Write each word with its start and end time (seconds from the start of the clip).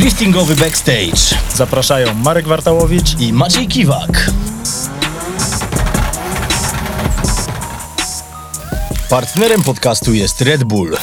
Driftingowy 0.00 0.56
Backstage 0.56 1.38
Zapraszają 1.54 2.14
Marek 2.14 2.48
Wartałowicz 2.48 3.20
i 3.20 3.32
Maciej 3.32 3.68
Kiwak. 3.68 4.30
Partnerem 9.10 9.62
podcastu 9.62 10.12
jest 10.12 10.40
Red 10.40 10.64
Bull. 10.64 10.96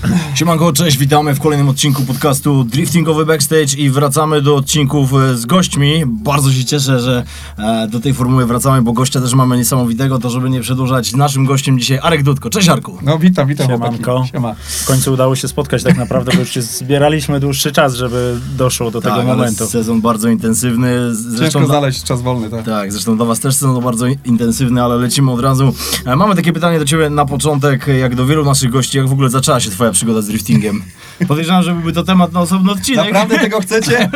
Siemanko, 0.34 0.72
cześć, 0.72 0.96
witamy 0.96 1.34
w 1.34 1.40
kolejnym 1.40 1.68
odcinku 1.68 2.02
podcastu 2.02 2.64
Driftingowy 2.64 3.26
Backstage 3.26 3.76
i 3.78 3.90
wracamy 3.90 4.42
do 4.42 4.56
odcinków 4.56 5.12
e, 5.14 5.36
z 5.36 5.46
gośćmi. 5.46 6.02
Bardzo 6.06 6.52
się 6.52 6.64
cieszę, 6.64 7.00
że 7.00 7.24
e, 7.58 7.88
do 7.88 8.00
tej 8.00 8.14
formuły 8.14 8.46
wracamy, 8.46 8.82
bo 8.82 8.92
gościa 8.92 9.20
też 9.20 9.34
mamy 9.34 9.56
niesamowitego, 9.56 10.18
to 10.18 10.30
żeby 10.30 10.50
nie 10.50 10.60
przedłużać, 10.60 11.12
naszym 11.12 11.44
gościem 11.46 11.78
dzisiaj 11.78 11.98
Arek 12.02 12.22
Dudko. 12.22 12.50
Cześć 12.50 12.68
Arku. 12.68 12.98
No 13.02 13.18
witam, 13.18 13.48
witam 13.48 13.66
Siemanko. 13.66 14.04
chłopaki. 14.04 14.30
Siema. 14.32 14.54
W 14.82 14.84
końcu 14.86 15.12
udało 15.12 15.36
się 15.36 15.48
spotkać 15.48 15.82
tak 15.82 15.96
naprawdę, 15.96 16.32
bo 16.34 16.38
już 16.40 16.50
się 16.50 16.62
zbieraliśmy 16.62 17.40
dłuższy 17.40 17.72
czas, 17.72 17.94
żeby 17.94 18.40
doszło 18.56 18.90
do 18.90 19.00
tego 19.00 19.14
Tak, 19.16 19.24
ale 19.24 19.36
momentu. 19.36 19.66
sezon 19.66 20.00
bardzo 20.00 20.28
intensywny. 20.28 21.14
Zresztą 21.14 21.58
Ciężko 21.58 21.66
znaleźć 21.66 22.02
czas 22.04 22.22
wolny, 22.22 22.50
tak? 22.50 22.64
Tak, 22.64 22.92
zresztą 22.92 23.16
dla 23.16 23.26
Was 23.26 23.40
też 23.40 23.54
sezon 23.54 23.84
bardzo 23.84 24.06
intensywny, 24.24 24.82
ale 24.82 24.96
lecimy 24.96 25.30
od 25.32 25.40
razu. 25.40 25.74
E, 26.06 26.16
Mamy 26.16 26.36
takie 26.36 26.52
pytanie 26.52 26.78
do 26.78 26.84
Ciebie 26.84 27.10
na 27.10 27.26
początek, 27.26 27.86
jak 28.00 28.14
do 28.14 28.26
wielu 28.26 28.44
naszych 28.44 28.70
gości, 28.70 28.98
jak 28.98 29.08
w 29.08 29.12
ogóle 29.12 29.30
zaczęła 29.30 29.60
się 29.60 29.70
Twoja 29.70 29.89
przygoda 29.92 30.22
z 30.22 30.26
driftingiem? 30.26 30.82
Podejrzewam, 31.28 31.62
że 31.62 31.72
byłby 31.74 31.92
to 31.92 32.02
temat 32.04 32.32
na 32.32 32.40
osobny 32.40 32.72
odcinek. 32.72 33.04
Naprawdę 33.04 33.38
tego 33.38 33.60
chcecie? 33.66 34.10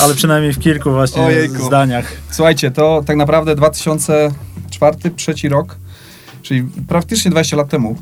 Ale 0.00 0.14
przynajmniej 0.14 0.52
w 0.52 0.58
kilku 0.58 0.90
właśnie 0.92 1.22
Ojejku. 1.22 1.64
zdaniach. 1.66 2.12
Słuchajcie, 2.30 2.70
to 2.70 3.02
tak 3.06 3.16
naprawdę 3.16 3.54
2004, 3.54 4.96
trzeci 5.16 5.48
rok, 5.48 5.76
czyli 6.42 6.64
praktycznie 6.88 7.30
20 7.30 7.56
lat 7.56 7.68
temu, 7.68 7.96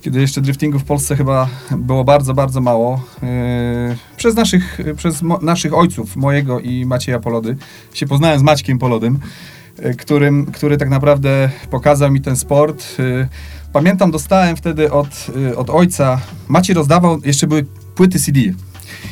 kiedy 0.00 0.20
jeszcze 0.20 0.40
driftingu 0.40 0.78
w 0.78 0.84
Polsce 0.84 1.16
chyba 1.16 1.48
było 1.70 2.04
bardzo, 2.04 2.34
bardzo 2.34 2.60
mało. 2.60 3.04
Yy, 3.22 3.28
przez 4.16 4.34
naszych, 4.34 4.78
przez 4.96 5.22
mo- 5.22 5.38
naszych 5.42 5.74
ojców, 5.74 6.16
mojego 6.16 6.60
i 6.60 6.86
Macieja 6.86 7.18
Polody, 7.18 7.56
się 7.94 8.06
poznałem 8.06 8.38
z 8.38 8.42
Maćkiem 8.42 8.78
Polodym, 8.78 9.18
yy, 9.82 9.94
którym, 9.94 10.46
który 10.46 10.76
tak 10.76 10.88
naprawdę 10.88 11.50
pokazał 11.70 12.10
mi 12.10 12.20
ten 12.20 12.36
sport. 12.36 12.96
Pamiętam, 13.78 14.10
dostałem 14.10 14.56
wtedy 14.56 14.92
od, 14.92 15.26
yy, 15.36 15.56
od 15.56 15.70
ojca, 15.70 16.20
Maciej 16.48 16.74
rozdawał, 16.74 17.20
jeszcze 17.24 17.46
były 17.46 17.66
płyty 17.94 18.18
CD. 18.18 18.40
I 18.40 18.54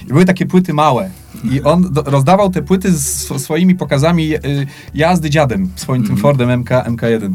były 0.09 0.25
takie 0.25 0.47
płyty 0.47 0.75
małe. 0.75 1.11
I 1.45 1.63
on 1.63 1.93
do, 1.93 2.03
rozdawał 2.03 2.51
te 2.51 2.63
płyty 2.63 2.93
z 2.93 3.25
sw- 3.25 3.39
swoimi 3.39 3.75
pokazami 3.75 4.35
y, 4.35 4.67
jazdy 4.95 5.31
dziadem, 5.31 5.71
swoim 5.77 6.07
tym 6.07 6.17
Fordem 6.17 6.61
MK, 6.61 6.71
MK1. 6.71 7.33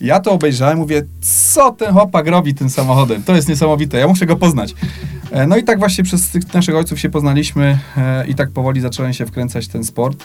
Ja 0.00 0.20
to 0.20 0.32
obejrzałem, 0.32 0.78
mówię, 0.78 1.02
co 1.20 1.72
ten 1.72 1.92
chłopak 1.92 2.26
robi 2.26 2.54
tym 2.54 2.70
samochodem? 2.70 3.22
To 3.22 3.36
jest 3.36 3.48
niesamowite, 3.48 3.98
ja 3.98 4.08
muszę 4.08 4.26
go 4.26 4.36
poznać. 4.36 4.74
E, 5.30 5.46
No 5.46 5.56
i 5.56 5.64
tak 5.64 5.78
właśnie 5.78 6.04
przez 6.04 6.28
tych 6.28 6.54
naszych 6.54 6.76
ojców 6.76 7.00
się 7.00 7.10
poznaliśmy 7.10 7.78
e, 7.96 8.26
i 8.26 8.34
tak 8.34 8.50
powoli 8.50 8.80
zacząłem 8.80 9.12
się 9.12 9.26
wkręcać 9.26 9.64
w 9.64 9.68
ten 9.68 9.84
sport. 9.84 10.24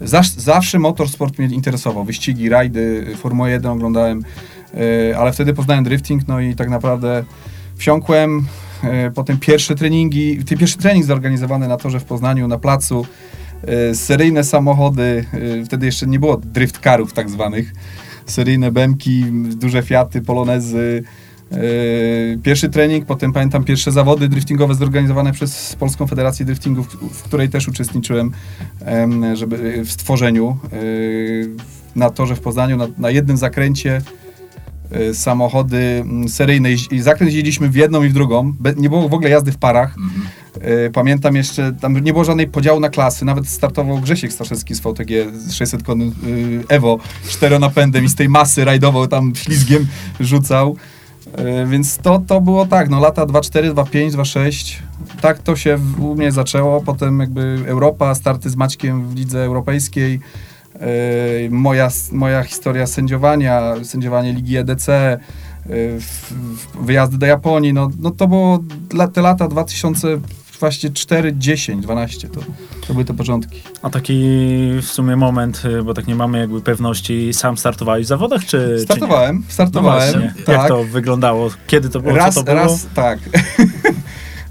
Zasz, 0.00 0.30
zawsze 0.30 0.78
motorsport 0.78 1.38
mnie 1.38 1.54
interesował, 1.54 2.04
wyścigi, 2.04 2.48
rajdy, 2.48 3.06
Formułę 3.16 3.50
1 3.50 3.70
oglądałem, 3.70 4.22
ale 5.18 5.32
wtedy 5.32 5.54
poznałem 5.54 5.84
drifting, 5.84 6.28
no 6.28 6.40
i 6.40 6.54
tak 6.54 6.70
naprawdę 6.70 7.24
wsiąkłem, 7.76 8.46
e, 8.82 9.10
potem 9.10 9.38
pierwsze 9.38 9.74
treningi, 9.74 10.44
pierwszy 10.58 10.78
trening 10.78 11.06
zorganizowany 11.06 11.68
na 11.68 11.76
torze 11.76 12.00
w 12.00 12.04
Poznaniu, 12.04 12.48
na 12.48 12.58
placu, 12.58 13.06
e, 13.62 13.94
seryjne 13.94 14.44
samochody, 14.44 15.24
wtedy 15.66 15.86
jeszcze 15.86 16.06
nie 16.06 16.18
było 16.18 16.36
drift 16.36 16.78
carów 16.78 17.12
tak 17.12 17.30
zwanych, 17.30 17.72
seryjne 18.26 18.72
Bemki, 18.72 19.24
duże 19.32 19.82
Fiaty, 19.82 20.22
Polonezy, 20.22 21.04
Pierwszy 22.42 22.68
trening, 22.68 23.06
potem 23.06 23.32
pamiętam 23.32 23.64
pierwsze 23.64 23.92
zawody 23.92 24.28
driftingowe 24.28 24.74
zorganizowane 24.74 25.32
przez 25.32 25.76
Polską 25.78 26.06
Federację 26.06 26.46
Driftingu, 26.46 26.82
w, 27.12 27.22
której 27.22 27.48
też 27.48 27.68
uczestniczyłem 27.68 28.30
em, 28.80 29.36
żeby, 29.36 29.84
w 29.84 29.92
stworzeniu 29.92 30.58
na 31.96 32.10
torze 32.10 32.36
w 32.36 32.40
Poznaniu, 32.40 32.76
na, 32.76 32.86
na 32.98 33.10
jednym 33.10 33.36
zakręcie 33.36 34.02
samochody 35.12 35.76
mm, 35.76 36.28
seryjne. 36.28 36.72
I 36.72 37.00
zakręt 37.00 37.32
jeździliśmy 37.32 37.68
w 37.68 37.74
jedną 37.74 38.02
i 38.02 38.08
w 38.08 38.12
drugą. 38.12 38.54
Nie 38.76 38.88
było 38.88 39.08
w 39.08 39.14
ogóle 39.14 39.30
jazdy 39.30 39.52
w 39.52 39.56
parach. 39.58 39.94
E, 40.60 40.90
Pamiętam 40.90 41.36
jeszcze, 41.36 41.72
tam 41.72 41.98
nie 42.04 42.12
było 42.12 42.24
żadnej 42.24 42.48
podziału 42.48 42.80
na 42.80 42.88
klasy. 42.88 43.24
Nawet 43.24 43.48
startował 43.48 44.00
Grzesiek 44.00 44.32
Staszewski 44.32 44.74
z 44.74 44.80
VTG 44.80 45.30
z 45.32 45.52
600 45.52 45.82
konnym 45.82 46.14
y, 46.26 46.64
Evo 46.68 46.98
czteronapędem 47.28 48.04
i 48.04 48.08
z 48.08 48.14
tej 48.14 48.28
masy 48.28 48.64
rajdował 48.64 49.06
tam 49.06 49.34
ślizgiem 49.34 49.86
rzucał. 50.20 50.76
E, 51.34 51.66
Więc 51.66 51.98
to, 51.98 52.22
to 52.26 52.40
było 52.40 52.66
tak, 52.66 52.90
no 52.90 53.00
lata 53.00 53.26
2.4, 53.26 53.74
2.5, 53.74 54.10
2.6. 54.10 54.76
Tak 55.20 55.38
to 55.38 55.56
się 55.56 55.78
u 55.98 56.14
mnie 56.14 56.32
zaczęło. 56.32 56.80
Potem 56.80 57.20
jakby 57.20 57.64
Europa, 57.66 58.14
starty 58.14 58.50
z 58.50 58.56
Maćkiem 58.56 59.08
w 59.08 59.16
lidze 59.16 59.44
europejskiej. 59.44 60.20
E, 60.80 60.86
moja, 61.50 61.88
moja 62.12 62.42
historia 62.42 62.86
sędziowania, 62.86 63.62
sędziowanie 63.84 64.32
Ligi 64.32 64.56
EDC, 64.56 65.18
w- 66.00 66.32
wyjazdy 66.84 67.18
do 67.18 67.26
Japonii, 67.26 67.72
no, 67.72 67.90
no 68.00 68.10
to 68.10 68.28
było 68.28 68.58
la, 68.94 69.08
te 69.08 69.20
lata 69.22 69.48
2000, 69.48 70.20
właśnie 70.60 70.90
4, 70.90 71.34
10, 71.38 71.82
12, 71.82 72.28
to, 72.28 72.40
to 72.86 72.92
były 72.92 73.04
te 73.04 73.14
początki. 73.14 73.62
A 73.82 73.90
taki 73.90 74.12
w 74.82 74.86
sumie 74.86 75.16
moment, 75.16 75.62
y, 75.64 75.82
bo 75.82 75.94
tak 75.94 76.06
nie 76.06 76.14
mamy 76.14 76.38
jakby 76.38 76.60
pewności, 76.60 77.32
sam 77.32 77.56
startowałeś 77.58 78.04
w 78.06 78.08
zawodach, 78.08 78.44
czy 78.46 78.80
Startowałem, 78.84 79.36
Czy? 79.38 79.44
No 79.48 79.52
startowałem, 79.52 80.12
właśnie. 80.12 80.34
tak. 80.44 80.48
Jak 80.58 80.68
to 80.68 80.84
wyglądało? 80.84 81.50
Kiedy 81.66 81.88
to 81.88 82.00
było? 82.00 82.14
Raz, 82.16 82.34
to 82.34 82.42
było? 82.42 82.56
raz, 82.56 82.86
tak. 82.94 83.18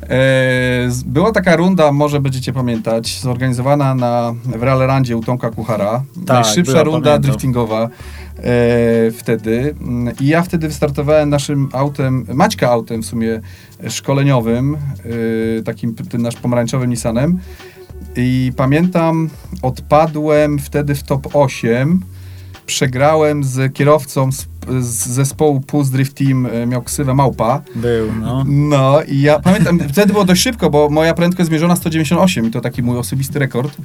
E, 0.09 0.89
Była 1.05 1.31
taka 1.31 1.55
runda, 1.55 1.91
może 1.91 2.19
będziecie 2.21 2.53
pamiętać, 2.53 3.19
zorganizowana 3.19 3.95
na, 3.95 4.33
w 4.45 4.63
Ralerandzie 4.63 5.17
u 5.17 5.23
Tomka 5.23 5.49
Kuchara. 5.49 6.03
Tak, 6.25 6.43
Najszybsza 6.45 6.71
była, 6.71 6.83
runda 6.83 7.09
pamiętam. 7.09 7.21
driftingowa 7.31 7.89
e, 8.37 9.11
wtedy. 9.11 9.75
I 10.21 10.27
ja 10.27 10.41
wtedy 10.41 10.67
wystartowałem 10.67 11.29
naszym 11.29 11.69
autem, 11.73 12.25
Maćka 12.33 12.69
autem 12.69 13.01
w 13.01 13.05
sumie 13.05 13.41
szkoleniowym, 13.89 14.77
e, 15.57 15.63
takim 15.63 15.95
tym 15.95 16.21
nasz 16.21 16.35
pomarańczowym 16.35 16.89
Nissanem. 16.89 17.39
I 18.15 18.51
pamiętam, 18.55 19.29
odpadłem 19.61 20.59
wtedy 20.59 20.95
w 20.95 21.03
top 21.03 21.27
8. 21.35 21.99
Przegrałem 22.69 23.43
z 23.43 23.73
kierowcą 23.73 24.31
z, 24.31 24.47
z 24.79 25.07
zespołu 25.07 25.61
Pulse 25.61 25.91
Drift 25.91 26.17
Team, 26.17 26.45
e, 26.45 26.65
miał 26.65 26.81
ksywę 26.81 27.13
Małpa. 27.13 27.61
Był, 27.75 28.11
no. 28.21 28.43
No 28.47 29.03
i 29.07 29.21
ja 29.21 29.39
pamiętam, 29.39 29.79
wtedy 29.93 30.13
było 30.13 30.25
dość 30.25 30.41
szybko, 30.41 30.69
bo 30.69 30.89
moja 30.89 31.13
prędkość 31.13 31.49
zmierzona 31.49 31.75
198 31.75 32.45
i 32.45 32.51
to 32.51 32.61
taki 32.61 32.83
mój 32.83 32.97
osobisty 32.97 33.39
rekord. 33.39 33.77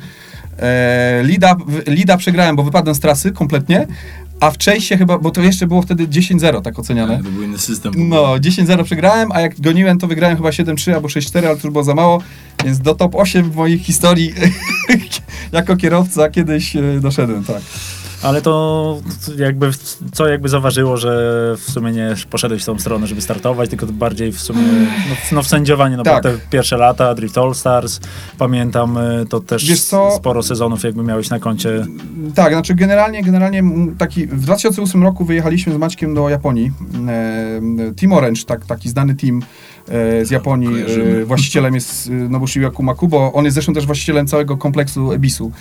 E, 0.58 1.22
Lida, 1.24 1.56
Lida 1.86 2.16
przegrałem, 2.16 2.56
bo 2.56 2.62
wypadłem 2.62 2.94
z 2.94 3.00
trasy 3.00 3.32
kompletnie, 3.32 3.86
a 4.40 4.50
w 4.50 4.58
Chase'ie 4.58 4.98
chyba, 4.98 5.18
bo 5.18 5.30
to 5.30 5.42
jeszcze 5.42 5.66
było 5.66 5.82
wtedy 5.82 6.08
10-0 6.08 6.62
tak 6.62 6.78
oceniane. 6.78 7.16
To 7.16 7.30
był 7.30 7.42
inny 7.42 7.58
system. 7.58 7.92
No, 7.96 8.34
10-0 8.36 8.84
przegrałem, 8.84 9.32
a 9.32 9.40
jak 9.40 9.60
goniłem, 9.60 9.98
to 9.98 10.06
wygrałem 10.06 10.36
chyba 10.36 10.50
7-3 10.50 10.92
albo 10.92 11.08
6-4, 11.08 11.38
ale 11.38 11.56
to 11.56 11.66
już 11.66 11.72
było 11.72 11.84
za 11.84 11.94
mało, 11.94 12.22
więc 12.64 12.80
do 12.80 12.94
top 12.94 13.14
8 13.14 13.50
w 13.50 13.56
moich 13.56 13.82
historii 13.82 14.34
jako 15.52 15.76
kierowca 15.76 16.30
kiedyś 16.30 16.76
e, 16.76 16.82
doszedłem, 17.00 17.44
tak. 17.44 17.62
Ale 18.24 18.42
to 18.42 18.98
jakby, 19.38 19.70
co 20.12 20.28
jakby 20.28 20.48
zauważyło, 20.48 20.96
że 20.96 21.10
w 21.58 21.70
sumie 21.70 21.92
nie 21.92 22.14
poszedłeś 22.30 22.62
w 22.62 22.66
tą 22.66 22.78
stronę, 22.78 23.06
żeby 23.06 23.20
startować, 23.20 23.70
tylko 23.70 23.86
bardziej 23.86 24.32
w 24.32 24.40
sumie, 24.40 24.62
no, 25.08 25.14
w- 25.14 25.32
no 25.32 25.42
w 25.42 25.46
sędziowanie, 25.46 25.96
no 25.96 26.02
Tak. 26.02 26.22
bo 26.22 26.28
te 26.28 26.36
pierwsze 26.50 26.76
lata, 26.76 27.14
Drift 27.14 27.38
All 27.38 27.54
Stars, 27.54 28.00
pamiętam, 28.38 28.96
y, 28.98 29.26
to 29.28 29.40
też 29.40 29.80
sporo 30.16 30.42
sezonów 30.42 30.82
jakby 30.84 31.02
miałeś 31.02 31.30
na 31.30 31.38
koncie. 31.38 31.86
Tak, 32.34 32.52
znaczy 32.52 32.74
generalnie, 32.74 33.22
generalnie 33.22 33.62
taki, 33.98 34.26
w 34.26 34.40
2008 34.40 35.02
roku 35.02 35.24
wyjechaliśmy 35.24 35.72
z 35.74 35.76
Maćkiem 35.76 36.14
do 36.14 36.28
Japonii. 36.28 36.72
E, 37.08 37.60
team 38.00 38.12
Orange, 38.12 38.42
tak, 38.46 38.66
taki 38.66 38.88
znany 38.88 39.14
team 39.14 39.40
e, 39.88 40.24
z 40.24 40.30
Japonii. 40.30 40.68
Kojarzymy. 40.68 41.20
E, 41.22 41.24
właścicielem 41.24 41.74
jest 41.74 42.10
Nobushiro 42.28 42.70
Kumakubo. 42.70 43.32
On 43.32 43.44
jest 43.44 43.54
zresztą 43.54 43.72
też 43.74 43.86
właścicielem 43.86 44.26
całego 44.26 44.56
kompleksu 44.56 45.12
Ebisu. 45.12 45.52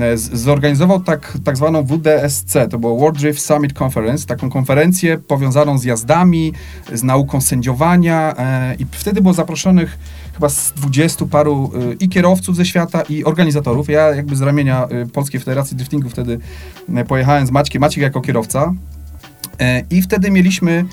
E, 0.00 0.16
zorganizował 0.16 1.00
tak, 1.00 1.38
tak 1.44 1.56
zwaną 1.56 1.82
WDSC, 1.82 2.68
to 2.70 2.78
było 2.78 2.98
World 2.98 3.18
Drift 3.18 3.40
Summit 3.40 3.82
Conference, 3.82 4.26
taką 4.26 4.50
konferencję 4.50 5.18
powiązaną 5.18 5.78
z 5.78 5.84
jazdami, 5.84 6.52
z 6.92 7.02
nauką 7.02 7.40
sędziowania 7.40 8.34
e, 8.38 8.74
i 8.74 8.86
wtedy 8.90 9.22
było 9.22 9.34
zaproszonych 9.34 9.98
chyba 10.34 10.48
z 10.48 10.72
20 10.72 11.26
paru 11.26 11.70
y, 11.92 11.96
i 12.00 12.08
kierowców 12.08 12.56
ze 12.56 12.64
świata, 12.64 13.02
i 13.02 13.24
organizatorów. 13.24 13.88
Ja 13.88 14.14
jakby 14.14 14.36
z 14.36 14.40
ramienia 14.40 14.88
Polskiej 15.12 15.40
Federacji 15.40 15.76
Driftingu 15.76 16.08
wtedy 16.08 16.38
pojechałem 17.08 17.46
z 17.46 17.50
Maćkiem, 17.50 17.80
Maciek 17.80 18.02
jako 18.02 18.20
kierowca. 18.20 18.74
E, 19.60 19.82
i 19.90 20.02
wtedy 20.02 20.30
mieliśmy 20.30 20.84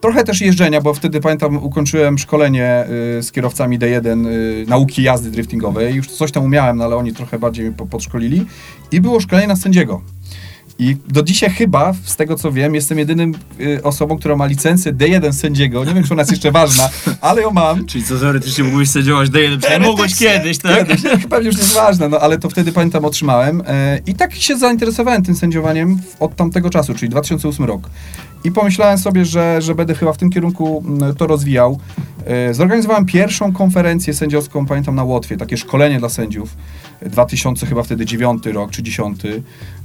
trochę 0.00 0.24
też 0.24 0.40
jeżdżenia, 0.40 0.80
bo 0.80 0.94
wtedy 0.94 1.20
pamiętam 1.20 1.56
ukończyłem 1.56 2.18
szkolenie 2.18 2.84
y, 3.18 3.22
z 3.22 3.32
kierowcami 3.32 3.78
D1 3.78 4.26
y, 4.26 4.64
nauki 4.68 5.02
jazdy 5.02 5.30
driftingowej. 5.30 5.94
Już 5.94 6.08
coś 6.08 6.32
tam 6.32 6.44
umiałem, 6.44 6.76
no 6.76 6.84
ale 6.84 6.96
oni 6.96 7.12
trochę 7.12 7.38
bardziej 7.38 7.64
mnie 7.66 7.74
po- 7.74 7.86
podszkolili. 7.86 8.46
I 8.92 9.00
było 9.00 9.20
szkolenie 9.20 9.48
na 9.48 9.56
sędziego. 9.56 10.00
I 10.80 10.96
do 11.08 11.22
dzisiaj 11.22 11.50
chyba, 11.50 11.92
z 12.04 12.16
tego 12.16 12.36
co 12.36 12.52
wiem, 12.52 12.74
jestem 12.74 12.98
jedynym 12.98 13.34
y, 13.60 13.82
osobą, 13.82 14.18
która 14.18 14.36
ma 14.36 14.46
licencję 14.46 14.92
D1 14.92 15.32
sędziego. 15.32 15.84
Nie 15.84 15.94
wiem, 15.94 16.04
czy 16.04 16.12
ona 16.12 16.22
jest 16.22 16.30
jeszcze 16.30 16.52
ważna, 16.52 16.88
ale 17.20 17.42
ją 17.42 17.50
mam. 17.50 17.86
Czyli 17.86 18.04
co 18.04 18.18
teoretycznie 18.18 18.64
mógłbyś 18.64 18.90
sędziować 18.90 19.28
D1, 19.28 19.58
przynajmniej 19.58 19.90
mogłeś 19.90 20.16
kiedyś, 20.16 20.58
tak? 20.58 20.88
Kiedyś, 20.88 21.26
pewnie 21.26 21.46
już 21.46 21.58
jest 21.58 21.74
ważne, 21.74 22.08
no 22.08 22.18
ale 22.18 22.38
to 22.38 22.50
wtedy 22.50 22.72
pamiętam 22.72 23.04
otrzymałem. 23.04 23.62
E, 23.66 23.98
I 24.06 24.14
tak 24.14 24.34
się 24.34 24.58
zainteresowałem 24.58 25.22
tym 25.22 25.34
sędziowaniem 25.34 25.98
od 26.20 26.36
tamtego 26.36 26.70
czasu, 26.70 26.94
czyli 26.94 27.10
2008 27.10 27.66
rok. 27.66 27.90
I 28.44 28.52
pomyślałem 28.52 28.98
sobie, 28.98 29.24
że, 29.24 29.62
że 29.62 29.74
będę 29.74 29.94
chyba 29.94 30.12
w 30.12 30.16
tym 30.16 30.30
kierunku 30.30 30.84
to 31.18 31.26
rozwijał. 31.26 31.80
E, 32.26 32.54
Zorganizowałem 32.54 33.06
pierwszą 33.06 33.52
konferencję 33.52 34.14
sędziowską, 34.14 34.66
pamiętam 34.66 34.94
na 34.94 35.04
Łotwie, 35.04 35.36
takie 35.36 35.56
szkolenie 35.56 35.98
dla 35.98 36.08
sędziów. 36.08 36.56
2000 37.06 37.66
chyba 37.66 37.82
wtedy 37.82 38.06
9 38.06 38.46
rok 38.46 38.70
czy 38.70 38.82
10, 38.82 39.20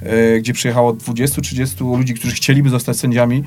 e, 0.02 0.40
gdzie 0.40 0.54
przyjechało 0.54 0.94
20-30 0.94 1.98
ludzi, 1.98 2.14
którzy 2.14 2.36
chcieliby 2.36 2.70
zostać 2.70 2.98
sędziami. 2.98 3.44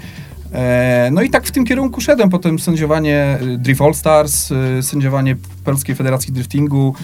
E, 0.53 1.09
No 1.13 1.23
i 1.23 1.31
tak 1.31 1.47
w 1.47 1.51
tym 1.51 1.65
kierunku 1.65 2.01
szedłem. 2.01 2.31
Potem 2.31 2.59
sędziowanie 2.59 3.39
y, 3.43 3.59
Drift 3.59 3.81
All 3.83 3.95
Stars, 3.95 4.49
sędziowanie 4.83 5.37
Polskiej 5.65 5.95
Federacji 5.95 6.33
Driftingu, 6.33 6.95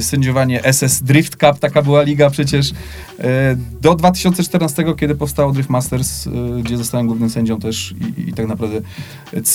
sędziowanie 0.00 0.72
SS 0.72 1.02
Drift 1.02 1.36
Cup, 1.36 1.58
taka 1.58 1.82
była 1.82 2.02
liga 2.02 2.30
przecież. 2.30 2.72
E, 3.18 3.56
Do 3.80 3.94
2014, 3.94 4.84
kiedy 4.98 5.14
powstało 5.14 5.52
Drift 5.52 5.70
Masters, 5.70 6.28
gdzie 6.62 6.76
zostałem 6.76 7.06
głównym 7.06 7.30
sędzią 7.30 7.60
też 7.60 7.94
i, 8.16 8.28
i 8.28 8.32
tak 8.32 8.46
naprawdę 8.46 8.80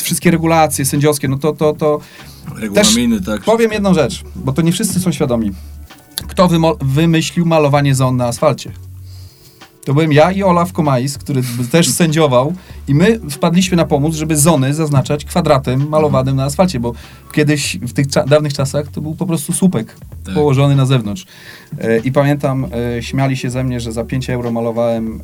wszystkie 0.04 0.32
regulacje 0.32 0.86
sędziowskie, 0.86 1.28
no 1.28 1.38
to, 1.38 1.54
to, 1.54 1.74
to 1.74 2.00
Regulaminy, 2.56 3.22
tak. 3.22 3.42
powiem 3.42 3.72
jedną 3.72 3.94
rzecz, 3.94 4.24
bo 4.36 4.54
to 4.54 4.62
nie 4.62 4.72
wszyscy 4.72 5.00
są 5.00 5.12
świadomi. 5.12 5.52
Kto 6.28 6.50
wymyślił 6.82 7.46
malowanie 7.46 7.96
zon 7.96 8.18
na 8.18 8.26
asfalcie? 8.26 8.72
To 9.86 9.94
byłem 9.94 10.14
ja 10.14 10.32
i 10.32 10.44
Olaf 10.44 10.74
Komais, 10.74 11.18
który 11.18 11.42
też 11.72 11.90
sędziował 11.90 12.54
i 12.88 12.96
my 12.96 13.20
wpadliśmy 13.30 13.78
na 13.78 13.86
pomysł, 13.86 14.18
żeby 14.18 14.38
zony 14.38 14.74
zaznaczać 14.74 15.26
kwadratem 15.26 15.90
malowanym 15.90 16.36
na 16.36 16.44
asfalcie, 16.44 16.80
bo 16.80 16.94
kiedyś 17.34 17.78
w 17.82 17.94
tych 17.94 18.08
cza- 18.08 18.28
dawnych 18.28 18.54
czasach 18.54 18.88
to 18.88 19.02
był 19.02 19.16
po 19.16 19.26
prostu 19.26 19.54
słupek 19.54 19.96
Tak. 20.26 20.36
położony 20.36 20.76
na 20.76 20.86
zewnątrz. 20.86 21.26
E, 21.82 21.98
I 21.98 22.12
pamiętam, 22.12 22.68
e, 22.98 23.04
śmiali 23.04 23.38
się 23.38 23.50
ze 23.50 23.64
mnie, 23.64 23.80
że 23.80 23.92
za 23.92 24.04
5 24.04 24.30
euro 24.30 24.52
malowałem 24.52 25.20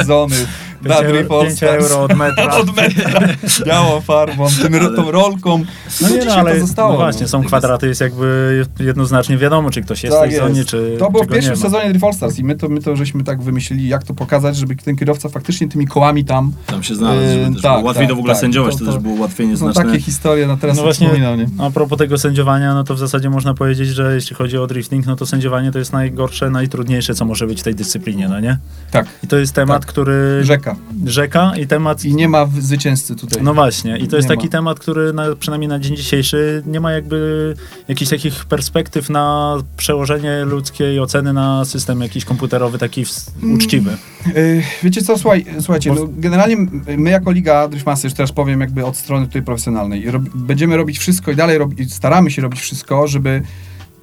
e, 0.00 0.04
zony 0.04 0.36
na 0.82 0.94
5 0.94 1.08
Drift 1.08 1.30
euro, 1.30 1.40
All 1.40 1.46
5 1.46 1.56
Stars. 1.56 1.84
euro 1.84 2.02
od 2.04 2.14
metra. 2.16 2.56
Od 2.60 2.76
metra, 2.76 3.20
białą 3.66 4.00
farbą, 4.00 4.46
tym, 4.62 4.74
Ale- 4.74 4.96
tą 4.96 5.10
rolką. 5.10 5.64
No 6.00 6.08
nie, 6.08 6.24
no, 6.24 6.34
ale 6.34 6.54
to 6.54 6.60
zostało. 6.66 6.90
no 6.92 6.96
właśnie, 6.98 7.28
są 7.28 7.38
Tak 7.38 7.46
kwadraty, 7.46 7.86
jest 7.86 8.00
jakby 8.00 8.66
jednoznacznie 8.80 9.38
wiadomo, 9.38 9.70
czy 9.70 9.82
ktoś 9.82 10.04
jest 10.04 10.16
Tak 10.16 10.28
w 10.28 10.32
tej 10.32 10.40
zonie, 10.40 10.64
czy 10.64 10.96
To 10.98 11.10
było 11.10 11.24
czy 11.24 11.30
w 11.30 11.32
pierwszym 11.32 11.56
sezonie 11.56 11.88
Drift 11.90 12.04
All 12.04 12.12
Stars 12.14 12.38
i 12.38 12.44
my 12.44 12.56
to, 12.56 12.68
my 12.68 12.80
to 12.80 12.96
żeśmy 12.96 13.24
tak 13.24 13.42
wymyślili, 13.42 13.88
jak 13.88 14.04
to 14.04 14.14
pokazać, 14.14 14.56
żeby 14.56 14.76
ten 14.76 14.96
kierowca 14.96 15.28
faktycznie 15.28 15.68
tymi 15.68 15.86
kołami 15.86 16.24
tam... 16.24 16.43
Tam 16.66 16.82
się 16.82 16.94
znalazł, 16.94 17.20
żeby 17.28 17.40
Yy, 17.44 17.52
też 17.52 17.62
tak, 17.62 17.72
było 17.72 17.84
łatwiej 17.86 18.02
tak, 18.06 18.10
to 18.10 18.16
w 18.16 18.18
ogóle 18.18 18.34
tak. 18.34 18.40
sędziować, 18.40 18.72
To- 18.72 18.78
to, 18.78 18.84
to- 18.84 18.92
też 18.92 19.02
było 19.02 19.14
ułatwienie 19.14 19.56
znaczne. 19.56 19.84
takie 19.84 20.00
historie, 20.00 20.46
no 20.46 20.56
teraz 20.56 20.76
No 20.76 20.82
no 20.82 20.86
właśnie- 20.86 21.06
wspominam, 21.06 21.38
nie? 21.38 21.46
A 21.58 21.70
propos 21.70 21.98
tego 21.98 22.18
sędziowania, 22.18 22.74
no 22.74 22.84
to 22.84 22.94
w 22.94 22.98
zasadzie 22.98 23.30
można 23.30 23.54
powiedzieć, 23.54 23.88
że 23.88 24.14
jeśli 24.14 24.36
chodzi 24.36 24.58
o 24.58 24.66
drifting, 24.66 25.06
no 25.06 25.16
to 25.16 25.26
sędziowanie 25.26 25.72
to 25.72 25.78
jest 25.78 25.92
najgorsze, 25.92 26.50
najtrudniejsze, 26.50 27.14
co 27.14 27.24
może 27.24 27.46
być 27.46 27.60
w 27.60 27.62
tej 27.64 27.74
dyscyplinie, 27.74 28.28
no 28.28 28.40
nie? 28.40 28.58
Tak, 28.90 29.06
I 29.24 29.26
to 29.26 29.36
jest 29.38 29.52
temat, 29.52 29.80
Tak. 29.82 29.88
który... 29.88 30.44
rzeka. 30.44 30.76
Rzeka 31.06 31.52
i 31.56 31.66
temat... 31.66 32.04
I 32.04 32.14
nie 32.14 32.28
ma 32.28 32.46
zwycięzcy 32.60 33.16
tutaj. 33.16 33.42
No 33.42 33.54
właśnie, 33.54 33.98
i 33.98 34.08
to 34.08 34.16
jest 34.16 34.28
Nie 34.28 34.36
taki 34.36 34.46
ma. 34.46 34.52
temat, 34.52 34.78
który 34.80 35.12
na, 35.12 35.24
przynajmniej 35.40 35.68
na 35.68 35.78
dzień 35.78 35.96
dzisiejszy 35.96 36.62
nie 36.66 36.80
ma 36.80 36.92
jakby 36.92 37.54
jakichś 37.88 38.10
takich 38.10 38.44
perspektyw 38.44 39.10
na 39.10 39.56
przełożenie 39.76 40.44
ludzkiej 40.44 41.00
oceny 41.00 41.32
na 41.32 41.64
system 41.64 42.00
jakiś 42.00 42.24
komputerowy, 42.24 42.78
taki 42.78 43.04
w, 43.04 43.10
Mm. 43.42 43.54
uczciwy. 43.54 43.90
Yy, 44.26 44.62
wiecie 44.82 45.02
co, 45.02 45.18
słuchaj, 45.18 45.44
słuchajcie, 45.60 45.90
Bo- 45.90 45.96
no, 46.00 46.08
generalnie 46.34 46.66
my 46.98 47.10
jako 47.10 47.32
Liga 47.32 47.68
Drift 47.68 47.86
Masters, 47.86 48.12
już 48.12 48.16
teraz 48.16 48.32
powiem 48.32 48.60
jakby 48.60 48.84
od 48.84 48.96
strony 48.96 49.26
tutaj 49.26 49.42
profesjonalnej, 49.42 50.10
rob, 50.10 50.22
będziemy 50.34 50.76
robić 50.76 50.98
wszystko 50.98 51.30
i 51.30 51.36
dalej 51.36 51.58
staramy 51.88 52.30
się 52.30 52.42
robić 52.42 52.60
wszystko, 52.60 53.08
żeby 53.08 53.42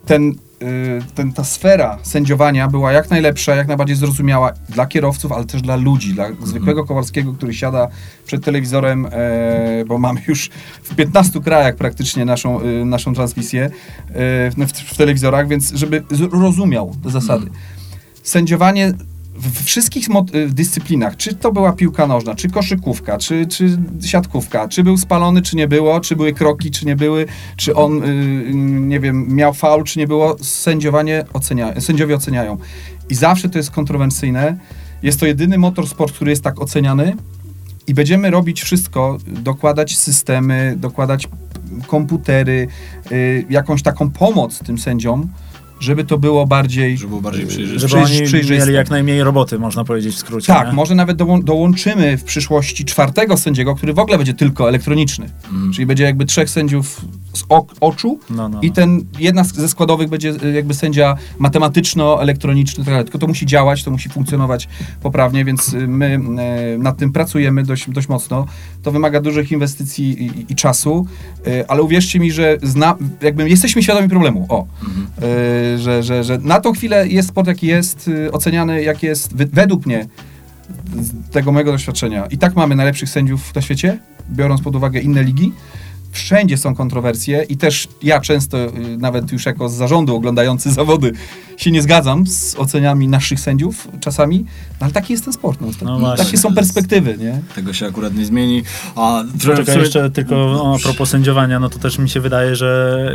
ten, 0.05 0.27
yy, 0.27 1.01
ten, 1.15 1.33
ta 1.33 1.43
sfera 1.43 1.99
sędziowania 2.03 2.67
była 2.67 2.91
jak 2.91 3.09
najlepsza, 3.09 3.55
jak 3.55 3.67
najbardziej 3.67 3.95
zrozumiała 3.95 4.51
dla 4.69 4.85
kierowców, 4.85 5.31
ale 5.31 5.45
też 5.45 5.61
dla 5.61 5.75
ludzi, 5.75 6.13
dla 6.13 6.27
zwykłego 6.43 6.85
Kowalskiego, 6.85 7.33
który 7.33 7.53
siada 7.53 7.87
przed 8.25 8.45
telewizorem, 8.45 9.07
e, 9.11 9.85
bo 9.87 9.97
mamy 9.97 10.21
już 10.27 10.49
w 10.83 10.95
15 10.95 11.41
krajach 11.41 11.75
praktycznie 11.75 12.25
naszą, 12.25 12.61
y, 12.61 12.85
naszą 12.85 13.13
transmisję 13.13 13.63
e, 13.63 13.69
w, 14.51 14.71
w 14.85 14.97
telewizorach, 14.97 15.47
więc 15.47 15.71
żeby 15.71 16.03
rozumiał 16.31 16.95
te 17.03 17.09
zasady. 17.09 17.49
Sędziowanie 18.23 18.93
w 19.35 19.63
wszystkich 19.63 20.07
y, 20.35 20.49
dyscyplinach, 20.49 21.17
czy 21.17 21.35
to 21.35 21.51
była 21.51 21.73
piłka 21.73 22.07
nożna, 22.07 22.35
czy 22.35 22.49
koszykówka, 22.49 23.17
czy, 23.17 23.45
czy 23.45 23.77
siatkówka, 24.03 24.67
czy 24.67 24.83
był 24.83 24.97
spalony, 24.97 25.41
czy 25.41 25.55
nie 25.55 25.67
było, 25.67 25.99
czy 25.99 26.15
były 26.15 26.33
kroki, 26.33 26.71
czy 26.71 26.85
nie 26.85 26.95
były, 26.95 27.25
czy 27.57 27.75
on, 27.75 28.03
y, 28.03 28.51
nie 28.53 28.99
wiem, 28.99 29.35
miał 29.35 29.53
faul, 29.53 29.83
czy 29.83 29.99
nie 29.99 30.07
było, 30.07 30.35
sędziowanie 30.41 31.25
ocenia, 31.33 31.81
sędziowie 31.81 32.15
oceniają. 32.15 32.57
I 33.09 33.15
zawsze 33.15 33.49
to 33.49 33.57
jest 33.57 33.71
kontrowersyjne. 33.71 34.57
Jest 35.03 35.19
to 35.19 35.25
jedyny 35.25 35.57
motorsport, 35.57 36.13
który 36.13 36.31
jest 36.31 36.43
tak 36.43 36.61
oceniany 36.61 37.15
i 37.87 37.93
będziemy 37.93 38.31
robić 38.31 38.61
wszystko, 38.61 39.17
dokładać 39.27 39.97
systemy, 39.97 40.75
dokładać 40.77 41.27
komputery, 41.87 42.67
y, 43.11 43.45
jakąś 43.49 43.83
taką 43.83 44.09
pomoc 44.09 44.59
tym 44.59 44.77
sędziom, 44.77 45.29
żeby 45.81 46.03
to 46.03 46.17
było 46.17 46.47
bardziej... 46.47 46.97
Żeby 46.97 47.09
było 47.09 47.21
bardziej 47.21 47.47
przejrzyste. 47.47 47.87
Żeby 47.87 48.01
Przejrz- 48.03 48.17
oni 48.19 48.27
przejrzyste. 48.27 48.57
mieli 48.65 48.73
jak 48.73 48.89
najmniej 48.89 49.23
roboty, 49.23 49.59
można 49.59 49.83
powiedzieć 49.83 50.15
w 50.15 50.17
skrócie. 50.17 50.47
Tak, 50.47 50.67
nie? 50.67 50.73
może 50.73 50.95
nawet 50.95 51.17
dołą- 51.17 51.43
dołączymy 51.43 52.17
w 52.17 52.23
przyszłości 52.23 52.85
czwartego 52.85 53.37
sędziego, 53.37 53.75
który 53.75 53.93
w 53.93 53.99
ogóle 53.99 54.17
będzie 54.17 54.33
tylko 54.33 54.69
elektroniczny. 54.69 55.29
Mhm. 55.53 55.73
Czyli 55.73 55.85
będzie 55.85 56.03
jakby 56.03 56.25
trzech 56.25 56.49
sędziów 56.49 57.01
z 57.33 57.43
ok- 57.49 57.73
oczu 57.81 58.19
No, 58.29 58.49
no, 58.49 58.61
i 58.61 58.67
no. 58.67 58.73
ten 58.73 59.05
jedna 59.19 59.43
z- 59.43 59.53
ze 59.55 59.67
składowych 59.69 60.09
będzie 60.09 60.29
y, 60.43 60.51
jakby 60.53 60.73
sędzia 60.73 61.15
matematyczno-elektroniczny, 61.39 62.83
tak 62.83 62.93
dalej. 62.93 63.03
tylko 63.05 63.19
to 63.19 63.27
musi 63.27 63.45
działać, 63.45 63.83
to 63.83 63.91
musi 63.91 64.09
funkcjonować 64.09 64.67
poprawnie, 65.01 65.45
więc 65.45 65.73
y, 65.73 65.87
my 65.87 66.19
nad 66.77 66.97
tym 66.97 67.11
pracujemy 67.11 67.63
dość, 67.63 67.89
dość 67.89 68.09
mocno. 68.09 68.45
To 68.83 68.91
wymaga 68.91 69.21
dużych 69.21 69.51
inwestycji 69.51 70.23
i, 70.23 70.25
i, 70.25 70.45
i 70.49 70.55
czasu, 70.55 71.07
ale 71.67 71.81
uwierzcie 71.81 72.19
mi, 72.19 72.31
że 72.31 72.57
zna, 72.63 72.95
jakby 73.21 73.49
jesteśmy 73.49 73.83
świadomi 73.83 74.09
problemu. 74.09 74.45
O, 74.49 74.65
Mhm. 74.83 75.07
Że, 75.79 76.03
że, 76.03 76.23
że 76.23 76.37
na 76.37 76.61
tą 76.61 76.73
chwilę 76.73 77.07
jest 77.07 77.29
sport 77.29 77.47
jaki 77.47 77.67
jest, 77.67 78.07
y, 78.07 78.31
oceniany 78.31 78.83
jak 78.83 79.03
jest, 79.03 79.35
według 79.35 79.85
mnie, 79.85 80.07
z 81.01 81.31
tego 81.31 81.51
mojego 81.51 81.71
doświadczenia. 81.71 82.25
I 82.25 82.37
tak 82.37 82.55
mamy 82.55 82.75
najlepszych 82.75 83.09
sędziów 83.09 83.55
na 83.55 83.61
świecie, 83.61 83.99
biorąc 84.29 84.61
pod 84.61 84.75
uwagę 84.75 84.99
inne 84.99 85.23
ligi. 85.23 85.53
Wszędzie 86.11 86.57
są 86.57 86.75
kontrowersje 86.75 87.45
i 87.49 87.57
też 87.57 87.87
ja 88.03 88.19
często, 88.21 88.57
y, 88.57 88.97
nawet 88.97 89.31
już 89.31 89.45
jako 89.45 89.69
z 89.69 89.73
zarządu 89.73 90.15
oglądający 90.15 90.71
zawody, 90.81 91.11
się 91.57 91.71
nie 91.71 91.81
zgadzam 91.81 92.27
z 92.27 92.55
oceniami 92.55 93.07
naszych 93.07 93.39
sędziów 93.39 93.87
czasami, 93.99 94.45
no 94.71 94.85
ale 94.85 94.91
taki 94.91 95.13
jest 95.13 95.23
ten 95.25 95.33
sport. 95.33 95.61
No, 95.61 95.67
No 95.81 95.99
właśnie. 95.99 96.25
takie 96.25 96.37
są 96.37 96.55
perspektywy, 96.55 97.17
nie? 97.17 97.41
Tego 97.55 97.73
się 97.73 97.85
akurat 97.87 98.15
nie 98.15 98.25
zmieni. 98.25 98.63
A 98.95 99.23
Czekaj, 99.39 99.79
jeszcze 99.79 100.09
tylko 100.09 100.73
a 100.75 100.83
propos 100.83 101.09
sędziowania, 101.09 101.59
no 101.59 101.69
to 101.69 101.79
też 101.79 101.97
mi 101.99 102.09
się 102.09 102.19
wydaje, 102.19 102.55
że 102.55 103.11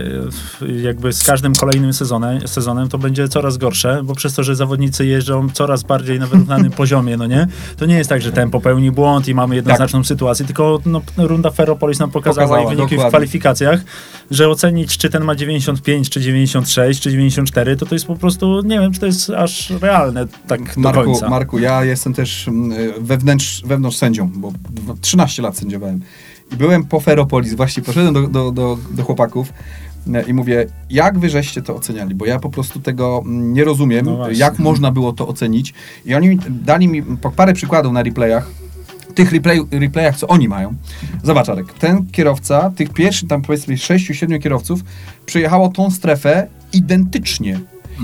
e, 0.62 0.72
jakby 0.82 1.12
z 1.12 1.24
każdym 1.24 1.54
kolejnym 1.54 1.92
sezonem, 1.92 2.48
sezonem 2.48 2.88
to 2.88 2.98
będzie 2.98 3.28
coraz 3.28 3.56
gorsze, 3.56 4.00
bo 4.04 4.14
przez 4.14 4.34
to, 4.34 4.42
że 4.42 4.56
zawodnicy 4.56 5.06
jeżdżą 5.06 5.50
coraz 5.50 5.82
bardziej 5.82 6.18
na 6.18 6.26
wyrównanym 6.26 6.72
poziomie, 6.82 7.16
no 7.16 7.26
nie? 7.26 7.46
To 7.76 7.86
nie 7.86 7.94
jest 7.94 8.10
tak, 8.10 8.22
że 8.22 8.32
ten 8.32 8.50
popełni 8.50 8.90
błąd 8.90 9.28
i 9.28 9.34
mamy 9.34 9.54
jednoznaczną 9.56 10.04
sytuację, 10.04 10.46
tylko 10.46 10.80
no, 10.86 11.02
runda 11.18 11.50
Ferropolis 11.50 11.98
nam 11.98 12.10
pokazała, 12.10 12.48
Pokazała, 12.48 12.74
i 12.74 12.76
dokładnie. 12.90 13.10
w 13.10 13.12
kwalifikacjach, 13.12 13.80
że 14.30 14.48
ocenić, 14.48 14.98
czy 14.98 15.10
ten 15.10 15.24
ma 15.24 15.34
95, 15.34 16.10
czy 16.10 16.20
96, 16.20 17.00
czy 17.00 17.10
94, 17.10 17.76
to 17.76 17.86
to 17.86 17.94
jest 17.94 18.06
po 18.06 18.16
prostu, 18.16 18.62
nie 18.62 18.80
wiem, 18.80 18.92
czy 18.92 19.00
to 19.00 19.06
jest 19.06 19.30
aż 19.30 19.70
realne 19.70 20.26
tak 20.46 20.74
do 20.74 20.80
Marku, 20.80 21.04
końca. 21.04 21.28
Marku, 21.28 21.58
ja 21.58 21.84
jestem 21.84 22.14
też 22.14 22.48
mm, 22.48 22.78
wewnętrz, 23.00 23.62
wewnątrz 23.64 23.96
sędzią, 23.96 24.30
bo 24.34 24.52
dwa- 24.70 24.94
13 25.00 25.42
lat 25.42 25.56
sędziowałem. 25.56 26.00
I 26.52 26.56
byłem 26.56 26.84
po 26.84 27.00
Ferropolis, 27.00 27.54
właśnie 27.54 27.82
poszedłem 27.82 28.14
do, 28.14 28.28
do, 28.28 28.52
do, 28.52 28.78
do 28.90 29.02
chłopaków 29.02 29.52
e, 30.14 30.22
i 30.22 30.34
mówię, 30.34 30.66
jak 30.90 31.18
wy 31.18 31.30
żeście 31.30 31.62
to 31.62 31.76
oceniali, 31.76 32.14
bo 32.14 32.26
ja 32.26 32.38
po 32.38 32.50
prostu 32.50 32.80
tego 32.80 33.22
mm, 33.24 33.52
nie 33.52 33.64
rozumiem, 33.64 34.06
No 34.06 34.30
jak 34.30 34.58
można 34.58 34.90
było 34.90 35.12
to 35.12 35.28
ocenić. 35.28 35.74
I 36.04 36.14
oni 36.14 36.38
dali 36.48 36.88
mi 36.88 37.02
parę 37.36 37.52
przykładów 37.52 37.92
na 37.92 38.02
replayach, 38.02 38.50
tych 39.16 39.32
replay, 39.32 39.60
replayach, 39.70 40.16
co 40.16 40.26
oni 40.26 40.48
mają. 40.48 40.74
Zobacz, 41.22 41.48
Arek, 41.48 41.72
ten 41.72 42.06
kierowca, 42.06 42.70
tych 42.70 42.92
pierwszych 42.92 43.28
tam 43.28 43.42
powiedzmy 43.42 43.74
6-7 43.74 44.42
kierowców, 44.42 44.80
przyjechało 45.26 45.68
tą 45.68 45.90
strefę 45.90 46.46
identycznie. 46.72 47.60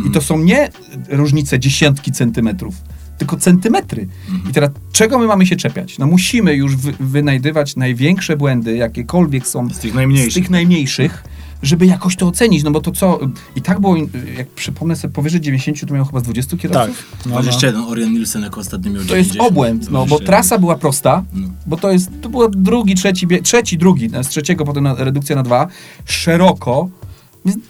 I 0.07 0.11
to 0.11 0.21
są 0.21 0.38
nie 0.38 0.69
różnice 1.09 1.59
dziesiątki 1.61 2.12
centymetrów, 2.12 2.75
tylko 3.19 3.37
centymetry. 3.37 4.09
I 4.50 4.52
teraz 4.52 4.71
czego 4.92 5.19
my 5.19 5.26
mamy 5.26 5.47
się 5.47 5.57
czepiać? 5.57 5.99
No 5.99 6.07
musimy 6.07 6.54
już 6.54 6.76
wy, 6.76 6.92
wynajdywać 7.00 7.76
największe 7.76 8.37
błędy, 8.37 8.76
jakiekolwiek 8.76 9.47
są 9.47 9.71
Z 9.71 9.78
tych 9.78 9.95
najmniejszych. 9.95 10.33
z 10.33 10.35
tych 10.35 10.50
najmniejszych, 10.50 11.25
żeby 11.62 11.87
jakoś 11.87 12.16
to 12.16 12.26
ocenić, 12.28 12.62
no 12.62 12.71
bo 12.71 12.81
to 12.81 12.92
co, 12.92 13.19
i 13.57 13.62
tak 13.62 13.81
było, 13.81 13.97
jak 14.37 14.49
przypomnę 14.49 14.97
sobie, 14.97 15.14
powyżej 15.14 15.40
90 15.40 15.88
to 15.88 15.95
miał 15.95 16.04
chyba 16.04 16.21
z 16.21 16.23
20 16.23 16.50
Tak. 16.50 16.61
kierowców. 16.61 17.16
No, 17.26 17.35
no. 17.35 17.42
21, 17.42 17.81
Orion 17.85 18.12
Nielsen 18.12 18.42
jako 18.42 18.61
ostatni 18.61 18.90
miał 18.90 19.04
To 19.04 19.16
jest 19.16 19.31
90, 19.31 19.50
obłęd, 19.52 19.85
no 19.90 19.99
bo 19.99 20.07
21. 20.07 20.26
trasa 20.26 20.59
była 20.59 20.76
prosta, 20.76 21.23
No. 21.33 21.49
bo 21.66 21.76
to 21.76 21.92
jest, 21.92 22.11
to 22.21 22.28
było 22.28 22.49
drugi, 22.49 22.95
trzeci, 22.95 23.26
trzeci, 23.42 23.78
drugi, 23.78 24.09
z 24.23 24.28
trzeciego 24.28 24.64
potem 24.64 24.85
na, 24.85 24.95
redukcja 24.95 25.37
na 25.37 25.42
dwa, 25.42 25.66
szeroko, 26.04 26.88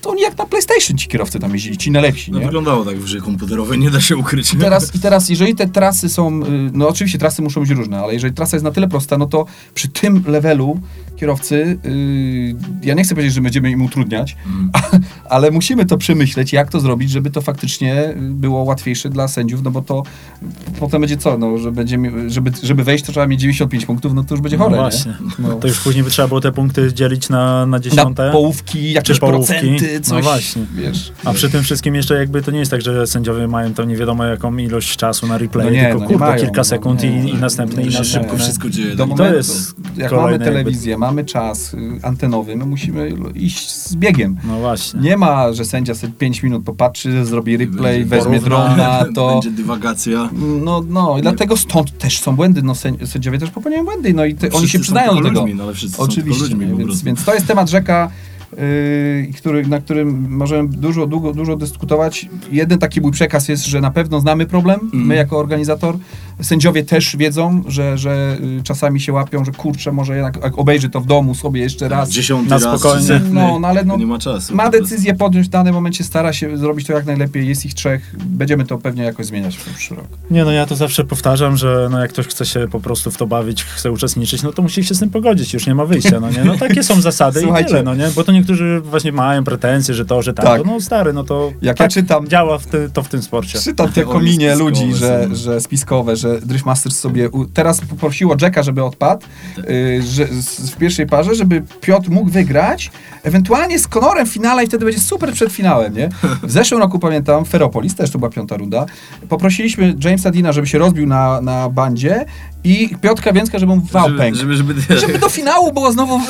to 0.01 0.11
oni 0.11 0.23
jak 0.23 0.39
na 0.39 0.47
PlayStation 0.47 0.99
ci 0.99 1.09
kierowcy 1.09 1.39
tam 1.39 1.53
jeździli, 1.53 1.77
ci 1.77 1.91
najlepsi, 1.91 2.33
No 2.33 2.39
nie? 2.39 2.45
wyglądało 2.45 2.85
tak 2.85 2.97
w 2.97 3.05
grze 3.05 3.21
komputerowej, 3.21 3.79
nie 3.79 3.91
da 3.91 4.01
się 4.01 4.17
ukryć. 4.17 4.55
I 4.55 4.57
teraz, 4.57 4.95
I 4.95 4.99
teraz, 4.99 5.29
jeżeli 5.29 5.55
te 5.55 5.69
trasy 5.69 6.09
są, 6.09 6.43
y, 6.43 6.47
no 6.73 6.89
oczywiście 6.89 7.19
trasy 7.19 7.43
muszą 7.43 7.61
być 7.61 7.71
różne, 7.71 7.99
ale 8.01 8.15
jeżeli 8.15 8.35
trasa 8.35 8.57
jest 8.57 8.65
na 8.65 8.71
tyle 8.71 8.89
prosta, 8.89 9.19
no 9.19 9.27
to 9.27 9.47
przy 9.75 9.89
tym 9.89 10.25
levelu 10.27 10.81
kierowcy, 11.17 11.79
y, 11.87 12.55
ja 12.83 12.95
nie 12.95 13.05
chcę 13.05 13.15
powiedzieć, 13.15 13.35
że 13.35 13.41
będziemy 13.41 13.71
im 13.71 13.83
utrudniać, 13.83 14.37
Mm. 14.47 14.71
ale 15.31 15.51
musimy 15.51 15.87
to 15.87 15.99
przemyśleć, 15.99 16.53
jak 16.53 16.71
to 16.71 16.81
zrobić, 16.81 17.11
żeby 17.11 17.31
to 17.31 17.41
faktycznie 17.41 18.15
było 18.21 18.63
łatwiejsze 18.63 19.09
dla 19.11 19.29
sędziów, 19.29 19.63
no 19.63 19.71
bo 19.71 19.83
to 19.83 20.03
potem 20.81 21.01
będzie 21.01 21.17
co, 21.17 21.39
no, 21.39 21.59
że 21.59 21.73
będziemy, 21.73 22.31
żeby, 22.31 22.51
żeby 22.63 22.85
wejść, 22.85 23.05
to 23.05 23.13
trzeba 23.13 23.27
mieć 23.27 23.41
95 23.41 23.87
punktów, 23.87 24.15
no 24.15 24.25
to 24.25 24.35
już 24.35 24.41
będzie 24.43 24.57
No 24.59 24.65
chore, 24.65 24.77
właśnie. 24.77 25.15
nie? 25.39 25.49
No. 25.49 25.55
To 25.57 25.69
już 25.69 25.81
później 25.81 26.05
by 26.05 26.11
trzeba 26.11 26.29
było 26.29 26.41
te 26.41 26.53
punkty 26.53 26.93
dzielić 26.93 27.29
na, 27.29 27.39
na 27.61 27.67
Na 27.67 27.81
dziesiąte. 27.81 28.31
połówki, 28.33 28.93
jakieś 28.93 29.19
połówki. 29.19 29.62
Procenty, 29.71 29.95
No 29.95 30.01
coś, 30.05 30.23
właśnie. 30.25 30.63
wiesz. 30.75 31.13
A 31.25 31.33
przy 31.33 31.51
tym 31.51 31.63
wszystkim 31.63 31.95
jeszcze 31.95 32.15
jakby 32.15 32.43
to 32.43 32.51
nie 32.51 32.59
jest 32.59 32.71
tak, 32.71 32.83
że 32.83 33.07
sędziowie 33.07 33.49
mają 33.49 33.75
tam 33.75 33.89
nie 33.89 33.97
wiadomo 33.97 34.25
jaką 34.25 34.57
ilość 34.57 34.97
czasu 34.97 35.27
na 35.27 35.39
replay, 35.39 35.67
No 35.67 35.73
nie, 35.73 35.83
tylko 35.85 35.99
no 36.01 36.07
kurde 36.07 36.19
mają, 36.27 36.37
kilka 36.41 36.57
no 36.61 36.65
sekund 36.65 37.03
nie, 37.03 37.11
i, 37.11 37.15
i 37.29 37.33
nie. 37.35 37.39
następne 37.41 37.83
i 37.83 37.85
To 37.85 37.91
się 37.93 37.99
następne. 37.99 38.29
szybko 38.31 38.45
wszystko 38.45 38.71
dzieje. 38.71 38.97
Do 38.97 39.07
tak. 39.07 39.17
to 39.17 39.17
momentu, 39.17 39.37
jest 39.37 39.75
jak 39.97 40.13
mamy 40.13 40.39
telewizję, 40.39 40.99
mamy 40.99 41.25
czas 41.25 41.75
y, 41.75 41.79
antenowy, 42.03 42.57
my 42.57 42.65
musimy 42.67 43.13
iść 43.35 43.71
z 43.71 43.97
biegiem. 43.97 44.37
No 44.45 44.59
właśnie. 44.59 45.01
Nie 45.01 45.17
ma, 45.17 45.53
że 45.53 45.65
sędzia 45.65 45.95
sobie 45.95 46.13
5 46.19 46.43
minut 46.43 46.65
popatrzy, 46.65 47.25
zrobi 47.25 47.57
replay, 47.57 48.05
Będzie 48.05 48.17
weźmie 48.17 48.41
porówna, 48.41 48.75
drona, 48.77 49.05
to... 49.15 49.29
Będzie 49.33 49.51
dywagacja. 49.51 50.31
No, 50.65 50.85
no, 50.89 51.19
i 51.19 51.23
dlatego 51.23 51.57
stąd 51.57 51.99
też 51.99 52.19
są 52.21 52.37
błędy, 52.37 52.63
no 52.63 52.73
sędzi- 52.73 53.07
sędziowie 53.07 53.39
też 53.39 53.51
popełniają 53.51 53.85
błędy, 53.85 54.15
no 54.15 54.25
i 54.25 54.35
te, 54.35 54.51
oni 54.53 54.69
się 54.69 54.79
są 54.79 54.83
przyznają 54.83 55.15
do 55.17 55.23
tego. 55.23 55.41
Ludźmi, 55.41 55.55
no, 55.55 55.65
ale 55.65 55.75
wszyscy 55.75 55.97
są 55.97 56.03
Oczywiście, 56.03 56.41
tylko 56.49 56.57
ludźmi 56.65 56.77
więc, 56.87 57.03
więc 57.03 57.25
to 57.25 57.35
jest 57.35 57.47
temat 57.47 57.71
rzeka, 57.71 58.11
yy, 58.57 59.33
który, 59.37 59.67
na 59.67 59.81
którym 59.81 60.27
możemy 60.37 60.69
dużo, 60.69 61.07
długo, 61.07 61.33
dużo 61.33 61.57
dyskutować. 61.57 62.29
Jeden 62.53 62.79
taki 62.79 63.01
mój 63.01 63.13
przekaz 63.13 63.49
jest, 63.49 63.67
że 63.67 63.81
na 63.81 63.91
pewno 63.91 64.21
znamy 64.21 64.47
problem, 64.47 64.81
Mhm. 64.83 65.07
my 65.07 65.15
jako 65.15 65.39
organizator. 65.39 65.97
Sędziowie 66.43 66.85
też 66.85 67.17
wiedzą, 67.17 67.63
że, 67.69 67.99
że 67.99 68.37
y, 68.61 68.63
czasami 68.63 69.01
się 69.01 69.13
łapią, 69.13 69.45
że 69.45 69.53
kurczę, 69.53 69.93
może 69.93 70.15
jednak 70.15 70.59
obejrzy 70.59 70.89
to 70.91 71.01
w 71.01 71.07
domu 71.07 71.35
sobie 71.35 71.61
jeszcze 71.61 71.89
raz. 71.89 72.11
Dziesiąty 72.11 72.51
Na 72.51 72.59
raz, 72.59 72.63
spokojnie. 72.81 73.07
setny, 73.07 73.31
No, 73.41 73.59
no, 73.59 73.69
ale 73.69 73.85
no, 73.85 73.97
nie 73.97 74.07
ma 74.07 74.19
czasu. 74.19 74.55
Ma 74.57 74.71
decyzję 74.71 75.15
podjąć 75.15 75.47
w 75.47 75.51
danym 75.51 75.75
momencie, 75.75 76.05
stara 76.05 76.33
się 76.33 76.57
zrobić 76.59 76.87
to 76.87 76.93
jak 76.93 77.07
najlepiej, 77.07 77.49
jest 77.49 77.67
ich 77.67 77.75
trzech, 77.75 78.15
będziemy 78.27 78.65
to 78.65 78.79
pewnie 78.79 79.03
jakoś 79.03 79.27
zmieniać 79.27 79.57
w 79.57 79.65
przyszły 79.75 79.97
rok. 79.97 80.07
Nie 80.31 80.45
no, 80.45 80.53
ja 80.53 80.67
to 80.67 80.77
zawsze 80.77 81.05
powtarzam, 81.05 81.57
że 81.57 81.89
no, 81.91 82.01
jak 82.01 82.11
ktoś 82.13 82.27
chce 82.27 82.47
się 82.47 82.67
po 82.71 82.81
prostu 82.81 83.11
w 83.11 83.17
to 83.17 83.27
bawić, 83.27 83.65
chce 83.65 83.93
uczestniczyć, 83.93 84.43
no 84.43 84.53
to 84.53 84.63
musi 84.63 84.85
się 84.85 84.95
z 84.95 84.99
tym 85.01 85.11
pogodzić, 85.11 85.55
już 85.55 85.67
nie 85.67 85.75
ma 85.75 85.85
wyjścia, 85.87 86.21
no 86.21 86.31
nie? 86.31 86.45
No 86.45 86.57
takie 86.59 86.83
są 86.83 87.01
zasady 87.11 87.41
Słuchajcie. 87.41 87.67
i 87.69 87.71
tyle, 87.71 87.83
no 87.83 87.95
nie? 87.95 88.09
Bo 88.17 88.25
to 88.25 88.33
niektórzy 88.43 88.81
właśnie 88.85 89.13
mają 89.13 89.45
pretensje, 89.45 89.95
że 89.95 90.05
to, 90.05 90.23
że 90.23 90.35
tamto, 90.35 90.53
Tak. 90.53 90.67
no 90.67 90.81
stary, 90.81 91.13
no 91.13 91.25
to 91.25 91.53
Jak 91.63 91.77
tak 91.77 91.85
ja 91.97 92.03
czytam- 92.03 92.29
działa 92.29 92.59
w 92.59 92.67
ty, 92.67 92.91
to 92.93 93.03
w 93.03 93.09
tym 93.09 93.23
sporcie. 93.23 93.59
Czytam 93.59 93.93
te 93.93 94.03
kominie 94.05 94.55
ludzi, 94.57 94.93
że, 94.95 95.25
są. 95.29 95.35
że 95.35 95.61
spiskowe, 95.61 96.17
że 96.17 96.41
Driftmasters 96.41 96.99
sobie 96.99 97.31
u, 97.31 97.47
teraz 97.47 97.81
poprosiło 97.81 98.37
Jacka, 98.41 98.63
żeby 98.63 98.85
odpadł 98.85 99.27
y, 99.59 100.03
że, 100.03 100.27
z, 100.27 100.71
w 100.71 100.77
pierwszej 100.77 101.07
parze, 101.07 101.35
żeby 101.35 101.63
Piotr 101.81 102.11
mógł 102.11 102.31
wygrać, 102.31 102.91
ewentualnie 103.23 103.79
z 103.79 103.89
Conorem 103.89 104.27
w 104.27 104.31
finale 104.31 104.65
i 104.65 104.67
wtedy 104.67 104.85
będzie 104.85 105.01
super 105.01 105.33
przed 105.33 105.53
finałem, 105.53 105.95
nie? 105.97 106.09
W 106.43 106.51
zeszłym 106.51 106.81
roku 106.81 106.99
pamiętam, 106.99 107.45
Feropolis, 107.45 107.95
też 107.95 108.11
to 108.11 108.19
była 108.19 108.31
piąta 108.31 108.57
runda, 108.57 108.87
poprosiliśmy 109.29 109.95
Jamesa 110.05 110.31
Dina, 110.31 110.53
żeby 110.53 110.67
się 110.67 110.79
rozbił 110.79 111.07
na, 111.07 111.41
na 111.41 111.69
bandzie 111.69 112.25
i 112.65 112.91
Piotrka 113.01 113.33
Więcka, 113.33 113.59
żeby 113.59 113.77
mu 113.77 113.83
wał 113.93 114.07
Żeby, 114.07 114.19
pękł. 114.19 114.39
żeby, 114.39 114.57
żeby, 114.57 114.75
Żeby 115.01 115.19
do 115.19 115.29
finału 115.29 115.73
było 115.73 115.93
znowu... 115.93 116.21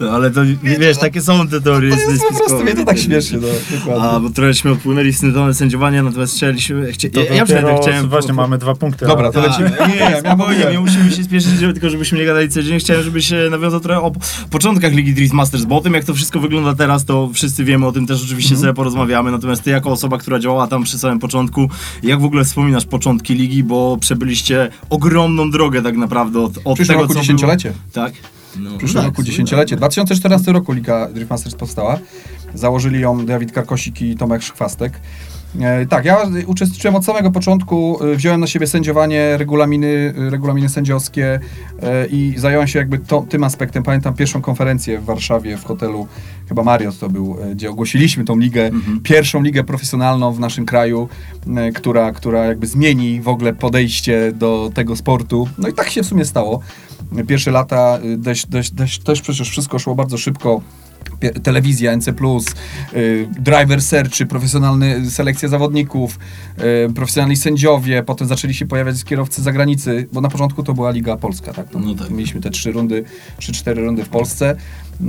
No, 0.00 0.10
ale 0.10 0.30
to, 0.30 0.40
wiesz, 0.62 0.98
takie 0.98 1.20
są 1.20 1.48
te 1.48 1.60
teorie 1.60 1.90
To 1.96 2.10
jest 2.10 2.22
po 2.28 2.34
prostu, 2.34 2.60
mnie 2.64 2.74
to 2.74 2.84
tak 2.84 2.98
śmieszy, 2.98 3.38
no, 3.40 3.48
dokładnie. 3.78 4.08
A, 4.08 4.20
bo 4.20 4.30
trochęśmy 4.30 4.70
odpłynęli 4.70 5.12
z 5.12 5.20
tym 5.20 5.32
domem 5.32 5.54
sędziowania, 5.54 6.02
natomiast 6.02 6.34
chcieliśmy... 6.36 6.92
Chcia, 6.92 7.08
To 7.10 7.20
ja, 7.20 7.34
ja 7.34 7.44
przynajmniej 7.44 7.76
chciałem... 7.82 8.08
Właśnie, 8.08 8.32
mamy 8.32 8.58
dwa 8.58 8.74
punkty. 8.74 9.06
Dobra, 9.06 9.24
ale- 9.24 9.32
to 9.32 9.40
lecimy. 9.40 9.70
Tak, 9.70 9.88
Nie, 9.88 9.94
nie, 9.94 10.00
ja 10.00 10.10
nie, 10.10 10.16
spokojnie, 10.18 10.44
mówiłem. 10.46 10.72
nie 10.72 10.80
musimy 10.80 11.10
się 11.12 11.24
spieszyć, 11.24 11.50
tylko 11.60 11.90
żebyśmy 11.90 12.18
nie 12.18 12.24
gadali 12.24 12.48
co 12.48 12.62
dzień. 12.62 12.78
Chciałem, 12.80 13.02
żeby 13.02 13.22
się 13.22 13.36
nawiązał 13.50 13.80
trochę 13.80 14.00
o 14.00 14.12
początkach 14.50 14.92
Ligi 14.92 15.11
Drift 15.14 15.32
Masters, 15.34 15.64
bo 15.64 15.76
o 15.76 15.80
tym, 15.80 15.94
jak 15.94 16.04
to 16.04 16.14
wszystko 16.14 16.40
wygląda 16.40 16.74
teraz, 16.74 17.04
to 17.04 17.30
wszyscy 17.34 17.64
wiemy, 17.64 17.86
o 17.86 17.92
tym 17.92 18.06
też 18.06 18.24
oczywiście 18.24 18.56
sobie 18.56 18.74
porozmawiamy. 18.74 19.30
Natomiast 19.30 19.62
ty, 19.62 19.70
jako 19.70 19.90
osoba, 19.90 20.18
która 20.18 20.38
działała 20.38 20.66
tam 20.66 20.84
przy 20.84 20.98
samym 20.98 21.18
początku, 21.18 21.68
jak 22.02 22.20
w 22.20 22.24
ogóle 22.24 22.44
wspominasz 22.44 22.84
początki 22.84 23.34
ligi, 23.34 23.64
bo 23.64 23.96
przebyliście 24.00 24.70
ogromną 24.90 25.50
drogę 25.50 25.82
tak 25.82 25.96
naprawdę 25.96 26.40
od, 26.40 26.58
od 26.64 26.74
przyszłym 26.74 26.86
tego, 26.86 27.00
roku 27.00 27.14
co 27.14 27.20
dziesięciolecie. 27.20 27.70
Było. 27.70 28.06
Tak? 28.06 28.12
No, 28.56 28.70
W 28.70 28.76
przyszłym 28.76 29.04
tak, 29.04 29.04
roku 29.04 29.22
dziesięciolecie. 29.22 29.76
W 29.76 29.78
2014 29.78 30.52
roku 30.52 30.72
Liga 30.72 31.08
Driftmasters 31.08 31.54
powstała. 31.54 31.98
Założyli 32.54 33.00
ją 33.00 33.26
Dawid 33.26 33.52
Karkosik 33.52 34.02
i 34.02 34.16
Tomek 34.16 34.42
Szkwastek. 34.42 35.00
E, 35.60 35.86
tak, 35.86 36.04
ja 36.04 36.18
uczestniczyłem 36.46 36.96
od 36.96 37.04
samego 37.04 37.30
początku, 37.30 37.98
e, 38.04 38.16
wziąłem 38.16 38.40
na 38.40 38.46
siebie 38.46 38.66
sędziowanie, 38.66 39.36
regulaminy, 39.36 40.14
e, 40.26 40.30
regulaminy 40.30 40.68
sędziowskie 40.68 41.40
i 42.10 42.34
zająłem 42.36 42.68
się 42.68 42.78
jakby 42.78 42.98
to, 42.98 43.26
tym 43.28 43.44
aspektem. 43.44 43.82
Pamiętam 43.82 44.14
pierwszą 44.14 44.42
konferencję 44.42 44.98
w 44.98 45.04
Warszawie 45.04 45.56
w 45.56 45.64
hotelu, 45.64 46.06
chyba 46.48 46.62
Mariot 46.62 46.98
to 46.98 47.08
był, 47.08 47.36
gdzie 47.52 47.70
ogłosiliśmy 47.70 48.24
tą 48.24 48.38
ligę, 48.38 48.70
pierwszą 49.02 49.42
ligę 49.42 49.64
profesjonalną 49.64 50.32
w 50.32 50.40
naszym 50.40 50.66
kraju, 50.66 51.08
która, 51.74 52.12
która 52.12 52.44
jakby 52.44 52.66
zmieni 52.66 53.20
w 53.20 53.28
ogóle 53.28 53.52
podejście 53.52 54.32
do 54.32 54.70
tego 54.74 54.96
sportu. 54.96 55.48
No 55.58 55.68
i 55.68 55.72
tak 55.72 55.90
się 55.90 56.02
w 56.02 56.06
sumie 56.06 56.24
stało. 56.24 56.60
Pierwsze 57.26 57.50
lata 57.50 57.98
y, 58.04 58.16
dość, 58.16 58.46
dość, 58.46 58.98
też 58.98 59.22
przecież 59.22 59.50
wszystko 59.50 59.78
szło 59.78 59.94
bardzo 59.94 60.18
szybko. 60.18 60.60
Telewizja, 61.42 61.96
NC+, 61.96 62.08
y, 62.94 63.28
driver 63.38 63.82
searchy, 63.82 64.26
profesjonalne 64.26 65.10
selekcja 65.10 65.48
zawodników, 65.48 66.18
y, 66.88 66.92
profesjonalni 66.92 67.36
sędziowie, 67.36 68.02
potem 68.02 68.28
zaczęli 68.28 68.54
się 68.54 68.66
pojawiać 68.66 69.04
kierowcy 69.04 69.40
z 69.40 69.44
zagranicy, 69.44 70.08
bo 70.12 70.20
na 70.20 70.28
początku 70.28 70.62
to 70.62 70.74
była 70.74 70.90
Liga 70.90 71.16
Polska, 71.16 71.52
tak? 71.52 71.66
No 71.74 71.94
tak. 71.94 72.10
Mieliśmy 72.10 72.40
te 72.40 72.50
trzy 72.50 72.72
rundy, 72.72 73.04
trzy, 73.38 73.52
cztery 73.52 73.84
rundy 73.84 74.04
w 74.04 74.08
Polsce. 74.08 74.56
Y, 75.00 75.04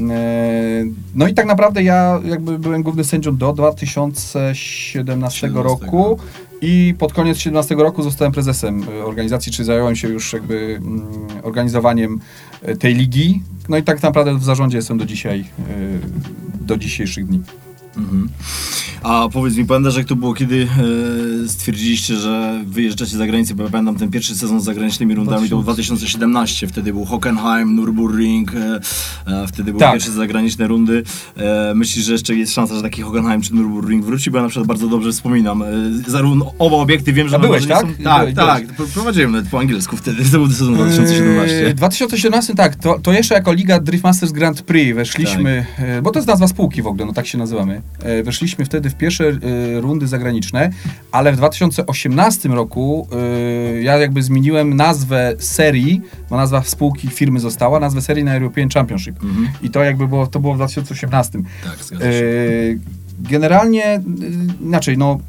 No 1.15 1.27
i 1.27 1.33
tak 1.33 1.45
naprawdę 1.45 1.83
ja 1.83 2.19
jakby 2.25 2.59
byłem 2.59 2.83
głównym 2.83 3.05
sędzią 3.05 3.37
do 3.37 3.53
2017 3.53 5.39
17 5.39 5.49
roku 5.53 6.19
i 6.63 6.93
pod 6.97 7.13
koniec 7.13 7.37
2017 7.37 7.75
roku 7.75 8.03
zostałem 8.03 8.33
prezesem 8.33 8.83
y, 8.83 9.03
organizacji, 9.05 9.51
czy 9.51 9.63
zająłem 9.63 9.95
się 9.95 10.07
już 10.07 10.33
jakby 10.33 10.79
mm, 10.81 11.07
organizowaniem 11.43 12.19
y, 12.67 12.77
tej 12.77 12.95
ligi. 12.95 13.41
No 13.69 13.77
i 13.77 13.83
tak 13.83 14.03
naprawdę 14.03 14.37
w 14.37 14.43
zarządzie 14.43 14.77
jestem 14.77 14.97
do 14.97 15.05
dzisiaj, 15.05 15.39
y, 15.39 16.65
do 16.65 16.77
dzisiejszych 16.77 17.25
dni. 17.25 17.41
Mhm. 17.97 18.29
A 19.03 19.29
powiedz 19.33 19.55
mi, 19.55 19.65
pamiętasz 19.65 19.95
jak 19.97 20.05
to 20.05 20.15
było, 20.15 20.33
kiedy 20.33 20.67
e, 21.45 21.47
stwierdziliście, 21.49 22.15
że 22.15 22.61
wyjeżdżacie 22.65 23.17
za 23.17 23.27
granicę, 23.27 23.55
bo 23.55 23.63
ja 23.63 23.69
pamiętam 23.69 23.95
ten 23.95 24.09
pierwszy 24.11 24.35
sezon 24.35 24.61
z 24.61 24.63
zagranicznymi 24.63 25.15
rundami, 25.15 25.49
to 25.49 25.55
był 25.55 25.63
2017, 25.63 26.67
wtedy 26.67 26.93
był 26.93 27.05
Hockenheim, 27.05 27.79
Nürburgring, 27.79 28.55
e, 28.55 28.79
e, 29.43 29.47
wtedy 29.47 29.71
były 29.71 29.79
Tak. 29.79 29.93
pierwsze 29.93 30.11
zagraniczne 30.11 30.67
rundy. 30.67 31.03
E, 31.37 31.73
myślisz, 31.75 32.05
że 32.05 32.11
jeszcze 32.11 32.35
jest 32.35 32.53
szansa, 32.53 32.75
że 32.75 32.81
taki 32.81 33.01
Hockenheim 33.01 33.41
czy 33.41 33.53
Nürburgring 33.53 34.01
wróci? 34.03 34.31
Bo 34.31 34.37
ja 34.37 34.43
na 34.43 34.49
przykład 34.49 34.67
bardzo 34.67 34.87
dobrze 34.87 35.11
wspominam. 35.11 35.61
E, 35.61 35.67
zarówno 36.07 36.53
oba 36.59 36.77
obiekty 36.77 37.13
wiem, 37.13 37.29
że 37.29 37.35
A 37.35 37.39
byłeś, 37.39 37.65
tak? 37.65 37.81
są... 37.81 38.03
Tak, 38.03 38.21
Byłeś, 38.21 38.35
tak. 38.35 38.63
Prowadziłem 38.93 39.31
nawet 39.31 39.47
po 39.49 39.59
angielsku 39.59 39.97
wtedy, 39.97 40.23
to 40.25 40.37
był 40.37 40.49
sezon 40.49 40.73
2017. 40.75 41.55
Yy, 41.55 41.73
2017, 41.73 42.55
tak, 42.55 42.75
to, 42.75 42.99
to 42.99 43.13
jeszcze 43.13 43.35
jako 43.35 43.53
Liga 43.53 43.79
Driftmasters 43.79 44.31
Grand 44.31 44.61
Prix 44.61 44.95
weszliśmy, 44.95 45.65
e, 45.77 46.01
bo 46.01 46.11
to 46.11 46.19
jest 46.19 46.27
nazwa 46.27 46.47
spółki 46.47 46.81
w 46.81 46.87
ogóle, 46.87 47.05
no 47.05 47.13
tak 47.13 47.27
się 47.27 47.37
nazywamy. 47.37 47.81
E, 47.99 48.23
Weszliśmy 48.23 48.65
wtedy 48.65 48.89
w 48.93 48.97
pierwsze 48.97 49.27
e, 49.27 49.81
rundy 49.81 50.07
zagraniczne, 50.07 50.69
ale 51.11 51.31
w 51.31 51.37
2018 51.37 52.49
roku 52.49 53.07
e, 53.11 53.81
ja 53.81 53.97
jakby 53.97 54.23
zmieniłem 54.23 54.73
nazwę 54.73 55.33
serii, 55.39 56.01
bo 56.29 56.37
nazwa 56.37 56.63
spółki 56.63 57.07
firmy 57.07 57.39
została, 57.39 57.79
nazwę 57.79 58.01
serii 58.01 58.23
na 58.23 58.35
European 58.35 58.69
Championship. 58.69 59.23
Mhm. 59.23 59.49
I 59.61 59.69
to 59.69 59.83
jakby 59.83 60.07
było, 60.07 60.27
to 60.27 60.39
było 60.39 60.53
w 60.53 60.57
2018. 60.57 61.39
Tak, 61.63 61.83
zgadza 61.83 62.05
się. 62.05 62.09
E, 62.09 63.03
Generalnie, 63.19 63.95
y, 63.95 64.01
inaczej, 64.61 64.97
no 64.97 65.19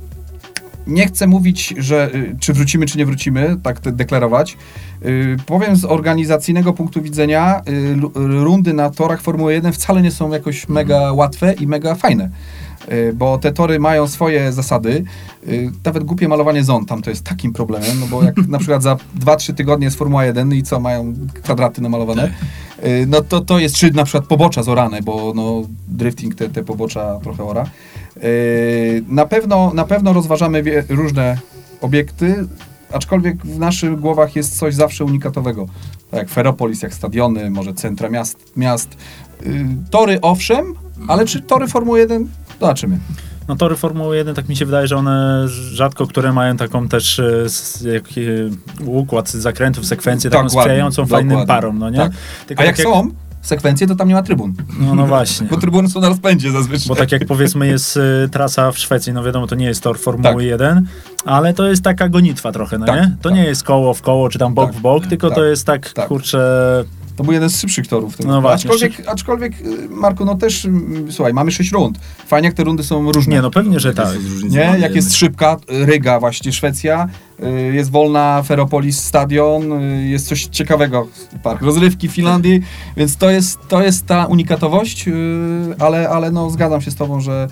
nie 0.86 1.06
chcę 1.06 1.26
mówić, 1.26 1.74
że 1.78 2.14
y, 2.14 2.36
czy 2.40 2.52
wrócimy, 2.52 2.86
czy 2.86 2.98
nie 2.98 3.06
wrócimy, 3.06 3.56
tak 3.62 3.80
deklarować. 3.80 4.56
Y, 5.04 5.36
Powiem 5.46 5.76
z 5.76 5.84
organizacyjnego 5.84 6.72
punktu 6.72 7.02
widzenia, 7.02 7.62
y, 7.68 7.96
rundy 8.14 8.74
na 8.74 8.90
torach 8.90 9.20
Formuły 9.20 9.52
1 9.54 9.72
wcale 9.72 10.02
nie 10.02 10.10
są 10.10 10.30
jakoś 10.30 10.68
mega 10.68 11.12
łatwe 11.12 11.52
i 11.52 11.66
mega 11.66 11.94
fajne. 11.94 12.30
Bo 13.14 13.38
te 13.38 13.52
tory 13.52 13.78
mają 13.78 14.08
swoje 14.08 14.52
zasady. 14.52 15.04
Nawet 15.84 16.04
głupie 16.04 16.28
malowanie 16.28 16.64
zon 16.64 16.86
tam 16.86 17.02
to 17.02 17.10
jest 17.10 17.24
takim 17.24 17.52
problemem, 17.52 18.00
no 18.00 18.06
bo 18.06 18.22
jak 18.22 18.36
na 18.48 18.58
przykład 18.58 18.82
za 18.82 18.96
2-3 19.20 19.54
tygodnie 19.54 19.84
jest 19.84 19.98
Formuła 19.98 20.24
1 20.24 20.52
i 20.52 20.62
co 20.62 20.80
mają 20.80 21.14
kwadraty 21.42 21.82
namalowane. 21.82 22.30
Y, 22.84 23.06
No 23.08 23.20
to, 23.20 23.40
to 23.40 23.58
jest, 23.58 23.76
czy 23.76 23.90
na 23.90 24.04
przykład 24.04 24.26
pobocza 24.26 24.62
z 24.62 24.68
orane, 24.68 25.02
bo 25.02 25.32
no, 25.36 25.62
drifting 25.88 26.34
te, 26.34 26.48
te 26.48 26.64
pobocza 26.64 27.18
trochę 27.22 27.44
ora. 27.44 27.66
Y, 28.16 29.04
Na 29.08 29.26
pewno, 29.26 29.72
na 29.74 29.84
pewno 29.84 30.12
rozważamy 30.12 30.62
różne 30.88 31.38
obiekty, 31.80 32.46
aczkolwiek 32.92 33.46
w 33.46 33.58
naszych 33.58 34.00
głowach 34.00 34.36
jest 34.36 34.58
coś 34.58 34.74
zawsze 34.74 35.04
unikatowego. 35.04 35.66
Tak 36.10 36.18
jak 36.20 36.28
Ferropolis, 36.28 36.82
jak 36.82 36.94
stadiony, 36.94 37.50
może 37.50 37.74
centra 37.74 38.08
miast. 38.10 38.52
miast. 38.56 38.96
Y, 39.46 39.64
Tory 39.90 40.18
owszem, 40.20 40.74
ale 41.08 41.26
czy 41.26 41.40
tory 41.42 41.68
Formuły 41.68 41.98
1? 41.98 42.28
Zobaczymy. 42.60 42.98
No 43.48 43.56
tory 43.56 43.76
Formuły 43.76 44.16
1, 44.16 44.34
tak 44.34 44.48
mi 44.48 44.56
się 44.56 44.64
wydaje, 44.66 44.86
że 44.86 44.96
one 44.96 45.48
rzadko, 45.48 46.06
które 46.06 46.32
mają 46.32 46.56
taką 46.56 46.88
też 46.88 47.18
e, 47.18 47.46
jak, 47.92 48.04
e, 48.04 48.84
układ 48.84 49.30
zakrętów, 49.30 49.86
sekwencję 49.86 50.30
taką 50.30 50.42
Dokładnie, 50.44 50.62
sprzyjającą 50.62 51.06
fajnym 51.06 51.28
dokładnie. 51.28 51.54
parom, 51.54 51.78
no 51.78 51.90
nie? 51.90 51.98
Tak. 51.98 52.12
Tylko 52.46 52.62
A 52.62 52.66
jak 52.66 52.76
tak 52.76 52.84
są 52.86 53.10
sekwencje, 53.44 53.86
to 53.86 53.94
tam 53.94 54.08
nie 54.08 54.14
ma 54.14 54.22
trybun. 54.22 54.54
No, 54.80 54.94
no 54.94 55.06
właśnie. 55.06 55.46
Bo 55.50 55.56
trybuny 55.56 55.88
są 55.88 56.00
na 56.00 56.08
rozpędzie 56.08 56.50
zazwyczaj. 56.50 56.88
Bo 56.88 56.94
tak 56.96 57.12
jak 57.12 57.26
powiedzmy 57.26 57.66
jest 57.66 57.96
y, 57.96 58.28
trasa 58.32 58.72
w 58.72 58.78
Szwecji, 58.78 59.12
no 59.12 59.24
wiadomo, 59.24 59.46
to 59.46 59.54
nie 59.54 59.66
jest 59.66 59.82
tor 59.82 59.98
Formuły 59.98 60.34
Tak. 60.34 60.42
1, 60.42 60.86
ale 61.24 61.54
to 61.54 61.66
jest 61.68 61.82
taka 61.82 62.08
gonitwa 62.08 62.52
trochę, 62.52 62.78
no 62.78 62.86
Tak, 62.86 62.96
nie? 62.96 63.16
To 63.22 63.28
tak. 63.28 63.38
nie 63.38 63.44
jest 63.44 63.62
koło 63.62 63.94
w 63.94 64.02
koło, 64.02 64.28
czy 64.28 64.38
tam 64.38 64.54
bok 64.54 64.70
Tak, 64.70 64.78
w 64.78 64.80
bok, 64.80 65.06
tylko 65.06 65.28
tak, 65.28 65.36
to 65.38 65.44
jest 65.44 65.66
tak, 65.66 65.92
tak. 65.92 66.08
kurczę, 66.08 66.84
To 67.16 67.24
był 67.24 67.32
jeden 67.32 67.50
z 67.50 67.60
szybszych 67.60 67.86
torów. 67.86 68.24
No 68.24 68.40
właśnie, 68.40 68.70
aczkolwiek, 68.70 69.08
aczkolwiek, 69.08 69.52
y, 69.60 69.88
Marku, 69.88 70.24
no 70.24 70.34
też, 70.34 70.64
mm, 70.64 71.12
słuchaj, 71.12 71.34
mamy 71.34 71.50
sześć 71.50 71.72
rund. 71.72 71.98
Fajnie, 72.26 72.48
jak 72.48 72.56
te 72.56 72.64
rundy 72.64 72.82
są 72.82 73.12
różne. 73.12 73.34
nie 73.34 73.42
no 73.42 73.50
pewnie, 73.50 73.80
że 73.80 73.94
tak. 73.94 74.08
Nie, 74.48 74.76
jak 74.78 74.94
jest 74.94 75.14
szybka, 75.14 75.56
Ryga 75.68 76.20
właśnie, 76.20 76.52
Szwecja, 76.52 77.08
y, 77.42 77.74
jest 77.74 77.90
wolna 77.90 78.42
Ferropolis 78.42 79.00
Stadion, 79.00 79.72
y, 79.72 80.08
jest 80.08 80.28
coś 80.28 80.44
ciekawego, 80.44 81.08
park 81.42 81.62
rozrywki 81.62 82.08
w 82.08 82.12
Finlandii, 82.12 82.60
więc 82.96 83.16
to 83.16 83.30
jest, 83.30 83.58
to 83.68 83.82
jest 83.82 84.06
ta 84.06 84.26
unikatowość, 84.26 85.04
ale, 85.78 86.08
ale 86.08 86.30
no 86.30 86.50
zgadzam 86.50 86.80
się 86.80 86.90
z 86.90 86.94
tobą, 86.94 87.20
że 87.20 87.48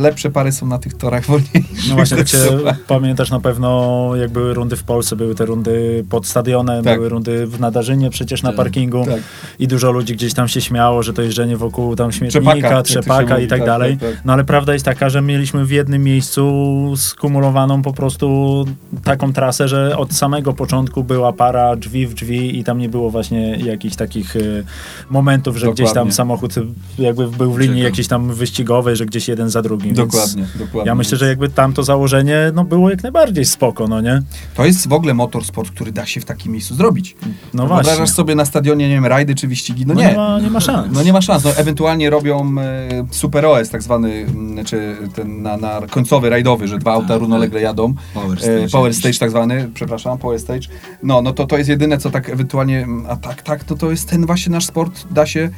lepsze 0.00 0.30
pary 0.30 0.52
są 0.52 0.66
na 0.66 0.78
tych 0.78 0.94
torach 0.94 1.26
wolniejszych. 1.26 1.88
No 1.88 1.94
właśnie, 1.94 2.16
tak 2.16 2.28
się 2.32 2.38
pamiętasz 2.86 3.30
na 3.30 3.40
pewno, 3.40 4.10
jak 4.16 4.30
były 4.30 4.54
rundy 4.54 4.76
w 4.76 4.82
Polsce, 4.82 5.16
były 5.16 5.34
te 5.34 5.46
rundy 5.46 6.04
pod 6.10 6.26
stadionem, 6.26 6.84
Tak. 6.84 6.96
były 6.96 7.08
rundy 7.08 7.46
w 7.46 7.60
Nadarzynie 7.60 8.10
przecież 8.10 8.42
na 8.42 8.48
Tak, 8.48 8.56
parkingu 8.56 9.04
tak. 9.04 9.20
i 9.58 9.68
dużo 9.68 9.90
ludzi 9.92 10.14
gdzieś 10.14 10.34
tam 10.34 10.48
się 10.48 10.60
śmiało, 10.60 11.02
że 11.02 11.12
to 11.12 11.22
jeżdżenie 11.22 11.56
wokół 11.56 11.96
tam 11.96 12.12
śmietnika, 12.12 12.50
Trzepaka, 12.52 12.82
trzepaka 12.82 13.34
mówi, 13.34 13.44
i 13.44 13.48
tak 13.48 13.58
tak, 13.58 13.66
dalej. 13.66 13.96
tak, 13.96 14.10
tak. 14.10 14.24
No 14.24 14.32
ale 14.32 14.44
prawda 14.44 14.72
jest 14.72 14.84
taka, 14.84 15.10
że 15.10 15.22
mieliśmy 15.22 15.64
w 15.64 15.70
jednym 15.70 16.04
miejscu 16.04 16.48
skumulowaną 16.96 17.82
po 17.82 17.92
prostu 17.92 18.64
taką 19.04 19.32
trasę, 19.32 19.68
że 19.68 19.96
od 19.98 20.12
samego 20.12 20.52
początku 20.52 21.04
była 21.04 21.32
para 21.32 21.76
drzwi 21.76 22.06
w 22.06 22.14
drzwi 22.14 22.58
i 22.58 22.64
tam 22.64 22.78
nie 22.78 22.88
było 22.88 23.10
właśnie 23.10 23.56
jakichś 23.56 23.96
takich 23.96 24.36
y, 24.36 24.64
momentów, 25.10 25.56
że 25.56 25.66
gdzieś 25.66 25.86
tam 25.86 25.94
Dokładnie. 25.94 26.12
samochód 26.12 26.54
jakby 26.98 27.28
był 27.30 27.52
w 27.52 27.58
linii 27.58 27.74
Ucieka. 27.74 27.88
jakiejś 27.88 28.08
tam 28.08 28.32
wyścigowej, 28.34 28.96
że 28.96 29.06
gdzieś 29.06 29.28
jeden 29.28 29.50
za 29.50 29.57
drugim. 29.62 29.94
więc 29.94 30.12
Dokładnie, 30.12 30.46
dokładnie. 30.58 30.88
Ja 30.88 30.94
myślę, 30.94 31.18
że 31.18 31.28
jakby 31.28 31.48
tamto 31.48 31.82
założenie 31.82 32.36
no, 32.54 32.64
było 32.64 32.90
jak 32.90 33.02
najbardziej 33.02 33.44
spoko, 33.44 33.88
no 33.88 34.00
nie? 34.00 34.22
To 34.54 34.64
jest 34.66 34.88
w 34.88 34.92
ogóle 34.92 35.14
motorsport, 35.14 35.70
który 35.70 35.92
da 35.92 36.06
się 36.06 36.20
w 36.20 36.24
takim 36.24 36.52
miejscu 36.52 36.74
zrobić. 36.74 37.16
No 37.54 37.66
właśnie. 37.66 37.84
Wyobrażasz 37.84 38.14
sobie 38.16 38.34
na 38.34 38.44
stadionie, 38.44 38.88
nie 38.88 38.94
wiem, 38.94 39.06
rajdy 39.06 39.34
czy 39.34 39.48
wyścigi? 39.48 39.86
No 39.86 39.94
No 39.94 40.00
nie. 40.00 40.06
nie 40.08 40.16
ma, 40.16 40.40
nie 40.40 40.50
ma 40.50 40.60
szans. 40.60 40.88
No 40.92 41.02
nie 41.02 41.12
ma 41.12 41.20
szans. 41.20 41.44
No, 41.44 41.56
ewentualnie 41.56 42.10
robią 42.10 42.54
e, 42.60 42.88
super 43.10 43.46
OS, 43.46 43.68
tak 43.70 43.82
zwany, 43.82 44.26
m, 44.28 44.64
czy 44.64 44.96
ten 45.14 45.42
na, 45.42 45.56
na 45.56 45.80
końcowy 45.90 46.30
rajdowy, 46.30 46.68
że 46.68 46.78
dwa 46.78 46.92
auta 46.92 47.08
Tak, 47.08 47.20
równolegle 47.20 47.60
jadą. 47.60 47.94
Power 48.14 48.38
E, 48.38 48.40
stage 48.40 48.68
Power 48.72 48.88
jakiś. 48.90 48.98
stage 49.00 49.18
tak 49.18 49.30
zwany, 49.30 49.70
przepraszam, 49.74 50.18
Power 50.18 50.40
stage. 50.40 50.68
No, 51.02 51.22
no 51.22 51.32
to 51.32 51.46
to 51.46 51.58
jest 51.58 51.70
jedyne, 51.70 51.98
co 51.98 52.10
tak 52.10 52.28
ewentualnie, 52.30 52.82
m, 52.82 53.04
a 53.08 53.16
tak, 53.16 53.42
tak, 53.42 53.64
to 53.64 53.74
to 53.76 53.90
jest 53.90 54.08
ten 54.08 54.26
właśnie 54.26 54.52
nasz 54.52 54.66
sport, 54.66 55.04
da 55.10 55.26
się 55.26 55.50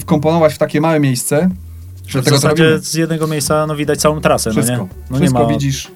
wkomponować 0.00 0.54
w 0.54 0.58
takie 0.58 0.80
małe 0.80 1.00
miejsce, 1.00 1.50
że 2.06 2.22
w 2.22 2.28
zasadzie 2.28 2.78
z 2.78 2.94
jednego 2.94 3.26
miejsca 3.26 3.66
no, 3.66 3.76
widać 3.76 4.00
całą 4.00 4.20
trasę, 4.20 4.50
Wszystko, 4.50 4.76
no 4.76 4.82
nie? 4.82 4.88
No 5.10 5.16
wszystko 5.18 5.38
nie 5.38 5.46
ma... 5.46 5.52
widzisz. 5.52 5.90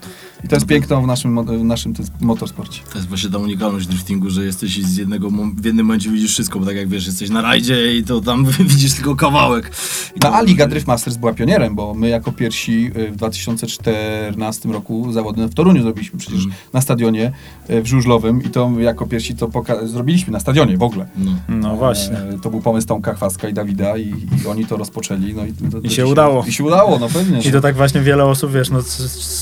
I 0.44 0.48
to 0.48 0.56
jest 0.56 0.66
piękno 0.66 1.02
w 1.02 1.06
naszym, 1.06 1.44
w 1.44 1.64
naszym 1.64 1.94
motorsporcie. 2.20 2.80
To 2.92 2.98
jest 2.98 3.08
właśnie 3.08 3.30
ta 3.30 3.38
unikalność 3.38 3.86
driftingu, 3.86 4.30
że 4.30 4.44
jesteś 4.44 4.82
z 4.82 4.96
jednego, 4.96 5.30
w 5.54 5.64
jednym 5.64 5.86
momencie 5.86 6.10
widzisz 6.10 6.32
wszystko, 6.32 6.60
bo 6.60 6.66
tak 6.66 6.76
jak 6.76 6.88
wiesz, 6.88 7.06
jesteś 7.06 7.30
na 7.30 7.42
rajdzie 7.42 7.96
i 7.96 8.04
to 8.04 8.20
tam 8.20 8.46
widzisz 8.60 8.94
tylko 8.94 9.16
kawałek. 9.16 9.70
I 10.16 10.18
No 10.22 10.32
a 10.34 10.42
Liga 10.42 10.66
Drift 10.66 10.86
Masters 10.86 11.16
była 11.16 11.32
pionierem, 11.32 11.74
bo 11.74 11.94
my 11.94 12.08
jako 12.08 12.32
pierwsi 12.32 12.90
y, 12.96 13.10
w 13.12 13.16
2014 13.16 14.68
roku 14.68 15.12
zawody 15.12 15.46
w 15.48 15.54
Toruniu 15.54 15.82
zrobiliśmy 15.82 16.18
przecież 16.18 16.40
Mhm. 16.44 16.54
na 16.72 16.80
stadionie 16.80 17.32
y, 17.70 17.82
w 17.82 17.86
Żużlowym 17.86 18.42
i 18.42 18.48
to 18.50 18.70
jako 18.78 19.06
pierwsi 19.06 19.34
to 19.34 19.50
zrobiliśmy 19.84 20.32
na 20.32 20.40
stadionie 20.40 20.76
w 20.76 20.82
ogóle. 20.82 21.06
No. 21.18 21.30
No 21.48 21.76
właśnie. 21.76 22.18
E, 22.18 22.38
To 22.42 22.50
był 22.50 22.60
pomysł 22.60 22.86
Tomka 22.86 23.14
Chwaska 23.14 23.48
i 23.48 23.54
Dawida 23.54 23.96
i, 23.96 24.14
i 24.44 24.46
oni 24.46 24.66
to 24.66 24.76
rozpoczęli. 24.76 25.34
No 25.34 25.46
i, 25.46 25.52
to, 25.52 25.70
to 25.70 25.78
I 25.78 25.82
się 25.82 25.88
dzisiaj- 25.88 26.04
udało. 26.04 26.44
I 26.48 26.52
się 26.52 26.64
udało, 26.64 26.98
no 26.98 27.08
pewnie. 27.08 27.40
I 27.40 27.52
to 27.52 27.60
tak 27.60 27.76
właśnie 27.76 28.00
wiele 28.00 28.24
osób, 28.24 28.52
wiesz, 28.52 28.70
no 28.70 28.78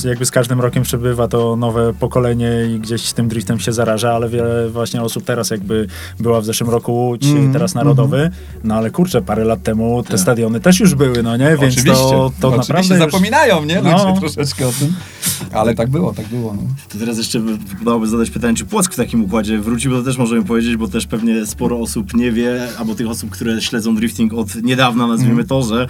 jakby 0.05 0.27
z 0.27 0.31
każdym 0.31 0.61
rokiem 0.61 0.85
przybywa 0.89 1.29
to 1.29 1.57
nowe 1.57 1.93
pokolenie 1.95 2.51
i 2.77 2.81
gdzieś 2.81 3.13
tym 3.13 3.29
driftem 3.29 3.61
się 3.61 3.73
zaraża, 3.73 4.13
ale 4.13 4.29
wiele 4.29 4.69
właśnie 4.71 5.03
osób 5.03 5.25
teraz 5.25 5.51
jakby 5.51 5.87
była 6.21 6.41
w 6.41 6.45
zeszłym 6.45 6.71
roku 6.71 6.93
Łódź, 6.93 7.27
Mhm, 7.27 7.53
teraz 7.53 7.75
Narodowy, 7.75 8.31
no 8.65 8.75
ale 8.75 8.91
kurczę, 8.91 9.23
parę 9.23 9.45
lat 9.45 9.63
temu 9.63 10.03
te 10.03 10.11
Tak. 10.11 10.21
stadiony 10.21 10.61
też 10.61 10.81
już 10.81 10.95
były, 10.95 11.23
no 11.23 11.37
nie? 11.37 11.57
Więc 11.61 11.75
Oczywiście, 11.75 11.93
to, 11.93 12.33
to 12.41 12.49
oczywiście 12.49 12.73
naprawdę 12.73 12.95
już... 12.95 13.13
zapominają, 13.13 13.65
nie? 13.65 13.81
No. 13.83 14.09
Ludzie 14.09 14.21
troszeczkę 14.21 14.69
o 14.69 14.73
tym. 14.73 14.93
Ale 15.53 15.75
tak 15.75 15.91
było, 15.91 16.13
tak 16.15 16.27
było. 16.27 16.55
No. 16.55 16.63
To 16.93 16.99
teraz 16.99 17.19
jeszcze 17.19 17.41
wypadałoby 17.41 18.07
zadać 18.09 18.31
pytanie, 18.31 18.57
czy 18.57 18.65
Płock 18.65 18.93
w 18.93 18.97
takim 18.97 19.25
układzie 19.25 19.59
wróci, 19.59 19.89
bo 19.89 19.97
to 19.99 20.03
też 20.03 20.19
możemy 20.19 20.45
powiedzieć, 20.45 20.77
bo 20.77 20.89
też 20.89 21.07
pewnie 21.07 21.47
sporo 21.47 21.81
osób 21.81 22.15
nie 22.15 22.33
wie, 22.33 22.69
albo 22.79 22.95
tych 22.95 23.09
osób, 23.09 23.31
które 23.31 23.61
śledzą 23.61 23.95
drifting 23.95 24.35
od 24.35 24.55
niedawna, 24.63 25.07
nazwijmy 25.07 25.43
Mhm. 25.43 25.49
to, 25.49 25.63
że 25.63 25.87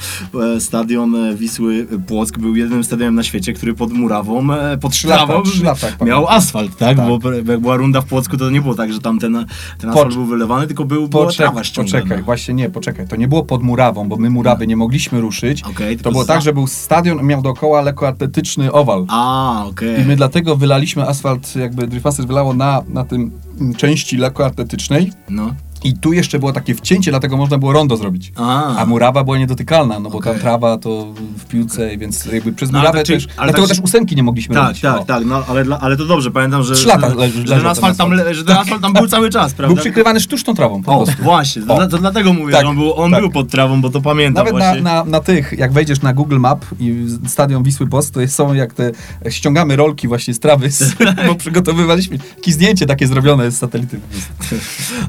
e, 0.56 0.60
stadion 0.60 1.14
e, 1.14 1.34
Wisły 1.34 1.86
Płock 2.06 2.38
był 2.38 2.56
jedynym 2.56 2.84
stadionem 2.84 3.14
na 3.14 3.22
świecie, 3.22 3.52
który 3.52 3.74
pod 3.74 3.92
murawą, 3.92 4.52
e, 4.54 4.78
Trzy 4.90 5.08
lata, 5.08 5.86
jak 5.86 6.00
miał 6.00 6.28
asfalt, 6.28 6.76
tak? 6.76 6.96
Tak. 6.96 7.06
Bo 7.06 7.32
jak 7.32 7.60
była 7.60 7.76
runda 7.76 8.00
w 8.00 8.04
Płocku, 8.04 8.36
to 8.36 8.50
nie 8.50 8.60
było 8.60 8.74
tak, 8.74 8.92
że 8.92 9.00
tam 9.00 9.18
ten, 9.18 9.46
ten 9.78 9.90
asfalt 9.90 10.14
był 10.14 10.24
wylewany, 10.26 10.66
tylko 10.66 10.84
był, 10.84 11.08
była 11.08 11.32
trawa 11.32 11.64
ściągana. 11.64 11.98
poczekaj, 11.98 12.22
właśnie 12.22 12.54
nie, 12.54 12.70
poczekaj. 12.70 13.08
To 13.08 13.16
nie 13.16 13.28
było 13.28 13.42
pod 13.44 13.62
murawą, 13.62 14.08
bo 14.08 14.16
my 14.16 14.30
murawy 14.30 14.66
nie 14.66 14.76
mogliśmy 14.76 15.20
ruszyć. 15.20 15.62
Okej, 15.62 15.96
to 15.98 16.10
było 16.10 16.24
za- 16.24 16.32
tak, 16.34 16.42
że 16.42 16.52
był 16.52 16.66
stadion, 16.66 17.22
miał 17.26 17.42
dookoła 17.42 17.80
lekkoatletyczny 17.82 18.72
owal. 18.72 19.04
A, 19.08 19.64
okej. 19.68 20.02
I 20.02 20.04
my 20.04 20.16
dlatego 20.16 20.56
wylaliśmy 20.56 21.08
asfalt, 21.08 21.56
jakby 21.56 21.86
Driftmasters 21.86 22.28
wylało 22.28 22.54
na, 22.54 22.82
na 22.88 23.04
tym 23.04 23.30
mm, 23.60 23.74
części 23.74 24.16
lekkoatletycznej. 24.16 25.12
No. 25.30 25.54
I 25.84 25.94
tu 25.94 26.12
jeszcze 26.12 26.38
było 26.38 26.52
takie 26.52 26.74
wcięcie, 26.74 27.10
dlatego 27.10 27.36
można 27.36 27.58
było 27.58 27.72
rondo 27.72 27.96
zrobić. 27.96 28.32
A, 28.36 28.76
A 28.76 28.86
murawa 28.86 29.24
była 29.24 29.38
niedotykalna, 29.38 29.98
no 30.00 30.10
bo 30.10 30.18
Okej. 30.18 30.32
tam 30.32 30.40
trawa 30.40 30.78
to 30.78 31.06
w 31.38 31.44
piłce, 31.44 31.96
więc 31.96 32.24
jakby 32.26 32.52
przez 32.52 32.70
No, 32.72 32.78
murawę 32.78 32.98
tak, 32.98 33.06
też. 33.06 33.26
ale 33.36 33.46
dlatego 33.52 33.66
tak- 33.68 33.76
też 33.76 33.84
ósemki 33.84 34.16
nie 34.16 34.22
mogliśmy 34.22 34.54
Tak, 34.54 34.64
robić. 34.66 34.80
tak, 34.82 35.00
O. 35.00 35.04
tak, 35.04 35.24
no 35.24 35.44
ale, 35.48 35.64
ale 35.80 35.96
to 35.96 36.04
dobrze, 36.06 36.30
pamiętam, 36.30 36.62
że, 36.62 36.74
Trzy 36.74 36.88
lata 36.88 37.08
że, 37.10 37.14
le- 37.16 37.28
że, 37.30 37.56
ten 37.56 37.66
asfalt 37.66 37.96
tam, 37.98 38.10
le- 38.12 38.34
że 38.34 38.44
ten 38.44 38.56
asfalt 38.56 38.82
tam 38.82 38.92
był 38.92 39.06
cały 39.08 39.30
czas, 39.30 39.54
prawda? 39.54 39.74
Był 39.74 39.82
przykrywany 39.82 40.20
sztuczną 40.20 40.54
trawą, 40.54 40.82
po 40.82 40.92
O, 41.00 41.04
prostu. 41.04 41.22
właśnie, 41.22 41.62
O. 41.68 41.86
to 41.86 41.98
dlatego 41.98 42.32
mówię, 42.32 42.52
Tak, 42.52 42.62
że 42.62 42.68
on 42.68 42.76
był, 42.76 42.94
on 42.94 43.10
tak. 43.10 43.20
był 43.20 43.30
pod 43.30 43.48
trawą, 43.50 43.80
bo 43.80 43.90
to 43.90 44.00
pamiętam 44.00 44.44
Nawet 44.46 44.60
na, 44.60 44.66
właśnie. 44.66 44.82
na, 44.82 45.04
na 45.04 45.20
tych, 45.20 45.52
jak 45.58 45.72
wejdziesz 45.72 46.02
na 46.02 46.12
Google 46.12 46.38
Map 46.38 46.64
i 46.80 47.06
stadion 47.26 47.62
Wisły 47.62 47.86
Post, 47.86 48.14
to 48.14 48.28
są 48.28 48.54
jak 48.54 48.74
te, 48.74 48.90
ściągamy 49.30 49.76
rolki 49.76 50.08
właśnie 50.08 50.34
z 50.34 50.40
trawy, 50.40 50.70
z, 50.70 50.94
bo 51.28 51.34
przygotowywaliśmy 51.34 52.18
jakieś 52.36 52.54
zdjęcie 52.54 52.86
takie 52.86 53.06
zrobione 53.06 53.50
z 53.50 53.58
satelity. 53.58 54.00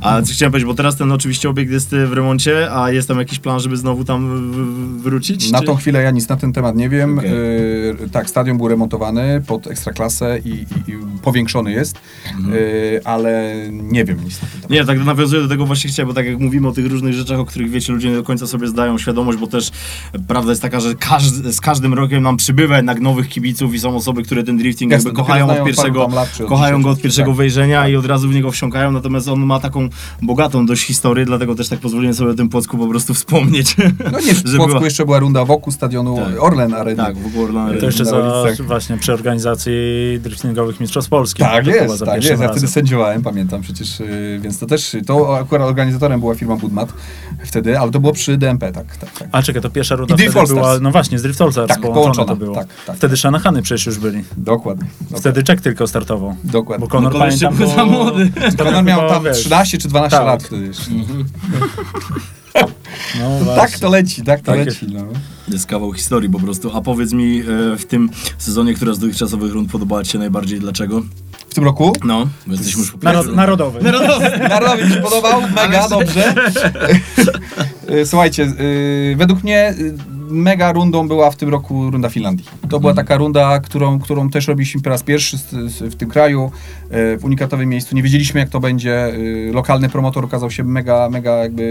A 0.01 0.21
co 0.21 0.33
chciałem 0.33 0.51
bo 0.65 0.73
teraz 0.73 0.95
ten 0.95 1.11
oczywiście 1.11 1.49
obiekt 1.49 1.71
jest 1.71 1.93
y, 1.93 2.07
w 2.07 2.13
remoncie, 2.13 2.71
a 2.71 2.91
jest 2.91 3.07
tam 3.07 3.19
jakiś 3.19 3.39
plan, 3.39 3.59
żeby 3.59 3.77
znowu 3.77 4.03
tam 4.03 4.51
wrócić? 5.01 5.51
Na 5.51 5.59
czy- 5.59 5.65
tą 5.65 5.75
chwilę 5.75 6.01
ja 6.01 6.11
nic 6.11 6.29
na 6.29 6.35
ten 6.35 6.53
temat 6.53 6.75
nie 6.75 6.89
wiem. 6.89 7.19
Okej. 7.19 7.31
Y, 7.31 8.09
tak, 8.11 8.29
stadion 8.29 8.57
był 8.57 8.67
remontowany 8.67 9.41
pod 9.47 9.67
ekstraklasę 9.67 10.39
i, 10.45 10.49
i, 10.49 10.91
i 10.91 10.97
powiększony 11.21 11.71
jest, 11.71 11.97
y, 12.53 13.01
ale 13.05 13.55
nie 13.71 14.05
wiem 14.05 14.23
nic 14.23 14.41
na 14.41 14.47
ten 14.47 14.61
temat. 14.61 14.69
Nie, 14.69 14.85
tak 14.85 15.05
nawiązuję 15.05 15.41
do 15.41 15.47
tego 15.47 15.65
właśnie 15.65 15.89
chciałem, 15.89 16.07
bo 16.07 16.13
tak 16.13 16.25
jak 16.25 16.39
mówimy 16.39 16.67
o 16.67 16.71
tych 16.71 16.85
różnych 16.85 17.13
rzeczach, 17.13 17.39
o 17.39 17.45
których 17.45 17.69
wiecie, 17.69 17.93
ludzie 17.93 18.09
nie 18.09 18.15
do 18.15 18.23
końca 18.23 18.47
sobie 18.47 18.67
zdają 18.67 18.97
świadomość, 18.97 19.39
bo 19.39 19.47
też 19.47 19.71
prawda 20.27 20.51
jest 20.51 20.61
taka, 20.61 20.79
że 20.79 20.95
każdy, 20.95 21.53
z 21.53 21.61
każdym 21.61 21.93
rokiem 21.93 22.23
nam 22.23 22.37
przybywa 22.37 22.75
jednak 22.77 22.99
nowych 22.99 23.29
kibiców 23.29 23.73
i 23.73 23.79
są 23.79 23.95
osoby, 23.95 24.23
które 24.23 24.43
ten 24.43 24.57
drifting 24.57 24.91
Jasne, 24.91 25.09
jakby 25.09 25.21
kochają 25.21 25.49
od 25.49 25.63
pierwszego, 25.65 26.07
lat, 26.07 26.37
kochają 26.47 26.81
go 26.81 26.89
od 26.89 26.95
10, 26.95 27.03
pierwszego 27.03 27.31
tak. 27.31 27.37
wejrzenia 27.37 27.87
i 27.87 27.95
od 27.95 28.05
razu 28.05 28.29
w 28.29 28.33
niego 28.33 28.51
wsiąkają, 28.51 28.91
natomiast 28.91 29.27
on 29.27 29.39
ma 29.39 29.59
taką 29.59 29.89
bogatą 30.21 30.48
dość 30.65 30.83
historię, 30.85 31.25
dlatego 31.25 31.55
też 31.55 31.69
tak 31.69 31.79
pozwoliłem 31.79 32.13
sobie 32.13 32.31
o 32.31 32.33
tym 32.33 32.49
Płocku 32.49 32.77
po 32.77 32.87
prostu 32.87 33.13
wspomnieć. 33.13 33.75
No 34.11 34.19
nie, 34.19 34.33
w 34.33 34.37
Że 34.47 34.57
Płocku 34.57 34.73
była- 34.73 34.85
jeszcze 34.85 35.05
była 35.05 35.19
runda 35.19 35.45
wokół 35.45 35.73
stadionu 35.73 36.15
Tak. 36.15 36.43
Orlen 36.43 36.73
Areny. 36.73 36.97
Tak, 37.03 37.17
w 37.17 37.25
ogóle 37.25 37.43
Orlando. 37.43 37.79
To 37.79 37.85
jeszcze 37.85 38.05
za 38.05 38.43
właśnie 38.67 38.97
przy 38.97 39.13
organizacji 39.13 39.71
driftingowych 40.21 40.79
Mistrzostw 40.79 41.09
Polski. 41.09 41.43
Tak 41.43 41.67
jest, 41.67 42.05
tak 42.05 42.15
jest. 42.15 42.29
Ja 42.29 42.35
razem. 42.35 42.49
wtedy 42.51 42.67
sędziowałem, 42.67 43.21
pamiętam 43.21 43.61
przecież, 43.61 43.99
yy, 43.99 44.39
więc 44.41 44.59
to 44.59 44.65
też, 44.65 44.95
to 45.05 45.37
akurat 45.39 45.67
organizatorem 45.67 46.19
była 46.19 46.35
firma 46.35 46.55
Budmat 46.55 46.93
wtedy, 47.45 47.79
ale 47.79 47.91
to 47.91 47.99
było 47.99 48.13
przy 48.13 48.37
DMP, 48.37 48.71
tak, 48.71 48.97
tak, 48.97 49.11
tak. 49.19 49.29
A 49.31 49.41
czekaj, 49.43 49.61
to 49.61 49.69
pierwsza 49.69 49.95
runda 49.95 50.15
I 50.15 50.17
wtedy 50.29 50.47
była, 50.53 50.79
no 50.79 50.91
właśnie, 50.91 51.19
z 51.19 51.21
Drift 51.21 51.41
All 51.41 51.51
Stars 51.51 51.67
Tak, 51.67 51.79
połączone 51.81 52.01
połączona, 52.01 52.27
to 52.27 52.35
było. 52.35 52.55
tak, 52.55 52.67
tak. 52.87 52.95
Wtedy 52.97 53.17
Shanahany 53.17 53.61
przecież 53.61 53.85
już 53.85 53.97
byli. 53.99 54.23
Dokładnie. 54.37 54.87
Wtedy 55.17 55.43
Czech 55.43 55.61
tylko 55.61 55.87
startował. 55.87 56.35
Dokładnie. 56.43 56.85
Bo 56.87 56.91
Conor 56.91 57.13
No, 57.13 57.19
pamiętam, 57.19 57.55
był 57.55 57.67
za 57.75 57.85
młody. 57.85 58.31
Conor 58.57 58.83
miał 58.83 59.09
tam 59.09 59.23
wiesz, 59.23 59.37
13 59.37 59.77
czy 59.77 59.87
12 59.87 60.17
tak, 60.17 60.25
lat. 60.41 60.49
to 60.49 60.55
jeszcze. 60.55 60.91
No 63.19 63.45
Tak 63.45 63.55
właśnie. 63.55 63.79
to 63.79 63.89
leci, 63.89 64.23
tak 64.23 64.39
to 64.41 64.45
Tak 64.51 64.65
leci. 64.65 64.87
No. 64.93 65.05
Jest 65.47 65.65
kawał 65.65 65.93
historii 65.93 66.29
po 66.29 66.39
prostu. 66.39 66.71
A 66.77 66.81
powiedz 66.81 67.13
mi 67.13 67.39
e, 67.39 67.43
w 67.77 67.85
tym 67.85 68.09
sezonie, 68.37 68.73
która 68.73 68.93
z 68.93 68.99
dotychczasowych 68.99 69.53
rund 69.53 69.71
podobała 69.71 70.03
Ci 70.03 70.11
się 70.11 70.19
najbardziej, 70.19 70.59
dlaczego? 70.59 71.01
W 71.49 71.53
tym 71.53 71.63
roku 71.63 71.93
No, 72.03 72.27
bo 72.47 72.53
jesteśmy 72.53 72.81
już 72.81 72.91
po 72.91 72.97
Narod, 73.03 73.21
pierwszym. 73.21 73.35
narodowy. 73.35 73.79
Narodowi 74.49 74.83
mi 74.85 74.91
się 74.91 75.01
podobał, 75.01 75.41
mega 75.41 75.89
dobrze. 75.89 76.33
Y, 77.91 78.05
Słuchajcie, 78.09 78.43
y, 78.43 79.15
według 79.17 79.43
mnie 79.43 79.73
y, 79.79 79.95
mega 80.29 80.71
rundą 80.71 81.07
była 81.07 81.31
w 81.31 81.35
tym 81.35 81.49
roku 81.49 81.91
runda 81.91 82.09
Finlandii. 82.09 82.45
To 82.69 82.79
była 82.79 82.93
taka 82.93 83.17
runda, 83.17 83.59
którą, 83.59 83.99
którą 83.99 84.29
też 84.29 84.47
robiliśmy 84.47 84.81
po 84.81 84.89
raz 84.89 85.03
pierwszy 85.03 85.37
w 85.81 85.95
tym 85.95 86.09
kraju, 86.09 86.51
y, 86.85 87.17
w 87.17 87.25
unikatowym 87.25 87.69
miejscu. 87.69 87.95
Nie 87.95 88.03
wiedzieliśmy 88.03 88.39
jak 88.39 88.49
to 88.49 88.59
będzie. 88.59 89.07
Y, 89.07 89.51
Lokalny 89.53 89.89
promotor 89.89 90.25
okazał 90.25 90.51
się 90.51 90.63
mega, 90.63 91.09
mega 91.09 91.35
jakby 91.35 91.63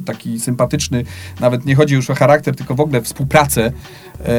y, 0.00 0.02
taki 0.04 0.40
sympatyczny. 0.40 1.04
Nawet 1.40 1.66
nie 1.66 1.74
chodzi 1.74 1.94
już 1.94 2.10
o 2.10 2.14
charakter, 2.14 2.56
tylko 2.56 2.74
w 2.74 2.80
ogóle 2.80 3.02
współpracę. 3.02 3.72
E, 4.24 4.32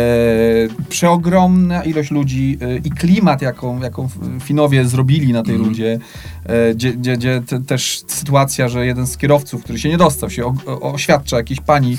przeogromna 0.90 1.84
ilość 1.84 2.12
ludzi 2.12 2.58
e, 2.62 2.78
i 2.78 2.92
klimat, 2.92 3.42
jaką, 3.42 3.82
jaką 3.82 4.10
Finowie 4.44 4.86
zrobili 4.86 5.34
na 5.34 5.44
tej 5.44 5.56
Mhm. 5.56 5.66
rundzie, 5.66 6.00
e, 6.46 6.74
gdzie, 6.76 6.94
gdzie, 6.94 7.18
gdzie 7.18 7.42
te, 7.48 7.62
też 7.62 8.02
sytuacja, 8.08 8.70
że 8.70 8.86
jeden 8.86 9.08
z 9.08 9.18
kierowców, 9.18 9.64
który 9.64 9.80
się 9.80 9.90
nie 9.90 9.98
dostał, 9.98 10.30
się 10.30 10.46
o, 10.46 10.94
oświadcza 10.94 11.38
jakiejś 11.38 11.62
pani 11.62 11.98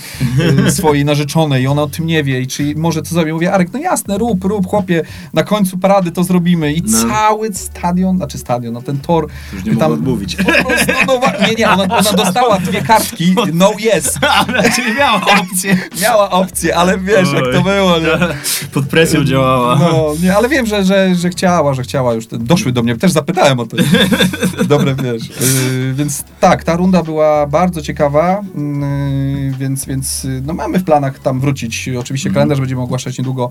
e, 0.66 0.70
swojej 0.78 1.04
narzeczonej 1.04 1.62
i 1.62 1.66
ona 1.66 1.82
o 1.82 1.88
tym 1.88 2.06
nie 2.06 2.24
wie 2.24 2.40
i 2.40 2.46
czy 2.46 2.74
może 2.76 3.02
to 3.02 3.08
zrobię. 3.08 3.32
Mówię, 3.32 3.52
Arek, 3.52 3.68
no 3.72 3.78
jasne, 3.98 4.18
rób, 4.18 4.44
rób, 4.44 4.66
chłopie, 4.66 5.02
na 5.34 5.42
końcu 5.42 5.78
parady 5.78 6.10
to 6.10 6.24
zrobimy 6.24 6.72
i 6.72 6.82
No. 6.82 6.98
cały 7.08 7.54
stadion, 7.54 8.16
znaczy 8.16 8.38
stadion, 8.38 8.74
no 8.74 8.82
ten 8.82 8.98
tor, 8.98 9.26
Już 9.52 9.64
nie 9.64 9.76
tam- 9.76 9.92
odmówić. 9.92 10.36
po 10.36 10.44
prostu, 10.44 10.92
no, 11.06 11.20
nie, 11.48 11.54
nie, 11.54 11.70
ona, 11.70 11.82
ona 11.96 12.12
dostała 12.12 12.58
dwie 12.58 12.82
kartki, 12.82 13.34
no 13.52 13.72
yes, 13.96 14.18
Ale 14.48 14.70
czyli 14.70 14.94
miała 14.94 15.20
opcję. 15.40 15.78
miała 16.02 16.30
opcję, 16.30 16.76
ale 16.76 16.98
wiesz 16.98 17.32
jak 17.32 17.44
to 17.52 17.62
było, 17.62 17.98
nie? 17.98 18.34
Pod 18.72 18.86
presją 18.86 19.24
działała. 19.24 19.76
No, 19.78 20.04
nie, 20.22 20.36
ale 20.36 20.48
wiem, 20.48 20.66
że, 20.66 20.84
że, 20.84 21.14
że 21.14 21.28
chciała, 21.30 21.74
że 21.74 21.82
chciała 21.82 22.14
już. 22.14 22.26
Doszły 22.26 22.72
do 22.72 22.82
mnie, 22.82 22.96
też 22.96 23.12
zapytałem 23.12 23.60
o 23.60 23.66
to. 23.66 23.76
Dobre, 24.68 24.94
wiesz. 24.94 25.28
Yy, 25.28 25.94
więc 25.94 26.24
tak, 26.40 26.64
ta 26.64 26.76
runda 26.76 27.02
była 27.02 27.46
bardzo 27.46 27.82
ciekawa, 27.82 28.40
yy, 28.54 29.50
więc, 29.58 29.84
więc 29.84 30.24
yy, 30.24 30.42
no, 30.46 30.54
mamy 30.54 30.78
w 30.78 30.84
planach 30.84 31.18
tam 31.18 31.40
wrócić. 31.40 31.88
Oczywiście 32.00 32.30
kalendarz 32.30 32.60
będziemy 32.60 32.80
ogłaszać 32.82 33.18
niedługo 33.18 33.50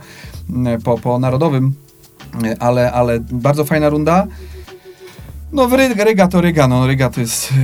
po, 0.84 0.98
po 0.98 1.20
Narodowym, 1.20 1.74
yy, 2.44 2.56
ale, 2.60 2.92
ale 2.92 3.20
bardzo 3.20 3.66
fajna 3.66 3.90
runda. 3.90 4.28
No 5.52 5.68
w 5.68 5.74
Ryga, 5.74 6.04
Ryga 6.04 6.28
to 6.28 6.42
Ryga, 6.42 6.68
no 6.68 6.88
Ryga 6.88 7.10
to 7.10 7.22
jest... 7.22 7.52
yy, 7.52 7.58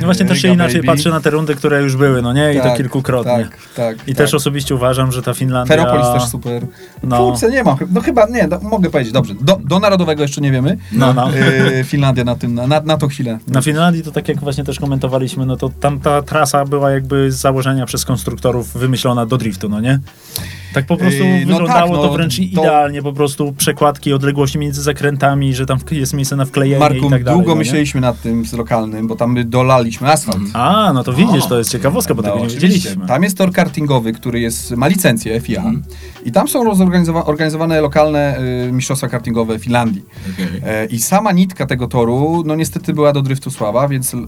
No 0.00 0.06
właśnie 0.06 0.26
też 0.26 0.42
się 0.42 0.48
inaczej 0.48 0.76
baby. 0.76 0.86
patrzy 0.86 1.10
na 1.10 1.20
te 1.20 1.30
rundy, 1.30 1.54
które 1.54 1.82
już 1.82 1.96
były, 1.96 2.22
no 2.22 2.32
nie? 2.32 2.54
I 2.54 2.56
to 2.56 2.62
Tak, 2.62 2.76
kilkukrotnie. 2.76 3.32
Tak, 3.32 3.58
tak. 3.76 3.96
I 3.96 4.10
tak. 4.10 4.16
też 4.16 4.34
osobiście 4.34 4.74
uważam, 4.74 5.12
że 5.12 5.22
ta 5.22 5.34
Finlandia... 5.34 5.76
Feropolis 5.76 6.06
też 6.12 6.30
super. 6.30 6.66
No. 7.02 7.18
Kurczę, 7.18 7.50
nie 7.50 7.64
ma. 7.64 7.76
No 7.90 8.00
chyba, 8.00 8.26
nie, 8.26 8.46
no, 8.46 8.60
mogę 8.62 8.90
powiedzieć, 8.90 9.12
dobrze. 9.12 9.34
Do, 9.40 9.60
do 9.64 9.78
Narodowego 9.78 10.22
jeszcze 10.22 10.40
nie 10.40 10.52
wiemy. 10.52 10.76
No, 10.92 11.14
no. 11.14 11.28
Finlandia 11.84 12.24
na 12.24 12.36
tym, 12.36 12.54
na, 12.54 12.66
na 12.66 12.96
tą 12.96 13.08
chwilę. 13.08 13.38
Na 13.48 13.62
Finlandii 13.62 14.02
to 14.02 14.10
tak 14.12 14.28
jak 14.28 14.40
właśnie 14.40 14.64
też 14.64 14.80
komentowaliśmy, 14.80 15.46
no 15.46 15.56
to 15.56 15.70
tam 15.80 16.00
ta 16.00 16.22
trasa 16.22 16.64
była 16.64 16.90
jakby 16.90 17.32
z 17.32 17.36
założenia 17.36 17.86
przez 17.86 18.04
konstruktorów 18.04 18.72
wymyślona 18.72 19.26
do 19.26 19.36
driftu, 19.36 19.68
no 19.68 19.80
nie? 19.80 19.98
Tak 20.76 20.86
po 20.86 20.96
prostu 20.96 21.24
Yy, 21.24 21.30
no 21.46 21.52
wyglądało 21.58 21.80
tak, 21.80 21.90
no, 21.90 22.08
to 22.08 22.12
wręcz 22.12 22.36
to- 22.36 22.42
idealnie, 22.42 23.02
po 23.02 23.12
prostu 23.12 23.52
przekładki, 23.52 24.12
odległości 24.12 24.58
między 24.58 24.82
zakrętami, 24.82 25.54
że 25.54 25.66
tam 25.66 25.78
jest 25.90 26.12
miejsce 26.14 26.36
na 26.36 26.44
wklejenie 26.44 26.78
Marku, 26.80 27.06
i 27.06 27.10
tak 27.10 27.24
dalej. 27.24 27.38
długo 27.40 27.52
no 27.54 27.58
myśleliśmy 27.58 28.00
nad 28.00 28.20
tym 28.22 28.46
z 28.46 28.52
lokalnym, 28.52 29.06
bo 29.06 29.16
tam 29.16 29.32
my 29.32 29.44
dolaliśmy 29.44 30.12
asfalt. 30.12 30.38
A, 30.52 30.92
no 30.94 31.04
to 31.04 31.12
widzisz, 31.12 31.46
to 31.46 31.58
jest 31.58 31.70
ciekawostka, 31.70 32.14
bo 32.14 32.22
No, 32.22 32.28
tego 32.28 32.44
nie 32.44 32.50
wiedzieliśmy. 32.50 33.06
Tam 33.06 33.22
jest 33.22 33.38
tor 33.38 33.52
kartingowy, 33.52 34.12
który 34.12 34.40
jest, 34.40 34.70
ma 34.70 34.86
licencję 34.88 35.40
FIA 35.40 35.56
Mhm. 35.60 35.82
i 36.24 36.32
tam 36.32 36.48
są 36.48 36.70
organizowane 37.24 37.80
lokalne 37.80 38.38
y, 38.68 38.72
mistrzostwa 38.72 39.08
kartingowe 39.08 39.58
w 39.58 39.62
Finlandii. 39.62 40.02
Okej. 40.34 40.60
E, 40.66 40.86
I 40.86 40.98
sama 40.98 41.32
nitka 41.32 41.66
tego 41.66 41.88
toru, 41.88 42.42
no 42.46 42.54
niestety 42.54 42.94
była 42.94 43.12
do 43.12 43.22
driftu 43.22 43.50
słaba, 43.50 43.88
więc 43.88 44.14
y, 44.14 44.18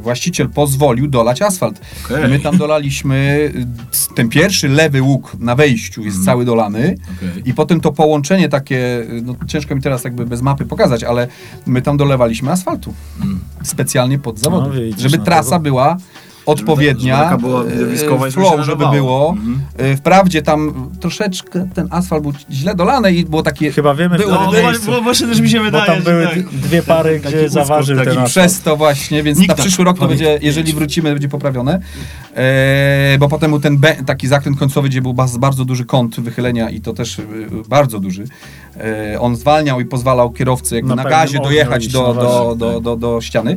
właściciel 0.00 0.48
pozwolił 0.50 1.08
dolać 1.08 1.42
asfalt. 1.42 1.80
Okej. 2.04 2.28
My 2.30 2.40
tam 2.40 2.56
dolaliśmy, 2.58 3.14
y, 4.10 4.14
ten 4.14 4.28
pierwszy 4.28 4.68
lewy 4.68 5.02
łuk 5.02 5.32
na 5.38 5.54
wejściu 5.54 5.91
jest 6.00 6.24
cały 6.24 6.44
dolany 6.44 6.96
Okej. 7.18 7.42
i 7.44 7.54
potem 7.54 7.80
to 7.80 7.92
połączenie 7.92 8.48
takie, 8.48 9.06
no 9.22 9.34
ciężko 9.46 9.74
mi 9.74 9.82
teraz 9.82 10.04
jakby 10.04 10.26
bez 10.26 10.42
mapy 10.42 10.64
pokazać, 10.66 11.04
ale 11.04 11.28
my 11.66 11.82
tam 11.82 11.96
dolewaliśmy 11.96 12.50
asfaltu 12.50 12.94
Mm. 13.22 13.40
specjalnie 13.62 14.18
pod 14.18 14.38
zawody, 14.38 14.84
widzisz, 14.84 15.02
żeby 15.02 15.18
no, 15.18 15.24
trasa 15.24 15.58
była 15.58 15.96
odpowiednia, 16.46 17.36
była 17.36 17.64
e, 18.26 18.30
flow, 18.30 18.66
żeby 18.66 18.84
było. 18.92 19.30
Mhm. 19.30 19.60
E, 19.78 19.96
Wprawdzie 19.96 20.42
tam 20.42 20.90
troszeczkę 21.00 21.68
ten 21.74 21.88
asfalt 21.90 22.22
był 22.22 22.32
źle 22.50 22.74
dolany 22.74 23.12
i 23.12 23.24
było 23.24 23.42
takie... 23.42 23.72
Chyba 23.72 23.94
wiemy, 23.94 24.18
Było 24.18 24.32
no, 24.32 24.52
bo 24.86 25.02
właśnie 25.02 25.26
też 25.26 25.40
mi 25.40 25.50
się 25.50 25.58
Bo 25.58 25.64
wydaje, 25.64 25.86
tam 25.86 26.02
były 26.02 26.24
tak. 26.26 26.44
dwie 26.44 26.82
pary, 26.82 27.20
Taki 27.20 27.36
gdzie 27.36 27.48
zaważył 27.48 27.96
taki 27.96 28.08
ten 28.08 28.18
I 28.18 28.18
asfalt. 28.18 28.30
przez 28.30 28.62
to 28.62 28.76
właśnie, 28.76 29.22
więc 29.22 29.38
Nikt 29.38 29.48
na 29.48 29.54
przyszły 29.54 29.84
rok 29.84 29.98
to 29.98 30.08
będzie, 30.08 30.38
jeżeli 30.42 30.66
mieć. 30.66 30.76
wrócimy, 30.76 31.12
będzie 31.12 31.28
poprawione. 31.28 31.80
E, 32.36 33.16
bo 33.18 33.28
potem 33.28 33.50
był 33.50 33.60
ten 33.60 33.78
be, 33.78 33.96
taki 34.06 34.28
zakręt 34.28 34.58
końcowy, 34.58 34.88
gdzie 34.88 35.02
był 35.02 35.14
baz, 35.14 35.36
bardzo 35.36 35.64
duży 35.64 35.84
kąt 35.84 36.20
wychylenia 36.20 36.70
i 36.70 36.80
to 36.80 36.92
też 36.92 37.18
e, 37.18 37.22
bardzo 37.68 37.98
duży. 37.98 38.24
E, 38.76 39.20
on 39.20 39.36
zwalniał 39.36 39.80
i 39.80 39.84
pozwalał 39.84 40.30
kierowcy 40.30 40.74
jakby 40.74 40.88
Na 40.96 41.02
na, 41.02 41.10
gazie 41.10 41.38
dojechać 41.38 41.88
do, 41.88 42.14
no 42.14 42.22
do, 42.22 42.54
do, 42.56 42.80
do, 42.80 42.96
do 42.96 43.20
ściany. 43.20 43.56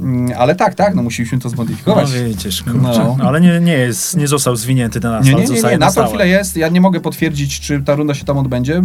Mm, 0.00 0.32
Ale 0.38 0.54
tak, 0.54 0.74
tak, 0.74 0.94
no 0.94 1.02
musieliśmy 1.02 1.38
to 1.38 1.48
No 1.48 1.54
zmodyfikować. 1.54 2.12
widzisz, 2.12 2.62
kurczę. 2.62 2.78
No. 2.78 3.16
Ale 3.24 3.40
nie, 3.40 3.60
nie 3.60 3.72
jest, 3.72 4.16
nie 4.16 4.28
został 4.28 4.56
zwinięty 4.56 5.00
ten 5.00 5.10
asfalt, 5.12 5.26
Nie, 5.38 5.44
nie, 5.54 5.62
nie, 5.62 5.70
nie, 5.70 5.78
na 5.78 5.92
tą 5.92 6.08
chwilę 6.08 6.28
jest. 6.28 6.56
Ja 6.56 6.68
nie 6.68 6.80
mogę 6.80 7.00
potwierdzić, 7.00 7.60
czy 7.60 7.82
ta 7.82 7.94
runda 7.94 8.14
się 8.14 8.24
tam 8.24 8.38
odbędzie. 8.38 8.82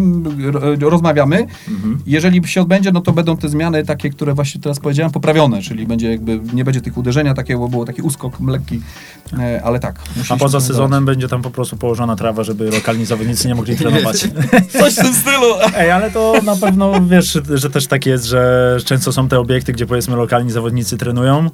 Ro- 0.51 0.89
Rozmawiamy. 0.89 1.47
Mhm. 1.69 1.99
Jeżeli 2.07 2.47
się 2.47 2.61
odbędzie, 2.61 2.91
no 2.91 3.01
to 3.01 3.11
będą 3.11 3.37
te 3.37 3.49
zmiany 3.49 3.85
takie, 3.85 4.09
które 4.09 4.33
właśnie 4.33 4.61
teraz 4.61 4.79
powiedziałem, 4.79 5.11
poprawione, 5.11 5.61
czyli 5.61 5.87
będzie 5.87 6.11
jakby, 6.11 6.39
nie 6.53 6.63
będzie 6.65 6.81
tych 6.81 6.97
uderzenia 6.97 7.33
takiego, 7.33 7.59
bo 7.59 7.67
było 7.67 7.85
taki 7.85 8.01
uskok 8.01 8.37
lekki, 8.47 8.81
e, 9.39 9.61
ale 9.63 9.79
tak. 9.79 9.95
A 10.29 10.37
poza 10.37 10.59
sezonem 10.59 11.05
będzie 11.05 11.27
tam 11.27 11.41
po 11.41 11.49
prostu 11.51 11.77
położona 11.77 12.15
trawa, 12.15 12.43
żeby 12.43 12.69
lokalni 12.71 13.05
zawodnicy 13.05 13.47
nie 13.47 13.55
mogli 13.55 13.75
trenować. 13.75 14.17
Coś 14.79 14.93
w 14.93 14.97
tym 14.97 15.13
stylu. 15.13 15.45
Ej, 15.77 15.91
ale 15.91 16.11
to 16.11 16.33
na 16.43 16.55
pewno 16.55 17.01
wiesz, 17.07 17.39
że 17.53 17.69
też 17.69 17.87
tak 17.87 18.05
jest, 18.05 18.25
że 18.25 18.77
często 18.85 19.11
są 19.11 19.27
te 19.27 19.39
obiekty, 19.39 19.73
gdzie 19.73 19.85
powiedzmy 19.85 20.15
lokalni 20.15 20.51
zawodnicy 20.51 20.97
trenują, 21.05 21.49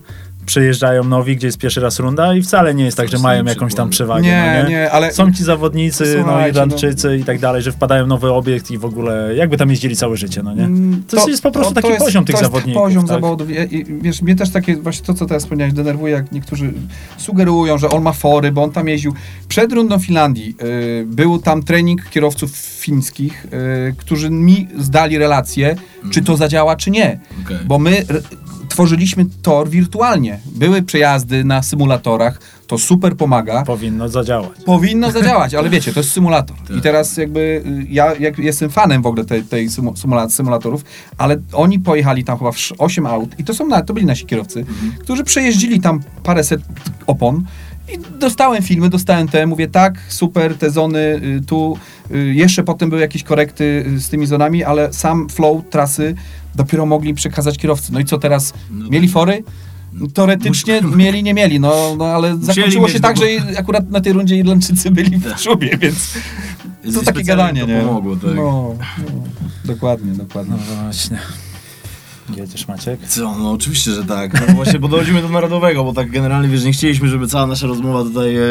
przyjeżdżają 0.46 1.04
nowi, 1.04 1.36
gdzie 1.36 1.48
jest 1.48 1.58
pierwszy 1.58 1.82
raz 1.82 2.00
runda 2.00 2.34
i 2.36 2.42
wcale 2.42 2.74
nie 2.76 2.86
jest 2.86 2.98
tak, 2.98 3.10
że 3.10 3.20
mają 3.20 3.46
jakąś 3.46 3.76
tam 3.76 3.90
przewagę. 3.90 4.22
Nie, 4.24 4.54
no 4.64 4.70
nie? 4.70 4.76
nie, 4.76 4.92
ale 4.92 5.14
Są 5.14 5.34
ci 5.34 5.44
zawodnicy, 5.44 6.04
no 6.18 6.24
Słuchajcie, 6.24 6.50
Irlandczycy 6.50 7.18
i 7.18 7.24
tak 7.24 7.40
dalej, 7.40 7.62
że 7.62 7.72
wpadają 7.72 8.06
w 8.06 8.08
nowy 8.08 8.32
obiekt 8.32 8.72
i 8.72 8.78
w 8.78 8.86
ogóle 8.86 9.36
jakby 9.36 9.58
tam 9.58 9.70
jeździli 9.70 9.96
całe 9.96 10.18
życie, 10.18 10.44
no 10.44 10.54
nie? 10.54 10.64
Mm, 10.64 11.04
To 11.10 11.30
jest 11.30 11.44
po 11.44 11.52
prostu 11.52 11.74
taki 11.74 11.88
jest- 11.88 12.00
poziom 12.06 12.26
tych 12.26 12.36
to 12.36 12.42
jest 12.42 12.52
zawodników, 12.52 12.84
poziom 12.84 13.02
tak? 13.08 13.10
zawodów. 13.22 13.50
I, 13.50 13.76
i, 13.76 13.86
wiesz, 14.02 14.22
mnie 14.22 14.36
też 14.36 14.50
takie, 14.50 14.76
właśnie 14.76 15.06
to, 15.06 15.14
co 15.14 15.26
teraz 15.26 15.44
wspomniałeś, 15.44 15.74
denerwuje, 15.74 16.14
jak 16.14 16.32
niektórzy 16.32 16.74
sugerują, 17.18 17.78
że 17.78 17.90
on 17.90 18.04
ma 18.04 18.14
fory, 18.14 18.52
bo 18.52 18.64
on 18.64 18.72
tam 18.72 18.88
jeździł. 18.88 19.14
Przed 19.48 19.74
rundą 19.74 20.00
Finlandii 20.00 20.56
y, 20.64 21.06
był 21.08 21.40
tam 21.40 21.64
trening 21.64 22.10
kierowców 22.10 22.52
fińskich, 22.56 23.46
y, 23.90 23.96
którzy 23.98 24.30
mi 24.30 24.68
zdali 24.80 25.18
relację, 25.18 25.76
czy 26.12 26.22
to 26.24 26.38
zadziała, 26.38 26.76
czy 26.76 26.92
nie. 26.92 27.20
Okej. 27.46 27.58
Bo 27.66 27.80
my 27.80 28.06
tworzyliśmy 28.72 29.26
tor 29.42 29.70
wirtualnie. 29.70 30.40
Były 30.46 30.82
przejazdy 30.82 31.44
na 31.44 31.62
symulatorach, 31.64 32.40
to 32.68 32.78
super 32.78 33.16
pomaga. 33.18 33.64
Powinno 33.64 34.10
zadziałać. 34.10 34.50
Powinno 34.66 35.12
zadziałać, 35.12 35.54
ale 35.56 35.70
wiecie, 35.70 35.94
to 35.94 36.00
jest 36.00 36.12
symulator. 36.12 36.58
Tak. 36.68 36.78
I 36.78 36.82
teraz 36.82 37.18
jakby 37.18 37.40
y, 37.40 37.86
ja 37.90 38.16
jak 38.16 38.38
jestem 38.40 38.70
fanem 38.70 39.02
w 39.02 39.06
ogóle 39.06 39.26
tej, 39.26 39.44
tej 39.44 39.70
symu- 39.70 39.94
symula- 39.94 40.30
symulatorów, 40.30 40.84
ale 41.18 41.38
oni 41.54 41.80
pojechali 41.80 42.24
tam 42.24 42.38
chyba 42.38 42.52
w 42.52 42.58
8 42.78 43.06
aut 43.06 43.40
i 43.40 43.44
to 43.44 43.54
są 43.54 43.68
na, 43.68 43.82
to 43.82 43.94
byli 43.94 44.06
nasi 44.06 44.26
kierowcy, 44.26 44.66
którzy 45.00 45.24
przejeździli 45.24 45.82
tam 45.82 46.00
paręset 46.24 46.62
opon 47.08 47.44
i 47.94 48.20
dostałem 48.20 48.64
filmy, 48.64 48.90
dostałem 48.90 49.28
te, 49.28 49.48
mówię 49.48 49.68
tak, 49.68 50.00
super, 50.08 50.58
te 50.58 50.72
zony 50.72 51.00
y, 51.00 51.42
tu, 51.48 51.78
y, 52.12 52.34
jeszcze 52.34 52.64
potem 52.64 52.90
były 52.90 53.02
jakieś 53.02 53.24
korekty 53.24 53.86
y, 53.88 54.00
z 54.00 54.10
tymi 54.10 54.26
zonami, 54.28 54.64
ale 54.64 54.94
sam 54.94 55.30
flow 55.30 55.70
trasy 55.70 56.16
dopiero 56.56 56.86
mogli 56.86 57.14
przekazać 57.14 57.58
kierowcy. 57.58 57.94
No 57.94 58.00
i 58.00 58.06
co 58.06 58.18
teraz? 58.18 58.54
No 58.72 58.90
Mieli 58.90 59.08
fory? 59.08 59.44
Teoretycznie 60.14 60.82
mieli, 60.96 61.24
nie 61.24 61.34
mieli, 61.34 61.60
no, 61.60 61.96
no 61.98 62.06
ale 62.06 62.38
zakończyło 62.38 62.84
mieć, 62.84 62.94
się 62.94 63.00
no 63.00 63.08
tak, 63.08 63.18
bo- 63.18 63.24
że 63.52 63.60
akurat 63.60 63.90
na 63.90 64.02
tej 64.02 64.14
rundzie 64.14 64.36
Irlandczycy 64.36 64.92
byli 64.92 65.18
w 65.18 65.36
czubie, 65.36 65.78
więc 65.78 66.14
to 66.94 67.04
takie 67.04 67.24
gadanie, 67.24 67.62
to 67.62 67.68
nie? 67.68 67.82
pomogło, 67.82 68.16
tak. 68.16 68.36
No, 68.36 68.76
no, 68.98 69.24
dokładnie, 69.66 70.14
dokładnie. 70.14 70.56
No 70.68 70.84
właśnie. 70.84 71.20
Maciek? 72.68 73.00
Co, 73.08 73.38
no 73.38 73.52
oczywiście, 73.52 73.92
że 73.92 74.04
tak. 74.04 74.48
No 74.48 74.54
właśnie 74.56 74.80
podchodzimy 74.80 75.22
do 75.22 75.30
narodowego, 75.30 75.84
bo 75.84 75.94
tak 75.94 76.10
generalnie, 76.12 76.50
wiesz, 76.50 76.64
nie 76.64 76.72
chcieliśmy, 76.72 77.08
żeby 77.08 77.28
cała 77.28 77.48
nasza 77.48 77.68
rozmowa 77.68 78.04
tutaj 78.04 78.36
e, 78.36 78.42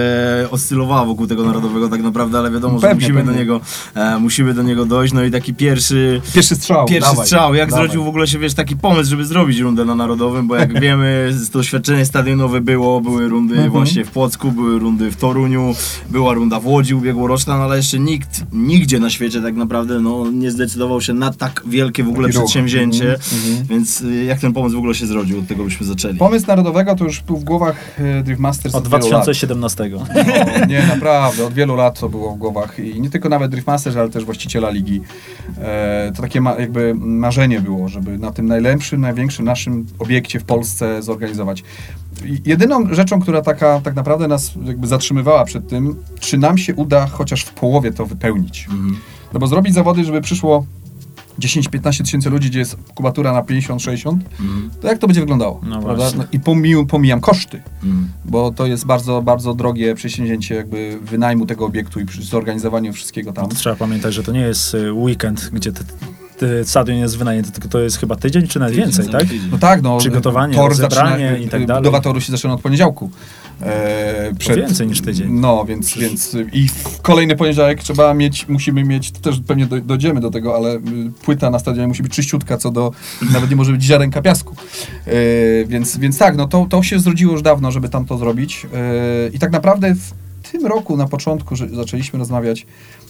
oscylowała 0.51 1.05
wokół 1.05 1.27
tego 1.27 1.45
narodowego 1.45 1.89
tak 1.89 2.03
naprawdę, 2.03 2.39
ale 2.39 2.51
wiadomo, 2.51 2.79
że 2.81 2.89
Pewnie, 2.89 3.01
musimy 3.03 3.19
pewnie. 3.21 3.33
do 3.33 3.39
niego 3.39 3.61
e, 3.95 4.19
musimy 4.19 4.55
do 4.55 4.63
niego 4.63 4.85
dojść. 4.85 5.15
No 5.15 5.25
i 5.25 5.31
taki 5.31 5.55
pierwszy 5.55 6.21
Pierwszy 6.35 6.57
strzał. 6.57 6.87
Pierwszy 6.87 7.11
dawaj, 7.11 7.27
strzał, 7.27 7.55
jak 7.55 7.71
dawaj. 7.71 7.85
zrodził 7.85 8.05
w 8.05 8.09
ogóle 8.09 8.27
się, 8.27 8.39
wiesz, 8.39 8.55
taki 8.55 8.77
pomysł, 8.77 9.11
żeby 9.11 9.25
zrobić 9.25 9.59
rundę 9.59 9.85
na 9.85 9.95
Narodowym, 9.95 10.49
bo 10.49 10.57
jak 10.57 10.81
wiemy, 10.81 11.31
to 11.53 11.59
doświadczenie 11.59 12.05
stadionowe 12.05 12.61
było, 12.61 13.01
były 13.01 13.29
rundy 13.29 13.55
Mhm. 13.55 13.73
właśnie 13.73 14.05
w 14.05 14.11
Płocku, 14.11 14.53
były 14.53 14.79
rundy 14.79 15.11
w 15.11 15.17
Toruniu, 15.17 15.75
była 16.11 16.35
runda 16.35 16.61
w 16.61 16.67
Łodzi 16.67 16.95
ubiegłoroczna, 16.95 17.59
no 17.59 17.65
ale 17.65 17.77
jeszcze 17.77 17.99
nikt, 17.99 18.45
nigdzie 18.53 18.99
na 19.01 19.11
świecie 19.11 19.43
tak 19.43 19.55
naprawdę, 19.55 20.01
no, 20.01 20.31
nie 20.33 20.51
zdecydował 20.51 21.01
się 21.01 21.13
na 21.15 21.33
tak 21.33 21.63
wielkie 21.67 22.05
w 22.05 22.09
ogóle 22.09 22.29
przedsięwzięcie, 22.29 23.05
Mhm, 23.33 23.53
mhm. 23.53 23.67
Więc 23.71 24.01
y, 24.01 24.25
jak 24.25 24.41
ten 24.41 24.53
pomysł 24.53 24.77
w 24.77 24.79
ogóle 24.79 24.95
się 24.95 25.07
zrodził, 25.07 25.39
od 25.39 25.47
tego 25.47 25.65
byśmy 25.65 25.87
zaczęli. 25.87 26.19
Pomysł 26.19 26.47
narodowego 26.47 26.95
to 26.95 27.05
już 27.05 27.21
był 27.21 27.37
w 27.37 27.45
głowach 27.45 28.01
e, 28.01 28.23
Drift 28.23 28.41
Masters 28.41 28.75
Od 28.75 28.89
wielu 28.89 29.11
lat. 29.11 29.11
2017. 29.11 29.91
No, 29.93 30.07
nie, 30.69 30.87
naprawdę, 30.87 31.47
od 31.47 31.53
wielu 31.53 31.77
lat 31.77 32.01
to 32.01 32.09
było 32.09 32.35
w 32.35 32.39
głowach 32.39 32.79
i 32.79 33.01
nie 33.01 33.11
tylko 33.11 33.29
nawet 33.29 33.51
Driftmasters, 33.51 33.97
ale 33.97 34.09
też 34.09 34.25
właściciela 34.25 34.71
ligi. 34.71 35.01
E, 35.59 36.13
to 36.17 36.23
takie 36.23 36.41
ma, 36.41 36.55
jakby 36.55 36.95
marzenie 36.95 37.61
było, 37.61 37.89
żeby 37.89 38.19
na 38.19 38.31
tym 38.31 38.47
najlepszym, 38.47 39.01
największym 39.01 39.45
naszym 39.45 39.87
obiekcie 39.99 40.41
w 40.41 40.45
Polsce 40.45 41.03
zorganizować. 41.03 41.65
Jedyną 42.47 42.95
rzeczą, 42.95 43.21
która 43.21 43.43
taka 43.43 43.81
tak 43.81 43.95
naprawdę 43.95 44.29
nas 44.29 44.53
jakby 44.65 44.87
zatrzymywała 44.87 45.45
przed 45.45 45.69
tym, 45.69 45.97
czy 46.21 46.39
nam 46.39 46.59
się 46.59 46.75
uda 46.75 47.07
chociaż 47.07 47.45
w 47.45 47.51
połowie 47.55 47.93
to 47.93 48.07
wypełnić. 48.07 48.67
Mhm. 48.71 48.97
No 49.33 49.41
bo 49.41 49.47
zrobić 49.47 49.75
zawody, 49.75 50.05
żeby 50.05 50.21
przyszło 50.21 50.67
10-15 51.41 52.05
tysięcy 52.05 52.31
ludzi, 52.31 52.51
gdzie 52.51 52.59
jest 52.59 52.77
kubatura 52.95 53.33
na 53.33 53.43
50-60, 53.43 54.13
Mhm. 54.41 54.71
to 54.81 54.89
jak 54.89 54.99
to 54.99 55.07
będzie 55.07 55.21
wyglądało? 55.21 55.61
No. 55.65 55.81
No 56.17 56.25
I 56.33 56.41
pomijam, 56.41 56.87
pomijam 56.87 57.21
koszty 57.21 57.63
Mhm. 57.85 58.09
bo 58.25 58.51
to 58.51 58.67
jest 58.67 58.87
bardzo, 58.87 59.23
bardzo 59.23 59.55
drogie 59.55 59.95
przedsięwzięcie 59.95 60.55
jakby 60.55 60.99
wynajmu 61.03 61.47
tego 61.47 61.67
obiektu 61.67 62.01
i 62.01 62.07
zorganizowania 62.23 62.93
wszystkiego 62.93 63.33
tam. 63.33 63.49
Trzeba 63.49 63.77
pamiętać, 63.77 64.15
że 64.15 64.23
to 64.23 64.33
nie 64.33 64.41
jest 64.41 64.75
y, 64.75 64.93
weekend, 64.93 65.51
gdzie 65.53 65.73
te 65.73 65.85
stadion 66.65 66.99
jest 66.99 67.19
wynajęty, 67.19 67.53
tylko 67.53 67.69
to 67.69 67.81
jest 67.81 67.99
chyba 67.99 68.17
tydzień 68.17 68.47
czy 68.47 68.59
nawet 68.59 68.75
więcej, 68.75 69.09
tak? 69.09 69.25
No 69.51 69.59
tak, 69.59 69.83
no. 69.83 69.99
Przygotowanie, 69.99 70.55
tor 70.55 70.69
rozebranie 70.69 71.31
zaczyna- 71.31 71.47
i 71.47 71.49
tak 71.49 71.67
dalej. 71.67 71.83
Budowa 71.83 72.01
toru 72.01 72.21
się 72.21 72.33
zaczyna 72.33 72.55
od 72.55 72.61
poniedziałku. 72.61 73.11
E, 73.63 74.55
więcej 74.57 74.87
niż 74.87 75.01
tydzień. 75.01 75.33
No, 75.33 75.65
więc, 75.65 75.99
więc 75.99 76.37
i 76.53 76.69
w 76.69 77.01
kolejny 77.03 77.37
poniedziałek 77.37 77.83
trzeba 77.83 78.15
mieć, 78.15 78.49
musimy 78.49 78.85
mieć, 78.85 79.11
to 79.11 79.21
też 79.21 79.41
pewnie 79.47 79.67
do, 79.67 79.81
dojdziemy 79.81 80.21
do 80.21 80.31
tego, 80.31 80.57
ale 80.57 80.75
y, 80.77 80.81
płyta 81.23 81.51
na 81.51 81.59
stadionie 81.59 81.89
musi 81.89 82.03
być 82.03 82.13
czyściutka, 82.13 82.57
co 82.59 82.71
do, 82.71 82.93
nawet 83.33 83.51
nie 83.51 83.57
może 83.57 83.73
być 83.73 83.83
ziarenka 83.83 84.23
piasku. 84.23 84.57
E, 85.07 85.13
więc, 85.65 85.99
więc 85.99 86.19
tak, 86.19 86.37
no 86.37 86.49
to, 86.49 86.67
to 86.71 86.83
się 86.83 86.99
zrodziło 86.99 87.33
już 87.33 87.43
dawno, 87.43 87.71
żeby 87.71 87.89
tam 87.89 88.07
to 88.07 88.19
zrobić. 88.19 88.67
E, 88.75 89.29
I 89.29 89.39
tak 89.39 89.53
naprawdę 89.53 89.95
w 89.95 90.13
tym 90.53 90.67
roku, 90.67 90.97
na 90.97 91.07
początku, 91.07 91.57
że 91.57 91.69
zaczęliśmy 91.69 92.19
rozmawiać, 92.19 92.67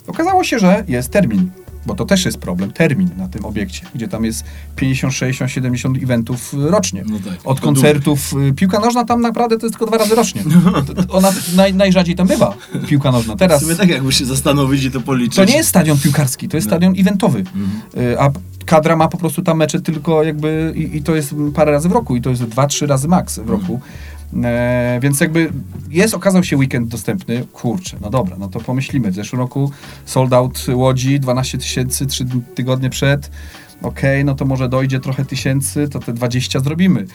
okazało 0.07 0.45
się, 0.45 0.59
że 0.59 0.85
jest 0.89 1.11
termin. 1.11 1.51
Bo 1.87 1.95
to 1.95 2.05
też 2.05 2.25
jest 2.25 2.39
problem, 2.39 2.73
termin 2.73 3.09
na 3.17 3.29
tym 3.29 3.45
obiekcie, 3.45 3.83
gdzie 3.95 4.09
tam 4.09 4.25
jest 4.25 4.45
50, 4.77 5.15
60, 5.15 5.51
70 5.51 6.03
eventów 6.03 6.55
y, 6.55 6.71
rocznie. 6.71 7.05
No 7.07 7.17
tak. 7.19 7.35
Od 7.45 7.61
koncertów. 7.61 8.33
y, 8.51 8.53
Piłka 8.53 8.81
nożna 8.81 9.05
tam 9.05 9.21
naprawdę 9.21 9.59
to 9.59 9.67
jest 9.67 9.79
tylko 9.79 9.87
dwa 9.87 9.99
razy 9.99 10.15
rocznie. 10.15 10.43
Ona 11.09 11.33
naj, 11.57 11.75
najrzadziej 11.75 12.15
tam 12.17 12.27
bywa, 12.27 12.55
piłka 12.87 13.13
nożna. 13.13 13.35
W 13.35 13.39
Teraz 13.39 13.61
sumie 13.63 13.75
tak 13.75 13.89
jakby 13.89 14.13
się 14.13 14.25
zastanowić 14.27 14.85
i 14.85 14.91
to 14.91 15.01
policzyć. 15.01 15.37
to 15.37 15.45
nie 15.45 15.57
jest 15.57 15.69
stadion 15.69 15.99
piłkarski, 15.99 16.49
to 16.49 16.57
jest 16.57 16.67
No. 16.67 16.71
stadion 16.71 16.95
eventowy. 16.99 17.39
Mhm. 17.39 17.71
Y, 18.13 18.21
A 18.21 18.31
kadra 18.67 18.97
ma 18.97 19.09
po 19.09 19.19
prostu 19.19 19.43
tam 19.43 19.57
mecze 19.59 19.81
tylko 19.81 20.23
jakby 20.23 20.73
i, 20.77 20.97
i 20.97 21.03
to 21.03 21.15
jest 21.15 21.35
parę 21.55 21.73
razy 21.73 21.89
w 21.89 21.93
roku 21.93 22.17
i 22.17 22.21
to 22.21 22.31
jest 22.31 22.43
dwa, 22.45 22.67
trzy 22.67 22.87
razy 22.87 23.09
maks 23.09 23.39
w 23.39 23.51
roku. 23.51 23.81
E, 24.45 24.99
więc 25.03 25.21
jakby 25.21 25.53
jest, 25.91 26.15
okazał 26.15 26.45
się 26.45 26.57
weekend 26.57 26.89
dostępny. 26.89 27.47
Kurczę, 27.53 27.97
no 28.01 28.11
dobra, 28.11 28.37
no 28.39 28.49
to 28.49 28.61
pomyślimy. 28.61 29.11
W 29.11 29.15
zeszłym 29.15 29.41
roku 29.41 29.71
sold 30.05 30.33
out 30.33 30.67
Łodzi, 30.75 31.21
12 31.21 31.59
tysięcy, 31.59 32.07
3 32.07 32.27
tygodnie 32.55 32.91
przed. 32.91 33.31
Okej, 33.83 34.25
no 34.25 34.35
to 34.35 34.45
może 34.45 34.69
dojdzie 34.69 35.01
trochę 35.01 35.25
tysięcy, 35.25 35.89
to 35.89 35.99
te 35.99 36.13
20 36.13 36.61
zrobimy. 36.61 37.07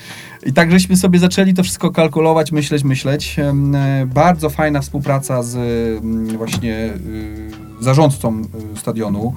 I 0.46 0.54
tak 0.54 0.72
żeśmy 0.72 0.98
sobie 0.98 1.20
zaczęli 1.20 1.54
to 1.54 1.64
wszystko 1.64 1.92
kalkulować, 1.92 2.52
myśleć, 2.52 2.84
myśleć. 2.84 3.40
E, 3.40 3.54
Bardzo 4.06 4.50
fajna 4.50 4.82
współpraca 4.82 5.44
z 5.44 5.56
mm, 6.04 6.38
właśnie 6.38 6.74
y, 6.74 7.52
zarządcą 7.80 8.42
y, 8.76 8.80
stadionu, 8.80 9.34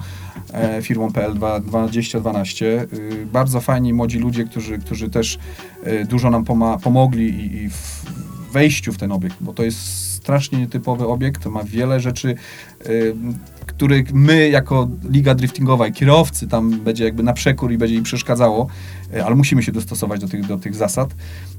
e, 0.53 0.81
firmą 0.81 1.11
PL 1.11 1.33
2012. 1.61 2.87
Y, 2.93 3.25
Bardzo 3.33 3.61
fajni 3.61 3.93
młodzi 3.93 4.19
ludzie, 4.19 4.45
którzy, 4.45 4.77
którzy 4.77 5.09
też 5.09 5.39
y, 5.87 6.05
dużo 6.05 6.29
nam 6.29 6.45
pomogli 6.81 7.55
i, 7.55 7.69
w 7.69 8.03
wejściu 8.51 8.93
w 8.93 8.97
ten 8.97 9.11
obiekt, 9.11 9.35
bo 9.41 9.53
to 9.53 9.63
jest 9.63 9.79
strasznie 10.15 10.59
nietypowy 10.59 11.07
obiekt, 11.07 11.45
ma 11.45 11.63
wiele 11.63 11.99
rzeczy, 11.99 12.35
y, 12.85 13.15
których 13.65 14.13
my 14.13 14.49
jako 14.49 14.87
liga 15.09 15.35
driftingowa 15.35 15.87
i 15.87 15.91
kierowcy 15.91 16.47
tam 16.47 16.79
będzie 16.79 17.03
jakby 17.03 17.23
na 17.23 17.33
przekór 17.33 17.71
i 17.71 17.77
będzie 17.77 17.95
im 17.95 18.03
przeszkadzało, 18.03 18.67
ale 19.25 19.35
musimy 19.35 19.63
się 19.63 19.71
dostosować 19.71 20.21
do 20.21 20.27
tych, 20.27 20.47
do 20.47 20.57
tych 20.57 20.75
zasad. 20.75 21.09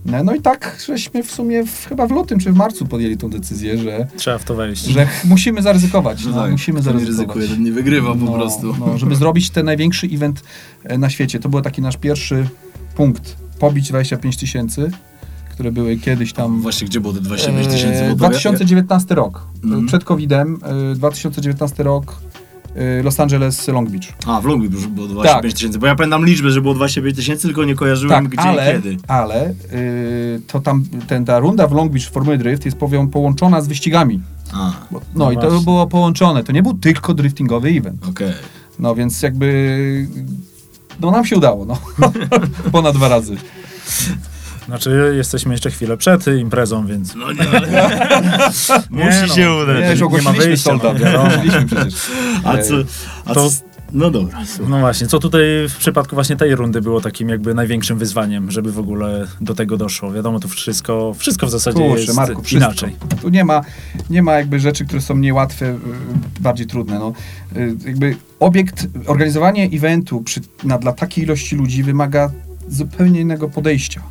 No, 0.06 0.24
no 0.24 0.34
i 0.34 0.40
tak, 0.40 0.76
żeśmy 0.86 1.22
w 1.22 1.30
sumie 1.30 1.64
w, 1.66 1.86
chyba 1.88 2.06
w 2.06 2.10
lutym 2.10 2.38
czy 2.38 2.52
w 2.52 2.56
marcu 2.56 2.86
podjęli 2.86 3.16
tą 3.16 3.30
decyzję, 3.30 3.78
że, 3.78 4.06
Trzeba 4.16 4.38
w 4.38 4.44
to 4.44 4.54
wejść. 4.54 4.84
że 4.84 5.08
musimy 5.24 5.62
zaryzykować. 5.62 6.24
No 6.24 6.30
No, 6.30 6.42
tak, 6.42 6.50
musimy 6.50 6.80
kto 6.80 6.92
nie 6.92 6.98
zaryzykować. 7.00 7.36
ryzykuje, 7.36 7.64
nie 7.64 7.72
wygrywa 7.72 8.12
po 8.14 8.24
No, 8.24 8.32
prostu. 8.32 8.74
No, 8.80 8.98
żeby 8.98 9.16
zrobić 9.22 9.50
ten 9.50 9.66
największy 9.66 10.06
event 10.06 10.42
e, 10.84 10.98
na 10.98 11.10
świecie. 11.10 11.38
To 11.40 11.48
był 11.48 11.60
taki 11.62 11.82
nasz 11.82 11.96
pierwszy 11.96 12.48
punkt. 12.94 13.36
Pobić 13.58 13.88
25 13.88 14.36
tysięcy, 14.36 14.90
które 15.50 15.72
były 15.72 15.96
kiedyś 15.96 16.32
tam. 16.32 16.60
Właśnie, 16.60 16.86
gdzie 16.86 17.00
było 17.00 17.12
te 17.14 17.20
25 17.20 17.66
tysięcy? 17.68 17.98
E, 18.04 18.04
Bo 18.04 18.10
to 18.10 18.16
2019 18.16 19.14
rok. 19.14 19.46
Mhm. 19.64 19.86
Przed 19.86 20.04
COVID-em. 20.04 20.58
e, 20.92 20.94
2019 20.94 21.82
rok. 21.82 22.16
E, 22.76 23.02
Los 23.02 23.20
Angeles, 23.20 23.68
Long 23.68 23.90
Beach. 23.90 24.04
A, 24.26 24.40
w 24.40 24.44
Long 24.44 24.68
Beach 24.68 24.86
było 24.86 25.06
25 25.08 25.42
Tak. 25.42 25.52
tysięcy, 25.52 25.78
bo 25.78 25.86
ja 25.86 25.94
pamiętam 25.94 26.26
liczbę, 26.26 26.50
że 26.50 26.60
było 26.60 26.74
25 26.74 27.16
tysięcy, 27.16 27.42
tylko 27.48 27.64
nie 27.64 27.74
kojarzyłem 27.74 28.22
Tak, 28.24 28.32
gdzie 28.32 28.40
ale, 28.42 28.70
i 28.70 28.82
kiedy. 28.82 28.96
ale 29.08 29.50
y, 29.72 30.40
to 30.46 30.60
tam 30.60 30.84
ten, 31.06 31.24
ta 31.24 31.38
runda 31.38 31.66
w 31.66 31.72
Long 31.72 31.92
Beach 31.92 32.04
w 32.06 32.10
Formuły 32.12 32.38
Drift 32.38 32.64
jest 32.64 32.76
powią, 32.76 33.08
połączona 33.08 33.60
z 33.60 33.68
wyścigami. 33.68 34.20
A, 34.52 34.72
Bo, 34.90 34.98
no, 35.14 35.24
No 35.24 35.32
i 35.32 35.36
to 35.38 35.60
było 35.60 35.86
połączone. 35.86 36.44
To 36.44 36.52
nie 36.52 36.62
był 36.62 36.74
tylko 36.74 37.14
driftingowy 37.14 37.68
event. 37.68 38.08
okej. 38.08 38.32
No 38.78 38.94
więc 38.94 39.22
jakby. 39.22 40.08
No 41.00 41.10
nam 41.10 41.24
się 41.26 41.36
udało, 41.36 41.64
no. 41.64 41.78
Ponad 42.72 42.94
dwa 42.96 43.08
razy. 43.08 43.36
Znaczy, 44.66 45.12
jesteśmy 45.16 45.54
jeszcze 45.54 45.70
chwilę 45.70 45.96
przed 45.96 46.26
imprezą, 46.26 46.86
więc... 46.86 47.14
No 47.14 47.32
nie, 47.32 47.48
ale... 47.48 47.68
Nie, 48.90 49.04
Musi 49.04 49.18
no. 49.28 49.34
się 49.34 49.52
udać. 49.54 50.00
Nie, 50.00 50.06
nie 50.16 50.22
ma 50.22 50.32
wyjścia, 50.32 50.70
solda, 50.70 50.92
no, 50.92 50.98
wiadomo. 50.98 51.24
ogłosiliśmy 51.24 51.66
przecież. 51.66 51.94
A 52.44 52.58
co... 52.58 52.74
A 53.24 53.34
To- 53.34 53.50
co... 53.50 53.70
No 53.92 54.10
dobra. 54.10 54.38
No 54.68 54.80
właśnie, 54.80 55.06
co 55.06 55.18
tutaj 55.18 55.42
w 55.68 55.76
przypadku 55.76 56.14
właśnie 56.16 56.36
tej 56.36 56.54
rundy 56.54 56.80
było 56.80 57.00
takim 57.00 57.28
jakby 57.28 57.54
największym 57.54 57.98
wyzwaniem, 57.98 58.50
żeby 58.50 58.72
w 58.72 58.78
ogóle 58.78 59.26
do 59.40 59.54
tego 59.54 59.76
doszło? 59.76 60.12
Wiadomo, 60.12 60.40
tu 60.40 60.48
wszystko, 60.48 61.14
wszystko 61.18 61.46
w 61.46 61.50
zasadzie 61.50 61.78
Kurczę, 61.78 62.00
jest 62.00 62.14
Marku, 62.16 62.42
wszystko. 62.42 62.66
inaczej. 62.66 62.96
Tu 63.22 63.28
nie 63.28 63.44
ma, 63.44 63.60
nie 64.10 64.22
ma 64.22 64.32
jakby 64.32 64.60
rzeczy, 64.60 64.84
które 64.86 65.00
są 65.00 65.16
niełatwe, 65.16 65.66
y, 65.66 65.78
bardziej 66.40 66.66
trudne. 66.66 66.98
No. 66.98 67.12
Y, 67.56 67.76
Jakby 67.86 68.16
obiekt, 68.40 68.86
organizowanie 69.06 69.64
eventu 69.72 70.20
przy, 70.20 70.40
na, 70.64 70.78
dla 70.78 70.92
takiej 70.92 71.24
ilości 71.24 71.56
ludzi 71.56 71.82
wymaga 71.82 72.30
zupełnie 72.68 73.20
innego 73.20 73.48
podejścia. 73.48 74.02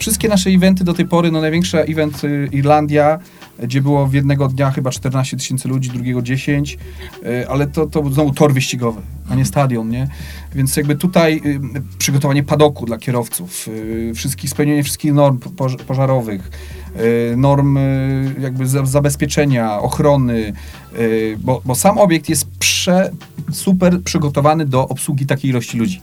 Wszystkie 0.00 0.28
nasze 0.28 0.50
eventy 0.50 0.84
do 0.84 0.94
tej 0.94 1.06
pory, 1.06 1.30
no 1.30 1.40
największy 1.40 1.78
event 1.80 2.24
y, 2.24 2.48
Irlandia, 2.52 3.18
gdzie 3.62 3.82
było 3.82 4.06
w 4.06 4.12
jednego 4.14 4.48
dnia 4.48 4.70
chyba 4.70 4.90
14 4.90 5.36
tysięcy 5.36 5.68
ludzi, 5.68 5.90
drugiego 5.90 6.22
10, 6.22 6.78
y, 7.26 7.48
ale 7.48 7.66
to, 7.66 7.86
to 7.86 8.10
znowu 8.12 8.32
tor 8.32 8.52
wyścigowy, 8.54 9.00
a 9.30 9.34
nie 9.34 9.44
stadion, 9.44 9.88
nie? 9.88 10.08
Więc 10.54 10.76
jakby 10.76 10.96
tutaj 10.96 11.40
y, 11.46 11.60
przygotowanie 11.98 12.42
padoku 12.42 12.86
dla 12.86 12.98
kierowców, 12.98 13.68
wszystkich, 14.14 14.50
spełnienie 14.50 14.82
wszystkich 14.82 15.12
norm 15.12 15.38
poż- 15.38 15.76
pożarowych, 15.76 16.50
norm 17.36 17.78
jakby 18.40 18.66
za- 18.66 18.86
zabezpieczenia, 18.86 19.78
ochrony, 19.80 20.52
bo, 21.38 21.62
bo 21.64 21.74
sam 21.74 21.98
obiekt 21.98 22.28
jest 22.28 22.46
prze, 22.58 23.10
super 23.52 24.02
przygotowany 24.02 24.66
do 24.66 24.88
obsługi 24.88 25.26
takiej 25.26 25.50
ilości 25.50 25.78
ludzi. 25.78 26.00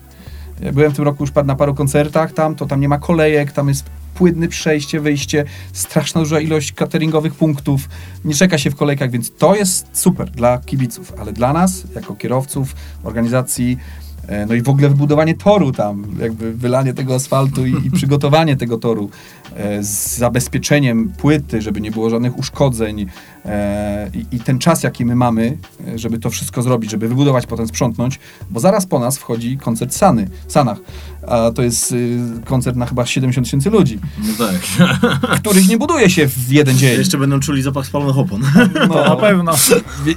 Ja 0.62 0.72
byłem 0.72 0.92
w 0.92 0.96
tym 0.96 1.06
roku 1.06 1.24
już 1.24 1.32
na 1.46 1.56
paru 1.56 1.76
koncertach 1.76 2.34
tam, 2.34 2.56
to 2.56 2.66
tam 2.66 2.82
nie 2.82 2.90
ma 2.90 2.98
kolejek, 2.98 3.52
tam 3.52 3.68
jest 3.68 3.86
płynne 4.16 4.48
przejście, 4.48 5.00
wyjście, 5.00 5.46
straszna 5.74 6.22
duża 6.22 6.40
ilość 6.40 6.74
cateringowych 6.74 7.36
punktów, 7.36 7.90
nie 8.26 8.34
czeka 8.34 8.58
się 8.58 8.72
w 8.72 8.76
kolejkach, 8.76 9.12
więc 9.12 9.32
to 9.38 9.56
jest 9.56 9.88
super 9.94 10.30
dla 10.32 10.58
kibiców, 10.58 11.14
ale 11.20 11.34
dla 11.34 11.54
nas, 11.54 11.84
jako 11.96 12.16
kierowców, 12.16 12.76
organizacji, 13.04 13.78
e, 14.28 14.46
no 14.46 14.54
i 14.54 14.62
w 14.62 14.70
ogóle 14.70 14.90
wybudowanie 14.90 15.36
toru 15.36 15.72
tam, 15.72 16.06
jakby 16.20 16.54
wylanie 16.54 16.94
tego 16.94 17.16
asfaltu 17.16 17.66
i, 17.66 17.88
i 17.88 17.92
przygotowanie 17.92 18.56
tego 18.56 18.78
toru 18.78 19.10
e, 19.56 19.84
z 19.84 20.18
zabezpieczeniem 20.18 21.10
płyty, 21.10 21.62
żeby 21.62 21.82
nie 21.82 21.92
było 21.92 22.10
żadnych 22.10 22.38
uszkodzeń, 22.38 23.08
i, 24.14 24.36
i 24.36 24.40
ten 24.40 24.60
czas, 24.60 24.84
jaki 24.84 25.06
my 25.06 25.16
mamy, 25.16 25.58
e, 25.88 26.00
żeby 26.00 26.20
to 26.20 26.30
wszystko 26.30 26.62
zrobić, 26.62 26.92
żeby 26.92 27.08
wybudować, 27.08 27.46
potem 27.46 27.68
sprzątnąć, 27.68 28.20
bo 28.50 28.60
zaraz 28.60 28.86
po 28.86 29.00
nas 29.00 29.18
wchodzi 29.18 29.58
koncert 29.58 29.94
Sany, 29.94 30.30
w 30.48 30.52
Sanach, 30.52 30.78
a 31.28 31.52
to 31.52 31.62
jest 31.62 31.92
y, 31.92 32.20
koncert 32.46 32.78
na 32.78 32.86
chyba 32.86 33.06
70 33.06 33.48
tysięcy 33.48 33.70
ludzi, 33.70 34.00
No 34.20 34.48
tak. 34.48 34.90
których 35.40 35.68
nie 35.68 35.78
buduje 35.78 36.10
się 36.10 36.28
w 36.28 36.52
jeden 36.52 36.78
dzień. 36.78 36.98
Jeszcze 36.98 37.18
będą 37.18 37.40
czuli 37.40 37.62
zapach 37.62 37.86
spalonych 37.86 38.18
opon. 38.18 38.42
To 38.88 39.06
na 39.10 39.16
pewno. 39.16 39.54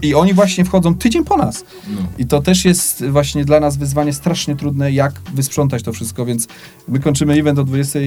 I 0.02 0.14
oni 0.14 0.34
właśnie 0.34 0.64
wchodzą 0.64 0.94
tydzień 0.94 1.24
po 1.24 1.36
nas. 1.36 1.64
No. 1.88 2.00
I 2.18 2.26
to 2.26 2.42
też 2.42 2.64
jest 2.64 3.04
właśnie 3.06 3.44
dla 3.44 3.60
nas 3.60 3.76
wyzwanie 3.76 4.12
strasznie 4.12 4.56
trudne, 4.56 4.92
jak 4.92 5.12
wysprzątać 5.34 5.82
to 5.82 5.92
wszystko, 5.92 6.26
więc 6.26 6.48
my 6.88 7.00
kończymy 7.00 7.34
event 7.34 7.58
o 7.58 7.64
20, 7.64 7.98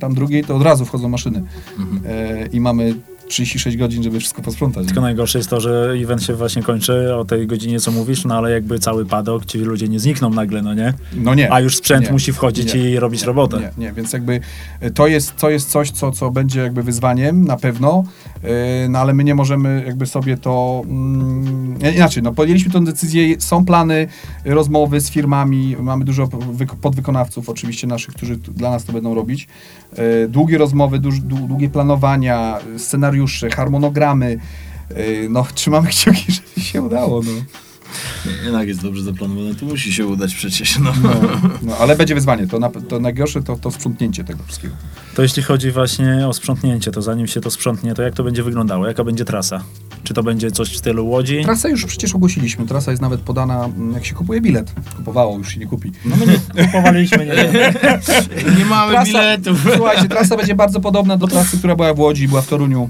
tam 0.00 0.14
drugiej, 0.14 0.44
to 0.44 0.56
od 0.56 0.62
razu 0.62 0.84
wchodzą 0.84 1.08
maszyny. 1.08 1.42
Mhm. 1.78 2.00
E, 2.06 2.46
I 2.46 2.60
mamy 2.60 2.94
36 3.28 3.76
godzin, 3.76 4.02
żeby 4.02 4.20
wszystko 4.20 4.42
posprzątać. 4.42 4.86
Tylko 4.86 5.00
najgorsze 5.00 5.38
jest 5.38 5.50
to, 5.50 5.60
że 5.60 5.94
event 6.02 6.22
się 6.22 6.34
właśnie 6.34 6.62
kończy 6.62 7.14
o 7.14 7.24
tej 7.24 7.46
godzinie, 7.46 7.80
co 7.80 7.90
mówisz, 7.90 8.24
no 8.24 8.34
ale 8.36 8.50
jakby 8.50 8.78
cały 8.78 9.06
padok, 9.06 9.46
ci 9.46 9.58
ludzie 9.58 9.88
nie 9.88 10.00
znikną 10.00 10.30
nagle, 10.30 10.62
no 10.62 10.74
nie? 10.74 10.94
No 11.14 11.34
nie. 11.34 11.52
A 11.52 11.60
już 11.60 11.76
sprzęt 11.76 12.06
Nie. 12.06 12.12
musi 12.12 12.32
wchodzić 12.32 12.74
Nie. 12.74 12.90
i 12.90 12.98
robić 12.98 13.22
robotę. 13.22 13.60
Nie, 13.60 13.70
nie, 13.86 13.92
więc 13.92 14.12
jakby 14.12 14.40
e, 14.80 14.90
to 14.90 15.06
jest, 15.06 15.36
to 15.36 15.50
jest 15.50 15.68
coś, 15.70 15.90
co, 15.90 16.12
co 16.12 16.30
będzie 16.30 16.60
jakby 16.60 16.82
wyzwaniem 16.82 17.44
na 17.44 17.56
pewno, 17.56 18.04
e, 18.42 18.88
no 18.88 18.98
ale 18.98 19.14
my 19.14 19.24
nie 19.24 19.34
możemy 19.34 19.82
jakby 19.86 20.06
sobie 20.06 20.36
to, 20.36 20.82
mm, 20.84 21.78
inaczej, 21.96 22.22
no 22.22 22.32
podjęliśmy 22.32 22.72
tę 22.72 22.84
decyzję, 22.84 23.40
są 23.40 23.64
plany, 23.64 24.08
e, 24.44 24.54
rozmowy 24.54 25.00
z 25.00 25.10
firmami, 25.10 25.76
mamy 25.80 26.04
dużo 26.04 26.26
wyko- 26.26 26.76
podwykonawców 26.82 27.48
oczywiście 27.48 27.86
naszych, 27.86 28.14
którzy 28.14 28.36
dla 28.36 28.70
nas 28.70 28.84
to 28.84 28.92
będą 28.92 29.14
robić, 29.14 29.48
e, 29.96 30.28
długie 30.28 30.58
rozmowy, 30.58 30.98
duż, 30.98 31.20
dłu- 31.20 31.46
długie 31.46 31.68
planowania, 31.68 32.58
e, 32.74 32.78
scenariusze, 33.16 33.50
harmonogramy, 33.50 34.38
e, 34.90 35.28
no 35.28 35.46
trzymamy 35.54 35.88
kciuki, 35.88 36.32
żeby 36.32 36.60
się 36.66 36.82
udało, 36.82 37.22
no. 37.22 37.32
Jednak 38.44 38.68
jest 38.68 38.82
dobrze 38.82 39.02
zaplanowane, 39.02 39.54
to 39.54 39.66
musi 39.66 39.92
się 39.92 40.06
udać 40.06 40.34
przecież. 40.34 40.78
No. 40.78 40.92
No, 41.02 41.10
no, 41.62 41.76
ale 41.76 41.96
będzie 41.96 42.14
wyzwanie, 42.14 42.46
to, 42.46 42.58
na, 42.58 42.70
to 42.70 43.00
najgorsze 43.00 43.42
to, 43.42 43.56
to 43.56 43.70
sprzątnięcie 43.70 44.24
tego 44.24 44.44
wszystkiego. 44.44 44.74
To 45.14 45.22
jeśli 45.22 45.42
chodzi 45.42 45.70
właśnie 45.70 46.28
o 46.28 46.32
sprzątnięcie, 46.32 46.90
to 46.90 47.02
zanim 47.02 47.26
się 47.26 47.40
to 47.40 47.50
sprzątnie, 47.50 47.94
to 47.94 48.02
jak 48.02 48.14
to 48.14 48.24
będzie 48.24 48.42
wyglądało? 48.42 48.86
Jaka 48.86 49.04
będzie 49.04 49.24
trasa? 49.24 49.64
Czy 50.04 50.14
to 50.14 50.22
będzie 50.22 50.50
coś 50.50 50.70
w 50.72 50.76
stylu 50.76 51.08
Łodzi? 51.08 51.42
Trasę 51.44 51.70
już 51.70 51.84
przecież 51.86 52.14
ogłosiliśmy. 52.14 52.66
Trasa 52.66 52.90
jest 52.90 53.02
nawet 53.02 53.20
podana, 53.20 53.64
mm, 53.64 53.92
jak 53.92 54.04
się 54.04 54.14
kupuje 54.14 54.40
bilet. 54.40 54.72
Kupowało, 54.96 55.38
już 55.38 55.54
się 55.54 55.60
nie 55.60 55.66
kupi. 55.66 55.92
No 56.04 56.16
my 56.16 56.26
nie 56.26 56.66
kupowaliśmy, 56.66 57.26
nie 57.26 57.34
Nie 58.58 58.64
mamy 58.64 58.92
Trasa- 58.92 59.06
biletów. 59.06 59.58
Słuchajcie, 59.76 60.08
trasa 60.08 60.36
będzie 60.36 60.54
bardzo 60.54 60.80
podobna 60.80 61.16
do 61.16 61.26
trasy, 61.26 61.58
która 61.58 61.76
była 61.76 61.94
w 61.94 61.98
Łodzi, 61.98 62.28
była 62.28 62.42
w 62.42 62.46
Toruniu. 62.46 62.88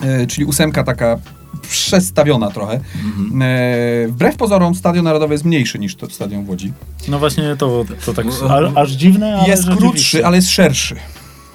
E, 0.00 0.26
czyli 0.26 0.44
ósemka 0.44 0.84
taka 0.84 1.18
przestawiona 1.62 2.50
trochę. 2.50 2.80
Mhm. 3.04 3.42
E, 3.42 4.08
wbrew 4.08 4.36
pozorom 4.36 4.74
Stadion 4.74 5.04
Narodowy 5.04 5.34
jest 5.34 5.44
mniejszy 5.44 5.78
niż 5.78 5.96
to 5.96 6.10
stadion 6.10 6.44
w 6.44 6.48
Łodzi. 6.48 6.72
No 7.08 7.18
właśnie 7.18 7.56
to, 7.56 7.84
to 8.06 8.14
tak 8.14 8.26
a, 8.48 8.80
aż 8.80 8.90
dziwne, 8.90 9.36
ale 9.36 9.48
jest 9.48 9.70
krótszy, 9.70 10.26
ale 10.26 10.36
jest 10.36 10.50
szerszy. 10.50 10.96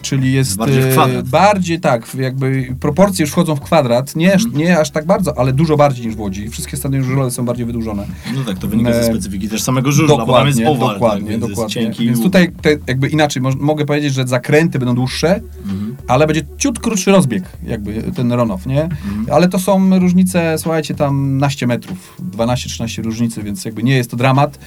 Czyli 0.01 0.33
jest 0.33 0.57
Bardziej 0.57 0.83
e, 0.83 1.23
bardziej 1.23 1.79
tak, 1.79 2.15
jakby 2.15 2.75
proporcje 2.79 3.23
już 3.23 3.31
wchodzą 3.31 3.55
w 3.55 3.61
kwadrat, 3.61 4.15
nie, 4.15 4.33
Mhm. 4.33 4.57
nie 4.57 4.79
aż 4.79 4.91
tak 4.91 5.05
bardzo, 5.05 5.37
ale 5.37 5.53
dużo 5.53 5.77
bardziej 5.77 6.05
niż 6.07 6.15
w 6.15 6.19
Łodzi. 6.19 6.49
Wszystkie 6.49 6.77
stadiony 6.77 7.03
żużlowe 7.05 7.31
są 7.31 7.45
bardziej 7.45 7.65
wydłużone. 7.65 8.05
No 8.35 8.43
tak, 8.43 8.59
to 8.59 8.67
wynika 8.67 8.93
ze 8.93 8.99
E, 8.99 9.03
specyfiki 9.03 9.49
też 9.49 9.61
samego 9.63 9.91
żużla, 9.91 10.25
bo 10.25 10.33
tam 10.33 10.47
jest 10.47 10.59
owal, 10.67 10.93
dokładnie, 10.93 11.21
tak, 11.31 11.39
więc 11.39 11.49
dokładnie. 11.49 11.81
jest. 11.83 11.99
Więc 11.99 12.21
tutaj 12.21 12.51
te, 12.61 12.69
jakby 12.87 13.07
inaczej, 13.07 13.41
moż, 13.41 13.55
mogę 13.55 13.85
powiedzieć, 13.85 14.13
że 14.13 14.27
zakręty 14.27 14.79
będą 14.79 14.95
dłuższe, 14.95 15.41
Mhm. 15.63 15.95
ale 16.07 16.27
będzie 16.27 16.41
ciut 16.57 16.79
krótszy 16.79 17.11
rozbieg, 17.11 17.43
jakby 17.63 18.03
ten 18.15 18.31
runoff, 18.33 18.65
nie? 18.65 18.83
Mhm. 18.83 19.25
Ale 19.31 19.49
to 19.49 19.59
są 19.59 19.99
różnice, 19.99 20.55
słuchajcie, 20.57 20.95
tam 20.95 21.37
naście 21.37 21.67
metrów, 21.67 22.15
12-13 22.19 23.01
różnicy, 23.03 23.43
więc 23.43 23.65
jakby 23.65 23.83
nie 23.83 23.95
jest 23.95 24.11
to 24.11 24.17
dramat. 24.17 24.59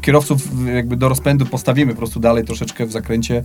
Kierowców 0.00 0.48
jakby 0.74 0.96
do 0.96 1.08
rozpędu 1.08 1.46
postawimy 1.46 1.92
po 1.92 1.98
prostu 1.98 2.20
dalej 2.20 2.44
troszeczkę 2.44 2.86
w 2.86 2.92
zakręcie 2.92 3.42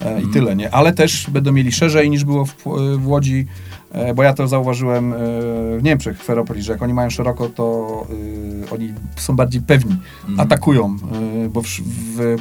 e, 0.00 0.22
i 0.22 0.26
tyle, 0.26 0.56
nie? 0.56 0.61
Ale 0.70 0.92
też 0.92 1.30
będą 1.30 1.52
mieli 1.52 1.72
szerzej 1.72 2.10
niż 2.10 2.24
było 2.24 2.44
w, 2.44 2.54
w 2.98 3.06
Łodzi, 3.08 3.46
e, 3.92 4.14
bo 4.14 4.22
ja 4.22 4.32
to 4.34 4.48
zauważyłem 4.48 5.12
e, 5.12 5.16
w 5.78 5.80
Niemczech, 5.82 6.18
w 6.18 6.22
Ferropolis, 6.24 6.64
że 6.64 6.72
jak 6.72 6.82
oni 6.82 6.94
mają 6.94 7.10
szeroko, 7.10 7.48
to 7.48 8.06
e, 8.66 8.70
oni 8.70 8.92
są 9.16 9.36
bardziej 9.36 9.60
pewni, 9.62 9.96
Mhm. 10.28 10.40
atakują, 10.40 10.96
bo 11.50 11.62
w, 11.62 11.66
w 12.16 12.36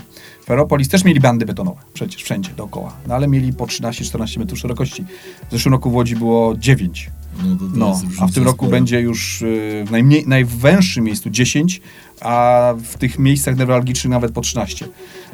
Ferropolis 0.46 0.90
też 0.90 1.04
mieli 1.04 1.20
bandy 1.20 1.46
betonowe, 1.46 1.82
przecież 1.94 2.24
wszędzie 2.24 2.52
dookoła, 2.58 2.94
no 3.08 3.16
ale 3.16 3.28
mieli 3.28 3.54
po 3.54 3.66
13-14 3.66 4.40
metrów 4.40 4.60
szerokości. 4.60 5.06
W 5.50 5.52
zeszłym 5.52 5.74
roku 5.74 5.90
w 5.92 5.94
Łodzi 5.94 6.16
było 6.16 6.56
9. 6.58 7.10
No, 7.44 7.58
No, 7.76 8.00
a 8.20 8.28
w 8.28 8.34
tym 8.34 8.44
roku 8.44 8.58
spora. 8.66 8.72
będzie 8.72 9.02
już 9.02 9.44
w 9.86 9.92
najmniej, 9.92 10.28
najwęższym 10.28 11.04
miejscu 11.04 11.30
10, 11.30 11.82
a 12.22 12.74
w 12.84 12.98
tych 12.98 13.20
miejscach 13.20 13.58
newralgicznych 13.58 14.12
nawet 14.12 14.32
po 14.32 14.42
13. 14.42 14.88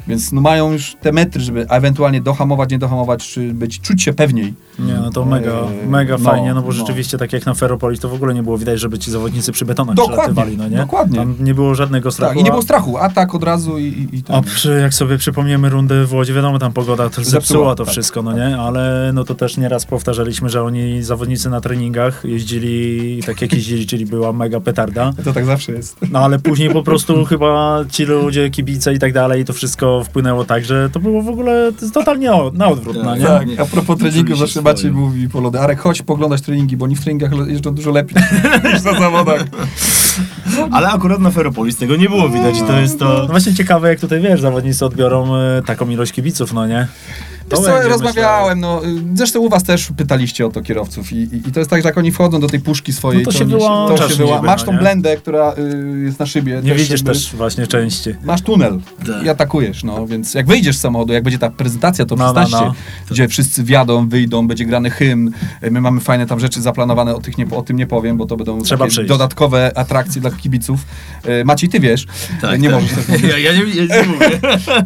Więc 0.06 0.32
no, 0.32 0.40
mają 0.40 0.72
już 0.72 0.96
te 1.00 1.12
metry, 1.12 1.40
żeby 1.40 1.66
ewentualnie 1.68 2.20
dohamować, 2.20 2.70
nie 2.70 2.78
dohamować, 2.78 3.28
czy 3.28 3.54
być, 3.54 3.80
czuć 3.80 4.02
się 4.02 4.12
pewniej. 4.12 4.54
Nie, 4.78 4.94
no 4.94 5.10
to 5.10 5.24
mega, 5.24 5.50
Eee, 5.52 5.88
mega 5.88 6.16
no, 6.18 6.24
fajnie, 6.24 6.54
no 6.54 6.62
bo 6.62 6.66
no. 6.68 6.72
rzeczywiście 6.72 7.18
tak 7.18 7.32
jak 7.32 7.46
na 7.46 7.54
Ferropolis, 7.54 8.00
to 8.00 8.08
w 8.08 8.14
ogóle 8.14 8.34
nie 8.34 8.42
było 8.42 8.58
widać, 8.58 8.80
żeby 8.80 8.98
ci 8.98 9.10
zawodnicy 9.10 9.52
przy 9.52 9.64
betonach 9.64 9.96
Dokładnie, 9.96 10.44
no 10.58 10.68
nie? 10.68 10.76
dokładnie. 10.76 11.18
Tam 11.18 11.34
nie 11.40 11.54
było 11.54 11.74
żadnego 11.74 12.10
strachu. 12.10 12.34
Tak, 12.34 12.40
i 12.40 12.44
nie 12.44 12.50
a- 12.50 12.52
było 12.52 12.62
strachu, 12.62 12.98
atak 12.98 13.34
od 13.34 13.42
razu 13.44 13.78
i, 13.78 13.84
i, 14.12 14.22
A 14.28 14.42
przy, 14.42 14.78
jak 14.82 14.94
sobie 14.94 15.18
przypomniemy 15.18 15.68
rundę 15.68 16.04
w 16.06 16.12
Łodzi, 16.14 16.32
wiadomo, 16.32 16.58
tam 16.58 16.72
pogoda 16.72 17.04
to 17.10 17.14
Zepsuła, 17.16 17.30
zepsuła 17.40 17.74
to 17.74 17.84
tak. 17.84 17.92
wszystko, 17.92 18.22
no 18.22 18.32
nie? 18.32 18.58
Ale 18.58 19.10
no 19.14 19.24
to 19.24 19.34
też 19.34 19.56
nieraz 19.56 19.86
powtarzaliśmy, 19.86 20.48
że 20.48 20.62
oni, 20.62 21.02
zawodnicy 21.02 21.50
na 21.50 21.60
treningach 21.60 22.22
jeździli 22.24 23.22
tak 23.26 23.42
jak 23.42 23.52
jeździli, 23.52 23.86
czyli 23.86 24.06
była 24.06 24.32
mega 24.32 24.60
petarda. 24.60 25.12
To 25.24 25.32
tak 25.32 25.44
zawsze 25.44 25.72
jest. 25.72 25.96
No 26.10 26.18
ale 26.18 26.38
później 26.38 26.70
po 26.70 26.82
prostu 26.82 27.24
chyba 27.24 27.84
ci 27.90 28.04
ludzie, 28.04 28.50
kibice 28.50 28.94
i 28.94 28.98
tak 28.98 29.12
dalej, 29.12 29.44
to 29.44 29.52
wszystko 29.52 29.97
wpłynęło 30.04 30.44
tak, 30.44 30.64
że 30.64 30.90
to 30.90 31.00
było 31.00 31.22
w 31.22 31.28
ogóle 31.28 31.72
to 31.72 31.80
jest 31.80 31.94
totalnie 31.94 32.32
o, 32.32 32.50
na 32.54 32.66
odwrót, 32.68 32.96
no 33.04 33.16
nie? 33.16 33.24
Tak, 33.24 33.46
Nie. 33.48 33.60
a 33.60 33.64
propos 33.64 33.98
treningu, 33.98 34.36
zawsze 34.36 34.62
Maciej 34.62 34.92
mówi 34.92 35.28
po 35.28 35.40
lody, 35.40 35.60
Arek, 35.60 35.80
chodź 35.80 36.02
poglądać 36.02 36.40
treningi, 36.42 36.76
bo 36.76 36.84
oni 36.84 36.96
w 36.96 37.00
treningach 37.04 37.30
jeżdżą 37.48 37.74
dużo 37.74 37.90
lepiej 37.90 38.22
niż 38.74 38.82
na 38.82 38.92
zawodach. 39.00 39.44
Ale 40.70 40.88
akurat 40.88 41.20
na 41.20 41.30
Ferropolis 41.30 41.76
tego 41.76 41.96
nie 41.96 42.08
było 42.08 42.28
widać 42.28 42.58
i 42.58 42.62
to 42.62 42.80
jest 42.80 43.00
No 43.00 43.06
to... 43.20 43.26
właśnie 43.26 43.54
ciekawe, 43.54 43.88
jak 43.88 44.00
tutaj 44.00 44.20
wiesz, 44.20 44.40
zawodnicy 44.40 44.86
odbiorą 44.86 45.36
e, 45.36 45.62
taką 45.66 45.88
ilość 45.88 46.12
kibiców, 46.12 46.52
no 46.52 46.66
nie? 46.66 46.88
To 47.48 47.56
Wiesz 47.56 47.66
co, 47.66 47.88
rozmawiałem, 47.88 48.60
no, 48.60 48.84
y, 48.84 48.88
zresztą 49.14 49.40
u 49.40 49.48
was 49.48 49.62
też 49.64 49.88
pytaliście 49.96 50.46
o 50.46 50.50
to 50.50 50.60
kierowców 50.62 51.12
i, 51.12 51.16
i, 51.16 51.48
i 51.48 51.52
to 51.52 51.60
jest 51.60 51.70
tak, 51.70 51.82
że 51.82 51.88
jak 51.88 51.98
oni 51.98 52.12
wchodzą 52.12 52.40
do 52.40 52.46
tej 52.46 52.60
puszki 52.60 52.92
swojej, 52.92 53.22
No 53.22 53.32
to 53.32 53.38
się 53.38 53.48
to 53.48 54.08
się 54.08 54.42
Masz 54.42 54.60
no 54.60 54.66
tą 54.66 54.72
nie? 54.72 54.78
blendę, 54.78 55.16
która 55.16 55.52
y, 55.58 56.00
jest 56.04 56.18
na 56.18 56.26
szybie. 56.26 56.60
Nie 56.64 56.74
widzisz 56.74 56.90
jakby- 56.90 57.12
też 57.12 57.34
właśnie 57.36 57.66
części. 57.66 58.14
Masz 58.24 58.42
tunel 58.42 58.78
Tak. 59.06 59.24
i 59.24 59.28
atakujesz, 59.28 59.84
no 59.84 60.06
więc 60.06 60.34
jak 60.34 60.46
wyjdziesz 60.46 60.76
z 60.76 60.80
samochodu, 60.80 61.12
jak 61.12 61.22
będzie 61.22 61.38
ta 61.38 61.50
prezentacja, 61.50 62.06
to 62.06 62.16
No, 62.16 62.32
no, 62.32 62.40
przystańcie, 62.40 62.66
no. 62.66 62.74
gdzie 63.10 63.28
wszyscy 63.28 63.64
wjadą, 63.64 64.08
wyjdą, 64.08 64.48
będzie 64.48 64.64
grany 64.64 64.90
hymn, 64.90 65.30
y, 65.64 65.70
my 65.70 65.80
mamy 65.80 66.00
fajne 66.00 66.26
tam 66.26 66.40
rzeczy 66.40 66.62
zaplanowane, 66.62 67.14
o, 67.14 67.20
tych 67.20 67.38
nie, 67.38 67.46
o 67.50 67.62
tym 67.62 67.76
nie 67.76 67.86
powiem, 67.86 68.16
bo 68.16 68.26
to 68.26 68.36
będą 68.36 68.62
Trzeba 68.62 68.84
takie 68.84 68.90
przyjść. 68.92 69.08
dodatkowe 69.08 69.78
atrakcje 69.78 70.20
dla 70.20 70.30
kibiców. 70.30 70.80
Y, 71.40 71.44
Maciej, 71.44 71.68
ty 71.70 71.80
wiesz, 71.80 72.06
Tak, 72.40 72.60
nie 72.60 72.70
tak. 72.70 72.82
możesz 72.82 72.96
tak 72.96 73.08
mówić. 73.18 73.24
Ja, 73.30 73.38
ja, 73.38 73.52
nie, 73.52 73.58
ja 73.86 74.02
nie 74.02 74.08
mówię. 74.08 74.40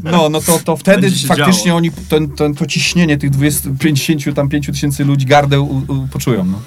No, 0.05 0.29
no 0.29 0.41
to, 0.41 0.59
to 0.65 0.77
wtedy 0.83 1.11
faktycznie 1.27 1.65
działo. 1.65 1.77
oni 1.77 1.91
ten, 2.09 2.29
ten, 2.29 2.52
to 2.55 2.67
ciśnienie 2.67 3.19
tych 3.19 3.31
20, 3.31 3.69
50 3.79 4.35
tam 4.37 4.49
5 4.49 4.67
tysięcy 4.67 5.05
ludzi 5.05 5.27
gardeł 5.27 5.65
u, 5.67 5.93
u, 5.93 6.09
poczują. 6.09 6.45
No. 6.45 6.59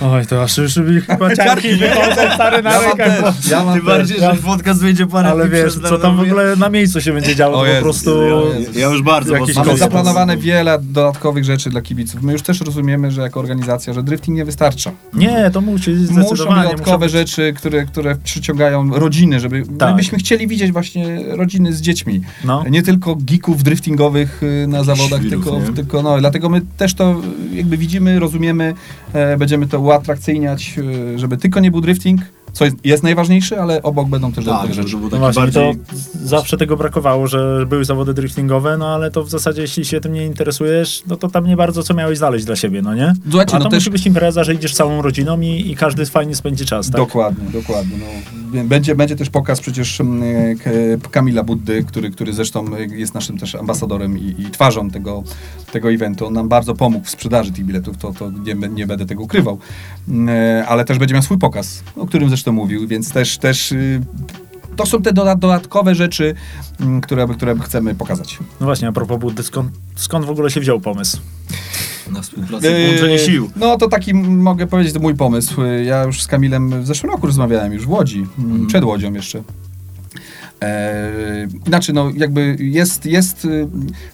Oj, 0.00 0.26
to 0.26 0.42
aż 0.42 0.58
już 0.58 0.76
mi 0.76 1.00
chyba 1.00 1.36
ciarki 1.36 1.74
wychodzą 1.74 2.34
stary 2.34 2.62
na 2.62 2.72
Ja 2.72 2.80
mam 2.80 2.98
rękach. 2.98 3.36
też, 3.36 3.50
ja 3.50 3.64
mam 3.64 3.74
Tym 3.74 3.86
też. 3.86 3.96
bardziej, 3.96 4.18
że 4.20 4.34
podcast 4.34 4.80
wyjdzie 4.80 5.06
parę 5.06 5.28
Ale 5.28 5.48
dni 5.48 5.52
wiesz, 5.62 5.74
co 5.88 5.98
tam 5.98 6.16
w 6.16 6.20
ogóle 6.20 6.56
na 6.56 6.68
miejscu 6.68 7.00
się 7.00 7.12
będzie 7.12 7.36
działo, 7.36 7.56
O 7.56 7.60
po 7.60 7.66
Jezus, 7.66 7.82
prostu... 7.82 8.10
Jezus. 8.58 8.76
Ja 8.76 8.86
już 8.86 9.02
bardzo 9.02 9.32
Mamy 9.34 9.46
kosmos. 9.54 9.78
zaplanowane 9.78 10.36
wiele 10.36 10.78
dodatkowych 10.82 11.44
rzeczy 11.44 11.70
dla 11.70 11.80
kibiców. 11.82 12.22
My 12.22 12.32
już 12.32 12.42
też 12.42 12.60
rozumiemy, 12.60 13.10
że 13.10 13.22
jako 13.22 13.40
organizacja, 13.40 13.92
że 13.92 14.02
drifting 14.02 14.36
nie 14.36 14.44
wystarcza. 14.44 14.90
Nie, 15.14 15.50
to 15.52 15.60
musi 15.60 15.90
Muszą 15.90 16.34
dodatkowe 16.44 17.06
muszą 17.06 17.08
rzeczy, 17.08 17.52
które, 17.56 17.84
które 17.84 18.16
przyciągają 18.24 18.90
rodziny, 18.98 19.40
żeby 19.40 19.62
Tak. 19.78 19.90
my 19.90 19.96
byśmy 19.96 20.18
chcieli 20.18 20.46
widzieć 20.48 20.72
właśnie 20.72 21.18
rodziny 21.28 21.72
z 21.72 21.80
dziećmi. 21.80 22.20
No. 22.44 22.64
Nie 22.70 22.82
tylko 22.82 23.16
geeków 23.20 23.62
driftingowych 23.62 24.42
y, 24.42 24.66
na 24.68 24.84
zawodach, 24.96 25.20
Świrów, 25.20 25.44
tylko, 25.44 25.60
nie? 25.60 25.76
tylko 25.76 26.02
no, 26.02 26.18
dlatego 26.18 26.48
my 26.48 26.60
też 26.76 26.94
to 26.94 27.20
jakby 27.52 27.76
widzimy, 27.76 28.20
rozumiemy, 28.20 28.74
e, 29.12 29.36
będziemy 29.36 29.66
to 29.66 29.80
uatrakcyjniać, 29.80 30.74
e, 31.14 31.18
żeby 31.18 31.36
tylko 31.36 31.60
nie 31.60 31.70
był 31.70 31.80
drifting, 31.80 32.20
co 32.52 32.64
jest, 32.64 32.76
jest 32.84 33.02
najważniejsze, 33.02 33.62
ale 33.62 33.82
obok 33.82 34.08
będą 34.08 34.32
też 34.32 34.44
dobre 34.44 34.60
Tak, 34.66 34.74
rzeczy. 34.74 34.88
żeby 34.88 35.08
No 35.12 35.32
bardziej... 35.32 35.52
to 35.52 35.72
zawsze 36.24 36.56
tego 36.56 36.76
brakowało, 36.76 37.26
że 37.26 37.66
były 37.68 37.84
zawody 37.84 38.14
driftingowe, 38.14 38.78
no 38.78 38.88
ale 38.94 39.10
to 39.10 39.24
w 39.24 39.30
zasadzie 39.30 39.62
jeśli 39.62 39.84
się 39.84 40.00
tym 40.00 40.12
nie 40.12 40.26
interesujesz, 40.26 41.02
no 41.06 41.16
to 41.16 41.28
tam 41.28 41.46
nie 41.46 41.56
bardzo 41.56 41.82
co 41.82 41.94
miałeś 41.94 42.18
znaleźć 42.18 42.44
dla 42.44 42.56
siebie, 42.56 42.82
no 42.82 42.94
nie? 42.94 43.12
Słuchajcie, 43.30 43.56
A 43.56 43.58
no 43.58 43.64
to 43.64 43.70
też- 43.70 43.78
musi 43.80 43.90
być 43.90 44.06
impreza, 44.06 44.44
że 44.44 44.54
idziesz 44.54 44.74
całą 44.74 45.02
rodziną 45.02 45.40
i, 45.40 45.70
i 45.70 45.76
każdy 45.76 46.06
fajnie 46.06 46.34
spędzi 46.34 46.66
czas, 46.66 46.86
tak? 46.86 46.96
Dokładnie, 46.96 47.44
dokładnie. 47.60 47.96
No, 48.54 48.64
będzie, 48.64 48.94
będzie 48.94 49.16
też 49.16 49.30
pokaz 49.30 49.60
przecież 49.60 50.00
mm, 50.00 50.22
Kamila 51.10 51.42
Buddy, 51.42 51.84
który, 51.84 52.10
który 52.10 52.32
zresztą 52.32 52.64
jest 52.90 53.14
naszym 53.14 53.38
też 53.38 53.54
ambasadorem 53.54 54.18
i, 54.18 54.34
i 54.38 54.50
twarzą 54.50 54.90
tego, 54.90 55.22
tego 55.72 55.92
eventu. 55.92 56.26
On 56.26 56.32
nam 56.32 56.48
bardzo 56.48 56.74
pomógł 56.74 57.04
w 57.06 57.10
sprzedaży 57.10 57.52
tych 57.52 57.64
biletów, 57.64 57.96
to, 57.96 58.12
to 58.12 58.30
nie, 58.30 58.54
nie 58.68 58.86
będę 58.86 59.06
tego 59.06 59.22
ukrywał. 59.22 59.58
Mm, 60.08 60.28
e, 60.28 60.66
Ale 60.66 60.84
też 60.84 60.98
będzie 60.98 61.14
miał 61.14 61.22
swój 61.22 61.38
pokaz, 61.38 61.82
o 61.96 62.06
którym 62.06 62.28
zresztą 62.28 62.41
mówił, 62.50 62.88
więc 62.88 63.12
też, 63.12 63.38
też 63.38 63.72
y, 63.72 64.00
to 64.76 64.86
są 64.86 65.02
te 65.02 65.12
doda- 65.12 65.36
dodatkowe 65.36 65.94
rzeczy, 65.94 66.34
mm, 66.80 67.00
które, 67.00 67.28
które 67.28 67.54
chcemy 67.60 67.94
pokazać. 67.94 68.38
No 68.60 68.66
właśnie, 68.66 68.88
a 68.88 68.92
propos 68.92 69.18
Buddy, 69.20 69.42
skąd, 69.42 69.72
skąd 69.96 70.24
w 70.26 70.30
ogóle 70.30 70.50
się 70.50 70.60
wziął 70.60 70.80
pomysł? 70.80 71.18
Na 72.10 72.22
współpracę, 72.22 72.70
połączenie 72.84 73.12
Yy, 73.12 73.18
sił. 73.18 73.50
No 73.56 73.76
to 73.78 73.88
taki 73.88 74.14
mogę 74.14 74.66
powiedzieć, 74.66 74.94
to 74.94 75.00
mój 75.00 75.14
pomysł. 75.14 75.62
Yy, 75.62 75.84
Ja 75.84 76.02
już 76.04 76.22
z 76.22 76.26
Kamilem 76.26 76.82
w 76.82 76.86
zeszłym 76.86 77.12
roku 77.12 77.26
rozmawiałem, 77.26 77.72
już 77.72 77.86
w 77.86 77.90
Łodzi, 77.90 78.26
m, 78.38 78.66
przed 78.66 78.84
Łodzią 78.84 79.12
jeszcze. 79.12 79.42
Eee, 80.60 81.48
znaczy, 81.66 81.92
no 81.92 82.10
jakby 82.16 82.56
jest, 82.60 83.06
jest, 83.06 83.44
y, 83.44 83.68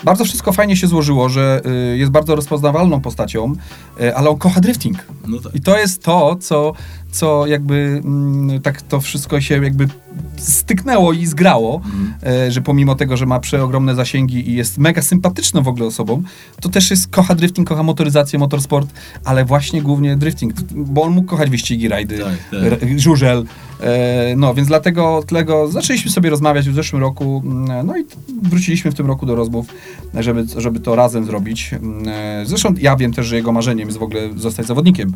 bardzo 0.04 0.24
wszystko 0.24 0.52
fajnie 0.52 0.76
się 0.76 0.86
złożyło, 0.86 1.28
że 1.28 1.60
y, 1.92 1.98
jest 1.98 2.12
bardzo 2.12 2.34
rozpoznawalną 2.36 3.00
postacią, 3.00 3.54
y, 4.00 4.16
ale 4.16 4.30
on 4.30 4.38
kocha 4.38 4.60
drifting. 4.60 4.98
No 5.26 5.38
tak. 5.38 5.54
I 5.54 5.60
to 5.60 5.78
jest 5.78 6.02
to, 6.02 6.36
co, 6.40 6.72
co 7.10 7.46
jakby 7.46 8.00
mm, 8.04 8.60
tak 8.60 8.82
to 8.82 9.00
wszystko 9.00 9.40
się 9.40 9.64
jakby 9.64 9.88
styknęło 10.36 11.12
i 11.12 11.26
zgrało, 11.26 11.80
e, 12.26 12.50
że 12.52 12.60
pomimo 12.60 12.94
tego, 12.94 13.16
że 13.16 13.26
ma 13.26 13.40
przeogromne 13.40 13.94
zasięgi 13.94 14.50
i 14.50 14.54
jest 14.54 14.78
mega 14.78 15.02
sympatyczną 15.02 15.62
w 15.62 15.68
ogóle 15.68 15.86
osobą, 15.86 16.22
to 16.60 16.68
też 16.68 16.90
jest, 16.90 17.08
kocha 17.08 17.34
drifting, 17.34 17.68
kocha 17.68 17.82
motoryzację, 17.82 18.38
motorsport, 18.38 18.90
ale 19.24 19.44
właśnie 19.44 19.82
głównie 19.82 20.16
drifting, 20.16 20.54
bo 20.70 21.02
on 21.02 21.12
mógł 21.12 21.28
kochać 21.28 21.50
wyścigi, 21.50 21.88
rajdy, 21.88 22.18
Tak, 22.18 22.80
tak. 22.80 22.98
żużel, 22.98 23.44
e, 23.80 24.34
no 24.36 24.54
więc 24.54 24.68
dlatego, 24.68 25.22
dlatego 25.26 25.68
zaczęliśmy 25.68 26.10
sobie 26.10 26.30
rozmawiać 26.30 26.68
w 26.68 26.74
zeszłym 26.74 27.02
roku, 27.02 27.42
mm, 27.44 27.86
no 27.86 27.98
i 27.98 28.04
wróciliśmy 28.42 28.90
w 28.90 28.94
tym 28.94 29.06
roku 29.06 29.26
do 29.26 29.34
rozmów, 29.34 29.66
żeby, 30.14 30.46
żeby 30.56 30.80
to 30.80 30.96
razem 30.96 31.24
zrobić. 31.24 31.70
Mm, 31.72 32.08
e, 32.08 32.46
Zresztą 32.46 32.74
ja 32.80 32.96
wiem 32.96 33.12
też, 33.12 33.26
że 33.26 33.36
jego 33.36 33.52
marzeniem 33.52 33.88
jest 33.88 33.98
w 33.98 34.02
ogóle 34.02 34.20
zostać 34.36 34.66
zawodnikiem 34.66 35.12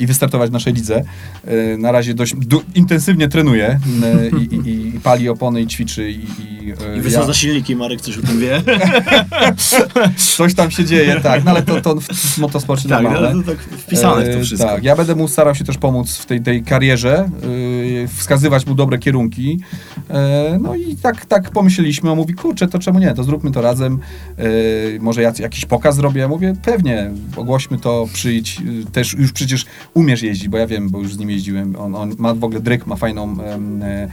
i 0.00 0.06
wystartować 0.06 0.50
w 0.50 0.52
naszej 0.52 0.72
lidze. 0.72 1.04
E, 1.46 1.76
Na 1.76 1.92
razie 1.92 2.14
dość 2.14 2.34
intensywnie 2.74 3.28
trenuje 3.28 3.78
i, 4.40 4.54
i, 4.54 4.88
i 4.96 5.00
pali 5.00 5.28
opony 5.28 5.60
i 5.62 5.66
ćwiczy 5.66 6.10
i, 6.10 6.14
i, 6.14 6.72
e, 6.88 6.96
I 6.96 7.00
wysadza 7.00 7.34
silniki, 7.34 7.76
Marek 7.76 8.00
coś 8.00 8.18
o 8.18 8.22
tym 8.22 8.40
wie. 8.40 8.62
coś 10.36 10.54
tam 10.54 10.70
się 10.70 10.84
dzieje, 10.84 11.20
tak, 11.22 11.44
no 11.44 11.50
ale 11.50 11.62
to, 11.62 11.80
to 11.80 11.96
w 12.00 12.38
motosporcie 12.38 12.88
tak, 12.88 13.02
normalne. 13.02 13.34
no, 13.34 13.42
tak 13.42 13.58
wpisane 13.58 14.24
w 14.24 14.28
to 14.34 14.40
E, 14.40 14.42
wszystko. 14.44 14.68
Tak, 14.68 14.84
ja 14.84 14.96
będę 14.96 15.14
mu 15.14 15.28
starał 15.28 15.54
się 15.54 15.64
też 15.64 15.78
pomóc 15.78 16.16
w 16.16 16.26
tej, 16.26 16.40
tej 16.42 16.62
karierze, 16.62 17.30
wskazywać 18.16 18.66
mu 18.66 18.74
dobre 18.74 18.98
kierunki. 18.98 19.60
No 20.60 20.74
i 20.74 20.96
tak, 20.96 21.26
tak 21.26 21.50
pomyśleliśmy, 21.50 22.10
on 22.10 22.16
mówi, 22.16 22.34
kurczę, 22.34 22.68
to 22.68 22.78
czemu 22.78 22.98
nie, 22.98 23.14
to 23.14 23.24
zróbmy 23.24 23.50
to 23.50 23.60
razem, 23.62 23.98
może 25.00 25.20
jac- 25.22 25.40
jakiś 25.42 25.64
pokaz 25.64 25.96
zrobię, 25.96 26.20
ja 26.20 26.28
mówię, 26.28 26.54
pewnie, 26.64 27.10
ogłośmy 27.36 27.78
to, 27.78 28.06
przyjdź, 28.12 28.56
też 28.92 29.12
już 29.14 29.32
przecież 29.32 29.64
umiesz 29.94 30.22
jeździć, 30.22 30.48
bo 30.48 30.58
ja 30.58 30.66
wiem, 30.66 30.90
bo 30.90 30.98
już 30.98 31.11
z 31.12 31.18
nim 31.18 31.30
jeździłem, 31.30 31.76
on, 31.76 31.94
on 31.94 32.12
ma 32.18 32.34
w 32.34 32.44
ogóle 32.44 32.60
dryk, 32.60 32.86
ma 32.86 32.96
fajną, 32.96 33.36
e, 33.82 34.08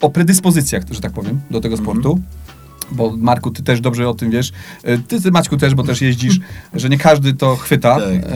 o 0.00 0.10
predyspozycjach, 0.10 0.82
że 0.90 1.00
tak 1.00 1.12
powiem, 1.12 1.40
do 1.50 1.60
tego 1.60 1.76
sportu. 1.76 2.20
Bo 2.92 3.12
Marku, 3.16 3.50
ty 3.50 3.62
też 3.62 3.80
dobrze 3.80 4.08
o 4.08 4.14
tym 4.14 4.30
wiesz. 4.30 4.52
E, 4.84 4.98
Ty, 4.98 5.20
ty 5.22 5.30
Maćku 5.30 5.56
też, 5.56 5.74
bo 5.74 5.82
też 5.82 6.00
jeździsz, 6.02 6.40
że 6.74 6.88
nie 6.88 6.98
każdy 6.98 7.34
to 7.34 7.56
chwyta. 7.56 7.94
Tak, 7.96 8.04
tak. 8.22 8.32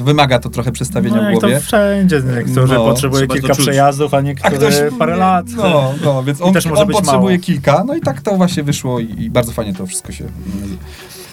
E, 0.00 0.04
wymaga 0.04 0.38
to 0.38 0.50
trochę 0.50 0.72
przestawienia 0.72 1.16
No 1.22 1.28
w 1.28 1.40
głowie. 1.40 1.54
to 1.54 1.60
wszędzie, 1.60 2.22
niektórzy 2.36 2.74
No, 2.74 2.84
potrzebuje 2.84 3.26
kilka 3.26 3.54
przejazdów, 3.54 4.14
a 4.14 4.20
niektórzy 4.20 4.90
parę 4.98 5.16
lat. 5.16 5.46
No, 5.56 5.92
no, 6.04 6.22
więc 6.24 6.42
on, 6.42 6.52
też 6.54 6.66
może 6.66 6.82
on 6.82 6.88
potrzebuje 6.88 7.36
mało. 7.36 7.44
kilka, 7.44 7.84
no 7.86 7.94
i 7.94 8.00
tak 8.00 8.20
to 8.20 8.36
właśnie 8.36 8.62
wyszło 8.62 9.00
i, 9.00 9.22
i 9.22 9.30
bardzo 9.30 9.52
fajnie 9.52 9.74
to 9.74 9.86
wszystko 9.86 10.12
się 10.12 10.24
mm, 10.24 10.76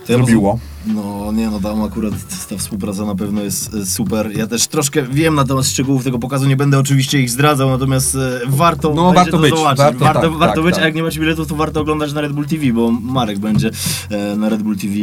To 0.07 0.11
ja 0.11 0.17
zrobiło. 0.17 0.59
No 0.86 1.32
nie, 1.32 1.50
no 1.50 1.60
tam 1.60 1.84
akurat 1.84 2.14
ta 2.50 2.58
współpraca 2.58 3.06
na 3.06 3.16
pewno 3.16 3.42
jest 3.42 3.74
e, 3.74 3.86
super. 3.86 4.30
Ja 4.38 4.48
też 4.48 4.68
troszkę 4.68 5.04
wiem 5.04 5.36
na 5.36 5.44
temat 5.46 5.66
szczegółów 5.66 6.04
tego 6.04 6.20
pokazu, 6.20 6.48
nie 6.48 6.56
będę 6.56 6.80
oczywiście 6.80 7.20
ich 7.20 7.30
zdradzał, 7.30 7.70
natomiast 7.70 8.16
e, 8.16 8.20
warto 8.48 8.94
No, 8.96 9.14
warto 9.14 9.32
to 9.32 9.38
być, 9.40 9.56
zobaczyć. 9.56 9.78
warto, 9.78 10.00
Warto, 10.06 10.22
tak, 10.22 10.32
warto 10.32 10.56
tak, 10.56 10.64
być, 10.64 10.76
tak. 10.76 10.84
a 10.84 10.86
jak 10.88 10.96
nie 10.96 11.04
macie 11.04 11.20
biletów, 11.20 11.48
to 11.48 11.56
warto 11.56 11.82
oglądać 11.82 12.14
na 12.14 12.22
Red 12.22 12.32
Bull 12.34 12.46
TV, 12.46 12.74
bo 12.74 12.92
Marek 12.92 13.40
będzie 13.40 13.70
e, 14.10 14.36
na 14.36 14.50
Red 14.50 14.64
Bull 14.64 14.78
TV. 14.78 14.94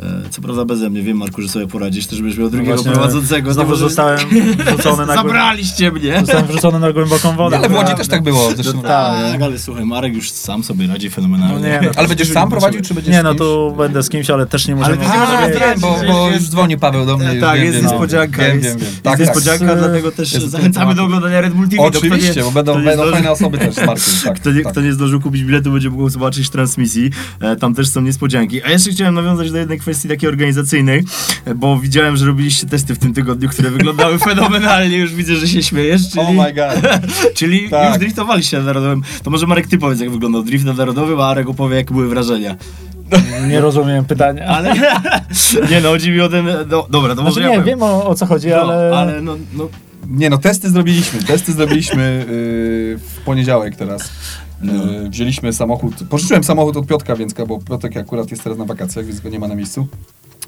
E, 0.00 0.28
co 0.30 0.42
prawda 0.42 0.64
beze 0.64 0.90
mnie, 0.90 1.02
wiem 1.02 1.16
Marku, 1.16 1.42
że 1.42 1.48
sobie 1.48 1.66
poradzisz, 1.66 2.06
też 2.06 2.20
będziesz 2.22 2.38
miał 2.38 2.50
drugiego 2.50 2.74
Właśnie 2.74 2.92
prowadzącego. 2.92 3.52
Znowu 3.52 3.76
zostałem 3.76 4.18
wrzucony 4.66 5.06
na, 5.06 5.14
Zabraliście 5.14 5.92
mnie! 5.92 6.20
zostałem 6.20 6.46
wrzucony 6.46 6.80
na 6.80 6.92
głęboką 6.92 7.36
wodę. 7.36 7.56
Ale 7.58 7.68
w 7.68 7.72
Łodzi 7.72 7.94
też 7.94 8.08
tak 8.08 8.22
było. 8.22 8.50
zeszłym 8.56 8.76
No 8.76 8.82
roku. 8.82 8.88
tak, 9.32 9.42
ale 9.42 9.58
słuchaj, 9.58 9.84
Marek 9.84 10.14
już 10.14 10.30
sam 10.30 10.64
sobie 10.64 10.86
radzi 10.86 11.10
fenomenalnie. 11.10 11.54
No 11.54 11.60
nie, 11.68 11.80
no. 11.82 11.90
Ale 11.96 12.08
będziesz 12.08 12.32
sam 12.32 12.50
prowadził, 12.50 12.80
czy 12.80 12.94
będziesz 12.94 13.12
Nie, 13.12 13.22
no 13.22 13.34
tu 13.34 13.74
będę 13.76 14.02
z 14.02 14.08
kimś, 14.08 14.30
ale 14.30 14.46
też 14.46 14.68
nie 14.68 14.76
możemy... 14.76 15.06
Ale 15.08 15.23
Możemy 15.28 15.74
bo, 15.80 16.00
bo 16.12 16.26
już 16.26 16.34
jest- 16.34 16.50
dzwonił 16.50 16.78
Paweł 16.78 17.06
do 17.06 17.18
mnie. 17.18 17.32
już 17.32 17.40
tak, 17.40 17.56
wiem, 17.56 17.64
jest 17.64 17.76
wiem, 17.78 17.86
niespodzianka. 17.86 18.42
Wiem, 18.42 18.54
jest, 18.56 18.68
wiem, 18.68 18.78
wiem. 18.78 18.88
jest 18.88 19.02
Tak, 19.02 19.18
tak. 19.18 19.20
niespodzianka, 19.26 19.76
dlatego 19.76 20.12
też 20.12 20.32
Jest- 20.32 20.46
zachęcamy 20.50 20.94
do 20.94 21.04
oglądania 21.04 21.40
Red 21.40 21.52
Bull 21.54 21.68
TV. 21.68 21.82
To 21.82 21.88
kto 21.90 21.98
Oczywiście, 21.98 22.34
nie- 22.36 22.42
bo 22.42 22.50
będą, 22.52 22.84
będą 22.84 23.10
fajne 23.10 23.30
osoby 23.30 23.58
też 23.58 23.74
z 23.74 23.78
Markiem. 23.86 24.04
Tak, 24.24 24.34
Kto 24.40 24.50
nie, 24.52 24.62
tak. 24.62 24.72
kto 24.72 24.80
nie 24.80 24.92
zdążył 24.92 25.20
kupić 25.20 25.44
biletu, 25.44 25.70
będzie 25.72 25.90
mógł 25.90 26.08
zobaczyć 26.08 26.50
transmisji. 26.50 27.10
E, 27.40 27.56
tam 27.56 27.74
też 27.74 27.88
są 27.88 28.00
niespodzianki. 28.00 28.62
A 28.62 28.70
jeszcze 28.70 28.90
chciałem 28.90 29.14
nawiązać 29.14 29.50
do 29.50 29.58
jednej 29.58 29.78
kwestii 29.78 30.08
takiej 30.08 30.28
organizacyjnej, 30.28 31.04
e, 31.44 31.54
bo 31.54 31.78
widziałem, 31.78 32.16
że 32.16 32.26
robiliście 32.26 32.66
testy 32.66 32.94
w 32.94 32.98
tym 32.98 33.14
tygodniu, 33.14 33.48
które 33.48 33.70
wyglądały 33.70 34.18
fenomenalnie. 34.28 34.96
Już 34.98 35.14
widzę, 35.14 35.36
że 35.36 35.48
się 35.48 35.62
śmiejesz. 35.62 36.02
Czyli, 36.10 36.20
Oh 36.20 36.32
my 36.32 36.52
god. 36.54 36.92
czyli 37.38 37.70
Tak. 37.70 37.88
już 37.88 37.98
driftowaliście 37.98 38.58
na 38.58 38.64
Narodowym. 38.64 39.02
To 39.22 39.30
może 39.30 39.46
Marek, 39.46 39.66
ty 39.66 39.78
powiedz, 39.78 40.00
jak 40.00 40.10
wyglądał 40.10 40.42
drift 40.42 40.64
na 40.64 40.72
Narodowym, 40.72 41.20
a 41.20 41.24
Arek 41.28 41.48
opowie, 41.48 41.76
jak 41.76 41.92
były 41.92 42.08
wrażenia. 42.08 42.56
Nie 43.48 43.60
rozumiem 43.60 44.04
pytania. 44.04 44.46
Ale 44.46 44.74
nie 45.70 45.80
no, 45.80 45.88
chodzi 45.88 46.10
mi 46.10 46.20
o 46.20 46.28
ten... 46.28 46.46
No, 46.70 46.86
dobra, 46.90 47.14
to 47.14 47.22
może 47.22 47.34
Znaczy 47.34 47.48
ja 47.48 47.48
nie, 47.56 47.60
powiem. 47.60 47.78
wiem 47.78 47.82
o, 47.82 48.06
o 48.06 48.14
co 48.14 48.26
chodzi, 48.26 48.48
No, 48.48 48.56
ale... 48.56 48.96
ale 48.98 49.20
no, 49.20 49.36
no, 49.54 49.68
Nie 50.08 50.30
no, 50.30 50.38
testy 50.38 50.70
zrobiliśmy. 50.70 51.22
Testy 51.22 51.52
zrobiliśmy 51.52 52.02
yy, 52.18 52.98
w 52.98 53.20
poniedziałek 53.24 53.76
teraz. 53.76 54.10
Yy, 54.62 55.10
wzięliśmy 55.10 55.52
samochód. 55.52 55.94
Pożyczyłem 56.10 56.44
samochód 56.44 56.76
od 56.76 56.86
Piotka, 56.86 57.16
więc 57.16 57.34
bo 57.48 57.58
Piotrek 57.58 57.96
akurat 57.96 58.30
jest 58.30 58.42
teraz 58.42 58.58
na 58.58 58.64
wakacjach, 58.64 59.06
więc 59.06 59.20
go 59.20 59.28
nie 59.28 59.38
ma 59.38 59.48
na 59.48 59.54
miejscu. 59.54 59.86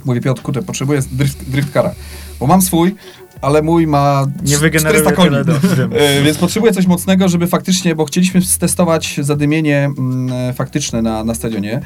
Mówię, 0.04 0.20
Piotr, 0.20 0.42
kurczę, 0.42 0.62
potrzebuję 0.62 1.00
drift, 1.12 1.50
drift 1.50 1.72
kara. 1.72 1.94
Bo 2.40 2.46
mam 2.46 2.62
swój, 2.62 2.94
ale 3.40 3.62
mój 3.62 3.86
ma 3.86 4.26
Nie 4.44 4.56
400 4.56 4.60
wygeneruje 4.60 5.12
koni. 5.16 5.28
tyle 5.28 5.44
do. 5.44 5.52
E, 5.98 6.22
Więc 6.24 6.38
potrzebuję 6.38 6.72
coś 6.72 6.86
mocnego, 6.86 7.28
żeby 7.28 7.46
faktycznie, 7.46 7.94
bo 7.94 8.04
chcieliśmy 8.04 8.42
stestować 8.42 9.20
zadymienie 9.22 9.90
mm, 9.98 10.54
faktyczne 10.54 11.02
na, 11.02 11.24
na 11.24 11.34
stadionie 11.34 11.80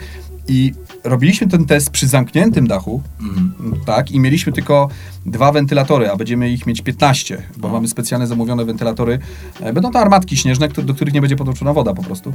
i 0.51 0.75
robiliśmy 1.05 1.49
ten 1.49 1.65
test 1.65 1.91
przy 1.91 2.09
zamkniętym 2.09 2.67
dachu, 2.67 3.03
mhm. 3.21 3.81
tak, 3.87 4.11
i 4.11 4.21
mieliśmy 4.21 4.53
tylko 4.53 4.89
dwa 5.27 5.53
wentylatory, 5.53 6.11
a 6.11 6.17
będziemy 6.17 6.51
ich 6.51 6.67
mieć 6.67 6.83
15, 6.83 7.43
bo 7.57 7.69
No. 7.69 7.75
mamy 7.75 7.89
specjalne 7.89 8.27
zamówione 8.27 8.65
wentylatory. 8.65 9.19
E, 9.61 9.73
Będą 9.73 9.91
to 9.91 9.99
armatki 9.99 10.37
śnieżne, 10.37 10.69
do 10.69 10.95
których 10.95 11.15
nie 11.15 11.21
będzie 11.21 11.37
podłączona 11.37 11.73
woda 11.73 11.95
po 11.95 12.03
prostu. 12.03 12.33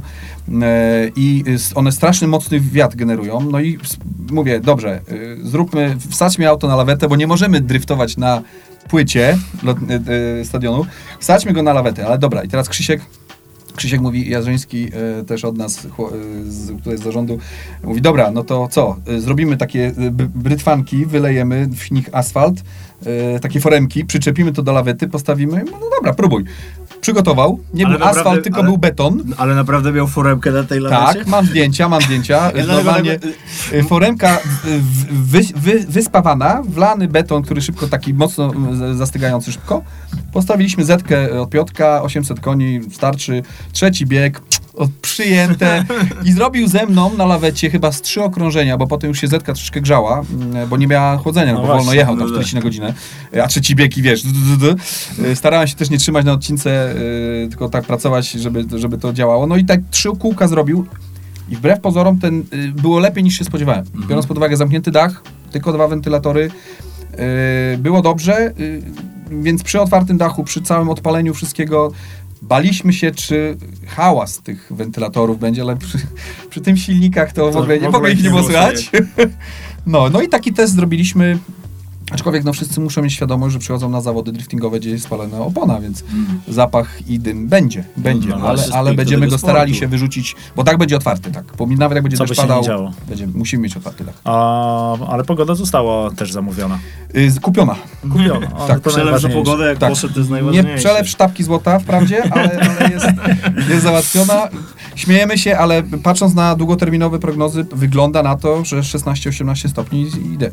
E, 0.62 1.10
I 1.16 1.44
one 1.74 1.92
straszny, 1.92 2.28
mocny 2.28 2.60
wiatr 2.60 2.96
generują. 2.96 3.40
No 3.40 3.60
i 3.60 3.78
mówię, 4.30 4.60
dobrze, 4.60 5.00
y, 5.12 5.38
zróbmy, 5.42 5.96
wsadźmy 6.10 6.48
auto 6.48 6.68
na 6.68 6.76
lawetę, 6.76 7.08
bo 7.08 7.16
nie 7.16 7.26
możemy 7.26 7.60
driftować 7.60 8.16
na 8.16 8.42
płycie 8.88 9.38
lot, 9.62 9.78
e, 9.90 10.40
e, 10.40 10.44
stadionu. 10.44 10.86
Wsadźmy 11.20 11.52
go 11.52 11.62
na 11.62 11.72
lawetę, 11.72 12.06
ale 12.06 12.18
dobra. 12.18 12.42
I 12.42 12.48
teraz 12.48 12.68
Krzysiek 12.68 13.00
Krzysiek 13.76 14.00
mówi, 14.00 14.30
Jarzyński 14.30 14.88
e, 15.20 15.24
też 15.24 15.44
od 15.44 15.58
nas, 15.58 15.84
e, 15.84 15.88
z, 16.44 16.66
tutaj 16.66 16.98
z 16.98 17.02
zarządu, 17.02 17.38
mówi, 17.84 18.00
dobra, 18.00 18.30
no 18.30 18.44
to 18.44 18.68
co, 18.68 18.96
e, 19.06 19.20
zrobimy 19.20 19.56
takie 19.56 19.92
brytwanki, 20.34 21.06
wylejemy 21.06 21.66
w 21.66 21.90
nich 21.90 22.08
asfalt, 22.12 22.62
e, 23.34 23.40
takie 23.40 23.60
foremki, 23.60 24.04
przyczepimy 24.04 24.52
to 24.52 24.62
do 24.62 24.72
lawety, 24.72 25.08
postawimy, 25.08 25.64
no, 25.72 25.78
no 25.80 25.86
dobra, 25.96 26.12
próbuj. 26.14 26.44
Przygotował, 27.00 27.60
nie 27.74 27.86
Ale 27.86 27.94
był 27.94 27.98
naprawdę- 27.98 28.20
asfalt, 28.20 28.44
tylko 28.44 28.58
ale- 28.58 28.68
był 28.68 28.78
beton. 28.78 29.22
Ale 29.36 29.54
naprawdę 29.54 29.92
miał 29.92 30.06
foremkę 30.06 30.50
na 30.50 30.62
tej 30.64 30.80
lawecie? 30.80 31.18
Tak, 31.18 31.28
mam 31.28 31.46
zdjęcia, 31.46 31.88
mam 31.88 32.02
zdjęcia. 32.02 32.50
Ja 32.56 32.66
Normalnie 32.66 33.18
e, 33.72 33.82
foremka 33.82 34.38
w- 34.64 35.30
wy, 35.30 35.40
wy, 35.56 35.84
wyspawana, 35.88 36.62
wlany 36.68 37.08
beton, 37.08 37.42
który 37.42 37.62
szybko, 37.62 37.86
taki 37.88 38.14
mocno 38.14 38.52
zastygający 38.94 39.52
szybko. 39.52 39.82
Postawiliśmy 40.32 40.84
zetkę 40.84 41.40
od 41.40 41.50
Piotka, 41.50 42.02
800 42.02 42.40
koni, 42.40 42.80
starczy. 42.92 43.42
Trzeci 43.72 44.06
bieg, 44.06 44.40
przyjęte 45.02 45.84
i 46.24 46.32
zrobił 46.32 46.68
ze 46.68 46.86
mną 46.86 47.16
na 47.16 47.26
lawecie 47.26 47.70
chyba 47.70 47.92
z 47.92 48.02
trzy 48.02 48.22
okrążenia, 48.22 48.76
bo 48.76 48.86
potem 48.86 49.08
już 49.08 49.20
się 49.20 49.28
Zetka 49.28 49.52
troszkę 49.54 49.80
grzała, 49.80 50.22
mm, 50.32 50.68
bo 50.68 50.76
nie 50.76 50.86
miała 50.86 51.16
chłodzenia, 51.16 51.52
no, 51.52 51.58
No 51.58 51.60
bo 51.62 51.66
wolno 51.66 51.82
właśnie, 51.82 51.98
jechał 51.98 52.16
no 52.16 52.20
tam 52.20 52.28
tak. 52.28 52.34
40 52.34 52.54
na 52.56 52.62
godzinę, 52.62 52.94
a 53.44 53.46
trzeci 53.46 53.74
bieg 53.74 53.98
i 53.98 54.02
wiesz. 54.02 54.22
Y, 55.24 55.36
starałem 55.36 55.68
się 55.68 55.74
też 55.74 55.90
nie 55.90 55.98
trzymać 55.98 56.24
na 56.24 56.32
odcince, 56.32 56.94
y, 56.96 57.48
tylko 57.48 57.68
tak 57.68 57.84
pracować, 57.84 58.30
żeby, 58.30 58.78
żeby 58.78 58.98
to 58.98 59.12
działało. 59.12 59.46
No 59.46 59.56
i 59.56 59.64
tak 59.64 59.80
trzy 59.90 60.08
kółka 60.18 60.48
zrobił 60.48 60.86
i 61.48 61.56
wbrew 61.56 61.80
pozorom 61.80 62.18
ten 62.18 62.44
y, 62.52 62.72
było 62.72 62.98
lepiej 62.98 63.24
niż 63.24 63.38
się 63.38 63.44
spodziewałem. 63.44 63.84
Biorąc 64.08 64.26
pod 64.26 64.36
uwagę 64.36 64.56
zamknięty 64.56 64.90
dach, 64.90 65.22
tylko 65.50 65.72
dwa 65.72 65.88
wentylatory, 65.88 66.50
było 67.78 68.02
dobrze, 68.02 68.52
więc 69.30 69.62
przy 69.62 69.80
otwartym 69.80 70.18
dachu, 70.18 70.44
przy 70.44 70.62
całym 70.62 70.88
odpaleniu 70.88 71.34
wszystkiego 71.34 71.92
baliśmy 72.42 72.92
się, 72.92 73.10
czy 73.10 73.56
hałas 73.86 74.38
tych 74.38 74.66
wentylatorów 74.70 75.38
będzie, 75.38 75.62
ale 75.62 75.76
przy, 75.76 75.98
przy 76.50 76.60
tym 76.60 76.76
silnikach 76.76 77.32
to, 77.32 77.50
w 77.50 77.52
To 77.52 77.58
ogóle, 77.58 77.78
nie, 77.78 77.80
w 77.80 77.92
w 77.92 77.94
ogóle 77.94 77.98
ogóle 77.98 78.12
ich 78.12 78.22
nie 78.22 78.30
było 78.30 78.42
słychać. 78.42 78.90
No, 79.86 80.10
no 80.10 80.20
i 80.20 80.28
taki 80.28 80.52
test 80.52 80.74
zrobiliśmy. 80.74 81.38
Aczkolwiek 82.10 82.44
no, 82.44 82.52
wszyscy 82.52 82.80
muszą 82.80 83.02
mieć 83.02 83.12
świadomość, 83.12 83.52
że 83.52 83.58
przychodzą 83.58 83.88
na 83.90 84.00
zawody 84.00 84.32
driftingowe, 84.32 84.80
gdzie 84.80 84.90
jest 84.90 85.04
spalona 85.04 85.38
opona, 85.38 85.80
więc 85.80 86.04
zapach 86.48 87.08
i 87.08 87.18
dym 87.18 87.48
będzie, 87.48 87.84
będzie, 87.96 88.28
no, 88.28 88.34
ale, 88.36 88.56
właśnie 88.56 88.74
ale 88.74 88.84
speak 88.86 88.96
będziemy 88.96 89.26
do 89.26 89.30
go 89.30 89.38
starali 89.38 89.72
sportu. 89.72 89.80
się 89.80 89.88
wyrzucić, 89.88 90.36
bo 90.56 90.64
tak 90.64 90.78
będzie 90.78 90.96
otwarty, 90.96 91.30
tak. 91.32 91.44
Bo 91.58 91.66
nawet 91.66 91.96
jak 91.96 92.02
będzie 92.02 92.16
Co 92.16 92.24
deszcz 92.24 92.42
nie 92.42 92.48
padał, 92.48 92.92
będziemy, 93.08 93.32
musimy 93.36 93.62
mieć 93.62 93.76
otwarty 93.76 94.04
dach. 94.04 94.14
A, 94.24 94.98
ale 95.08 95.24
pogoda 95.24 95.54
została 95.54 96.10
też 96.10 96.32
zamówiona. 96.32 96.78
Y, 97.16 97.40
kupiona. 97.42 97.76
Kupiona. 98.02 98.54
O, 98.56 98.66
Tak, 98.66 98.80
to 98.80 98.90
Przelew 98.90 99.20
za 99.20 99.28
pogodę, 99.28 99.64
jak 99.68 99.78
Tak. 99.78 99.88
poszedł, 99.90 100.14
to 100.14 100.20
jest 100.20 100.30
Nie 100.30 100.34
najważniejsze. 100.36 100.76
przelew 100.78 101.08
sztabki 101.08 101.44
złota 101.44 101.78
wprawdzie, 101.78 102.32
ale, 102.32 102.60
ale 102.78 102.90
jest, 102.90 103.06
jest 103.68 103.82
załatwiona. 103.82 104.48
Śmiejemy 104.94 105.38
się, 105.38 105.58
ale 105.58 105.82
patrząc 105.82 106.34
na 106.34 106.54
długoterminowe 106.56 107.18
prognozy, 107.18 107.66
wygląda 107.72 108.22
na 108.22 108.36
to, 108.36 108.64
że 108.64 108.80
16-18 108.80 109.68
stopni 109.68 110.02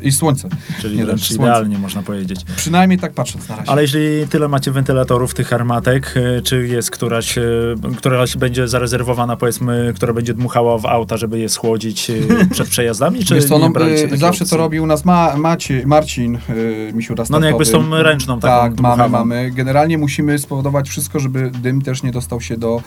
i, 0.02 0.08
i 0.08 0.12
słońce. 0.12 0.48
Czyli 0.80 0.96
Nie, 0.96 1.04
idealnie 1.48 1.78
można 1.78 2.02
powiedzieć. 2.02 2.40
Przynajmniej 2.56 2.98
tak 2.98 3.12
patrząc 3.12 3.48
na 3.48 3.56
razie. 3.56 3.70
Ale 3.70 3.82
jeśli 3.82 4.00
tyle 4.30 4.48
macie 4.48 4.70
wentylatorów, 4.70 5.34
tych 5.34 5.52
armatek, 5.52 6.14
y, 6.16 6.42
czy 6.42 6.66
jest 6.66 6.90
któraś, 6.90 7.38
y, 7.38 7.74
któraś 7.96 8.36
będzie 8.36 8.68
zarezerwowana, 8.68 9.36
powiedzmy, 9.36 9.92
która 9.96 10.12
będzie 10.12 10.34
dmuchała 10.34 10.78
w 10.78 10.86
auta, 10.86 11.16
żeby 11.16 11.38
je 11.38 11.48
schłodzić 11.48 12.10
y, 12.10 12.26
przed 12.50 12.68
przejazdami, 12.68 13.24
czy 13.24 13.34
Wiesz 13.34 13.44
co, 13.44 13.58
no, 13.58 13.70
zawsze 14.14 14.26
opcji? 14.44 14.46
to 14.46 14.56
robi 14.56 14.80
u 14.80 14.86
nas 14.86 15.04
ma, 15.04 15.36
Macie, 15.36 15.86
Marcin, 15.86 16.38
y, 16.50 16.92
misiu 16.94 17.14
No 17.30 17.40
nie, 17.40 17.46
jakby 17.46 17.64
z 17.64 17.70
tą 17.70 18.02
ręczną 18.02 18.40
taką 18.40 18.54
Tak, 18.54 18.80
mamy, 18.80 18.96
dmuchawą. 18.96 19.08
mamy. 19.18 19.50
Generalnie 19.50 19.98
musimy 19.98 20.38
spowodować 20.38 20.88
wszystko, 20.88 21.20
żeby 21.20 21.50
dym 21.50 21.82
też 21.82 22.02
nie 22.02 22.12
dostał 22.12 22.40
się 22.40 22.56
do 22.56 22.82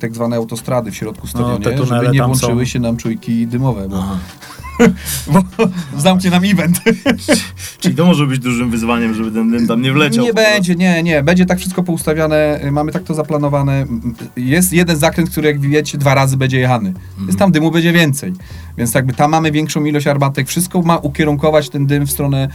tak 0.00 0.14
zwanej 0.14 0.36
autostrady 0.36 0.90
w 0.90 0.96
środku 0.96 1.26
stadionie, 1.26 1.76
No, 1.78 1.84
żeby 1.84 2.08
nie 2.08 2.22
włączyły 2.22 2.66
są. 2.66 2.70
się 2.70 2.80
nam 2.80 2.96
czujki 2.96 3.46
dymowe, 3.46 3.88
bo, 3.88 3.98
Aha. 3.98 4.18
bo 5.32 5.42
zamknie 5.96 6.30
nam 6.30 6.44
event. 6.44 6.80
Czyli 7.80 7.94
to 7.94 8.06
może 8.06 8.26
być 8.26 8.38
dużym 8.38 8.70
wyzwaniem, 8.70 9.14
żeby 9.14 9.30
ten 9.30 9.50
dym 9.50 9.66
tam 9.66 9.82
nie 9.82 9.92
wleciał. 9.92 10.24
Nie 10.24 10.34
będzie, 10.34 10.74
nie, 10.74 11.02
nie. 11.02 11.22
Będzie 11.22 11.46
tak 11.46 11.58
wszystko 11.58 11.82
poustawiane, 11.82 12.60
mamy 12.72 12.92
tak 12.92 13.02
to 13.02 13.14
zaplanowane. 13.14 13.86
Jest 14.36 14.72
jeden 14.72 14.96
zakręt, 14.96 15.30
który 15.30 15.48
jak 15.48 15.60
wiecie, 15.60 15.98
dwa 15.98 16.14
razy 16.14 16.36
będzie 16.36 16.58
jechany. 16.58 16.94
Więc 17.18 17.36
tam 17.36 17.52
dymu 17.52 17.70
będzie 17.70 17.92
więcej. 17.92 18.32
Więc 18.78 18.94
jakby 18.94 19.12
tam 19.12 19.30
mamy 19.30 19.52
większą 19.52 19.84
ilość 19.84 20.06
armatek. 20.06 20.48
Wszystko 20.48 20.82
ma 20.82 20.96
ukierunkować 20.96 21.70
ten 21.70 21.86
dym 21.86 22.06
w 22.06 22.10
stronę 22.10 22.48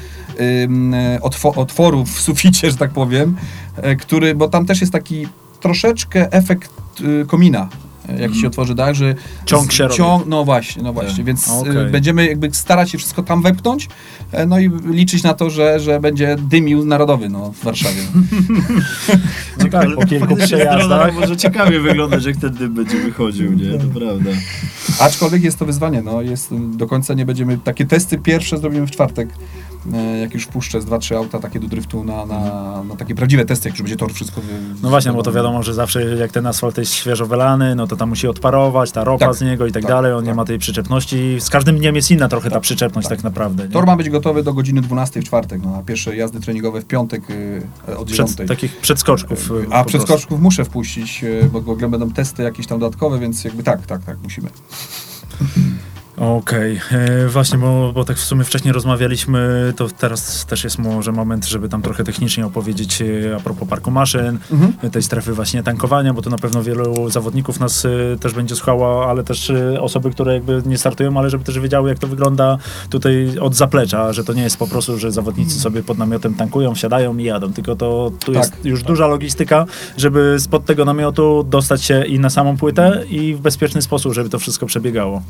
ym, 0.63 0.95
otwo 1.21 1.53
otworu 1.53 2.05
w 2.05 2.21
suficie, 2.21 2.71
że 2.71 2.77
tak 2.77 2.91
powiem, 2.91 3.35
e, 3.77 3.95
który, 3.95 4.35
bo 4.35 4.47
tam 4.47 4.65
też 4.65 4.81
jest 4.81 4.93
taki 4.93 5.27
troszeczkę 5.59 6.31
efekt 6.31 6.71
y, 7.01 7.25
komina. 7.25 7.69
Jak 8.19 8.33
się 8.33 8.47
otworzy 8.47 8.75
dach, 8.75 8.95
że 8.95 9.15
Ciąg 9.45 9.71
się 9.71 9.83
robi. 9.83 9.97
Tak. 9.97 10.27
no 10.27 10.45
właśnie, 10.45 10.83
no 10.83 10.93
właśnie, 10.93 11.23
więc 11.23 11.49
Okej. 11.49 11.77
y, 11.77 11.89
będziemy 11.89 12.27
jakby 12.27 12.53
starać 12.53 12.91
się 12.91 12.97
wszystko 12.97 13.23
tam 13.23 13.41
wepchnąć, 13.41 13.89
e, 14.31 14.45
no 14.45 14.59
i 14.59 14.71
liczyć 14.85 15.23
na 15.23 15.33
to, 15.33 15.49
że, 15.49 15.79
że 15.79 15.99
będzie 15.99 16.35
dymił 16.39 16.85
narodowy 16.85 17.29
no, 17.29 17.51
w 17.51 17.63
Warszawie. 17.63 18.01
No 19.59 19.69
tak, 19.69 19.95
po 19.95 20.05
kilku 20.05 20.35
przejazdach. 20.35 21.15
Może 21.15 21.37
ciekawie 21.37 21.79
wyglądać, 21.79 22.25
jak 22.25 22.37
ten 22.37 22.53
dym 22.53 22.73
będzie 22.73 22.97
wychodził, 22.97 23.53
nie? 23.53 23.79
To 23.79 23.99
prawda. 23.99 24.29
Aczkolwiek 24.99 25.43
jest 25.43 25.59
to 25.59 25.65
wyzwanie, 25.65 26.01
no 26.01 26.21
jest, 26.21 26.49
do 26.77 26.87
końca 26.87 27.13
nie 27.13 27.25
będziemy, 27.25 27.57
takie 27.57 27.85
testy 27.85 28.17
pierwsze 28.17 28.57
zrobimy 28.57 28.87
w 28.87 28.91
czwartek, 28.91 29.29
jak 30.21 30.33
już 30.33 30.43
wpuszczę 30.43 30.81
z 30.81 30.85
2-3 30.85 31.15
auta 31.15 31.39
takie 31.39 31.59
do 31.59 31.67
driftu 31.67 32.03
na, 32.03 32.25
na, 32.25 32.39
na 32.83 32.95
takie 32.95 33.15
prawdziwe 33.15 33.45
testy, 33.45 33.69
jak 33.69 33.73
już 33.75 33.81
będzie 33.81 33.95
tor 33.95 34.13
wszystko... 34.13 34.41
wy- 34.41 34.47
No 34.83 34.89
właśnie, 34.89 35.11
bo 35.13 35.23
to 35.23 35.31
wiadomo, 35.31 35.63
że 35.63 35.73
zawsze 35.73 36.03
jak 36.15 36.31
ten 36.31 36.47
asfalt 36.47 36.77
jest 36.77 36.93
świeżo 36.93 37.25
wylany, 37.25 37.75
no 37.75 37.87
to 37.87 37.95
tam 37.95 38.09
musi 38.09 38.27
odparować, 38.27 38.91
ta 38.91 39.03
ropa 39.03 39.25
Tak, 39.25 39.35
z 39.35 39.41
niego 39.41 39.67
i 39.67 39.71
tak, 39.71 39.83
tak, 39.83 39.91
dalej, 39.91 40.13
on 40.13 40.23
nie 40.23 40.29
tak. 40.29 40.37
ma 40.37 40.45
tej 40.45 40.59
przyczepności. 40.59 41.37
Z 41.39 41.49
każdym 41.49 41.77
dniem 41.77 41.95
jest 41.95 42.11
inna 42.11 42.27
trochę 42.27 42.49
ta 42.49 42.59
przyczepność 42.59 43.07
tak, 43.07 43.23
naprawdę. 43.23 43.63
Nie? 43.63 43.69
Tor 43.69 43.85
ma 43.85 43.95
być 43.95 44.09
gotowy 44.09 44.43
do 44.43 44.53
godziny 44.53 44.81
12 44.81 45.21
w 45.21 45.23
czwartek, 45.23 45.61
no, 45.65 45.75
a 45.79 45.83
pierwsze 45.83 46.15
jazdy 46.15 46.39
treningowe 46.39 46.81
w 46.81 46.85
piątek 46.85 47.29
y, 47.29 47.97
od 47.97 48.09
9. 48.09 48.33
Przed, 48.33 48.47
takich 48.47 48.77
przedskoczków. 48.77 49.51
y, 49.51 49.53
A 49.71 49.83
przedskoczków 49.83 50.41
muszę 50.41 50.65
wpuścić, 50.65 51.23
y, 51.23 51.49
bo 51.51 51.61
w 51.61 51.69
ogóle 51.69 51.89
będą 51.89 52.11
testy 52.11 52.43
jakieś 52.43 52.67
tam 52.67 52.79
dodatkowe, 52.79 53.19
więc 53.19 53.43
jakby 53.43 53.63
tak, 53.63 53.85
tak, 53.85 54.03
tak, 54.03 54.17
musimy. 54.23 54.49
Okej, 56.17 56.81
e, 56.91 57.27
właśnie, 57.27 57.57
bo, 57.57 57.91
bo 57.93 58.05
tak 58.05 58.17
w 58.17 58.23
sumie 58.23 58.43
wcześniej 58.43 58.73
rozmawialiśmy, 58.73 59.73
to 59.75 59.87
teraz 59.99 60.45
też 60.45 60.63
jest 60.63 60.79
może 60.79 61.11
moment, 61.11 61.45
żeby 61.45 61.69
tam 61.69 61.81
trochę 61.81 62.03
technicznie 62.03 62.45
opowiedzieć 62.45 63.01
e, 63.01 63.35
a 63.35 63.39
propos 63.39 63.67
parku 63.69 63.91
maszyn, 63.91 64.39
Mhm. 64.51 64.73
e, 64.81 64.89
tej 64.89 65.03
strefy 65.03 65.33
właśnie 65.33 65.63
tankowania, 65.63 66.13
bo 66.13 66.21
to 66.21 66.29
na 66.29 66.37
pewno 66.37 66.63
wielu 66.63 67.09
zawodników 67.09 67.59
nas 67.59 67.87
też 68.19 68.33
będzie 68.33 68.55
słuchało, 68.55 69.09
ale 69.09 69.23
też 69.23 69.51
osoby, 69.79 70.11
które 70.11 70.33
jakby 70.33 70.61
nie 70.65 70.77
startują, 70.77 71.17
ale 71.19 71.29
żeby 71.29 71.43
też 71.43 71.59
wiedziały, 71.59 71.89
jak 71.89 71.99
to 71.99 72.07
wygląda 72.07 72.57
tutaj 72.89 73.39
od 73.41 73.55
zaplecza, 73.55 74.13
że 74.13 74.23
to 74.23 74.33
nie 74.33 74.43
jest 74.43 74.57
po 74.57 74.67
prostu, 74.67 74.97
że 74.99 75.11
zawodnicy 75.11 75.59
sobie 75.59 75.83
pod 75.83 75.97
namiotem 75.97 76.33
tankują, 76.33 76.75
wsiadają 76.75 77.17
i 77.17 77.23
jadą, 77.23 77.53
tylko 77.53 77.75
to 77.75 78.11
tu 78.19 78.33
Tak. 78.33 78.35
jest 78.43 78.65
już 78.65 78.83
duża 78.83 79.07
logistyka, 79.07 79.65
żeby 79.97 80.35
spod 80.39 80.65
tego 80.65 80.85
namiotu 80.85 81.43
dostać 81.49 81.83
się 81.83 82.05
i 82.05 82.19
na 82.19 82.29
samą 82.29 82.57
płytę 82.57 83.03
i 83.09 83.35
w 83.35 83.39
bezpieczny 83.39 83.81
sposób, 83.81 84.13
żeby 84.13 84.29
to 84.29 84.39
wszystko 84.39 84.65
przebiegało. 84.65 85.21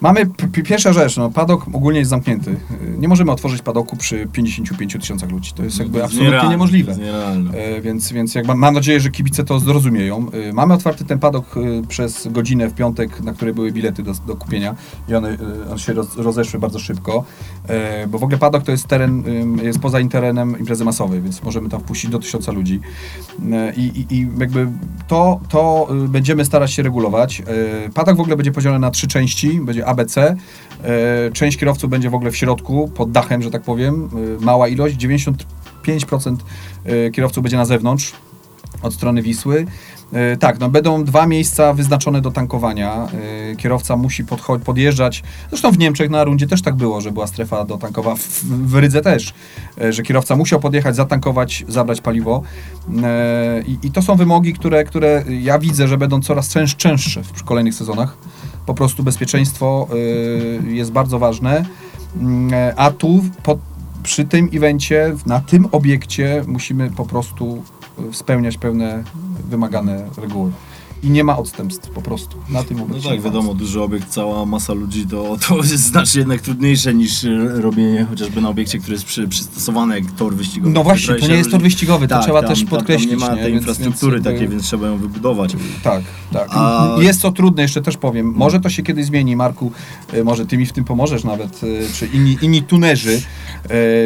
Mamy 0.00 0.26
pierwsza 0.64 0.92
rzecz, 0.92 1.16
no 1.16 1.30
padok 1.30 1.66
ogólnie 1.72 1.98
jest 1.98 2.10
zamknięty. 2.10 2.56
Nie 2.98 3.08
możemy 3.08 3.32
otworzyć 3.32 3.62
padoku 3.62 3.96
przy 3.96 4.26
55 4.32 4.92
tysiącach 4.92 5.30
ludzi. 5.30 5.52
To 5.52 5.64
jest 5.64 5.78
jakby 5.78 5.92
To 5.92 5.98
jest 5.98 6.04
absolutnie 6.04 6.26
nierealne, 6.26 6.50
niemożliwe. 6.50 6.96
E, 7.54 7.80
Więc, 7.80 8.12
więc 8.12 8.34
jak 8.34 8.46
mam, 8.46 8.74
nadzieję, 8.74 9.00
że 9.00 9.10
kibice 9.10 9.44
to 9.44 9.60
zrozumieją. 9.60 10.26
E, 10.48 10.52
Mamy 10.52 10.74
otwarty 10.74 11.04
ten 11.04 11.18
padok 11.18 11.56
e, 11.56 11.86
przez 11.86 12.28
godzinę 12.30 12.68
w 12.68 12.74
piątek, 12.74 13.20
na 13.20 13.32
które 13.32 13.54
były 13.54 13.72
bilety 13.72 14.02
do, 14.02 14.12
do 14.26 14.36
kupienia 14.36 14.74
i 15.08 15.14
one, 15.14 15.28
e, 15.28 15.70
one 15.70 15.78
się 15.78 15.92
roz, 15.92 16.16
rozeszły 16.16 16.60
bardzo 16.60 16.78
szybko, 16.78 17.24
E, 17.68 18.06
bo 18.06 18.18
w 18.18 18.22
ogóle 18.22 18.38
padok 18.38 18.62
to 18.62 18.72
jest 18.72 18.86
teren, 18.86 19.24
jest 19.62 19.78
poza 19.78 19.98
terenem 20.10 20.58
imprezy 20.58 20.84
masowej, 20.84 21.20
więc 21.22 21.42
możemy 21.42 21.68
tam 21.68 21.80
wpuścić 21.80 22.10
do 22.10 22.18
tysiąca 22.18 22.52
ludzi. 22.52 22.80
E, 23.52 23.74
I, 23.74 23.80
i, 23.80 24.14
i 24.14 24.28
jakby 24.38 24.68
to, 25.08 25.40
to 25.48 25.88
y, 26.04 26.08
będziemy 26.08 26.44
starać 26.44 26.72
się 26.72 26.82
regulować. 26.82 27.42
Padok 27.94 28.16
w 28.16 28.20
ogóle 28.20 28.36
będzie 28.36 28.52
podzielony 28.52 28.80
na 28.80 28.90
trzy 28.90 29.08
części, 29.08 29.60
będzie 29.60 29.86
ABC. 29.88 30.16
E, 30.16 30.36
Część 31.32 31.58
kierowców 31.58 31.90
będzie 31.90 32.10
w 32.10 32.14
ogóle 32.14 32.30
w 32.30 32.36
środku, 32.36 32.88
pod 32.88 33.10
dachem, 33.10 33.42
że 33.42 33.50
tak 33.50 33.62
powiem, 33.62 34.08
e, 34.40 34.44
mała 34.44 34.68
ilość, 34.68 34.96
95% 34.96 36.36
e, 36.84 37.10
kierowców 37.10 37.42
będzie 37.42 37.56
na 37.56 37.64
zewnątrz, 37.64 38.12
od 38.82 38.94
strony 38.94 39.22
Wisły. 39.22 39.66
E, 40.12 40.36
Tak, 40.36 40.60
no 40.60 40.68
będą 40.68 41.04
dwa 41.04 41.26
miejsca 41.26 41.72
wyznaczone 41.72 42.20
do 42.20 42.30
tankowania. 42.30 43.06
E, 43.52 43.56
Kierowca 43.56 43.96
musi 43.96 44.24
podjeżdżać. 44.64 45.22
Zresztą 45.48 45.70
w 45.70 45.78
Niemczech 45.78 46.10
na 46.10 46.24
rundzie 46.24 46.46
też 46.46 46.62
tak 46.62 46.74
było, 46.74 47.00
że 47.00 47.12
była 47.12 47.26
strefa 47.26 47.64
do 47.64 47.78
tankowa. 47.78 48.14
W, 48.16 48.44
w 48.44 48.74
Rydze 48.74 49.00
też, 49.00 49.34
e, 49.80 49.92
że 49.92 50.02
kierowca 50.02 50.36
musiał 50.36 50.60
podjechać, 50.60 50.96
zatankować, 50.96 51.64
zabrać 51.68 52.00
paliwo. 52.00 52.42
I, 53.66 53.78
i 53.82 53.90
to 53.90 54.02
są 54.02 54.16
wymogi, 54.16 54.52
które, 54.52 54.84
które 54.84 55.24
ja 55.40 55.58
widzę, 55.58 55.88
że 55.88 55.98
będą 55.98 56.20
coraz 56.20 56.48
częst, 56.48 56.76
częstsze 56.76 57.22
w 57.22 57.44
kolejnych 57.44 57.74
sezonach. 57.74 58.16
Po 58.66 58.74
prostu 58.74 59.02
bezpieczeństwo 59.02 59.88
jest 60.68 60.92
bardzo 60.92 61.18
ważne. 61.18 61.64
Mm, 62.20 62.50
A 62.76 62.90
tu 62.90 63.24
po, 63.42 63.58
przy 64.08 64.24
tym 64.24 64.50
evencie, 64.54 65.14
na 65.26 65.40
tym 65.40 65.68
obiekcie 65.72 66.44
musimy 66.46 66.90
po 66.90 67.04
prostu 67.04 67.62
e, 68.10 68.14
spełniać 68.14 68.58
pewne 68.58 69.04
wymagane 69.50 70.08
reguły. 70.16 70.52
I 71.02 71.10
nie 71.10 71.24
ma 71.24 71.36
odstępstw 71.36 71.90
po 71.90 72.02
prostu 72.02 72.36
na 72.50 72.62
tym 72.62 72.76
No 72.78 72.84
obiekcie. 72.84 73.08
tak, 73.08 73.20
wiadomo, 73.20 73.54
duży 73.54 73.82
obiekt, 73.82 74.08
cała 74.08 74.46
masa 74.46 74.72
ludzi, 74.72 75.06
to, 75.06 75.36
to 75.48 75.56
jest 75.56 75.76
znacznie 75.78 76.18
jednak 76.18 76.40
trudniejsze 76.40 76.94
niż 76.94 77.24
e, 77.24 77.30
robienie 77.60 78.06
chociażby 78.10 78.40
na 78.40 78.48
obiekcie, 78.48 78.78
który 78.78 78.92
jest 78.92 79.04
przy, 79.04 79.28
przystosowany 79.28 80.00
jak 80.00 80.12
tor 80.12 80.34
wyścigowy. 80.36 80.72
No 80.72 80.82
właśnie, 80.84 81.14
to 81.14 81.26
nie 81.28 81.34
jest 81.34 81.50
tor 81.50 81.60
wyścigowy, 81.60 82.08
to 82.08 82.14
Tak, 82.14 82.24
trzeba 82.24 82.40
tam, 82.42 82.50
też 82.50 82.64
podkreślić. 82.64 83.10
Tam 83.10 83.20
nie 83.20 83.26
ma 83.26 83.34
tej 83.42 83.44
Więc- 83.52 83.56
infrastruktury 83.56 84.12
więc 84.16 84.24
jakby- 84.26 84.38
takiej, 84.40 84.48
więc 84.48 84.62
trzeba 84.66 84.86
ją 84.86 84.98
wybudować. 84.98 85.56
Tak, 85.82 86.02
tak. 86.32 86.48
A- 86.50 86.96
Jest 87.00 87.22
to 87.22 87.32
trudne, 87.32 87.62
jeszcze 87.62 87.82
też 87.82 87.96
powiem. 87.96 88.32
Może 88.36 88.60
to 88.60 88.70
się 88.70 88.82
kiedyś 88.82 89.06
zmieni, 89.06 89.36
Marku, 89.36 89.72
e, 90.12 90.24
może 90.24 90.46
ty 90.46 90.58
mi 90.58 90.66
w 90.66 90.72
tym 90.72 90.84
pomożesz 90.84 91.24
nawet, 91.24 91.60
e, 91.64 91.92
czy 91.94 92.06
inni, 92.06 92.36
inni 92.42 92.62
tunerzy, 92.62 93.22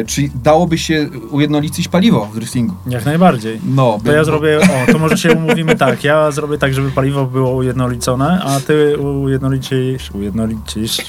czy 0.07 0.29
dałoby 0.43 0.77
się 0.77 1.09
ujednolicić 1.31 1.87
paliwo 1.87 2.25
w 2.25 2.35
driftingu? 2.35 2.75
Jak 2.87 3.05
najbardziej. 3.05 3.59
No, 3.75 3.99
To 4.05 4.11
ja 4.11 4.23
zrobię, 4.23 4.59
o, 4.61 4.91
to 4.91 4.99
może 4.99 5.17
się 5.17 5.31
umówimy 5.33 5.75
tak, 5.75 6.03
ja 6.03 6.31
zrobię 6.31 6.57
tak, 6.57 6.73
żeby 6.73 6.82
żeby 6.83 6.95
paliwo 6.95 7.25
było 7.25 7.51
ujednolicone, 7.55 8.41
a 8.43 8.59
ty 8.59 8.97
ujednolicisz, 8.97 10.11
ujednolicisz, 10.11 10.99
e, 10.99 11.05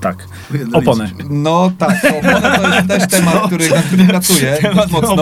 tak, 0.00 0.28
opony. 0.72 1.10
No 1.30 1.72
tak, 1.78 2.00
to 2.02 2.08
opony 2.18 2.40
to 2.58 2.68
jest 2.76 2.88
też 2.88 3.08
temat, 3.18 3.46
który, 3.46 3.70
nad 3.70 3.84
którym 3.84 4.06
pracuję 4.06 4.58
dość 4.62 4.92
mocno. 4.92 5.16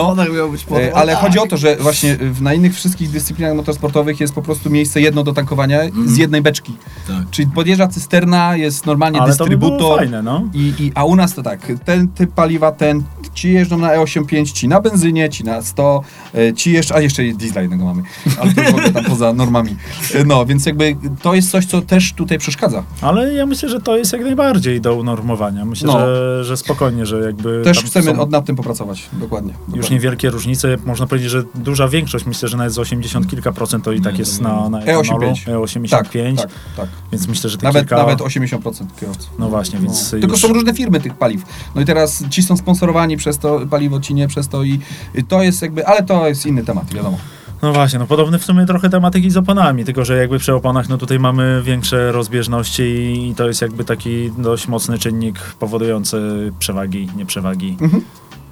E, 0.81 0.95
Ale 0.95 1.15
chodzi 1.15 1.39
o 1.39 1.47
to, 1.47 1.57
że 1.57 1.75
właśnie 1.75 2.15
w- 2.15 2.41
na 2.41 2.53
innych 2.53 2.75
wszystkich 2.75 3.09
dyscyplinach 3.09 3.55
motorsportowych 3.55 4.19
jest 4.19 4.33
po 4.33 4.41
prostu 4.41 4.69
miejsce 4.69 5.01
jedno 5.01 5.23
do 5.23 5.33
tankowania 5.33 5.79
z 6.05 6.17
jednej 6.17 6.41
beczki. 6.41 6.75
Tak. 7.07 7.29
Czyli 7.31 7.47
podjeżdża 7.47 7.87
cysterna, 7.87 8.55
jest 8.55 8.85
normalnie 8.85 9.21
Ale 9.21 9.35
to 9.35 9.45
by 9.45 9.57
było 9.57 9.71
dystrybutor. 9.71 9.99
fajne, 9.99 10.21
no. 10.23 10.49
I, 10.53 10.73
I, 10.79 10.91
a 10.95 11.03
u 11.03 11.15
nas 11.15 11.33
to 11.33 11.43
tak, 11.43 11.59
ten 11.85 12.07
typ 12.07 12.31
paliwa, 12.33 12.71
ten, 12.71 13.03
ci 13.33 13.51
jeżdżą 13.53 13.77
na 13.77 13.95
E85, 13.97 14.51
ci 14.51 14.67
na 14.67 14.81
benzynie, 14.81 15.29
ci 15.29 15.43
na 15.43 15.61
100, 15.61 16.01
e, 16.35 16.53
ci 16.53 16.71
jeszcze, 16.71 16.95
a 16.95 16.99
jeszcze 16.99 17.23
diesla 17.23 17.61
jednego 17.61 17.85
mamy, 17.85 18.03
ale 18.41 18.53
to 18.53 18.61
już 18.61 18.71
w 18.71 18.73
ogóle 18.73 18.91
tam 18.91 19.05
poza 19.05 19.33
normami. 19.33 19.75
E, 20.15 20.23
No, 20.23 20.45
więc 20.45 20.65
jakby 20.65 20.95
to 21.21 21.33
jest 21.33 21.51
coś, 21.51 21.65
co 21.65 21.81
też 21.81 22.13
tutaj 22.13 22.37
przeszkadza. 22.37 22.83
Ale 23.01 23.33
ja 23.33 23.45
myślę, 23.45 23.69
że 23.69 23.81
to 23.81 23.97
jest 23.97 24.13
jak 24.13 24.21
najbardziej 24.21 24.81
do 24.81 24.95
unormowania. 24.95 25.65
Myślę, 25.65 25.87
No. 25.87 25.99
że, 25.99 26.43
że 26.43 26.57
spokojnie, 26.57 27.05
że 27.05 27.19
jakby 27.19 27.61
Też 27.63 27.83
chcemy 27.83 28.11
są 28.15 28.19
od, 28.19 28.29
nad 28.31 28.45
tym 28.45 28.55
popracować, 28.55 29.09
dokładnie. 29.13 29.51
już 29.53 29.67
dokładnie. 29.67 29.95
niewielkie 29.95 30.29
różnice. 30.29 30.77
Można 30.85 31.07
powiedzieć, 31.07 31.29
że 31.31 31.43
duża 31.55 31.87
większość, 31.87 32.25
myślę, 32.25 32.49
że 32.49 32.57
nawet 32.57 32.73
z 32.73 32.79
80 32.79 33.29
kilka 33.29 33.51
procent 33.51 33.83
to 33.83 33.91
i 33.91 34.01
tak 34.01 34.19
jest 34.19 34.41
na, 34.41 34.69
na 34.69 34.79
etanolu, 34.81 35.03
E85. 35.19 35.33
E85, 35.45 35.89
Tak, 35.89 36.47
tak, 36.47 36.49
tak. 36.77 36.89
więc 37.11 37.27
myślę, 37.27 37.49
że 37.49 37.57
Nawet, 37.63 37.81
kilka... 37.81 37.97
nawet 37.97 38.19
80% 38.19 38.85
kierowców. 38.99 39.29
No 39.39 39.49
właśnie, 39.49 39.79
więc 39.79 40.11
Tylko 40.11 40.27
już... 40.27 40.41
są 40.41 40.47
różne 40.47 40.73
firmy 40.73 40.99
tych 40.99 41.13
paliw. 41.13 41.41
No 41.75 41.81
i 41.81 41.85
teraz 41.85 42.23
ci 42.29 42.43
są 42.43 42.57
sponsorowani 42.57 43.17
przez 43.17 43.37
to 43.37 43.59
paliwo, 43.69 43.99
ci 43.99 44.13
nie 44.13 44.27
przez 44.27 44.47
to 44.47 44.63
i 44.63 44.79
to 45.27 45.43
jest 45.43 45.61
jakby, 45.61 45.87
ale 45.87 46.03
to 46.03 46.27
jest 46.27 46.45
inny 46.45 46.63
temat, 46.63 46.93
wiadomo. 46.93 47.17
No 47.63 47.73
właśnie, 47.73 47.99
no 47.99 48.07
podobny 48.07 48.39
w 48.39 48.43
sumie 48.45 48.65
trochę 48.65 48.89
tematyki 48.89 49.29
z 49.29 49.37
oponami, 49.37 49.85
tylko 49.85 50.05
że 50.05 50.17
jakby 50.17 50.39
przy 50.39 50.53
oponach 50.53 50.89
no 50.89 50.97
tutaj 50.97 51.19
mamy 51.19 51.61
większe 51.63 52.11
rozbieżności 52.11 52.83
i 53.29 53.35
to 53.35 53.47
jest 53.47 53.61
jakby 53.61 53.83
taki 53.85 54.31
dość 54.37 54.67
mocny 54.67 54.99
czynnik 54.99 55.39
powodujący 55.39 56.51
przewagi, 56.59 57.07
nieprzewagi. 57.15 57.77
Mhm. 57.81 58.03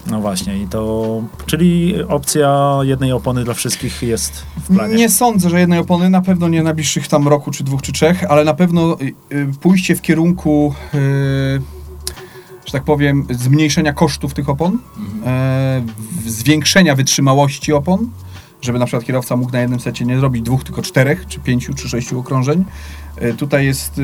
No 0.07 0.21
właśnie 0.21 0.57
i 0.57 0.67
to, 0.67 1.21
czyli 1.45 1.95
opcja 2.03 2.77
jednej 2.81 3.11
opony 3.11 3.43
dla 3.43 3.53
wszystkich 3.53 4.01
jest 4.03 4.45
w 4.63 4.75
planie. 4.75 4.95
Nie 4.95 5.09
sądzę, 5.09 5.49
że 5.49 5.59
jednej 5.59 5.79
opony, 5.79 6.09
na 6.09 6.21
pewno 6.21 6.47
nie 6.47 6.63
najbliższych 6.63 7.07
tam 7.07 7.27
roku, 7.27 7.51
czy 7.51 7.63
dwóch, 7.63 7.81
czy 7.81 7.91
trzech, 7.91 8.23
ale 8.31 8.43
na 8.43 8.53
pewno 8.53 8.97
y, 9.01 9.13
y, 9.35 9.47
pójście 9.61 9.95
w 9.95 10.01
kierunku, 10.01 10.73
y, 10.93 10.97
że 12.65 12.71
tak 12.71 12.83
powiem, 12.83 13.27
zmniejszenia 13.29 13.93
kosztów 13.93 14.33
tych 14.33 14.49
opon, 14.49 14.77
e, 15.25 15.81
w- 16.23 16.29
zwiększenia 16.29 16.95
wytrzymałości 16.95 17.73
opon, 17.73 18.09
żeby 18.61 18.79
na 18.79 18.85
przykład 18.85 19.05
kierowca 19.05 19.35
mógł 19.35 19.51
na 19.51 19.59
jednym 19.61 19.79
secie 19.79 20.05
nie 20.05 20.19
zrobić 20.19 20.41
dwóch, 20.41 20.63
tylko 20.63 20.81
czterech, 20.81 21.25
czy 21.27 21.39
pięciu, 21.39 21.73
czy 21.73 21.89
sześciu 21.89 22.19
okrążeń. 22.19 22.65
E, 23.17 23.33
Tutaj 23.33 23.65
jest, 23.65 23.97
y, 23.97 24.01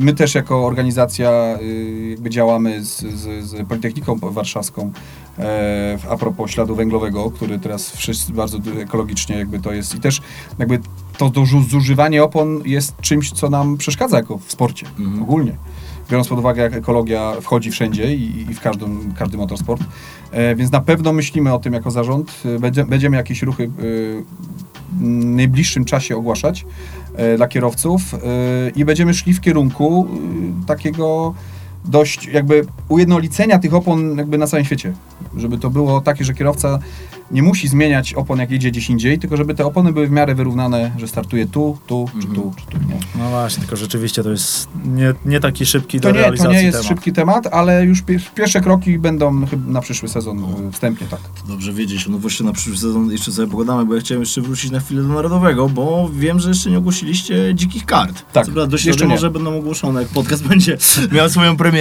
my 0.00 0.14
też 0.14 0.34
jako 0.34 0.66
organizacja 0.66 1.58
y, 1.62 2.08
jakby 2.10 2.30
działamy 2.30 2.84
z, 2.84 3.00
z, 3.00 3.44
z 3.50 3.68
Politechniką 3.68 4.18
Warszawską 4.22 4.92
e, 5.38 5.98
a 6.10 6.16
propos 6.16 6.50
śladu 6.50 6.74
węglowego, 6.74 7.30
który 7.30 7.58
teraz 7.58 7.90
wszyscy 7.90 8.32
bardzo 8.32 8.58
ekologicznie 8.80 9.36
jakby 9.38 9.58
to 9.58 9.72
jest 9.72 9.94
i 9.94 10.00
też 10.00 10.20
jakby 10.58 10.80
to 11.18 11.32
zużywanie 11.70 12.24
opon 12.24 12.62
jest 12.64 13.00
czymś, 13.00 13.32
co 13.32 13.50
nam 13.50 13.76
przeszkadza 13.76 14.16
jako 14.16 14.38
w 14.38 14.52
sporcie 14.52 14.86
Mhm. 14.98 15.22
ogólnie. 15.22 15.52
Biorąc 16.10 16.28
pod 16.28 16.38
uwagę, 16.38 16.62
jak 16.62 16.74
ekologia 16.74 17.32
wchodzi 17.40 17.70
wszędzie 17.70 18.14
i, 18.14 18.50
i 18.50 18.54
w 18.54 18.60
każdym, 18.60 19.14
każdy 19.18 19.36
motorsport. 19.36 19.82
E, 20.30 20.54
więc 20.56 20.72
na 20.72 20.80
pewno 20.80 21.12
myślimy 21.12 21.54
o 21.54 21.58
tym 21.58 21.72
jako 21.72 21.90
zarząd. 21.90 22.42
E, 22.44 22.58
Będzie, 22.58 22.84
będziemy 22.84 23.16
jakieś 23.16 23.42
ruchy 23.42 23.64
e, 23.64 23.68
w 24.92 25.04
najbliższym 25.24 25.84
czasie 25.84 26.16
ogłaszać 26.16 26.66
dla 27.36 27.48
kierowców 27.48 28.02
i 28.76 28.84
będziemy 28.84 29.14
szli 29.14 29.34
w 29.34 29.40
kierunku 29.40 30.08
takiego 30.66 31.34
dość 31.88 32.26
jakby 32.26 32.66
ujednolicenia 32.88 33.58
tych 33.58 33.74
opon 33.74 34.18
jakby 34.18 34.38
na 34.38 34.46
całym 34.46 34.66
świecie. 34.66 34.92
Żeby 35.36 35.58
to 35.58 35.70
było 35.70 36.00
takie, 36.00 36.24
że 36.24 36.34
kierowca 36.34 36.78
nie 37.30 37.42
musi 37.42 37.68
zmieniać 37.68 38.14
opon 38.14 38.38
jak 38.38 38.50
jedzie 38.50 38.70
gdzieś 38.70 38.90
indziej, 38.90 39.18
tylko 39.18 39.36
żeby 39.36 39.54
te 39.54 39.66
opony 39.66 39.92
były 39.92 40.06
w 40.06 40.10
miarę 40.10 40.34
wyrównane, 40.34 40.90
że 40.98 41.08
startuje 41.08 41.46
tu, 41.46 41.78
tu, 41.86 42.08
czy 42.12 42.16
Mhm. 42.28 42.34
tu, 42.34 42.52
czy 42.56 42.66
tu. 42.66 42.78
Nie. 42.88 43.00
No 43.22 43.30
właśnie, 43.30 43.60
tylko 43.60 43.76
rzeczywiście 43.76 44.22
to 44.22 44.30
jest 44.30 44.68
nie, 44.84 45.14
nie 45.24 45.40
taki 45.40 45.66
szybki 45.66 46.00
To 46.00 46.02
do 46.02 46.08
nie, 46.08 46.14
to 46.14 46.20
realizacji 46.22 46.52
nie 46.56 46.62
jest 46.62 46.78
temat. 46.78 46.88
szybki 46.88 47.12
temat, 47.12 47.46
ale 47.46 47.84
już 47.84 48.02
pier 48.02 48.20
pierwsze 48.34 48.60
kroki 48.60 48.98
będą 48.98 49.46
chyba 49.46 49.72
na 49.72 49.80
przyszły 49.80 50.08
sezon 50.08 50.38
e, 50.68 50.72
wstępnie, 50.72 51.06
tak. 51.06 51.20
To 51.20 51.48
dobrze 51.48 51.72
wiedzieć, 51.72 52.08
no 52.08 52.18
właśnie 52.18 52.46
na 52.46 52.52
przyszły 52.52 52.76
sezon 52.76 53.10
jeszcze 53.10 53.32
sobie 53.32 53.48
pogadamy, 53.48 53.84
bo 53.86 53.94
ja 53.94 54.00
chciałem 54.00 54.22
jeszcze 54.22 54.40
wrócić 54.40 54.70
na 54.70 54.80
chwilę 54.80 55.02
do 55.02 55.08
Narodowego, 55.08 55.68
bo 55.68 56.10
wiem, 56.12 56.40
że 56.40 56.48
jeszcze 56.48 56.70
nie 56.70 56.78
ogłosiliście 56.78 57.54
dzikich 57.54 57.86
kart. 57.86 58.24
Tak, 58.32 58.46
Co 58.46 58.52
prawda 58.52 58.70
dość 58.70 58.84
jeszcze 58.84 58.88
jeszcze 58.88 59.04
nie. 59.06 59.10
może 59.14 59.30
będą 59.30 59.58
ogłoszone, 59.58 60.00
jak 60.02 60.08
podcast 60.10 60.46
będzie 60.48 60.78
miał 61.12 61.28
swoją 61.30 61.56
premierę, 61.56 61.77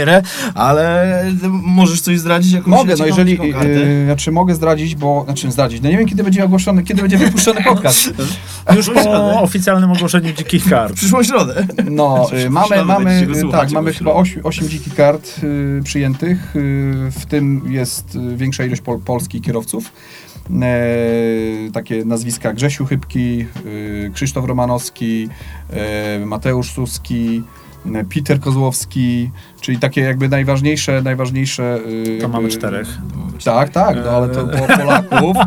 ale 0.55 1.23
możesz 1.51 2.01
coś 2.01 2.19
zdradzić, 2.19 2.53
jakąś 2.53 2.71
Mogę, 2.71 2.95
no 2.99 3.05
jeżeli, 3.05 3.31
yy, 3.31 4.05
znaczy 4.05 4.31
mogę 4.31 4.55
zdradzić, 4.55 4.95
bo, 4.95 5.23
znaczy 5.25 5.51
zdradzić, 5.51 5.81
no 5.81 5.89
nie 5.89 5.97
wiem 5.97 6.07
kiedy 6.07 6.23
będzie 6.23 6.45
ogłoszony, 6.45 6.83
kiedy 6.83 7.01
będzie 7.01 7.17
wypuszczony 7.17 7.63
podcast. 7.63 8.13
Już 8.75 8.89
po 8.89 9.41
oficjalnym 9.41 9.91
ogłoszeniu 9.91 10.33
dzikich 10.33 10.69
kart. 10.69 10.93
W 10.93 10.95
przyszłą 10.95 11.23
środę. 11.23 11.67
No, 11.91 12.15
Znaczy, 12.27 12.45
y, 12.45 12.49
mamy, 12.49 12.67
środę 12.67 12.85
mamy, 12.85 13.25
tak, 13.51 13.71
mamy 13.71 13.93
chyba 13.93 14.11
środę. 14.11 14.19
8, 14.19 14.41
8 14.43 14.69
dzikich 14.69 14.95
kart 14.95 15.35
y, 15.43 15.81
przyjętych, 15.83 16.55
y, 16.55 17.11
w 17.11 17.25
tym 17.25 17.61
jest 17.67 18.15
y, 18.15 18.37
większa 18.37 18.65
ilość 18.65 18.81
pol, 18.81 18.99
polskich 18.99 19.41
kierowców. 19.41 19.91
E, 20.61 21.71
takie 21.73 22.05
nazwiska 22.05 22.53
Grzesiu 22.53 22.85
Chybki, 22.85 23.45
y, 23.65 24.11
Krzysztof 24.13 24.45
Romanowski, 24.45 25.29
e, 25.69 26.25
Mateusz 26.25 26.71
Suski, 26.71 27.43
e, 27.43 27.56
Peter 28.15 28.39
Kozłowski, 28.39 29.31
czyli 29.61 29.79
takie 29.79 30.01
jakby 30.01 30.29
najważniejsze, 30.29 31.01
najważniejsze... 31.01 31.79
y, 31.87 32.03
To 32.05 32.11
jakby- 32.11 32.27
mamy 32.27 32.49
czterech. 32.49 32.97
Tak, 33.45 33.69
tak, 33.69 33.97
no 34.05 34.09
ale 34.11 34.29
to 34.29 34.47
po 34.47 34.77
Polaków. 34.77 35.37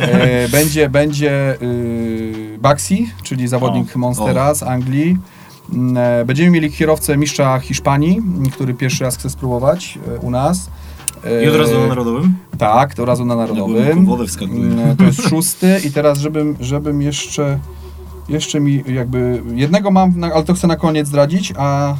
E, 0.00 0.48
będzie 0.48 0.88
będzie 0.88 1.56
y, 1.62 2.58
Baxi, 2.60 3.10
czyli 3.22 3.48
zawodnik 3.48 3.96
O, 3.96 3.98
Monstera 3.98 4.54
z 4.54 4.62
Anglii. 4.62 5.16
Mm, 5.72 5.96
e, 5.96 6.24
Będziemy 6.24 6.50
mieli 6.50 6.70
kierowcę 6.72 7.16
mistrza 7.16 7.58
Hiszpanii, 7.58 8.22
który 8.52 8.74
pierwszy 8.74 9.04
raz 9.04 9.16
chce 9.16 9.30
spróbować 9.30 9.98
e, 10.16 10.18
u 10.18 10.30
nas. 10.30 10.70
E, 11.24 11.44
I 11.44 11.48
od 11.48 11.56
razu 11.56 11.80
na 11.80 11.86
Narodowym? 11.86 12.34
Tak, 12.58 12.94
to 12.94 13.04
razu 13.04 13.24
na 13.24 13.36
Narodowym. 13.36 14.06
wodę 14.06 14.26
wskakuje. 14.26 14.62
Mm, 14.62 14.96
To 14.96 15.04
jest 15.04 15.28
szósty 15.28 15.80
i 15.84 15.90
teraz, 15.92 16.18
żebym, 16.18 16.56
żebym 16.60 17.02
jeszcze, 17.02 17.58
jeszcze 18.30 18.60
mi 18.60 18.82
jakby, 18.86 19.42
jednego 19.54 19.90
mam, 19.90 20.24
ale 20.34 20.44
to 20.44 20.54
chcę 20.54 20.66
na 20.66 20.76
koniec 20.76 21.08
zdradzić, 21.08 21.52
a 21.58 21.94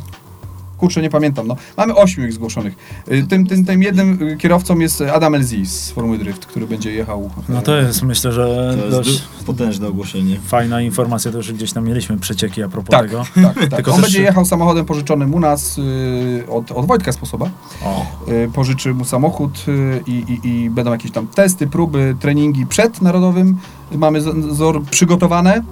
kurczę, 0.78 1.02
nie 1.02 1.10
pamiętam, 1.10 1.46
no. 1.46 1.56
Mamy 1.76 1.94
ośmiu 1.96 2.24
ich 2.26 2.32
zgłoszonych. 2.32 2.74
Y, 3.12 3.22
Tym, 3.28 3.46
tym, 3.46 3.64
tym 3.64 3.82
jednym 3.82 4.22
y, 4.22 4.36
kierowcą 4.36 4.78
jest 4.78 5.00
Adam 5.14 5.34
LZ 5.36 5.50
z 5.64 5.90
Formuły 5.90 6.18
Drift, 6.18 6.46
który 6.46 6.66
będzie 6.66 6.92
jechał. 6.92 7.30
No 7.48 7.62
to 7.62 7.76
jest, 7.76 8.02
myślę, 8.02 8.32
że 8.32 8.76
To 8.82 8.90
dość 8.90 9.22
potężne 9.46 9.88
ogłoszenie. 9.88 10.36
fajna 10.46 10.80
informacja, 10.82 11.30
to 11.30 11.36
już 11.36 11.52
gdzieś 11.52 11.72
tam 11.72 11.84
mieliśmy 11.86 12.18
przecieki 12.18 12.62
a 12.62 12.68
propos 12.68 12.90
Tak, 12.90 13.06
tego. 13.10 13.24
tak, 13.34 13.54
tak. 13.58 13.68
Tylko 13.76 13.90
On 13.90 13.96
też- 13.96 14.04
będzie 14.04 14.22
jechał 14.22 14.44
samochodem 14.44 14.84
pożyczonym 14.84 15.34
u 15.34 15.40
nas 15.40 15.78
y, 15.78 16.44
od, 16.50 16.72
od 16.72 16.86
Wojtka 16.86 17.12
Sposoba. 17.12 17.50
O, 17.84 18.06
Y, 18.32 18.50
pożyczy 18.54 18.94
mu 18.94 19.04
samochód 19.04 19.64
y, 19.68 20.00
i, 20.06 20.12
i, 20.44 20.48
i 20.48 20.70
będą 20.70 20.92
jakieś 20.92 21.10
tam 21.10 21.26
testy, 21.26 21.66
próby, 21.66 22.16
treningi 22.20 22.66
przed 22.66 23.02
Narodowym. 23.02 23.56
Mamy 23.92 24.20
z- 24.20 24.56
zor 24.56 24.82
przygotowane, 24.90 25.56
y, 25.58 25.62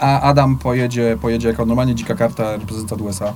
a 0.00 0.20
Adam 0.20 0.56
pojedzie, 0.58 1.18
pojedzie 1.22 1.48
jako 1.48 1.66
normalnie 1.66 1.94
dzika 1.94 2.14
karta 2.14 2.52
reprezentant 2.56 3.02
USA 3.02 3.28
y, 3.28 3.32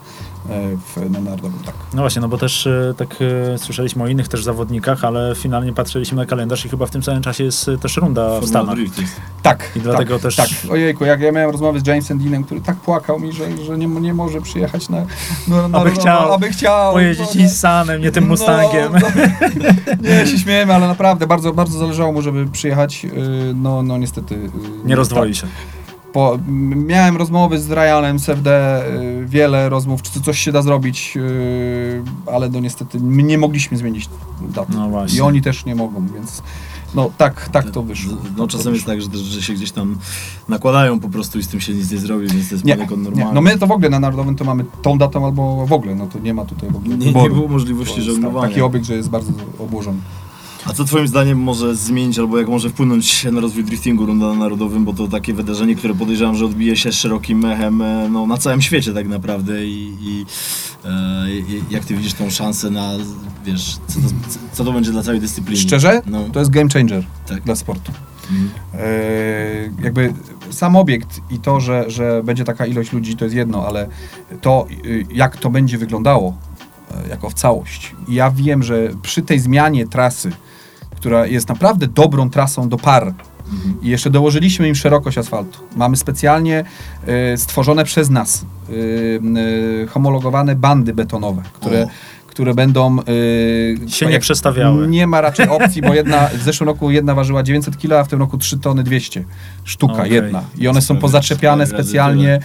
w, 0.77 1.11
na 1.11 1.21
Narodowym. 1.21 1.59
Tak. 1.67 1.75
no 1.95 2.03
właśnie, 2.03 2.23
no 2.23 2.29
bo 2.29 2.39
też 2.39 2.67
e, 2.67 2.95
tak 2.97 3.09
e, 3.55 3.59
słyszeliśmy 3.59 4.03
o 4.03 4.07
innych 4.07 4.29
też 4.29 4.45
zawodnikach, 4.45 5.05
ale 5.05 5.35
finalnie 5.37 5.73
patrzyliśmy 5.73 6.17
na 6.17 6.27
kalendarz 6.27 6.65
i 6.67 6.69
chyba 6.69 6.87
w 6.87 6.91
tym 6.91 7.03
samym 7.03 7.23
czasie 7.23 7.45
jest 7.45 7.69
e, 7.69 7.79
też 7.79 7.97
runda 7.97 8.41
w 8.41 8.47
Stanach. 8.47 8.75
Drift. 8.75 9.01
Tak, 9.43 9.71
I 9.77 9.81
dlatego 9.81 10.15
tak, 10.15 10.23
też- 10.23 10.37
Tak, 10.37 10.49
ojejku, 10.71 11.05
jak 11.05 11.21
ja 11.21 11.33
miałem 11.33 11.51
rozmowę 11.51 11.81
z 11.81 11.87
Jamesem 11.87 12.19
Deanem, 12.19 12.45
który 12.45 12.61
tak 12.61 12.77
płakał 12.77 13.21
mi, 13.21 13.33
że, 13.33 13.65
że 13.65 13.79
nie, 13.79 13.87
nie 13.87 14.15
może 14.15 14.41
przyjechać 14.41 14.89
na... 14.89 14.99
No, 15.49 15.69
no, 15.69 15.79
Aby 15.79 15.91
no, 15.91 16.01
chciał 16.01 16.33
aby 16.33 16.49
chciał. 16.49 16.93
Pojeździć 16.93 17.35
no, 17.35 17.41
Nissanem, 17.43 18.03
nie 18.03 18.13
tym 18.13 18.29
Mustangiem. 18.29 18.93
No, 18.93 18.99
no, 19.01 19.95
nie, 20.11 20.27
się 20.27 20.39
śmiejemy, 20.39 20.75
ale 20.75 20.89
naprawdę 20.89 21.27
bardzo, 21.27 21.53
bardzo 21.53 21.79
zależało 21.79 22.13
mu, 22.13 22.23
żeby 22.23 22.47
przyjechać. 22.47 23.05
Yy, 23.05 23.11
No, 23.55 23.83
no 23.83 23.99
niestety. 23.99 24.35
yy, 24.35 24.51
Nie 24.85 24.97
rozdwoi 24.97 25.35
się. 25.35 25.47
Po, 26.13 26.39
miałem 26.87 27.17
rozmowy 27.17 27.61
z 27.61 27.71
Ryanem, 27.71 28.19
z 28.19 28.29
FD, 28.29 28.83
yy, 29.21 29.27
wiele 29.27 29.69
rozmów, 29.69 30.03
czy 30.03 30.21
coś 30.21 30.39
się 30.39 30.53
da 30.53 30.63
zrobić, 30.63 31.17
yy, 31.17 31.23
ale 32.33 32.49
no 32.49 32.61
niestety 32.61 33.01
my 33.01 33.23
nie 33.23 33.39
mogliśmy 33.39 33.77
zmienić 33.77 34.09
daty. 34.55 34.73
No. 34.73 35.07
I 35.17 35.21
oni 35.21 35.43
też 35.43 35.65
nie 35.65 35.75
mogą, 35.75 36.07
więc 36.15 36.43
no 36.95 37.11
tak, 37.19 37.49
tak 37.49 37.71
to 37.71 37.83
wyszło. 37.83 38.17
No 38.37 38.49
czasem 38.49 38.75
jest 38.75 38.87
tak, 38.87 39.03
że, 39.03 39.09
że 39.19 39.43
się 39.43 39.55
gdzieś 39.55 39.73
tam 39.73 39.99
nakładają 40.49 41.01
po 41.01 41.09
prostu 41.09 41.39
i 41.39 41.43
z 41.43 41.49
tym 41.49 41.61
się 41.61 41.75
nic 41.75 41.91
nie 41.91 41.99
zrobi, 41.99 42.27
więc 42.27 42.49
to 42.49 42.55
jest 42.55 42.65
Nie, 42.65 42.77
poniekąd 42.77 43.03
nie, 43.03 43.11
normalne. 43.11 43.35
no 43.35 43.41
my 43.41 43.59
to 43.59 43.67
w 43.67 43.73
ogóle 43.73 43.91
na 43.91 44.01
Narodowym 44.01 44.37
to 44.37 44.45
mamy 44.45 44.65
tą 44.83 44.99
datą 44.99 45.27
albo 45.27 45.67
w 45.67 45.73
ogóle, 45.73 45.95
no 45.95 46.07
to 46.07 46.19
nie 46.19 46.35
ma 46.35 46.45
tutaj 46.45 46.71
w 46.71 46.77
ogóle 46.77 46.99
nie, 46.99 47.13
nie 47.13 47.31
było 47.31 47.49
możliwości 47.49 48.03
żonglowania. 48.03 48.49
Taki 48.49 48.63
obiekt, 48.63 48.87
że 48.87 48.95
jest 48.95 49.09
bardzo 49.09 49.33
obłożony. 49.59 49.99
A 50.67 50.73
co 50.73 50.85
twoim 50.85 51.09
zdaniem 51.09 51.39
może 51.39 51.75
zmienić, 51.77 52.19
albo 52.19 52.39
jak 52.39 52.49
może 52.49 52.71
wpłynąć 52.71 53.25
na 53.25 53.41
rozwój 53.41 53.65
driftingu 53.65 54.15
na 54.15 54.35
narodowym, 54.35 54.85
bo 54.85 54.93
to 54.93 55.09
takie 55.09 55.35
wydarzenie, 55.35 55.75
które 55.75 55.95
podejrzewam, 55.95 56.37
że 56.37 56.45
odbije 56.45 56.77
się 56.77 56.93
szerokim 56.93 57.39
mechem 57.39 57.83
e, 57.83 58.09
no, 58.09 58.27
na 58.27 58.37
całym 58.37 58.63
świecie 58.63 58.95
tak 58.95 59.09
naprawdę 59.09 59.67
i, 59.67 59.97
i 60.01 60.27
e, 60.85 60.91
jak 61.71 61.85
ty 61.85 61.97
widzisz 61.97 62.15
tą 62.15 62.31
szansę 62.31 62.71
na, 62.71 62.93
wiesz, 63.45 63.77
co 63.87 64.01
to, 64.01 64.07
co 64.53 64.65
to 64.65 64.73
będzie 64.73 64.91
dla 64.91 65.03
całej 65.03 65.21
dyscypliny? 65.21 65.61
Szczerze, 65.61 66.03
No, 66.07 66.25
to 66.33 66.39
jest 66.39 66.51
game 66.51 66.69
changer 66.71 67.05
tak. 67.27 67.43
dla 67.43 67.57
sportu. 67.57 67.93
Mhm. 68.31 68.51
E, 68.75 69.85
jakby 69.85 70.13
sam 70.51 70.77
obiekt 70.77 71.21
i 71.31 71.39
to, 71.39 71.61
że, 71.61 71.85
że 71.91 72.23
będzie 72.25 72.45
taka 72.45 72.67
ilość 72.67 72.93
ludzi, 72.93 73.17
to 73.17 73.25
jest 73.25 73.37
jedno, 73.37 73.67
ale 73.67 73.89
to, 74.41 74.67
y, 74.87 75.07
jak 75.13 75.37
to 75.37 75.51
będzie 75.51 75.79
wyglądało 75.79 76.37
e, 77.05 77.09
jako 77.09 77.31
w 77.31 77.35
całość. 77.35 77.95
I 78.09 78.15
Ja 78.15 78.31
wiem, 78.31 78.63
że 78.63 78.89
przy 79.03 79.23
tej 79.23 79.39
zmianie 79.41 79.87
trasy, 79.87 80.33
która 80.99 81.27
jest 81.27 81.49
naprawdę 81.49 81.87
dobrą 81.87 82.31
trasą 82.31 82.69
do 82.69 82.77
par, 82.77 83.15
Mhm. 83.53 83.83
i 83.83 83.89
jeszcze 83.89 84.11
dołożyliśmy 84.11 84.69
im 84.69 84.75
szerokość 84.75 85.19
asfaltu. 85.19 85.59
Mamy 85.77 85.97
specjalnie 85.97 86.65
e, 87.07 87.37
stworzone 87.37 87.85
przez 87.85 88.11
nas 88.11 88.45
e, 88.69 88.73
e, 89.83 89.87
homologowane 89.87 90.55
bandy 90.57 90.95
betonowe, 90.95 91.43
które, 91.53 91.83
O. 91.83 91.89
które 92.27 92.55
będą... 92.55 92.97
Się 93.87 94.07
nie 94.07 94.21
przestawiały. 94.21 94.89
Nie 94.89 95.07
ma 95.07 95.21
raczej 95.21 95.49
opcji, 95.49 95.83
bo 95.83 95.95
jedna, 95.95 96.29
w 96.29 96.43
zeszłym 96.43 96.69
roku 96.69 96.91
jedna 96.91 97.15
ważyła 97.15 97.43
900 97.43 97.77
kg, 97.79 98.01
a 98.01 98.05
w 98.05 98.09
tym 98.09 98.19
roku 98.21 98.39
3 98.39 98.59
tony 98.59 98.83
200 98.83 99.25
sztuka, 99.65 99.93
Okej. 99.95 100.13
jedna. 100.13 100.43
I 100.59 100.69
one 100.69 100.83
są 100.83 100.97
pozaczepiane 100.97 101.67
specjalnie, 101.67 102.41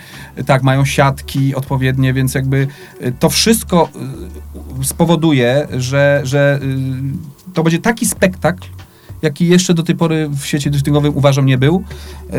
tak, 0.46 0.64
mają 0.64 0.86
siatki 0.86 1.56
odpowiednie, 1.56 2.14
więc 2.14 2.36
jakby 2.36 2.68
y, 3.02 3.14
to 3.20 3.30
wszystko 3.30 3.90
y, 4.82 4.86
spowoduje, 4.86 5.68
że, 5.78 6.22
że 6.24 6.60
y, 6.64 7.33
to 7.54 7.64
będzie 7.64 7.80
taki 7.80 8.06
spektakl, 8.06 8.68
jaki 9.24 9.48
jeszcze 9.48 9.74
do 9.74 9.84
tej 9.84 9.96
pory 9.96 10.30
w 10.30 10.46
świecie 10.46 10.70
driftingowym 10.70 11.18
uważam 11.18 11.46
nie 11.46 11.58
był. 11.58 11.84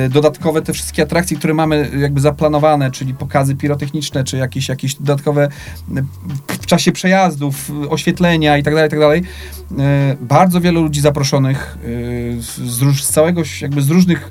Y, 0.06 0.08
Dodatkowe 0.08 0.62
te 0.62 0.72
wszystkie 0.72 1.02
atrakcje, 1.02 1.36
które 1.36 1.54
mamy 1.54 1.90
jakby 1.98 2.20
zaplanowane, 2.20 2.90
czyli 2.90 3.14
pokazy 3.14 3.56
pirotechniczne, 3.56 4.24
czy 4.24 4.36
jakieś, 4.36 4.68
jakieś 4.68 4.94
dodatkowe 4.94 5.48
y, 5.98 6.04
w 6.48 6.66
czasie 6.66 6.92
przejazdów, 6.92 7.70
y, 7.84 7.90
oświetlenia 7.90 8.58
i 8.58 8.62
tak 8.62 8.74
dalej, 8.74 8.90
tak 8.90 8.98
dalej. 8.98 9.22
Bardzo 10.20 10.60
wielu 10.60 10.82
ludzi 10.82 11.00
zaproszonych 11.00 11.78
z, 12.38 13.00
z 13.00 13.08
całego, 13.08 13.42
jakby 13.62 13.82
z 13.82 13.90
różnych 13.90 14.30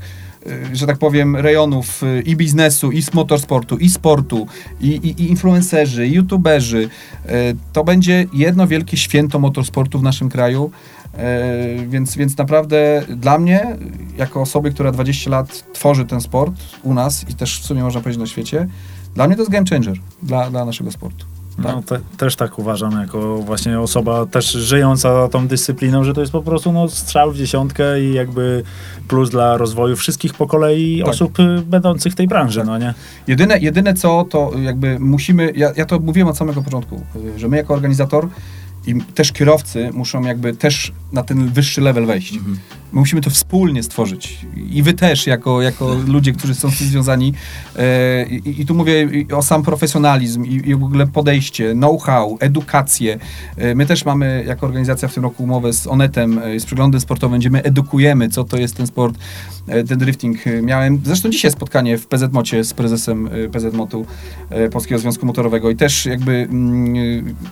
że 0.74 0.88
tak 0.88 0.98
powiem, 0.98 1.36
rejonów 1.36 2.04
y, 2.04 2.22
i 2.26 2.36
biznesu, 2.36 2.92
i 2.92 3.02
z 3.02 3.14
motorsportu, 3.14 3.78
i 3.78 3.90
sportu, 3.90 4.48
i, 4.82 4.88
i, 4.88 5.22
i 5.22 5.30
influencerzy, 5.30 6.08
i 6.08 6.14
youtuberzy. 6.14 6.90
Y, 7.26 7.30
To 7.74 7.84
będzie 7.84 8.26
jedno 8.34 8.68
wielkie 8.68 8.98
święto 8.98 9.40
motorsportu 9.40 10.00
w 10.00 10.04
naszym 10.04 10.30
kraju. 10.30 10.72
Y, 11.14 11.88
Więc, 11.88 12.16
więc 12.16 12.38
naprawdę 12.38 13.04
dla 13.10 13.38
mnie, 13.38 13.78
jako 14.18 14.42
osoby, 14.42 14.72
która 14.72 14.92
20 14.92 15.30
lat 15.30 15.74
tworzy 15.74 16.06
ten 16.06 16.22
sport 16.22 16.54
u 16.84 16.94
nas 16.94 17.30
i 17.30 17.34
też 17.36 17.62
w 17.62 17.66
sumie 17.66 17.84
można 17.84 18.02
powiedzieć 18.02 18.20
na 18.20 18.28
świecie, 18.28 18.68
dla 19.16 19.28
mnie 19.28 19.36
to 19.36 19.42
jest 19.42 19.52
game 19.52 19.66
changer 19.70 19.98
dla, 20.24 20.50
dla 20.50 20.66
naszego 20.66 20.92
sportu. 20.92 21.33
Tak. 21.56 21.66
No, 21.66 21.82
te, 21.82 22.00
też 22.18 22.36
tak 22.36 22.60
uważam, 22.60 22.92
jako 23.02 23.38
właśnie 23.38 23.80
osoba 23.80 24.26
też 24.26 24.52
żyjąca 24.52 25.28
tą 25.28 25.48
dyscypliną, 25.48 26.04
że 26.04 26.14
to 26.14 26.22
jest 26.22 26.34
po 26.34 26.42
prostu 26.42 26.72
no, 26.72 26.90
strzał 26.90 27.32
w 27.32 27.38
dziesiątkę 27.38 28.02
i 28.02 28.14
jakby 28.14 28.64
plus 29.08 29.30
dla 29.30 29.58
rozwoju 29.58 29.96
wszystkich 29.96 30.34
po 30.34 30.48
kolei 30.48 31.00
Tak. 31.00 31.10
osób 31.10 31.40
y, 31.40 31.62
będących 31.66 32.14
w 32.14 32.16
tej 32.16 32.28
branży, 32.28 32.60
Tak. 32.60 32.68
no 32.68 32.78
nie? 32.78 32.94
Jedyne, 33.28 33.60
jedyne 33.60 33.94
co, 33.94 34.26
to 34.30 34.52
jakby 34.62 35.00
musimy, 35.00 35.52
ja, 35.56 35.72
ja 35.76 35.86
to 35.86 36.00
mówiłem 36.00 36.28
od 36.28 36.38
samego 36.38 36.62
początku, 36.62 37.02
y, 37.36 37.40
że 37.40 37.48
my 37.48 37.58
jako 37.58 37.74
organizator 37.74 38.28
i 38.88 38.96
też 38.96 39.32
kierowcy 39.32 39.90
muszą 39.94 40.24
jakby 40.24 40.54
też 40.54 40.92
na 41.12 41.24
ten 41.24 41.50
wyższy 41.50 41.82
level 41.82 42.06
wejść. 42.06 42.34
Mhm. 42.34 42.58
My 42.94 43.00
musimy 43.00 43.22
to 43.22 43.30
wspólnie 43.30 43.84
stworzyć. 43.84 44.46
I 44.70 44.84
wy 44.84 44.94
też, 44.94 45.28
jako, 45.28 45.62
jako 45.62 45.96
ludzie, 46.08 46.34
którzy 46.34 46.56
są 46.56 46.72
z 46.72 46.78
tym 46.78 46.88
związani. 46.88 47.34
E, 47.76 48.26
I, 48.26 48.62
I 48.62 48.66
tu 48.66 48.76
mówię 48.76 49.10
o 49.36 49.42
sam 49.42 49.64
profesjonalizm 49.64 50.46
i, 50.46 50.70
i 50.70 50.76
w 50.76 50.84
ogóle 50.84 51.08
podejście, 51.08 51.74
know-how, 51.74 52.38
edukację. 52.40 53.20
E, 53.58 53.76
My 53.76 53.86
też 53.86 54.06
mamy 54.06 54.44
jako 54.48 54.66
organizacja 54.66 55.08
w 55.08 55.14
tym 55.14 55.24
roku 55.24 55.44
umowę 55.44 55.74
z 55.74 55.88
Onetem, 55.88 56.40
e, 56.40 56.60
z 56.60 56.66
przeglądem 56.66 57.02
sportowym, 57.02 57.40
gdzie 57.40 57.50
my 57.50 57.64
edukujemy, 57.64 58.30
co 58.30 58.44
to 58.44 58.58
jest 58.58 58.76
ten 58.76 58.88
sport, 58.88 59.18
e, 59.68 59.84
ten 59.84 59.98
drifting. 59.98 60.48
E, 60.48 60.62
Miałem 60.62 61.02
zresztą 61.06 61.30
dzisiaj 61.30 61.52
spotkanie 61.52 61.98
w 61.98 62.08
PZ-Mocie 62.08 62.64
z 62.64 62.74
prezesem 62.74 63.28
e, 63.28 63.50
PZ-Motu 63.50 64.06
e, 64.50 64.70
Polskiego 64.70 65.00
Związku 65.00 65.26
Motorowego 65.26 65.70
i 65.70 65.76
też 65.76 66.06
jakby, 66.06 66.48
mm, 66.50 66.96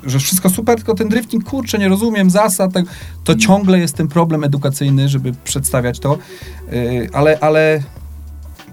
e, 0.06 0.10
że 0.10 0.20
wszystko 0.20 0.50
super, 0.50 0.76
tylko 0.76 0.94
ten 0.94 1.10
drifting, 1.10 1.21
kurczę, 1.46 1.78
nie 1.78 1.88
rozumiem 1.88 2.30
zasad, 2.30 2.74
tak, 2.74 2.86
to 3.24 3.36
ciągle 3.36 3.80
jest 3.80 3.96
ten 3.96 4.08
problem 4.08 4.44
edukacyjny, 4.44 5.10
żeby 5.10 5.34
przedstawiać 5.44 6.00
to, 6.00 6.18
Yy, 6.72 7.10
ale, 7.14 7.38
ale 7.42 7.84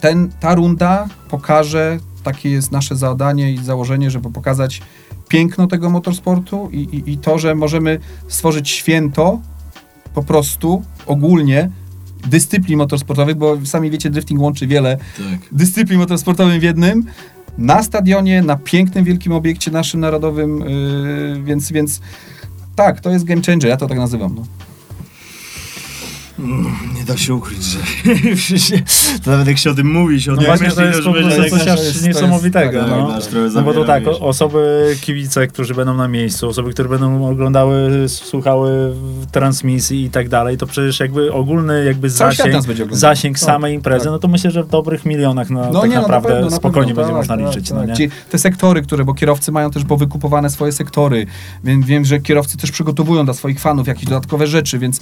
ten, 0.00 0.30
ta 0.40 0.54
runda 0.54 1.06
pokaże, 1.30 1.98
takie 2.24 2.50
jest 2.50 2.72
nasze 2.72 2.96
zadanie 2.96 3.52
i 3.52 3.58
założenie, 3.58 4.10
żeby 4.10 4.30
pokazać 4.30 4.82
piękno 5.28 5.66
tego 5.66 5.90
motorsportu 5.90 6.68
i, 6.72 6.76
i, 6.76 7.12
i 7.12 7.18
to, 7.18 7.38
że 7.38 7.54
możemy 7.54 7.98
stworzyć 8.28 8.68
święto 8.68 9.40
po 10.14 10.22
prostu 10.22 10.82
ogólnie 11.06 11.70
dyscyplin 12.26 12.78
motorsportowych, 12.78 13.36
bo 13.36 13.56
sami 13.64 13.90
wiecie, 13.90 14.10
drifting 14.10 14.40
łączy 14.40 14.66
wiele 14.66 14.96
Tak. 14.96 15.40
dyscyplin 15.52 15.98
motorsportowych 15.98 16.60
w 16.60 16.62
jednym, 16.62 17.04
na 17.58 17.82
stadionie, 17.82 18.42
na 18.42 18.56
pięknym, 18.56 19.04
wielkim 19.04 19.32
obiekcie 19.32 19.70
naszym 19.70 20.00
narodowym, 20.00 20.58
yy, 20.60 21.42
więc, 21.44 21.72
więc 21.72 22.00
tak, 22.78 23.00
to 23.00 23.10
jest 23.10 23.24
game 23.24 23.42
changer, 23.42 23.68
ja 23.68 23.76
to 23.76 23.86
tak 23.86 23.98
nazywam. 23.98 24.34
No. 24.34 24.42
Mm, 26.38 26.66
Nie 26.96 27.04
da 27.04 27.16
się 27.16 27.34
ukryć, 27.34 27.62
że 27.62 27.78
to 29.24 29.30
nawet 29.30 29.46
jak 29.48 29.58
się 29.58 29.70
o 29.70 29.74
tym 29.74 29.92
mówi, 29.92 30.22
się 30.22 30.32
o 30.32 30.34
No 30.34 30.40
tym 30.40 30.46
właśnie 30.46 30.66
myśli, 30.66 30.82
to 30.82 30.86
jest 30.88 31.02
po 31.02 31.12
prostu 31.12 31.40
coś 31.50 31.50
tak- 31.64 31.68
aż 31.68 31.84
jest- 31.84 32.06
niesamowitego. 32.06 32.80
tak, 32.80 32.88
no. 32.90 33.14
aż 33.14 33.26
trochę 33.26 33.48
no 33.54 33.62
bo 33.62 33.74
to 33.74 33.84
tak, 33.84 34.02
osoby, 34.20 34.96
kibice, 35.00 35.46
którzy 35.46 35.74
będą 35.74 35.94
na 35.94 36.08
miejscu, 36.08 36.48
osoby, 36.48 36.70
które 36.72 36.88
będą 36.88 37.28
oglądały, 37.30 38.08
słuchały 38.08 38.94
transmisji 39.32 40.04
i 40.04 40.10
tak 40.10 40.28
dalej, 40.28 40.56
to 40.56 40.66
przecież 40.66 41.00
jakby 41.00 41.32
ogólny 41.32 41.84
jakby 41.84 42.10
zasięg, 42.10 42.54
zasięg 42.90 43.38
Tak, 43.38 43.46
samej 43.46 43.74
imprezy, 43.74 44.04
tak. 44.04 44.12
no 44.12 44.18
to 44.18 44.28
myślę, 44.28 44.50
że 44.50 44.62
w 44.64 44.68
dobrych 44.68 45.04
milionach 45.06 45.50
no, 45.50 45.70
No 45.72 45.80
tak 45.80 45.90
nie, 45.90 45.96
no, 45.96 46.02
naprawdę 46.02 46.28
na 46.28 46.34
pewno, 46.34 46.50
na 46.50 46.56
spokojnie 46.56 46.94
pewno, 46.94 47.12
będzie 47.14 47.28
tak, 47.28 47.38
można 47.38 47.46
tak, 47.46 47.54
liczyć. 47.56 47.68
tak. 47.70 47.78
No, 47.78 47.84
nie? 47.84 47.94
Ci, 47.96 48.10
te 48.30 48.38
sektory, 48.38 48.82
które, 48.82 49.04
bo 49.04 49.14
kierowcy 49.14 49.52
mają 49.52 49.70
też 49.70 49.84
powykupowane 49.84 50.50
swoje 50.50 50.72
sektory, 50.72 51.26
więc 51.64 51.86
wiem, 51.86 52.04
że 52.04 52.20
kierowcy 52.20 52.56
też 52.56 52.70
przygotowują 52.70 53.24
dla 53.24 53.34
swoich 53.34 53.60
fanów 53.60 53.86
jakieś 53.86 54.04
dodatkowe 54.04 54.46
rzeczy, 54.46 54.78
więc 54.78 55.00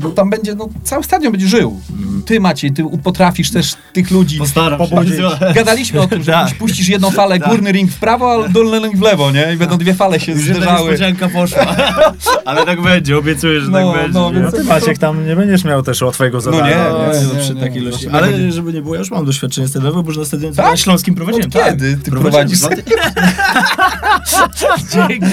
no, 0.00 0.10
tam 0.10 0.30
będzie, 0.30 0.54
no, 0.54 0.68
cały 0.84 1.04
stadion 1.04 1.32
będzie 1.32 1.48
żył. 1.48 1.80
Ty 2.26 2.40
Maciej, 2.40 2.72
ty 2.72 2.84
potrafisz 3.04 3.50
też 3.50 3.74
tych 3.92 4.10
ludzi 4.10 4.38
Postaram 4.38 4.80
się. 4.80 4.88
pobudzić. 4.88 5.14
Gadaliśmy 5.54 6.00
o 6.00 6.06
tym, 6.06 6.22
że 6.22 6.32
Tak. 6.46 6.54
puścisz 6.54 6.88
jedną 6.88 7.10
falę, 7.10 7.38
górny 7.38 7.72
ring 7.72 7.90
w 7.90 7.98
prawo, 7.98 8.44
a 8.44 8.48
dolny 8.48 8.78
ring 8.78 8.96
w 8.96 9.00
lewo, 9.02 9.30
nie? 9.30 9.54
I 9.54 9.56
będą 9.56 9.78
dwie 9.78 9.94
fale 9.94 10.20
się 10.20 10.32
Już 10.32 10.40
zderzały. 10.42 10.80
niespodzianka 10.90 11.28
poszła. 11.28 11.66
Ale 12.44 12.66
tak 12.66 12.82
będzie, 12.82 13.18
obiecuję, 13.18 13.60
że 13.60 13.70
No, 13.70 13.92
tak 13.92 14.02
będzie. 14.02 14.18
no, 14.18 14.32
nie? 14.32 14.40
No 14.40 14.52
ty 14.52 14.64
Maciek 14.64 14.98
tam 14.98 15.26
nie 15.26 15.36
będziesz 15.36 15.64
miał 15.64 15.82
też 15.82 16.02
łatwego 16.02 16.40
zadania. 16.40 16.66
nie, 16.68 16.76
No, 16.92 17.12
nie, 17.12 17.20
no, 17.26 17.34
nie, 17.34 17.40
przy 17.40 17.54
nie, 17.54 17.60
takiej 17.60 17.76
nie, 17.82 17.88
ilości. 17.88 18.06
proszę, 18.06 18.24
Ale 18.26 18.52
żeby 18.52 18.72
nie 18.72 18.82
było, 18.82 18.94
ja 18.94 18.98
już 19.00 19.10
mam 19.10 19.24
doświadczenie 19.26 19.68
stanowe, 19.68 20.02
bo 20.02 20.08
już 20.08 20.18
na 20.18 20.24
stadionie 20.24 20.54
Tak? 20.56 20.78
śląskim 20.78 21.14
prowadziłem. 21.14 21.46
Od 21.48 21.52
tak. 21.54 21.64
kiedy 21.70 21.96
ty 21.96 22.10
prowadzisz? 22.10 22.58
Dzięki. 25.08 25.26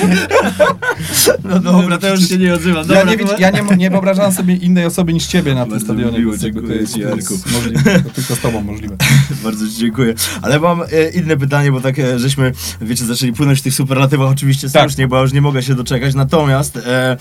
No 1.43 1.59
dobra, 1.59 1.97
to 1.97 2.09
już 2.09 2.29
się 2.29 2.37
nie 2.37 2.53
odzywam. 2.53 2.85
Ja, 2.89 3.03
nie, 3.03 3.17
ja 3.39 3.49
nie, 3.49 3.61
nie 3.77 3.89
wyobrażam 3.89 4.31
sobie 4.31 4.55
innej 4.55 4.85
osoby 4.85 5.13
niż 5.13 5.27
ciebie 5.33 5.55
na 5.55 5.61
tym 5.61 5.69
Bardzo 5.71 5.85
stadionie. 5.85 6.19
miło, 6.19 6.31
więc 6.31 6.43
jakby 6.43 6.61
to 6.61 6.67
dziękuję 6.67 7.15
jest, 7.15 7.43
to 7.43 7.49
możliwe. 7.51 7.99
To 8.03 8.09
tylko 8.09 8.35
z 8.35 8.39
tobą 8.39 8.61
możliwe. 8.61 8.95
Bardzo 9.43 9.67
ci 9.67 9.73
dziękuję. 9.77 10.13
Ale 10.41 10.59
mam 10.59 10.81
e, 10.81 11.09
inne 11.15 11.37
pytanie, 11.37 11.71
bo 11.71 11.81
tak 11.81 11.99
e, 11.99 12.19
żeśmy, 12.19 12.51
wiecie, 12.81 13.05
zaczęli 13.05 13.33
płynąć 13.33 13.59
w 13.59 13.61
tych 13.61 13.73
superlatywach 13.73 14.29
oczywiście 14.31 14.69
Tak. 14.69 14.81
słusznie, 14.83 15.07
bo 15.07 15.15
ja 15.15 15.21
już 15.21 15.33
nie 15.33 15.41
mogę 15.41 15.63
się 15.63 15.75
doczekać. 15.75 16.13
Natomiast 16.15 16.77
e, 16.77 17.17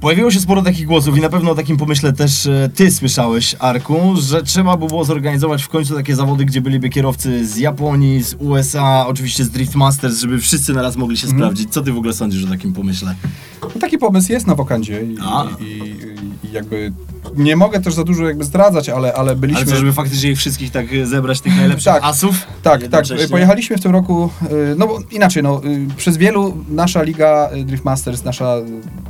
pojawiło 0.00 0.30
się 0.30 0.40
sporo 0.40 0.62
takich 0.62 0.86
głosów 0.86 1.16
i 1.18 1.20
na 1.20 1.28
pewno 1.28 1.50
o 1.50 1.54
takim 1.54 1.76
pomyśle 1.76 2.12
też 2.12 2.46
e, 2.46 2.70
ty 2.74 2.90
słyszałeś, 2.90 3.56
Arku, 3.58 4.14
że 4.20 4.42
trzeba 4.42 4.76
by 4.76 4.86
było 4.86 5.04
zorganizować 5.04 5.62
w 5.62 5.68
końcu 5.68 5.94
takie 5.94 6.16
zawody, 6.16 6.44
gdzie 6.44 6.60
byliby 6.60 6.88
kierowcy 6.88 7.46
z 7.46 7.56
Japonii, 7.56 8.22
z 8.22 8.34
USA, 8.38 9.04
oczywiście 9.06 9.44
z 9.44 9.50
Drift 9.50 9.74
Masters, 9.74 10.20
żeby 10.20 10.38
wszyscy 10.38 10.72
naraz 10.72 10.96
mogli 10.96 11.16
się 11.16 11.26
Mhm. 11.26 11.42
sprawdzić. 11.42 11.70
Co 11.72 11.82
ty 11.82 11.92
w 11.92 11.96
ogóle 11.98 12.12
sądzisz 12.12 12.44
o 12.44 12.48
takim 12.48 12.72
pomyśle? 12.72 13.14
No, 13.62 13.68
taki 13.80 13.98
pomysł 13.98 14.32
jest 14.32 14.46
na 14.46 14.54
wokandzie 14.54 15.02
i, 15.02 15.16
i, 15.64 15.66
i, 15.66 16.48
i 16.48 16.52
jakby 16.52 16.92
nie 17.36 17.56
mogę 17.56 17.80
też 17.80 17.94
za 17.94 18.04
dużo 18.04 18.28
jakby 18.28 18.44
zdradzać, 18.44 18.88
ale, 18.88 19.12
ale 19.12 19.36
byliśmy... 19.36 19.62
Ale 19.62 19.70
co, 19.70 19.76
żeby 19.76 19.92
faktycznie 19.92 20.30
ich 20.30 20.38
wszystkich 20.38 20.70
tak 20.70 20.86
e, 20.92 21.06
zebrać, 21.06 21.40
tych 21.40 21.56
najlepszych 21.56 21.92
Tak. 21.92 22.04
asów? 22.04 22.36
Tak, 22.62 22.88
tak. 22.88 23.04
Pojechaliśmy 23.30 23.76
w 23.76 23.80
tym 23.80 23.92
roku, 23.92 24.30
y, 24.52 24.74
no 24.78 24.86
bo 24.86 24.98
inaczej, 25.10 25.42
no, 25.42 25.60
y, 25.64 25.86
przez 25.96 26.16
wielu 26.16 26.56
nasza 26.68 27.02
liga 27.02 27.50
Drift 27.64 27.84
Masters, 27.84 28.24
nasza 28.24 28.56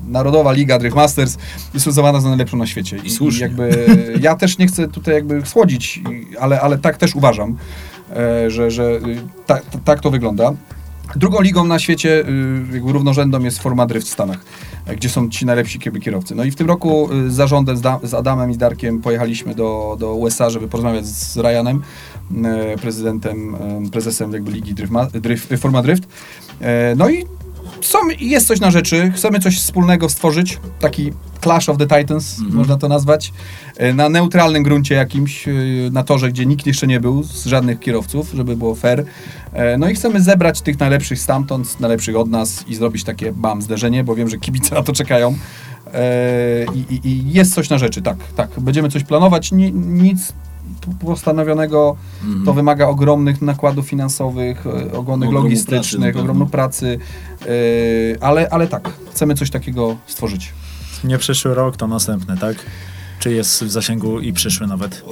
narodowa 0.08 0.52
liga 0.52 0.78
Drift 0.78 0.96
Masters 0.96 1.36
jest 1.74 1.86
uznawana 1.86 2.20
za 2.20 2.28
najlepszą 2.28 2.56
na 2.56 2.66
świecie. 2.66 2.96
I 3.04 3.10
słusznie. 3.10 3.42
jakby 3.42 3.86
ja 4.20 4.36
też 4.36 4.58
nie 4.58 4.66
chcę 4.66 4.88
tutaj 4.88 5.14
jakby 5.14 5.46
słodzić, 5.46 5.96
i- 5.96 6.36
ale, 6.40 6.60
ale 6.60 6.78
tak 6.78 6.96
też 6.96 7.14
uważam, 7.14 7.56
e, 8.16 8.50
że, 8.50 8.70
że 8.70 8.90
tak, 9.46 9.62
tak 9.84 10.00
to 10.00 10.10
wygląda. 10.10 10.52
Drugą 11.16 11.40
ligą 11.40 11.64
na 11.64 11.78
świecie, 11.78 12.24
równorzędną 12.84 13.40
jest 13.40 13.58
Forma 13.58 13.86
Drift 13.86 14.06
w 14.06 14.10
Stanach, 14.10 14.38
gdzie 14.86 15.08
są 15.08 15.30
ci 15.30 15.46
najlepsi 15.46 15.78
kierowcy. 15.78 16.34
No 16.34 16.44
i 16.44 16.50
w 16.50 16.56
tym 16.56 16.66
roku 16.66 17.08
y, 17.12 17.30
z 17.30 17.34
zarządem, 17.34 17.76
z, 17.76 17.80
da, 17.80 18.00
z 18.02 18.14
Adamem 18.14 18.50
i 18.50 18.54
z 18.54 18.58
Darkiem 18.58 19.00
pojechaliśmy 19.00 19.54
do, 19.54 19.96
do 20.00 20.14
USA, 20.14 20.50
żeby 20.50 20.68
porozmawiać 20.68 21.06
z 21.06 21.36
Ryanem, 21.36 21.82
y, 22.74 22.78
prezydentem, 22.78 23.54
y, 23.86 23.90
prezesem 23.90 24.32
jakby 24.32 24.50
ligi 24.50 24.74
Drift, 24.74 24.92
Drift, 25.20 25.54
Forma 25.58 25.82
Drift. 25.82 26.08
No 26.96 27.10
i 27.10 27.24
są, 27.86 27.98
jest 28.20 28.46
coś 28.46 28.60
na 28.60 28.70
rzeczy, 28.70 29.12
chcemy 29.14 29.40
coś 29.40 29.58
wspólnego 29.58 30.08
stworzyć, 30.08 30.58
taki 30.80 31.12
Clash 31.42 31.68
of 31.68 31.78
the 31.78 31.86
Titans, 31.86 32.38
można 32.50 32.76
to 32.76 32.88
nazwać, 32.88 33.32
y, 33.80 33.94
na 33.94 34.08
neutralnym 34.08 34.62
gruncie 34.62 34.94
jakimś, 34.94 35.48
y, 35.48 35.90
na 35.92 36.02
torze, 36.02 36.28
gdzie 36.28 36.46
nikt 36.46 36.66
jeszcze 36.66 36.86
nie 36.86 37.00
był, 37.00 37.22
z 37.22 37.44
żadnych 37.44 37.80
kierowców, 37.80 38.30
żeby 38.34 38.56
było 38.56 38.74
fair. 38.74 39.04
E, 39.52 39.78
No 39.78 39.88
i 39.88 39.94
chcemy 39.94 40.20
zebrać 40.20 40.60
tych 40.60 40.80
najlepszych 40.80 41.18
stamtąd, 41.20 41.80
najlepszych 41.80 42.16
od 42.16 42.30
nas 42.30 42.64
i 42.68 42.74
zrobić 42.74 43.04
takie 43.04 43.32
bam 43.32 43.62
zderzenie, 43.62 44.04
bo 44.04 44.14
wiem, 44.14 44.28
że 44.28 44.38
kibice 44.38 44.74
na 44.74 44.82
to 44.82 44.92
czekają. 44.92 45.36
E, 45.94 46.66
I, 46.74 46.94
i, 46.94 47.08
i 47.08 47.32
jest 47.32 47.54
coś 47.54 47.70
na 47.70 47.78
rzeczy, 47.78 48.02
tak, 48.02 48.16
tak. 48.36 48.60
Będziemy 48.60 48.90
coś 48.90 49.04
planować, 49.04 49.52
Ni, 49.52 49.72
nic 49.72 50.32
postanowionego, 51.00 51.96
Mhm. 52.24 52.44
to 52.44 52.52
wymaga 52.54 52.86
ogromnych 52.88 53.42
nakładów 53.42 53.86
finansowych, 53.88 54.66
e, 54.66 54.70
ogromnych 54.70 55.28
Ogromu 55.28 55.44
logistycznych, 55.44 56.14
pracy, 56.14 56.46
pracy, 56.50 56.98
e, 57.42 58.22
ale, 58.22 58.48
ale 58.50 58.66
tak, 58.66 58.90
chcemy 59.10 59.34
coś 59.34 59.50
takiego 59.50 59.96
stworzyć. 60.06 60.52
Nie 61.04 61.18
przyszły 61.18 61.54
rok, 61.54 61.76
to 61.76 61.86
następny, 61.86 62.36
tak? 62.36 62.56
Czy 63.18 63.32
jest 63.32 63.64
w 63.64 63.70
zasięgu 63.70 64.20
i 64.20 64.32
przyszły 64.32 64.66
nawet? 64.66 65.04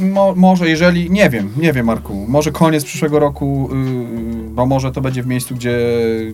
Mo, 0.00 0.34
może 0.36 0.68
jeżeli, 0.68 1.10
nie 1.10 1.30
wiem, 1.30 1.52
nie 1.56 1.72
wiem 1.72 1.86
Marku, 1.86 2.24
może 2.28 2.52
koniec 2.52 2.84
przyszłego 2.84 3.18
roku, 3.18 3.68
yy, 3.72 4.50
bo 4.50 4.66
może 4.66 4.92
to 4.92 5.00
będzie 5.00 5.22
w 5.22 5.26
miejscu, 5.26 5.54
gdzie 5.54 5.78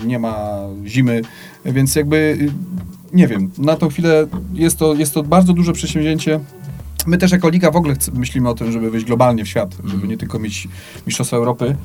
nie 0.07 0.19
ma 0.19 0.59
zimy, 0.87 1.23
więc 1.65 1.97
jakby, 1.97 2.37
yy, 2.41 2.51
nie 3.13 3.29
wiem, 3.29 3.51
na 3.59 3.77
tą 3.77 3.89
chwilę 3.89 4.27
jest 4.55 4.79
to, 4.79 4.95
jest 4.95 5.15
to 5.15 5.23
bardzo 5.23 5.53
duże 5.53 5.73
przedsięwzięcie. 5.73 6.41
My 7.07 7.19
też 7.19 7.31
jako 7.33 7.49
liga 7.49 7.71
w 7.71 7.77
ogóle 7.77 7.95
myślimy 8.13 8.49
o 8.49 8.55
tym, 8.55 8.73
żeby 8.73 8.91
wyjść 8.91 9.07
globalnie 9.07 9.45
w 9.45 9.49
świat, 9.49 9.77
żeby 9.85 10.09
nie 10.09 10.17
tylko 10.17 10.39
mieć 10.39 10.69
Mistrzostwa 11.07 11.37
Europy. 11.37 11.77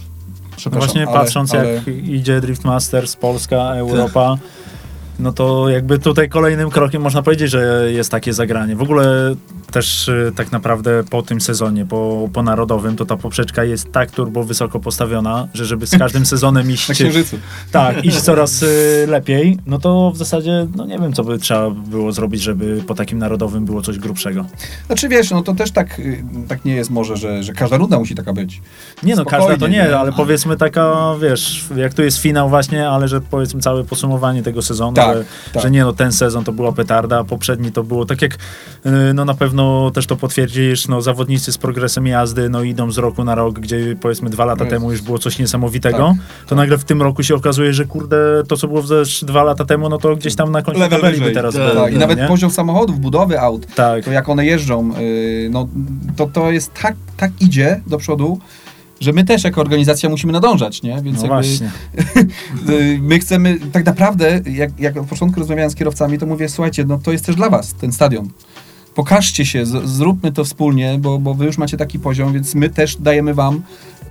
No 0.65 0.71
właśnie 0.71 1.07
ale- 1.07 1.13
patrząc 1.19 1.53
ale- 1.53 1.73
jak 1.73 1.87
idzie 1.87 2.41
Drift 2.41 2.63
Masters, 2.65 3.15
Polska, 3.15 3.57
Europa, 3.75 4.37
no 5.19 5.33
to 5.33 5.69
jakby 5.69 5.99
tutaj 5.99 6.29
kolejnym 6.29 6.69
krokiem 6.69 7.01
można 7.01 7.21
powiedzieć, 7.21 7.51
że 7.51 7.91
jest 7.91 8.11
takie 8.11 8.33
zagranie. 8.33 8.75
W 8.75 8.81
ogóle 8.81 9.35
też 9.73 10.07
y, 10.07 10.31
tak 10.35 10.51
naprawdę 10.51 11.03
po 11.09 11.21
tym 11.21 11.41
sezonie, 11.41 11.85
po, 11.85 12.29
po 12.33 12.43
narodowym, 12.43 12.95
to 12.95 13.05
ta 13.05 13.17
poprzeczka 13.17 13.63
jest 13.63 13.91
tak 13.91 14.11
turbo 14.11 14.43
wysoko 14.43 14.79
postawiona, 14.79 15.47
że 15.53 15.65
żeby 15.65 15.87
z 15.87 15.97
każdym 15.97 16.25
sezonem 16.25 16.71
iść, 16.75 16.89
Na 16.89 16.95
Księżycu. 16.95 17.37
tak, 17.71 18.05
iść 18.05 18.21
coraz 18.29 18.63
y, 18.63 19.05
lepiej, 19.09 19.57
no 19.65 19.79
to 19.79 20.11
w 20.15 20.17
zasadzie 20.17 20.67
no 20.75 20.85
nie 20.85 20.99
wiem, 20.99 21.13
co 21.13 21.23
by 21.23 21.37
trzeba 21.37 21.69
było 21.69 22.11
zrobić, 22.11 22.41
żeby 22.41 22.83
po 22.87 22.95
takim 22.95 23.17
narodowym 23.19 23.65
było 23.65 23.81
coś 23.81 23.99
grubszego. 23.99 24.45
Znaczy 24.87 25.09
wiesz, 25.09 25.31
no 25.31 25.41
to 25.41 25.53
też 25.55 25.71
tak, 25.71 25.99
yy, 25.99 26.23
tak 26.47 26.65
nie 26.65 26.75
jest 26.75 26.89
może, 26.89 27.17
że, 27.17 27.43
że 27.43 27.53
każda 27.53 27.77
runda 27.77 27.99
musi 27.99 28.15
taka 28.15 28.33
być. 28.33 28.61
Nie 29.03 29.15
no, 29.15 29.21
Spokojnie, 29.21 29.47
każda 29.47 29.65
to 29.65 29.71
nie, 29.71 29.77
nie? 29.77 29.97
ale 29.97 30.11
powiedzmy 30.11 30.57
taka, 30.57 31.15
wiesz, 31.21 31.65
jak 31.75 31.93
tu 31.93 32.03
jest 32.03 32.17
finał 32.17 32.49
właśnie, 32.49 32.89
ale 32.89 33.07
że 33.07 33.21
powiedzmy 33.21 33.61
całe 33.61 33.83
podsumowanie 33.83 34.43
tego 34.43 34.61
sezonu, 34.61 34.95
Tak, 34.95 35.17
że, 35.17 35.25
tak. 35.53 35.63
że 35.63 35.71
nie 35.71 35.83
no, 35.83 35.93
ten 35.93 36.11
sezon 36.11 36.43
to 36.43 36.51
była 36.51 36.71
petarda, 36.71 37.19
a 37.19 37.23
poprzedni 37.23 37.71
to 37.71 37.83
było 37.83 38.05
tak 38.05 38.21
jak, 38.21 38.37
no 39.13 39.25
na 39.25 39.33
pewno 39.33 39.62
też 39.93 40.07
to 40.07 40.15
potwierdzisz, 40.15 40.87
no 40.87 41.01
zawodnicy 41.01 41.51
z 41.51 41.57
progresem 41.57 42.07
jazdy, 42.07 42.49
no 42.49 42.63
idą 42.63 42.91
z 42.91 42.97
roku 42.97 43.23
na 43.23 43.35
rok, 43.35 43.59
gdzie 43.59 43.95
powiedzmy 44.01 44.29
dwa 44.29 44.45
lata 44.45 44.63
Jezus. 44.63 44.77
temu 44.79 44.91
już 44.91 45.01
było 45.01 45.19
coś 45.19 45.39
niesamowitego, 45.39 46.15
Tak, 46.17 46.47
to 46.47 46.55
nagle 46.55 46.77
w 46.77 46.83
tym 46.83 47.01
roku 47.01 47.23
się 47.23 47.35
okazuje, 47.35 47.73
że 47.73 47.85
kurde, 47.85 48.17
to 48.47 48.57
co 48.57 48.67
było 48.67 48.83
też 48.83 49.23
dwa 49.23 49.43
lata 49.43 49.65
temu, 49.65 49.89
no 49.89 49.97
to 49.97 50.15
gdzieś 50.15 50.35
tam 50.35 50.51
na 50.51 50.61
końcu 50.61 50.79
Level 50.79 51.01
tabeli 51.01 51.21
by 51.21 51.31
teraz 51.31 51.53
Tak, 51.55 51.63
było, 51.73 51.83
Tak, 51.85 51.93
i 51.93 51.97
nawet 51.97 52.19
nie? 52.19 52.27
poziom 52.27 52.51
samochodów, 52.51 52.99
budowy 52.99 53.39
aut, 53.39 53.67
Tak. 53.75 54.05
to 54.05 54.11
jak 54.11 54.29
one 54.29 54.45
jeżdżą, 54.45 54.89
yy, 54.99 55.49
no 55.51 55.67
to, 56.15 56.27
to 56.27 56.51
jest 56.51 56.73
tak, 56.81 56.95
tak 57.17 57.31
idzie 57.41 57.81
do 57.87 57.97
przodu, 57.97 58.39
że 58.99 59.13
my 59.13 59.23
też 59.23 59.43
jako 59.43 59.61
organizacja 59.61 60.09
musimy 60.09 60.33
nadążać, 60.33 60.81
nie? 60.83 61.01
Więc 61.01 61.05
No 61.05 61.11
jakby, 61.11 61.27
właśnie. 61.27 61.71
y, 62.69 62.99
my 63.01 63.19
chcemy, 63.19 63.57
tak 63.71 63.85
naprawdę, 63.85 64.41
jak, 64.51 64.79
jak 64.79 64.97
od 64.97 65.07
początku 65.07 65.39
rozmawiałem 65.39 65.71
z 65.71 65.75
kierowcami, 65.75 66.17
to 66.19 66.25
mówię, 66.25 66.49
słuchajcie, 66.49 66.85
no 66.85 66.99
to 67.03 67.11
jest 67.11 67.25
też 67.25 67.35
dla 67.35 67.49
was 67.49 67.73
ten 67.73 67.91
stadion. 67.91 68.29
Pokażcie 68.95 69.45
się, 69.45 69.65
z, 69.65 69.89
zróbmy 69.89 70.31
to 70.31 70.43
wspólnie, 70.43 70.97
bo, 70.99 71.19
bo 71.19 71.33
wy 71.33 71.45
już 71.45 71.57
macie 71.57 71.77
taki 71.77 71.99
poziom, 71.99 72.33
więc 72.33 72.55
my 72.55 72.69
też 72.69 72.95
dajemy 72.95 73.33
wam 73.33 73.61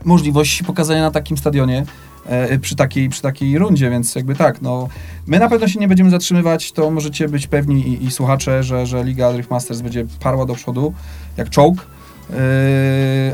możliwość 0.04 0.62
pokazania 0.62 1.02
na 1.02 1.10
takim 1.10 1.36
stadionie 1.36 1.84
e, 2.26 2.58
przy, 2.58 2.76
takiej, 2.76 3.08
przy 3.08 3.22
takiej 3.22 3.58
rundzie, 3.58 3.90
więc 3.90 4.14
jakby 4.14 4.34
tak, 4.34 4.62
no 4.62 4.88
my 5.26 5.38
na 5.38 5.48
pewno 5.48 5.68
się 5.68 5.80
nie 5.80 5.88
będziemy 5.88 6.10
zatrzymywać, 6.10 6.72
to 6.72 6.90
możecie 6.90 7.28
być 7.28 7.46
pewni 7.46 7.88
i, 7.88 8.04
i 8.04 8.10
słuchacze, 8.10 8.62
że, 8.62 8.86
że 8.86 9.04
Liga 9.04 9.32
Drift 9.32 9.50
Masters 9.50 9.80
będzie 9.80 10.06
parła 10.20 10.46
do 10.46 10.54
przodu, 10.54 10.94
jak 11.36 11.50
czołg, 11.50 11.86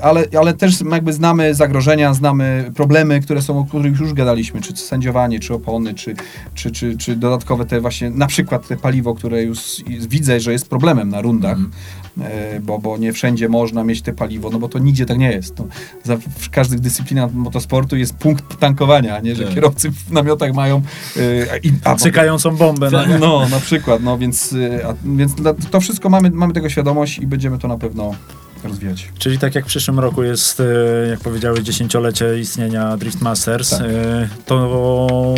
ale, 0.03 0.25
ale 0.39 0.55
też 0.55 0.75
jakby 0.93 1.13
znamy 1.13 1.55
zagrożenia, 1.55 2.15
znamy 2.15 2.71
problemy, 2.75 3.21
które 3.21 3.43
są, 3.43 3.59
o 3.59 3.65
których 3.65 4.01
już 4.01 4.15
gadaliśmy, 4.15 4.61
czy 4.61 4.77
sędziowanie, 4.77 5.41
czy 5.41 5.55
opony, 5.55 5.95
czy, 5.95 6.15
czy, 6.55 6.71
czy, 6.71 6.97
czy 6.97 7.17
dodatkowe 7.17 7.65
te 7.67 7.81
właśnie, 7.81 8.11
na 8.11 8.27
przykład 8.27 8.69
te 8.69 8.77
paliwo, 8.77 9.15
które 9.15 9.43
już 9.43 9.61
widzę, 10.09 10.41
że 10.41 10.53
jest 10.53 10.69
problemem 10.69 11.09
na 11.09 11.21
rundach, 11.21 11.59
yy, 12.17 12.25
bo, 12.63 12.79
bo 12.79 12.99
nie 12.99 13.13
wszędzie 13.13 13.49
można 13.49 13.85
mieć 13.85 14.03
te 14.03 14.13
paliwo, 14.13 14.51
no 14.51 14.59
bo 14.59 14.69
to 14.69 14.79
nigdzie 14.79 15.07
tak 15.07 15.19
nie 15.19 15.33
jest. 15.33 15.59
No, 15.59 15.67
za, 16.05 16.17
w 16.17 16.51
każdych 16.51 16.81
dyscyplinach 16.81 17.33
motosportu 17.35 17.97
jest 17.97 18.17
punkt 18.17 18.59
tankowania, 18.59 19.17
a 19.17 19.21
nie, 19.21 19.35
że 19.35 19.45
Tak. 19.45 19.55
kierowcy 19.55 19.91
w 19.91 20.13
namiotach 20.13 20.55
mają... 20.55 20.83
Yy, 21.17 21.71
a, 21.85 21.95
Cykającą 21.95 22.57
bombę. 22.57 22.91
No, 22.93 23.19
no, 23.19 23.49
na 23.49 23.61
przykład, 23.61 24.03
no 24.03 24.19
więc, 24.19 24.53
yy, 24.53 24.87
a, 24.87 24.95
więc 25.17 25.33
to 25.71 25.81
wszystko 25.81 26.09
mamy, 26.09 26.31
mamy 26.31 26.53
tego 26.53 26.69
świadomość 26.69 27.19
i 27.19 27.27
będziemy 27.27 27.59
to 27.59 27.69
na 27.69 27.79
pewno 27.79 28.15
rozwijać. 28.65 29.09
Czyli 29.19 29.39
tak 29.39 29.55
jak 29.55 29.65
w 29.65 29.69
przyszłym 29.69 29.99
roku 29.99 30.23
jest, 30.23 30.61
e, 30.61 30.65
jak 31.11 31.21
powiedziałeś, 31.21 31.61
dziesięciolecie 31.61 32.39
istnienia 32.41 32.97
Drift 32.97 33.21
Masters, 33.21 33.71
Tak. 33.71 33.81
e, 33.81 34.29
to 34.47 35.35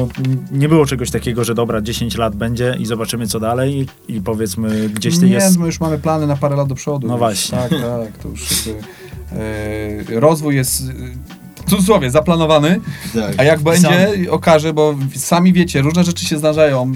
nie 0.53 0.69
było 0.69 0.87
czegoś 0.87 1.11
takiego, 1.11 1.45
że 1.45 1.55
dobra, 1.55 1.81
10 1.83 2.17
lat 2.17 2.37
będzie 2.37 2.77
i 2.79 2.87
zobaczymy 2.87 3.27
co 3.27 3.41
dalej 3.41 3.87
i 4.09 4.21
powiedzmy 4.21 4.89
gdzieś 4.89 5.19
ty 5.19 5.27
nie, 5.27 5.33
jest... 5.33 5.59
my 5.59 5.67
już 5.67 5.81
mamy 5.81 5.99
plany 5.99 6.27
na 6.27 6.37
parę 6.37 6.57
lat 6.57 6.69
do 6.69 6.75
przodu. 6.75 7.07
No 7.07 7.15
już. 7.15 7.19
właśnie. 7.19 7.59
Tak, 7.59 7.71
tak, 7.71 8.19
to 8.23 8.29
już 8.29 8.67
jakby, 8.67 8.83
e, 10.17 10.21
rozwój 10.21 10.57
jest 10.57 10.83
cudzysłowie 11.71 12.11
zaplanowany, 12.11 12.81
Tak. 13.15 13.35
a 13.37 13.45
jak 13.45 13.61
będzie, 13.61 14.09
Sam. 14.15 14.31
okaże, 14.31 14.73
bo 14.73 14.95
sami 15.15 15.53
wiecie, 15.53 15.83
różne 15.83 16.05
rzeczy 16.05 16.25
się 16.27 16.39
zdarzają. 16.39 16.93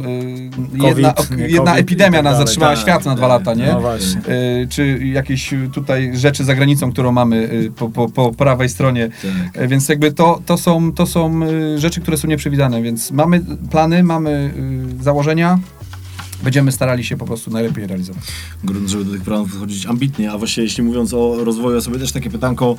COVID, 0.81 0.99
jedna 0.99 1.15
nie 1.37 1.43
jedna 1.49 1.71
COVID 1.71 1.81
epidemia 1.85 2.19
tak 2.19 2.25
nas 2.25 2.33
dalej. 2.33 2.47
zatrzymała 2.47 2.73
Tak, 2.73 2.83
świat 2.83 3.05
na 3.05 3.15
dwa 3.15 3.29
tak. 3.29 3.47
lata, 3.47 3.55
nie? 3.61 3.73
No 3.73 3.81
właśnie. 3.81 4.21
E, 4.21 4.67
czy 4.69 4.99
jakieś 5.05 5.55
tutaj 5.73 6.17
rzeczy 6.17 6.45
za 6.45 6.55
granicą, 6.55 6.93
którą 6.93 7.13
mamy 7.13 7.49
po, 7.77 7.89
po, 7.89 8.09
po 8.09 8.33
prawej 8.33 8.69
stronie. 8.69 9.11
Tak. 9.55 9.69
Więc 9.69 9.89
jakby 9.89 10.13
to, 10.13 10.41
to, 10.47 10.59
są, 10.59 10.93
to 10.93 11.07
są 11.07 11.41
rzeczy, 11.77 12.01
które 12.01 12.17
są 12.17 12.29
nieprzewidziane, 12.29 12.83
więc 12.83 13.11
mamy 13.11 13.41
plany, 13.71 14.03
mamy 14.03 14.55
założenia, 15.01 15.59
będziemy 16.43 16.73
starali 16.73 17.05
się 17.05 17.17
po 17.17 17.25
prostu 17.27 17.51
najlepiej 17.51 17.87
realizować. 17.87 18.23
grunt, 18.65 18.89
żeby 18.89 19.05
do 19.05 19.13
tych 19.13 19.23
planów 19.23 19.51
podchodzić 19.51 19.87
ambitnie, 19.87 20.33
a 20.33 20.39
właśnie 20.39 20.63
jeśli 20.63 20.83
mówiąc 20.83 21.15
o 21.15 21.45
rozwoju, 21.45 21.75
ja 21.75 21.81
sobie 21.81 21.99
też 21.99 22.13
takie 22.13 22.31
pytanko 22.31 22.77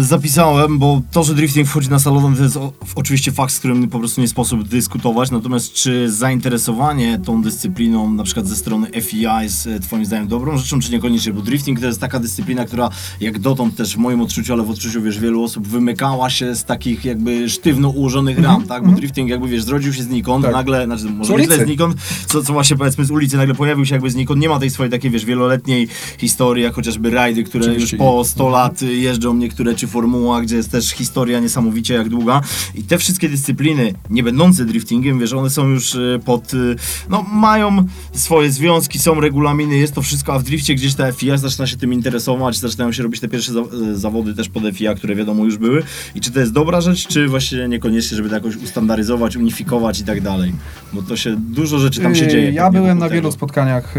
zapisałem, 0.00 0.78
bo 0.78 1.02
to, 1.10 1.24
że 1.24 1.34
drifting 1.34 1.68
wchodzi 1.68 1.90
na 1.90 1.98
salonowym, 1.98 2.36
to 2.36 2.42
jest 2.42 2.56
o, 2.56 2.72
oczywiście 2.94 3.32
fakt, 3.32 3.52
z 3.54 3.58
którym 3.58 3.88
po 3.88 3.98
prostu 3.98 4.20
nie 4.20 4.28
sposób 4.28 4.68
dyskutować, 4.68 5.30
natomiast 5.30 5.72
czy 5.72 6.10
zainteresowanie 6.12 7.18
tą 7.18 7.42
dyscypliną, 7.42 8.12
na 8.12 8.22
przykład 8.22 8.46
ze 8.46 8.56
strony 8.56 8.86
FEI 9.02 9.26
jest 9.42 9.66
e, 9.66 9.80
twoim 9.80 10.04
zdaniem 10.04 10.28
dobrą 10.28 10.58
rzeczą, 10.58 10.80
czy 10.80 10.92
niekoniecznie, 10.92 11.32
bo 11.32 11.42
drifting 11.42 11.80
to 11.80 11.86
jest 11.86 12.00
taka 12.00 12.18
dyscyplina, 12.20 12.64
która 12.64 12.90
jak 13.20 13.38
dotąd 13.38 13.76
też 13.76 13.94
w 13.94 13.98
moim 13.98 14.20
odczuciu, 14.20 14.52
ale 14.52 14.62
w 14.62 14.70
odczuciu, 14.70 15.02
wiesz, 15.02 15.18
wielu 15.18 15.44
osób 15.44 15.68
wymykała 15.68 16.30
się 16.30 16.54
z 16.54 16.64
takich 16.64 17.04
jakby 17.04 17.50
sztywno 17.50 17.88
ułożonych 17.88 18.38
ram, 18.38 18.66
tak, 18.66 18.86
bo 18.86 18.92
drifting 18.92 19.30
jakby, 19.30 19.48
wiesz, 19.48 19.62
zrodził 19.62 19.92
się 19.92 20.02
znikąd, 20.02 20.44
Tak. 20.44 20.54
nagle, 20.54 20.84
znaczy 20.86 21.04
może 21.04 21.34
nie 21.34 21.48
tyle 21.48 21.64
znikąd, 21.64 21.96
co, 22.26 22.42
co 22.42 22.52
właśnie 22.52 22.76
powiedzmy 22.76 23.04
z 23.04 23.10
ulicy 23.10 23.36
nagle 23.36 23.54
pojawił 23.54 23.86
się 23.86 23.94
jakby 23.94 24.10
znikąd, 24.10 24.40
nie 24.40 24.48
ma 24.48 24.58
tej 24.58 24.70
swojej 24.70 24.90
takiej, 24.90 25.10
wiesz, 25.10 25.24
wieloletniej 25.24 25.88
historii, 26.18 26.64
jak 26.64 26.74
chociażby 26.74 27.10
rajdy, 27.10 27.44
które 27.44 27.64
Oczywiście 27.64 27.96
już 27.96 28.04
po 28.04 28.24
100 28.24 28.48
lat 28.48 28.82
jeżdżą 28.82 29.34
niektóre, 29.52 29.74
czy 29.74 29.86
formuła, 29.86 30.42
gdzie 30.42 30.56
jest 30.56 30.70
też 30.70 30.90
historia 30.90 31.40
niesamowicie 31.40 31.94
jak 31.94 32.08
długa 32.08 32.40
i 32.74 32.82
te 32.82 32.98
wszystkie 32.98 33.28
dyscypliny, 33.28 33.94
nie 34.10 34.22
będące 34.22 34.64
driftingiem, 34.64 35.18
wiesz, 35.18 35.32
one 35.32 35.50
są 35.50 35.68
już 35.68 35.94
y, 35.94 36.20
pod, 36.24 36.54
y, 36.54 36.76
no 37.10 37.22
mają 37.32 37.84
swoje 38.12 38.50
związki, 38.50 38.98
są 38.98 39.20
regulaminy, 39.20 39.76
jest 39.76 39.94
to 39.94 40.02
wszystko, 40.02 40.32
a 40.34 40.38
w 40.38 40.42
drifcie 40.42 40.74
gdzieś 40.74 40.94
ta 40.94 41.12
FIA 41.12 41.36
zaczyna 41.36 41.66
się 41.66 41.76
tym 41.76 41.92
interesować, 41.92 42.58
zaczynają 42.58 42.92
się 42.92 43.02
robić 43.02 43.20
te 43.20 43.28
pierwsze 43.28 43.52
y, 43.92 43.96
zawody 43.98 44.34
też 44.34 44.48
pod 44.48 44.62
FIA, 44.74 44.94
które 44.94 45.14
wiadomo 45.14 45.44
już 45.44 45.56
były 45.56 45.82
i 46.14 46.20
czy 46.20 46.30
to 46.30 46.40
jest 46.40 46.52
dobra 46.52 46.80
rzecz, 46.80 47.06
czy 47.06 47.28
właśnie 47.28 47.68
niekoniecznie, 47.68 48.16
żeby 48.16 48.28
to 48.28 48.34
jakoś 48.34 48.56
ustandaryzować, 48.56 49.36
unifikować 49.36 50.00
i 50.00 50.04
tak 50.04 50.20
dalej, 50.20 50.52
bo 50.92 51.02
to 51.02 51.16
się, 51.16 51.36
dużo 51.36 51.78
rzeczy 51.78 52.00
tam 52.00 52.14
się 52.14 52.24
Yy, 52.24 52.30
dzieje. 52.30 52.52
Ja 52.52 52.64
pewnie 52.64 52.80
byłem 52.80 52.98
na 52.98 53.08
wielu 53.08 53.32
spotkaniach 53.32 53.94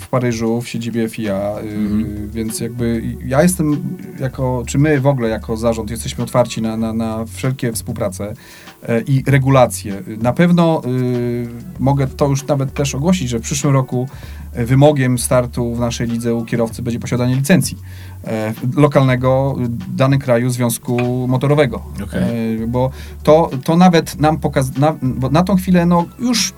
w 0.00 0.08
Paryżu, 0.10 0.60
w 0.60 0.68
siedzibie 0.68 1.08
FIA, 1.08 1.52
Mhm. 1.76 2.30
więc 2.30 2.60
jakby 2.60 3.02
ja 3.26 3.42
jestem 3.42 3.76
jako, 4.20 4.64
czy 4.66 4.78
my 4.78 4.95
my 4.96 5.00
w 5.00 5.06
ogóle 5.06 5.28
jako 5.28 5.56
zarząd 5.56 5.90
jesteśmy 5.90 6.24
otwarci 6.24 6.62
na, 6.62 6.76
na, 6.76 6.92
na 6.92 7.24
wszelkie 7.24 7.72
współpracę 7.72 8.34
e, 8.88 9.00
i 9.00 9.22
regulacje. 9.26 10.02
Na 10.22 10.32
pewno 10.32 10.82
y, 10.86 11.48
mogę 11.78 12.06
to 12.06 12.28
już 12.28 12.46
nawet 12.46 12.74
też 12.74 12.94
ogłosić, 12.94 13.28
że 13.28 13.38
w 13.38 13.42
przyszłym 13.42 13.72
roku 13.72 14.08
e, 14.52 14.64
wymogiem 14.64 15.18
startu 15.18 15.74
w 15.74 15.80
naszej 15.80 16.08
lidze 16.08 16.34
u 16.34 16.44
kierowcy 16.44 16.82
będzie 16.82 16.98
posiadanie 16.98 17.34
licencji 17.34 17.78
e, 18.24 18.54
lokalnego 18.76 19.56
y, 19.64 19.96
danym 19.96 20.18
kraju 20.18 20.50
związku 20.50 21.26
motorowego. 21.28 21.82
Okej. 22.04 22.62
E, 22.62 22.66
bo 22.66 22.90
to, 23.22 23.50
to 23.64 23.76
nawet 23.76 24.20
nam 24.20 24.38
pokazuje, 24.38 24.80
na, 24.80 24.94
na 25.30 25.42
tą 25.42 25.56
chwilę 25.56 25.86
no 25.86 26.04
już 26.18 26.54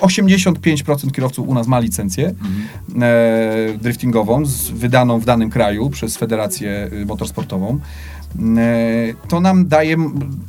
85% 0.00 1.12
kierowców 1.12 1.48
u 1.48 1.54
nas 1.54 1.66
ma 1.66 1.78
licencję 1.80 2.28
Mhm. 2.28 3.02
e, 3.02 3.78
driftingową, 3.78 4.46
z, 4.46 4.70
wydaną 4.70 5.20
w 5.20 5.24
danym 5.24 5.50
kraju 5.50 5.90
przez 5.90 6.16
Federację 6.16 6.90
y, 6.92 7.06
Motorsportową. 7.06 7.78
E, 8.58 9.28
to 9.28 9.40
nam 9.40 9.68
daje 9.68 9.96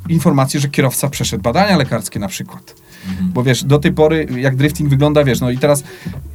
informację, 0.10 0.60
że 0.60 0.70
kierowca 0.70 1.10
przeszedł 1.10 1.44
badania 1.44 1.78
lekarskie 1.78 2.20
na 2.20 2.28
przykład. 2.28 2.76
Mhm. 3.10 3.32
Bo 3.34 3.44
wiesz, 3.44 3.64
do 3.64 3.80
tej 3.80 3.94
pory 3.94 4.28
jak 4.38 4.56
drifting 4.56 4.90
wygląda, 4.90 5.24
wiesz, 5.24 5.40
no 5.40 5.50
i 5.50 5.58
teraz 5.58 5.84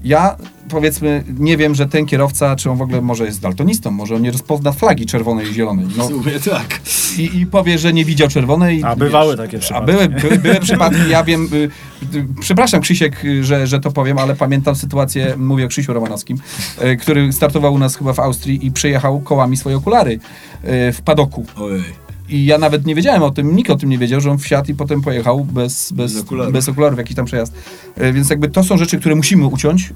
ja 0.04 0.36
powiedzmy 0.68 1.24
nie 1.38 1.56
wiem, 1.56 1.74
że 1.74 1.86
ten 1.86 2.06
kierowca, 2.06 2.56
czy 2.56 2.70
on 2.70 2.76
w 2.76 2.82
ogóle 2.82 3.02
może 3.02 3.24
jest 3.24 3.40
daltonistą, 3.40 3.90
może 3.90 4.14
on 4.14 4.22
nie 4.22 4.30
rozpozna 4.30 4.72
flagi 4.72 5.06
czerwonej 5.06 5.50
i 5.50 5.54
zielonej. 5.54 5.86
No, 5.96 6.04
W 6.04 6.08
sumie 6.08 6.40
tak. 6.40 6.80
i, 7.18 7.40
I 7.40 7.46
powie, 7.46 7.78
że 7.78 7.92
nie 7.92 8.04
widział 8.04 8.28
czerwonej. 8.28 8.82
A 8.84 8.96
bywały 8.96 9.36
takie 9.36 9.56
A 9.56 9.60
przypadki. 9.60 9.92
były, 9.92 10.08
były, 10.08 10.38
były 10.38 10.54
przypadki, 10.60 11.10
ja 11.10 11.24
wiem, 11.24 11.48
y, 11.52 12.16
y, 12.16 12.26
przepraszam 12.40 12.80
Krzysiek, 12.80 13.24
y, 13.24 13.44
że, 13.44 13.66
że 13.66 13.80
to 13.80 13.90
powiem, 13.90 14.18
ale 14.18 14.36
pamiętam 14.36 14.76
sytuację, 14.76 15.34
mówię 15.36 15.64
o 15.64 15.68
Krzysiu 15.68 15.92
Romanowskim, 15.92 16.38
y, 16.84 16.96
który 16.96 17.32
startował 17.32 17.74
u 17.74 17.78
nas 17.78 17.96
chyba 17.96 18.12
w 18.12 18.20
Austrii 18.20 18.66
i 18.66 18.70
przejechał 18.70 19.20
kołami 19.20 19.56
swoje 19.56 19.76
okulary 19.76 20.12
y, 20.12 20.92
w 20.92 21.00
padoku. 21.04 21.46
Ojej. 21.56 22.05
I 22.28 22.46
ja 22.46 22.58
nawet 22.58 22.86
nie 22.86 22.94
wiedziałem 22.94 23.22
o 23.22 23.30
tym, 23.30 23.56
nikt 23.56 23.70
o 23.70 23.76
tym 23.76 23.90
nie 23.90 23.98
wiedział, 23.98 24.20
że 24.20 24.30
on 24.30 24.38
wsiadł 24.38 24.70
i 24.70 24.74
potem 24.74 25.02
pojechał 25.02 25.44
bez, 25.44 25.92
bez, 25.92 26.12
Bez 26.14 26.22
okularów. 26.22 26.52
bez 26.52 26.68
okularów, 26.68 26.98
jakiś 26.98 27.16
tam 27.16 27.24
przejazd. 27.26 27.54
Y, 28.02 28.12
Więc 28.12 28.30
jakby 28.30 28.48
to 28.48 28.64
są 28.64 28.76
rzeczy, 28.78 28.98
które 28.98 29.14
musimy 29.14 29.46
uciąć. 29.46 29.90
y, 29.90 29.92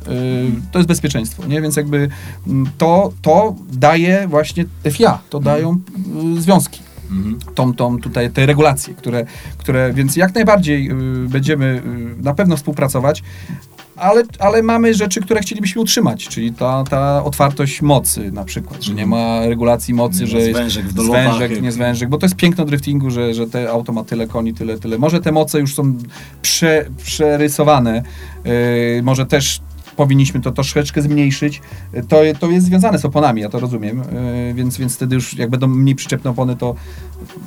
To 0.72 0.78
jest 0.78 0.88
bezpieczeństwo, 0.88 1.46
nie? 1.46 1.62
Więc 1.62 1.76
jakby 1.76 2.08
mm, 2.46 2.70
to, 2.78 3.12
to 3.22 3.54
daje 3.72 4.28
właśnie 4.28 4.64
FIA, 4.90 5.18
to 5.30 5.40
dają 5.40 5.80
y, 6.36 6.40
związki 6.42 6.80
Mhm. 7.10 7.38
tą, 7.54 7.74
tą 7.74 7.98
tutaj 8.00 8.30
te 8.30 8.46
regulacje, 8.46 8.94
które, 8.94 9.24
które 9.58 9.92
więc 9.92 10.16
jak 10.16 10.34
najbardziej 10.34 10.90
y, 10.90 10.94
będziemy 11.28 11.82
y, 12.18 12.22
na 12.22 12.34
pewno 12.34 12.56
współpracować, 12.56 13.22
ale, 14.00 14.22
ale 14.38 14.62
mamy 14.62 14.94
rzeczy, 14.94 15.20
które 15.20 15.40
chcielibyśmy 15.40 15.82
utrzymać, 15.82 16.28
czyli 16.28 16.52
ta, 16.52 16.84
ta 16.90 17.24
otwartość 17.24 17.82
mocy 17.82 18.32
na 18.32 18.44
przykład, 18.44 18.82
że 18.82 18.94
nie 18.94 19.06
ma 19.06 19.46
regulacji 19.46 19.94
mocy, 19.94 20.20
Nie 20.20 20.26
że 20.26 20.38
jest 20.38 20.50
zwężek 20.50 20.86
w 20.86 20.92
dolowach, 20.92 21.36
zwężek, 21.36 21.62
nie 21.62 21.72
zwężek, 21.72 22.08
bo 22.08 22.18
to 22.18 22.26
jest 22.26 22.36
piękno 22.36 22.64
driftingu, 22.64 23.10
że, 23.10 23.34
że 23.34 23.46
te 23.46 23.70
auto 23.70 23.92
ma 23.92 24.04
tyle 24.04 24.26
koni, 24.26 24.54
tyle, 24.54 24.78
tyle. 24.78 24.98
Może 24.98 25.20
te 25.20 25.32
moce 25.32 25.60
już 25.60 25.74
są 25.74 25.94
prze, 26.42 26.86
przerysowane, 27.04 28.02
yy, 28.44 29.02
może 29.02 29.26
też 29.26 29.60
powinniśmy 29.96 30.40
to 30.40 30.50
troszeczkę 30.50 31.02
zmniejszyć. 31.02 31.60
To, 32.08 32.20
to 32.40 32.50
jest 32.50 32.66
związane 32.66 32.98
z 32.98 33.04
oponami, 33.04 33.42
ja 33.42 33.48
to 33.48 33.60
rozumiem, 33.60 34.02
yy, 34.46 34.54
więc, 34.54 34.78
więc 34.78 34.96
wtedy 34.96 35.14
już 35.14 35.34
jak 35.34 35.50
będą 35.50 35.66
mniej 35.66 35.94
przyczepne 35.94 36.30
opony, 36.30 36.56
to 36.56 36.74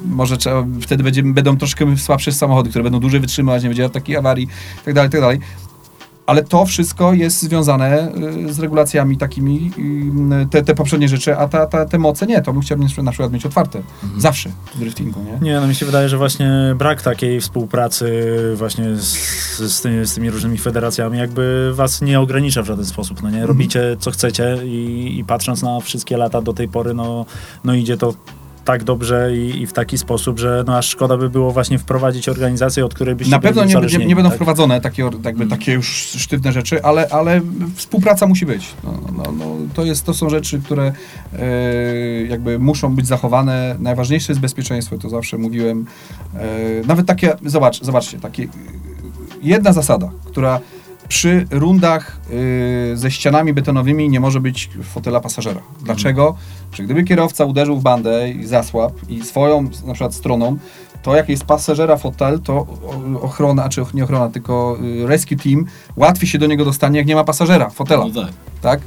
może 0.06 0.38
trzeba, 0.38 0.66
wtedy 0.82 1.04
będzie, 1.04 1.24
będą 1.24 1.58
troszkę 1.58 1.98
słabsze 1.98 2.32
samochody, 2.32 2.70
które 2.70 2.84
będą 2.84 3.00
dłużej 3.00 3.20
wytrzymywać, 3.20 3.64
nie 3.64 3.70
będzie 3.70 3.90
takich 3.90 4.18
awarii 4.18 4.48
itd., 4.78 5.10
tak 5.10 5.22
dalej. 5.22 5.40
Ale 6.26 6.44
to 6.44 6.66
wszystko 6.66 7.14
jest 7.14 7.42
związane 7.42 8.12
y, 8.48 8.54
z 8.54 8.60
regulacjami 8.60 9.18
takimi, 9.18 9.72
y, 10.44 10.48
te, 10.50 10.64
te 10.64 10.76
poprzednie 10.76 11.08
rzeczy, 11.08 11.38
a 11.38 11.48
ta, 11.48 11.66
ta, 11.66 11.86
te 11.86 11.98
moce 12.00 12.28
nie. 12.28 12.42
To 12.42 12.54
bym 12.54 12.62
chciał 12.62 12.78
na 13.04 13.12
przykład 13.12 13.34
mieć 13.34 13.46
otwarte. 13.46 13.82
Zawsze 14.18 14.50
w 14.76 14.80
driftingu, 14.80 15.20
nie? 15.24 15.50
Nie, 15.50 15.60
no 15.60 15.68
mi 15.68 15.76
się 15.76 15.86
wydaje, 15.86 16.10
że 16.10 16.18
właśnie 16.18 16.76
brak 16.78 17.02
takiej 17.02 17.42
współpracy 17.42 18.32
właśnie 18.56 18.96
z, 18.96 19.08
z, 19.58 19.82
tymi, 19.82 20.06
z 20.06 20.16
tymi 20.16 20.30
różnymi 20.30 20.58
federacjami 20.58 21.18
jakby 21.18 21.72
was 21.74 22.02
nie 22.02 22.20
ogranicza 22.20 22.62
w 22.62 22.66
żaden 22.66 22.86
sposób, 22.86 23.24
no 23.24 23.30
nie? 23.30 23.46
Robicie 23.46 23.98
co 24.00 24.12
chcecie 24.12 24.58
i, 24.66 25.16
i 25.20 25.24
patrząc 25.26 25.62
na 25.62 25.80
wszystkie 25.80 26.18
lata 26.18 26.42
do 26.42 26.54
tej 26.54 26.68
pory, 26.68 26.94
no, 26.94 27.26
no 27.64 27.74
idzie 27.74 27.98
to 27.98 28.14
tak 28.66 28.84
dobrze 28.84 29.38
i, 29.38 29.62
i 29.62 29.68
w 29.68 29.74
taki 29.74 29.98
sposób, 29.98 30.40
że 30.40 30.64
no 30.68 30.78
aż 30.78 30.90
szkoda 30.90 31.18
by 31.18 31.30
było 31.30 31.52
właśnie 31.52 31.80
wprowadzić 31.80 32.30
organizację, 32.30 32.86
od 32.86 32.94
której 32.94 33.16
byście 33.16 33.32
Na 33.32 33.40
pewno 33.40 33.66
nie, 33.66 33.76
nie, 33.76 34.06
nie 34.06 34.16
będą 34.16 34.30
tak? 34.30 34.36
wprowadzone 34.36 34.82
takie, 34.82 35.10
jakby, 35.26 35.48
takie 35.48 35.74
już 35.74 35.88
sztywne 35.98 36.52
rzeczy, 36.52 36.84
ale, 36.84 37.08
ale 37.10 37.42
współpraca 37.76 38.28
musi 38.28 38.46
być. 38.46 38.74
No, 38.84 39.00
no, 39.18 39.24
no, 39.32 39.46
to, 39.74 39.86
jest, 39.86 40.06
to 40.06 40.14
są 40.14 40.30
rzeczy, 40.30 40.62
które 40.62 40.94
e, 41.40 41.46
jakby 42.24 42.60
muszą 42.60 42.96
być 42.96 43.08
zachowane. 43.08 43.76
Najważniejsze 43.80 44.32
jest 44.32 44.42
bezpieczeństwo, 44.42 44.98
to 44.98 45.10
zawsze 45.10 45.38
mówiłem. 45.38 45.86
E, 46.36 46.48
nawet 46.88 47.06
takie, 47.06 47.36
zobacz, 47.46 47.84
zobaczcie, 47.84 48.20
takie, 48.20 48.48
jedna 49.42 49.74
zasada, 49.74 50.12
która 50.26 50.60
przy 51.14 51.48
rundach 51.52 52.18
y, 52.94 52.98
ze 52.98 53.12
ścianami 53.12 53.54
betonowymi 53.54 54.10
nie 54.10 54.20
może 54.20 54.40
być 54.42 54.70
fotela 54.84 55.20
pasażera. 55.20 55.62
Dlaczego? 55.82 56.36
Że 56.74 56.84
gdyby 56.84 57.04
kierowca 57.04 57.46
uderzył 57.46 57.80
w 57.80 57.84
bandę 57.84 58.32
i 58.32 58.46
zasłab 58.46 58.94
i 59.10 59.22
swoją 59.22 59.62
na 59.64 59.94
przykład 59.94 60.16
stroną, 60.16 60.58
to 61.04 61.16
jak 61.16 61.30
jest 61.30 61.44
pasażera 61.46 61.98
fotel, 61.98 62.40
to 62.40 62.68
ochrona, 63.22 63.70
czy 63.70 63.82
nie 63.94 64.04
ochrona, 64.04 64.30
tylko 64.30 64.78
y, 65.04 65.08
rescue 65.08 65.36
team 65.36 65.66
łatwiej 65.96 66.30
się 66.30 66.38
do 66.40 66.48
niego 66.48 66.66
dostanie, 66.66 66.98
jak 66.98 67.08
nie 67.08 67.16
ma 67.16 67.24
pasażera, 67.24 67.70
fotela 67.70 68.06
No 68.06 68.22
tak. 68.22 68.34
tak? 68.62 68.80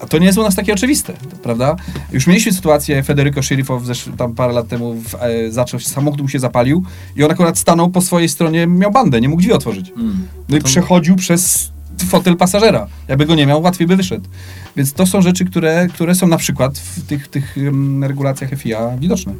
A 0.00 0.06
to 0.06 0.18
nie 0.18 0.26
jest 0.26 0.38
u 0.38 0.42
nas 0.42 0.54
takie 0.54 0.72
oczywiste, 0.72 1.12
prawda? 1.42 1.76
Już 2.12 2.26
mieliśmy 2.26 2.52
sytuację, 2.52 3.02
Federico 3.02 3.42
Sherifow 3.42 3.82
tam 4.18 4.34
parę 4.34 4.52
lat 4.52 4.68
temu 4.68 4.94
w, 4.94 5.14
e, 5.14 5.50
zaczął, 5.52 5.80
samochód 5.80 6.20
mu 6.20 6.28
się 6.28 6.38
zapalił 6.38 6.84
i 7.16 7.24
on 7.24 7.30
akurat 7.30 7.58
stanął 7.58 7.90
po 7.90 8.00
swojej 8.00 8.28
stronie, 8.28 8.66
miał 8.66 8.90
bandę, 8.90 9.20
nie 9.20 9.28
mógł 9.28 9.40
drzwi 9.42 9.52
otworzyć. 9.52 9.92
Mm. 9.96 10.26
No 10.48 10.56
i 10.56 10.60
To- 10.60 10.66
przechodził 10.66 11.16
przez 11.16 11.73
fotel 12.08 12.36
pasażera. 12.36 12.86
Jakby 13.08 13.26
go 13.26 13.34
nie 13.34 13.46
miał, 13.46 13.62
łatwiej 13.62 13.86
by 13.86 13.96
wyszedł. 13.96 14.28
Więc 14.76 14.92
to 14.92 15.06
są 15.06 15.22
rzeczy, 15.22 15.44
które, 15.44 15.86
które 15.94 16.14
są 16.14 16.26
na 16.26 16.36
przykład 16.36 16.78
w 16.78 17.06
tych, 17.06 17.28
tych 17.28 17.56
regulacjach 18.02 18.50
FIA 18.58 18.90
widoczne. 18.98 19.32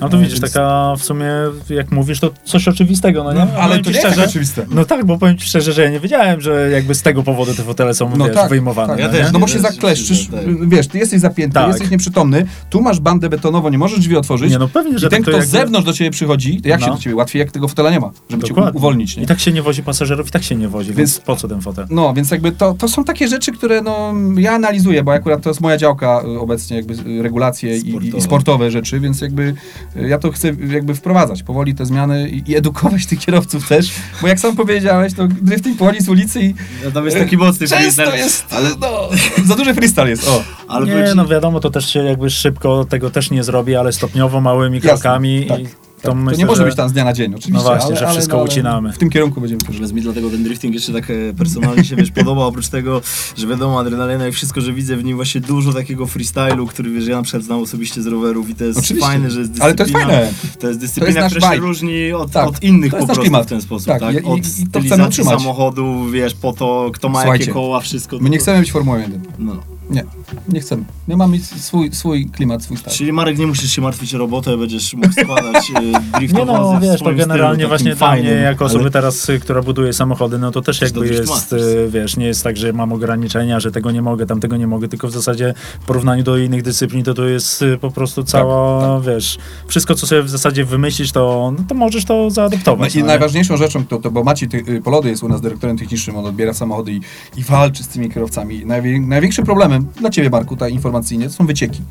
No 0.00 0.08
to 0.08 0.16
E, 0.16 0.20
widzisz, 0.20 0.40
więc- 0.40 0.52
taka 0.52 0.94
w 0.98 1.02
sumie, 1.04 1.26
jak 1.70 1.92
mówisz, 1.92 2.20
to 2.20 2.30
coś 2.44 2.68
oczywistego, 2.68 3.24
no 3.24 3.32
nie? 3.32 3.38
No, 3.38 3.46
ale 3.60 3.78
to 3.82 3.90
nie 3.90 3.96
jest 4.00 4.18
oczywiste. 4.18 4.66
No 4.70 4.84
tak, 4.84 5.04
bo 5.04 5.18
powiem 5.18 5.38
ci 5.38 5.46
szczerze, 5.46 5.72
że 5.72 5.82
ja 5.82 5.90
nie 5.90 6.00
wiedziałem, 6.00 6.40
że 6.40 6.70
jakby 6.70 6.94
z 6.94 7.02
tego 7.02 7.22
powodu 7.22 7.54
te 7.54 7.62
fotele 7.62 7.94
są 7.94 8.16
No 8.16 8.24
wiesz, 8.24 8.34
tak, 8.34 8.50
wyjmowane. 8.50 8.88
tak. 8.92 8.98
Ja 9.00 9.06
no 9.06 9.12
też? 9.12 9.32
No 9.32 9.38
bo 9.38 9.46
się 9.46 9.58
zakleszczysz, 9.58 10.26
tak. 10.28 10.68
wiesz, 10.68 10.86
ty 10.88 10.98
jesteś 10.98 11.20
zapięty, 11.20 11.54
Tak. 11.54 11.68
jesteś 11.68 11.90
nieprzytomny, 11.90 12.46
tu 12.70 12.80
masz 12.82 13.00
bandę 13.00 13.28
betonową, 13.28 13.68
nie 13.68 13.78
możesz 13.78 14.00
drzwi 14.00 14.16
otworzyć. 14.16 14.50
Nie, 14.52 14.58
no 14.58 14.68
pewnie, 14.68 14.98
że 14.98 15.06
I 15.06 15.10
ten, 15.10 15.22
tak 15.24 15.32
to 15.34 15.38
kto 15.38 15.46
z 15.46 15.50
zewnątrz 15.50 15.86
do 15.86 15.92
ciebie 15.92 16.10
przychodzi, 16.10 16.60
to 16.62 16.68
jak 16.68 16.80
się 16.80 16.86
No. 16.86 16.94
do 16.94 17.00
ciebie 17.00 17.16
łatwiej, 17.16 17.40
jak 17.40 17.50
tego 17.52 17.68
fotela 17.68 17.90
nie 17.90 18.00
ma, 18.00 18.10
żeby 18.30 18.42
cię 18.42 18.48
Dokładnie. 18.48 18.72
u- 18.72 18.76
uwolnić, 18.76 19.16
nie? 19.16 19.22
I 19.22 19.26
tak 19.26 19.40
się 19.40 19.52
nie 19.52 19.62
wozi 19.62 19.82
pasażerów, 19.82 20.28
i 20.28 20.30
tak 20.30 20.42
się 20.42 20.56
nie 20.56 20.68
wozi, 20.68 20.88
więc, 20.94 20.98
Więc- 20.98 21.18
po 21.18 21.36
co 21.36 21.48
ten 21.48 21.60
fotel? 21.60 21.86
No, 21.90 22.14
więc 22.14 22.30
jakby 22.30 22.52
to, 22.52 22.74
to 22.78 22.88
są 22.88 23.04
takie 23.04 23.28
rzeczy, 23.28 23.52
które 23.52 23.82
no, 23.82 24.14
ja 24.36 24.52
analizuję, 24.52 24.79
bo 25.04 25.12
akurat 25.12 25.42
to 25.42 25.50
jest 25.50 25.60
moja 25.60 25.76
działka 25.76 26.22
y, 26.36 26.40
obecnie, 26.40 26.76
jakby 26.76 26.94
y, 27.10 27.22
regulacje 27.22 27.76
i, 27.76 27.88
i, 27.88 27.90
Sportowe. 27.90 28.18
i 28.18 28.20
sportowe 28.20 28.70
rzeczy, 28.70 29.00
więc 29.00 29.20
jakby 29.20 29.54
y, 29.96 30.08
ja 30.08 30.18
to 30.18 30.32
chcę 30.32 30.52
jakby 30.68 30.94
wprowadzać 30.94 31.42
powoli 31.42 31.74
te 31.74 31.86
zmiany 31.86 32.28
i, 32.28 32.50
i 32.50 32.56
edukować 32.56 33.06
tych 33.06 33.18
kierowców 33.18 33.68
też, 33.68 33.92
bo 34.22 34.28
jak 34.28 34.40
sam 34.40 34.56
powiedziałeś, 34.56 35.14
to 35.14 35.28
drifting 35.28 35.78
powoli 35.78 36.00
z 36.00 36.08
ulicy 36.08 36.40
i 36.40 36.54
No, 36.84 36.90
tam 36.90 37.04
jest 37.04 37.18
taki 37.18 37.36
mocny 37.36 37.68
freestyle, 37.68 38.16
jest, 38.16 38.44
ale, 38.50 38.68
no, 38.80 39.08
za 39.44 39.56
duży 39.56 39.74
freestyle 39.74 40.10
jest, 40.10 40.28
o. 40.28 40.42
ale 40.68 40.86
Nie, 40.86 41.14
no 41.14 41.26
wiadomo, 41.26 41.60
to 41.60 41.70
też 41.70 41.92
się 41.92 42.04
jakby 42.04 42.30
szybko 42.30 42.84
tego 42.84 43.10
też 43.10 43.30
nie 43.30 43.44
zrobi, 43.44 43.76
ale 43.76 43.92
stopniowo, 43.92 44.40
małymi 44.40 44.76
Jasne, 44.76 44.90
krokami 44.90 45.46
tak, 45.46 45.60
i 45.60 45.66
To, 46.02 46.08
to 46.08 46.14
myślę, 46.14 46.38
nie 46.38 46.46
może 46.46 46.62
że... 46.62 46.66
być 46.66 46.76
tam 46.76 46.88
z 46.88 46.92
dnia 46.92 47.04
na 47.04 47.12
dzień, 47.12 47.30
oczywiście, 47.34 47.52
No 47.52 47.62
właśnie, 47.62 47.86
ale, 47.86 47.96
że 47.96 48.08
wszystko 48.08 48.36
no, 48.36 48.42
ale 48.42 48.50
ucinamy. 48.50 48.92
W 48.92 48.98
tym 48.98 49.10
kierunku 49.10 49.40
będziemy 49.40 49.60
też. 49.60 49.68
Natomiast 49.68 49.92
mi 49.94 50.00
dlatego 50.02 50.30
ten 50.30 50.42
drifting 50.44 50.74
jeszcze 50.74 50.92
tak 50.92 51.10
e, 51.10 51.14
personalnie 51.38 51.84
się 51.84 51.96
wiesz, 51.96 52.10
podoba, 52.10 52.44
oprócz 52.44 52.68
tego, 52.68 53.00
że 53.36 53.46
wiadomo, 53.46 53.80
adrenalina 53.80 54.28
i 54.28 54.32
wszystko, 54.32 54.60
że 54.60 54.72
widzę 54.72 54.96
w 54.96 55.04
nim 55.04 55.16
właśnie 55.16 55.40
dużo 55.40 55.72
takiego 55.72 56.06
freestylu, 56.06 56.66
który 56.66 56.90
wiesz, 56.90 57.06
ja 57.06 57.16
na 57.16 57.22
przykład 57.22 57.42
znam 57.44 57.60
osobiście 57.62 58.02
z 58.02 58.06
rowerów 58.06 58.50
i 58.50 58.54
to 58.54 58.64
jest 58.64 58.78
Oczywiście. 58.78 59.06
fajne, 59.08 59.30
że 59.30 59.38
jest 59.40 59.50
dyscyplina. 59.52 59.64
Ale 59.64 59.74
to 59.74 59.82
jest 59.82 59.92
fajne. 59.92 60.32
To 60.60 60.66
jest 60.68 60.80
dyscyplina, 60.80 61.20
nasz 61.20 61.32
która 61.34 61.54
się 61.54 61.60
różni 61.60 62.12
od, 62.12 62.30
Tak, 62.32 62.48
od 62.48 62.62
innych 62.62 62.90
to 62.90 62.96
po 62.96 62.96
jest 62.96 63.06
prostu 63.06 63.22
klimat. 63.22 63.46
w 63.46 63.48
ten 63.48 63.62
sposób, 63.62 63.88
Tak, 63.88 64.00
tak? 64.00 64.14
i- 64.14 64.18
i- 64.18 64.30
Od 64.30 64.38
i 64.38 64.42
to 64.42 64.48
stylizacji 64.48 65.04
utrzymać. 65.06 65.38
samochodu, 65.38 66.06
wiesz, 66.12 66.34
po 66.34 66.52
to, 66.52 66.90
kto 66.94 67.08
ma 67.08 67.20
Słuchajcie, 67.20 67.42
jakie 67.44 67.52
koła, 67.54 67.80
wszystko. 67.80 68.18
My 68.20 68.30
nie 68.30 68.38
to- 68.38 68.42
chcemy 68.42 68.60
być 68.60 68.72
Formułą 68.72 68.98
1. 68.98 69.20
No. 69.38 69.56
Nie, 69.90 70.04
nie 70.48 70.60
chcemy. 70.60 70.84
My 71.08 71.16
mamy 71.16 71.38
swój, 71.38 71.92
swój 71.92 72.26
klimat, 72.26 72.62
swój 72.62 72.76
styl. 72.76 72.92
Czyli 72.92 73.12
Marek, 73.12 73.38
nie 73.38 73.46
musisz 73.46 73.72
się 73.72 73.82
martwić 73.82 74.14
o 74.14 74.18
robotę, 74.18 74.56
będziesz 74.56 74.94
mógł 74.94 75.12
składać 75.12 75.70
e, 75.70 76.18
drift 76.18 76.34
Nie 76.38 76.44
no, 76.44 76.80
wiesz, 76.80 77.00
to 77.00 77.14
generalnie 77.14 77.66
właśnie 77.66 77.94
dla 77.94 78.16
mnie, 78.16 78.30
jako 78.30 78.64
osoby 78.64 78.80
ale- 78.80 78.90
teraz, 78.90 79.28
y, 79.28 79.40
która 79.40 79.62
buduje 79.62 79.92
samochody, 79.92 80.38
no 80.38 80.50
to 80.50 80.62
też 80.62 80.80
jakby 80.80 81.08
jest, 81.08 81.52
y, 81.52 81.88
wiesz, 81.90 82.16
nie 82.16 82.26
jest 82.26 82.44
tak, 82.44 82.56
że 82.56 82.72
mam 82.72 82.92
ograniczenia, 82.92 83.60
że 83.60 83.72
tego 83.72 83.90
nie 83.90 84.02
mogę, 84.02 84.26
tamtego 84.26 84.56
nie 84.56 84.66
mogę, 84.66 84.88
tylko 84.88 85.08
w 85.08 85.12
zasadzie 85.12 85.54
w 85.80 85.84
porównaniu 85.86 86.22
do 86.22 86.38
innych 86.38 86.62
dyscyplin, 86.62 87.04
to 87.04 87.14
to 87.14 87.24
jest 87.24 87.62
y, 87.62 87.78
po 87.78 87.90
prostu 87.90 88.24
cała, 88.24 89.00
wiesz, 89.00 89.38
wszystko, 89.66 89.94
co 89.94 90.06
sobie 90.06 90.22
w 90.22 90.30
zasadzie 90.30 90.64
wymyślisz, 90.64 91.12
to, 91.12 91.52
no 91.58 91.64
to 91.68 91.74
możesz 91.74 92.04
to 92.04 92.14
No 92.14 92.30
zaadoptować. 92.30 92.94
i 92.94 92.98
no 92.98 93.04
nie? 93.04 93.06
najważniejszą 93.08 93.56
rzeczą, 93.56 93.86
to, 93.86 93.98
to 93.98 94.10
bo 94.10 94.24
Maciej 94.24 94.48
ty, 94.48 94.80
Polody 94.84 95.08
jest 95.10 95.22
u 95.22 95.28
nas 95.28 95.40
dyrektorem 95.40 95.78
technicznym, 95.78 96.16
on 96.16 96.26
odbiera 96.26 96.54
samochody 96.54 96.92
i, 96.92 97.00
i 97.36 97.42
walczy 97.42 97.82
z 97.82 97.88
tymi 97.88 98.10
kierowcami. 98.10 98.66
Najwię, 98.66 99.00
największym 99.00 99.44
problemem 99.44 99.79
dla 99.80 100.10
ciebie 100.10 100.30
Marku, 100.30 100.56
ta 100.56 100.68
informacyjnie, 100.68 101.26
to 101.26 101.32
są 101.32 101.46
wycieki. 101.46 101.82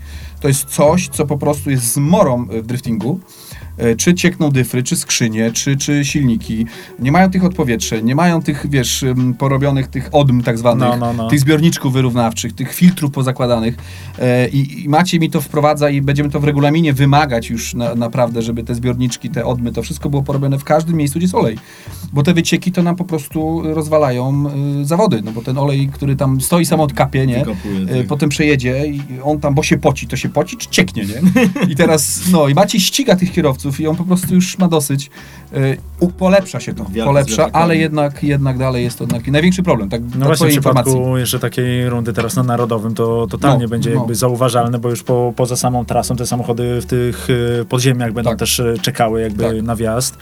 To 0.42 0.48
jest 0.48 0.66
coś, 0.66 1.10
co 1.10 1.26
po 1.26 1.38
prostu 1.38 1.70
jest 1.70 1.94
zmorą 1.94 2.46
w 2.46 2.66
driftingu. 2.66 3.20
E, 3.80 3.96
Czy 3.96 4.14
ciekną 4.14 4.50
dyfry, 4.52 4.84
czy 4.84 4.96
skrzynie, 4.96 5.52
czy, 5.52 5.78
czy 5.78 6.06
silniki. 6.06 6.66
Nie 7.00 7.12
mają 7.12 7.30
tych 7.32 7.44
odpowietrzeń, 7.44 8.06
nie 8.06 8.16
mają 8.16 8.42
tych, 8.42 8.66
wiesz, 8.70 9.06
porobionych 9.38 9.88
tych 9.88 10.10
odm 10.12 10.44
tak 10.44 10.58
zwanych, 10.58 10.90
No, 10.90 10.98
no, 10.98 11.14
no. 11.14 11.30
tych 11.30 11.40
zbiorniczków 11.40 11.94
wyrównawczych, 11.94 12.54
tych 12.54 12.74
filtrów 12.74 13.12
pozakładanych. 13.12 13.76
E, 14.20 14.50
I, 14.50 14.84
I 14.84 14.90
Maciej 14.90 15.20
mi 15.20 15.30
to 15.30 15.42
wprowadza 15.42 15.90
i 15.90 16.02
będziemy 16.02 16.30
to 16.30 16.40
w 16.40 16.44
regulaminie 16.44 16.94
wymagać 16.94 17.50
już 17.50 17.74
na, 17.74 17.96
naprawdę, 17.96 18.42
żeby 18.42 18.64
te 18.64 18.76
zbiorniczki, 18.76 19.30
te 19.30 19.46
odmy, 19.46 19.72
to 19.72 19.82
wszystko 19.84 20.10
było 20.10 20.24
porobione 20.24 20.60
w 20.60 20.64
każdym 20.64 20.96
miejscu, 20.96 21.20
gdzie 21.20 21.24
jest 21.26 21.36
olej. 21.36 21.58
Bo 22.14 22.24
te 22.24 22.34
wycieki 22.34 22.72
to 22.72 22.84
nam 22.84 22.96
po 22.96 23.06
prostu 23.06 23.62
rozwalają 23.64 24.44
y, 24.82 24.86
zawody, 24.86 25.22
no 25.26 25.32
bo 25.32 25.42
ten 25.42 25.58
olej, 25.58 25.90
który 25.94 26.16
tam 26.16 26.42
stoi 26.42 26.66
sam 26.66 26.80
od 26.80 26.94
kapie, 26.94 27.28
nie? 27.28 27.40
Wykopuje, 27.40 27.86
tak. 27.86 28.08
Potem 28.08 28.30
przejedzie 28.30 28.88
i 28.88 29.02
on 29.24 29.40
tam, 29.40 29.54
bo 29.56 29.64
się 29.64 29.78
poci, 29.78 30.08
to 30.08 30.16
się 30.16 30.30
poci, 30.30 30.58
czy 30.58 30.68
cieknie, 30.70 31.04
nie? 31.06 31.22
I 31.72 31.76
teraz, 31.76 32.22
no 32.32 32.48
i 32.48 32.54
Maciej 32.54 32.82
ściga 32.82 33.16
tych 33.16 33.32
kierowców 33.32 33.69
i 33.80 33.88
on 33.88 33.96
po 33.96 34.04
prostu 34.04 34.36
już 34.36 34.58
ma 34.58 34.68
dosyć. 34.68 35.10
E, 35.54 35.78
u- 36.00 36.08
Polepsza 36.10 36.60
się 36.60 36.74
to, 36.74 36.86
z 36.86 37.06
polepsza, 37.06 37.50
ale 37.52 37.78
jednak, 37.78 38.24
jednak 38.24 38.58
dalej 38.58 38.84
jest 38.84 39.00
to 39.00 39.08
taki 39.08 39.32
największy 39.32 39.64
problem, 39.64 39.90
tak 39.90 40.02
No 40.02 40.08
właśnie 40.26 40.34
w 40.34 40.36
twojej 40.36 40.56
informacji. 40.56 40.92
przypadku 40.94 41.18
jeszcze 41.18 41.40
takiej 41.40 41.90
rundy 41.90 42.14
teraz 42.14 42.36
na 42.36 42.44
Narodowym 42.44 42.96
to 42.96 43.28
totalnie 43.30 43.64
No, 43.64 43.70
będzie 43.70 43.90
no. 43.90 43.96
jakby 43.96 44.16
zauważalne, 44.16 44.80
bo 44.80 44.90
już 44.90 45.04
po, 45.04 45.34
poza 45.36 45.56
samą 45.56 45.86
trasą 45.86 46.16
te 46.16 46.26
samochody 46.28 46.82
w 46.82 46.86
tych 46.86 47.30
y, 47.30 47.66
podziemiach 47.70 48.14
będą 48.14 48.30
Tak. 48.30 48.40
też 48.40 48.60
y, 48.60 48.76
czekały 48.82 49.22
jakby 49.22 49.44
Tak. 49.44 49.62
na 49.62 49.76
wjazd. 49.76 50.18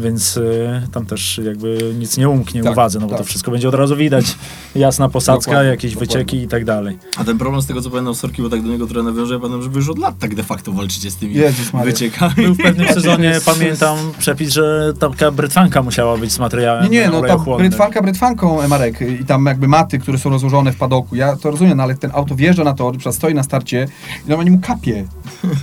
Więc 0.00 0.36
y, 0.36 0.82
tam 0.92 1.06
też 1.06 1.40
jakby 1.44 1.94
nic 1.98 2.16
nie 2.16 2.28
umknie 2.28 2.62
Tak, 2.62 2.72
uwadze, 2.72 2.98
no 2.98 3.06
bo 3.06 3.10
tak. 3.10 3.18
to 3.18 3.24
wszystko 3.24 3.50
będzie 3.50 3.68
od 3.68 3.74
razu 3.74 3.96
widać. 3.96 4.36
Jasna 4.74 5.08
posadzka, 5.08 5.50
Dokładnie, 5.50 5.70
jakieś 5.70 5.92
dokładnie. 5.92 6.14
wycieki 6.18 6.42
i 6.42 6.48
tak 6.48 6.64
dalej. 6.64 6.98
A 7.16 7.24
ten 7.24 7.38
problem 7.38 7.62
z 7.62 7.66
tego 7.66 7.82
co 7.82 7.90
pamiętam 7.90 8.14
Sorki, 8.14 8.42
bo 8.42 8.48
tak 8.48 8.62
do 8.62 8.68
niego 8.68 8.86
trochę 8.86 9.02
nawiążę, 9.02 9.34
ja 9.34 9.40
pamiętam, 9.40 9.62
że 9.62 9.68
wy 9.68 9.76
już 9.78 9.88
od 9.88 9.98
lat 9.98 10.18
tak 10.18 10.34
de 10.34 10.42
facto 10.42 10.72
walczycie 10.72 11.10
z 11.10 11.16
tymi 11.16 11.34
Jezus 11.34 11.70
wyciekami. 11.84 12.34
Był 12.36 12.54
w 12.54 12.58
pewnym 12.58 12.88
sezonie, 12.94 13.38
pamiętam, 13.44 13.98
przepis, 14.18 14.52
że 14.52 14.92
taka 14.98 15.30
brytwanka 15.30 15.82
musiała 15.82 16.16
być 16.18 16.32
z 16.32 16.38
materiałem 16.38 16.84
Nie, 16.84 16.90
nie, 16.90 17.08
no 17.08 17.22
ta 17.22 17.38
brytwanka 17.58 18.02
brytwanką, 18.02 18.68
Marek, 18.68 19.00
i 19.20 19.24
tam 19.24 19.46
jakby 19.46 19.68
maty, 19.68 19.98
które 19.98 20.18
są 20.18 20.30
rozłożone 20.30 20.72
w 20.72 20.76
padoku, 20.76 21.16
ja 21.16 21.36
to 21.36 21.50
rozumiem, 21.50 21.76
no, 21.76 21.82
ale 21.82 21.94
ten 21.94 22.10
auto 22.14 22.34
wjeżdża 22.34 22.64
na 22.64 22.74
tor, 22.74 22.94
stoi 23.12 23.34
na 23.34 23.42
starcie 23.42 23.88
i 24.26 24.28
normalnie 24.28 24.50
mu 24.50 24.58
kapie. 24.58 25.04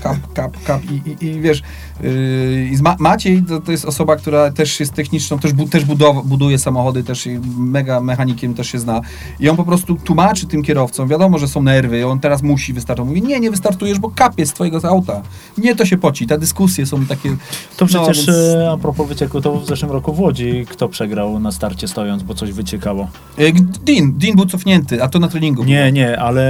Kap, 0.04 0.18
kap, 0.34 0.64
kap 0.64 0.82
i, 0.92 1.02
i, 1.10 1.26
i 1.26 1.42
wiesz, 1.42 1.62
yy, 2.04 2.68
i 2.72 2.76
z 2.76 2.82
Ma 2.82 2.96
Maciej 3.00 3.44
to, 3.44 3.62
to 3.62 3.72
jest 3.72 3.86
osoba, 3.86 4.16
która 4.24 4.52
też 4.52 4.80
jest 4.80 4.94
techniczną, 4.94 5.40
też, 5.40 5.54
bu 5.54 5.68
też 5.68 5.86
budow 5.86 6.26
buduje 6.26 6.60
samochody, 6.60 7.04
też 7.04 7.28
mega 7.58 8.02
mechanikiem 8.02 8.54
też 8.54 8.68
się 8.68 8.80
zna 8.80 9.02
i 9.40 9.50
on 9.50 9.58
po 9.58 9.64
prostu 9.64 9.96
tłumaczy 9.96 10.48
tym 10.48 10.64
kierowcom, 10.64 11.08
wiadomo, 11.08 11.38
że 11.38 11.48
są 11.48 11.62
nerwy, 11.64 12.08
on 12.08 12.20
teraz 12.20 12.42
musi 12.42 12.74
wystartować, 12.74 13.10
mówi, 13.10 13.22
nie, 13.22 13.40
nie 13.40 13.52
wystartujesz, 13.52 14.00
bo 14.00 14.10
kapie 14.10 14.46
z 14.46 14.54
twojego 14.54 14.90
auta. 14.90 15.22
Nie, 15.58 15.76
to 15.76 15.86
się 15.86 15.98
poci, 15.98 16.28
te 16.28 16.38
dyskusje 16.40 16.86
są 16.86 17.06
takie... 17.06 17.36
To 17.78 17.86
przecież 17.86 18.28
no, 18.28 18.34
więc- 18.34 18.56
e, 18.56 18.72
a 18.72 18.78
propos 18.78 19.08
wycieku, 19.08 19.42
to 19.42 19.60
w 19.60 19.66
zeszłym 19.66 19.92
roku 19.92 20.14
w 20.14 20.20
Łodzi 20.20 20.66
kto 20.70 20.90
przegrał 20.90 21.40
na 21.40 21.52
starcie 21.52 21.88
stojąc, 21.88 22.24
bo 22.24 22.34
coś 22.34 22.52
wyciekało. 22.52 23.08
E, 23.38 23.52
Dean, 23.86 24.14
Dean 24.18 24.36
był 24.36 24.46
cofnięty, 24.46 25.04
a 25.04 25.08
to 25.08 25.20
na 25.20 25.28
treningu. 25.28 25.64
Nie, 25.64 25.92
nie, 25.92 26.20
ale 26.20 26.44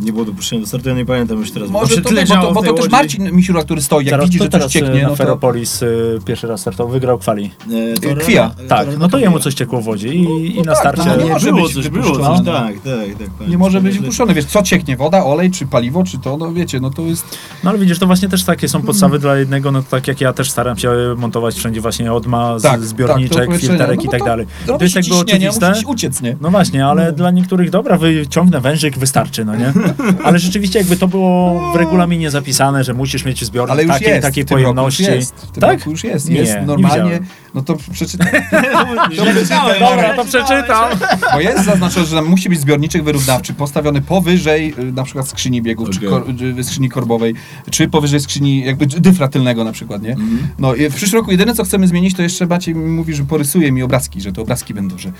Nie 0.00 0.12
było 0.12 0.24
dopuszczenia 0.24 0.60
do 0.60 0.66
startu, 0.66 0.88
ja 0.88 0.94
nie 0.94 1.06
pamiętam 1.06 1.38
już 1.38 1.50
teraz. 1.50 1.70
Może 1.70 1.96
to, 2.00 2.08
tyle 2.08 2.24
nie, 2.24 2.36
bo 2.36 2.42
to, 2.42 2.52
bo 2.52 2.62
to 2.62 2.72
też. 2.72 2.90
Marcin 2.90 3.32
Misiura, 3.32 3.62
który 3.62 3.82
stoi, 3.82 4.04
jak 4.04 4.12
teraz, 4.12 4.26
widzi, 4.26 4.38
to 4.38 4.44
że 4.44 4.50
coś 4.50 4.60
teraz 4.60 4.72
cieknie, 4.72 5.02
na 5.02 5.02
no 5.02 5.08
to... 5.08 5.16
Ferropolis 5.16 5.82
e, 5.82 5.86
pierwszy 6.24 6.46
raz 6.46 6.60
startował, 6.60 6.92
wygrał 6.92 7.18
kwali. 7.18 7.50
E, 7.94 8.00
to 8.00 8.20
Kwija. 8.20 8.50
Rena- 8.58 8.68
Tak, 8.68 8.86
Rena 8.86 8.98
no 8.98 9.08
to 9.08 9.18
jemu 9.18 9.38
coś 9.40 9.54
ciekło 9.54 9.80
w 9.80 9.88
Łodzi 9.88 10.08
i, 10.08 10.56
i 10.56 10.62
na 10.62 10.72
tak, 10.72 10.80
starcie... 10.80 11.02
no, 11.06 11.16
Nie, 11.16 11.24
nie 11.24 11.30
może 11.30 11.52
było 11.52 11.62
być 11.62 11.74
coś, 11.74 11.88
było 11.88 12.16
coś, 12.16 12.44
tak, 12.44 12.44
tak, 12.44 12.74
tak. 12.84 13.38
tak 13.38 13.48
Nie 13.48 13.58
może 13.58 13.80
być 13.80 13.98
wypuszczony, 13.98 14.34
wiesz, 14.34 14.44
co 14.44 14.62
cieknie, 14.62 14.96
woda, 14.96 15.24
olej, 15.24 15.50
czy 15.50 15.66
paliwo, 15.66 16.04
czy 16.04 16.18
to, 16.18 16.36
no 16.36 16.52
wiecie, 16.52 16.80
no 16.80 16.90
to 16.90 17.02
jest... 17.02 17.38
No 17.64 17.70
ale 17.70 17.78
widzisz, 17.78 17.98
to 17.98 18.06
właśnie 18.06 18.28
też 18.28 18.44
takie 18.44 18.68
są 18.68 18.82
podstawy 18.82 19.18
dla 19.18 19.36
jednego, 19.36 19.72
no 19.72 19.82
to 19.82 19.90
tak 19.90 20.08
jak 20.08 20.20
ja 20.20 20.32
też 20.32 20.50
staram 20.50 20.78
się 20.78 20.90
montować 21.16 21.54
wszędzie 21.54 21.80
właśnie 21.80 22.12
odma, 22.12 22.58
z, 22.58 22.62
Tak, 22.62 22.72
tak, 22.72 22.82
zbiorniczek, 22.82 23.38
to 23.38 23.46
powiedzenie, 23.46 23.68
filterek 23.68 23.96
no 23.96 24.02
i 24.02 24.08
tak 24.08 24.20
to 24.20 24.26
dalej. 24.26 24.46
To 24.66 24.78
jest 24.80 24.94
jakby 24.96 25.14
oczywiste. 25.14 25.72
uciec, 25.86 26.22
nie? 26.22 26.36
No 26.40 26.50
właśnie, 26.50 26.86
ale 26.86 27.12
dla 27.12 27.30
niektórych, 27.30 27.70
dobra, 27.70 27.98
wyciągnę 27.98 28.60
wężyk, 28.60 28.98
wystarczy, 28.98 29.44
no 29.44 29.56
nie? 29.56 29.72
Ale 30.24 30.38
rzeczywiście 30.38 30.78
jakby 30.78 30.96
to 30.96 31.08
było 31.08 31.60
w 31.72 31.76
regulaminie 31.76 32.30
zapisane, 32.30 32.84
że 32.84 32.94
musisz 32.94 33.24
mieć 33.24 33.44
zbiornik 33.44 33.72
Ale 33.72 33.82
już 33.82 33.92
takiej, 33.92 34.08
jest, 34.08 34.22
takiej 34.22 34.44
w 34.44 34.46
tym 34.46 34.56
roku 34.58 34.64
pojemności. 34.74 35.02
już 35.04 35.12
jest, 35.14 35.34
w 35.34 35.50
tym 35.50 35.60
Tak? 35.60 35.78
roku 35.78 35.90
już 35.90 36.04
jest, 36.04 36.28
Nie, 36.30 36.36
jest 36.36 36.54
nie 36.54 36.62
normalnie, 36.62 37.04
widziałem. 37.04 37.26
No 37.54 37.62
to 37.62 37.76
przeczytam, 37.92 38.28
Źle 39.12 39.34
czytałem, 39.34 39.80
Dobra, 39.80 40.16
to 40.16 40.24
przeczytam. 40.24 40.98
bo 41.32 41.40
jest 41.40 41.64
zaznaczone, 41.64 42.06
że 42.06 42.16
tam 42.16 42.26
musi 42.26 42.48
być 42.48 42.60
zbiorniczek 42.60 43.04
wyrównawczy 43.04 43.54
postawiony 43.54 44.00
powyżej 44.00 44.74
y, 44.78 44.92
na 44.92 45.04
przykład 45.04 45.28
skrzyni 45.28 45.62
biegów, 45.62 45.90
czy 45.90 45.98
Okej. 45.98 46.08
kor, 46.08 46.24
czy 46.38 46.64
skrzyni 46.64 46.88
korbowej, 46.88 47.34
czy 47.70 47.88
powyżej 47.88 48.20
skrzyni 48.20 48.64
jakby 48.64 48.86
dyfra 48.86 49.28
tylnego 49.28 49.64
na 49.64 49.72
przykład, 49.72 50.02
nie? 50.02 50.10
Mhm. 50.10 50.48
No 50.58 50.74
i 50.74 50.90
w 50.90 50.94
przyszłym 50.94 51.20
roku 51.20 51.30
jedyne 51.30 51.54
co 51.54 51.64
chcemy 51.64 51.88
zmienić, 51.88 52.16
to 52.16 52.22
jeszcze 52.22 52.46
Maciej 52.46 52.74
mi 52.74 52.90
mówi, 52.90 53.14
że 53.14 53.24
porysuje 53.24 53.72
mi 53.72 53.82
obrazki, 53.82 54.20
że 54.20 54.32
to 54.32 54.42
obrazki 54.42 54.74
będą, 54.74 54.98
że 54.98 55.12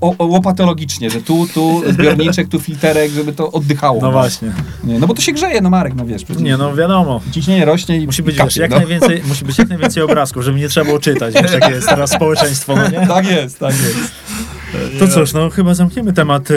o, 0.00 0.14
o, 0.18 0.24
łopatologicznie, 0.24 1.10
że 1.10 1.22
tu, 1.22 1.46
tu 1.54 1.82
zbiorniczek, 1.92 2.48
tu 2.48 2.60
filterek, 2.60 3.10
żeby 3.12 3.32
to 3.32 3.52
oddychało. 3.52 4.00
No 4.02 4.12
właśnie. 4.12 4.52
Nie, 4.84 4.98
no 4.98 5.06
bo 5.06 5.14
to 5.14 5.22
się 5.22 5.32
grzeje, 5.32 5.60
no 5.60 5.70
Marek, 5.70 5.94
no 5.94 6.06
wiesz. 6.06 6.24
przecież 6.24 6.42
Nie, 6.42 6.56
no 6.56 6.76
wiadomo. 6.76 7.20
Ciśnienie 7.32 7.64
rośnie 7.64 7.96
i 7.96 8.06
Musi 8.06 8.22
być, 8.22 8.36
kapie, 8.36 8.48
wiesz, 8.48 8.56
jak 8.56 8.70
no. 8.70 8.76
najwięcej, 8.76 9.22
musi 9.28 9.44
być 9.44 9.58
jak 9.58 9.68
najwięcej 9.68 10.02
obrazków, 10.02 10.42
żeby 10.42 10.58
nie 10.58 10.68
trzeba 10.68 10.86
było 10.86 10.98
czytać, 10.98 11.34
wiesz, 11.34 11.52
jakie 11.68 11.76
jest 11.76 11.88
teraz 11.88 12.10
społeczeństwo, 12.10 12.76
no 12.76 12.88
nie? 12.88 13.06
Tak 13.06 13.26
jest, 13.26 13.58
tak 13.58 13.72
jest. 13.72 14.18
To 14.98 15.08
cóż, 15.08 15.32
no 15.32 15.50
chyba 15.50 15.74
zamkniemy 15.74 16.12
temat 16.12 16.50
y, 16.50 16.54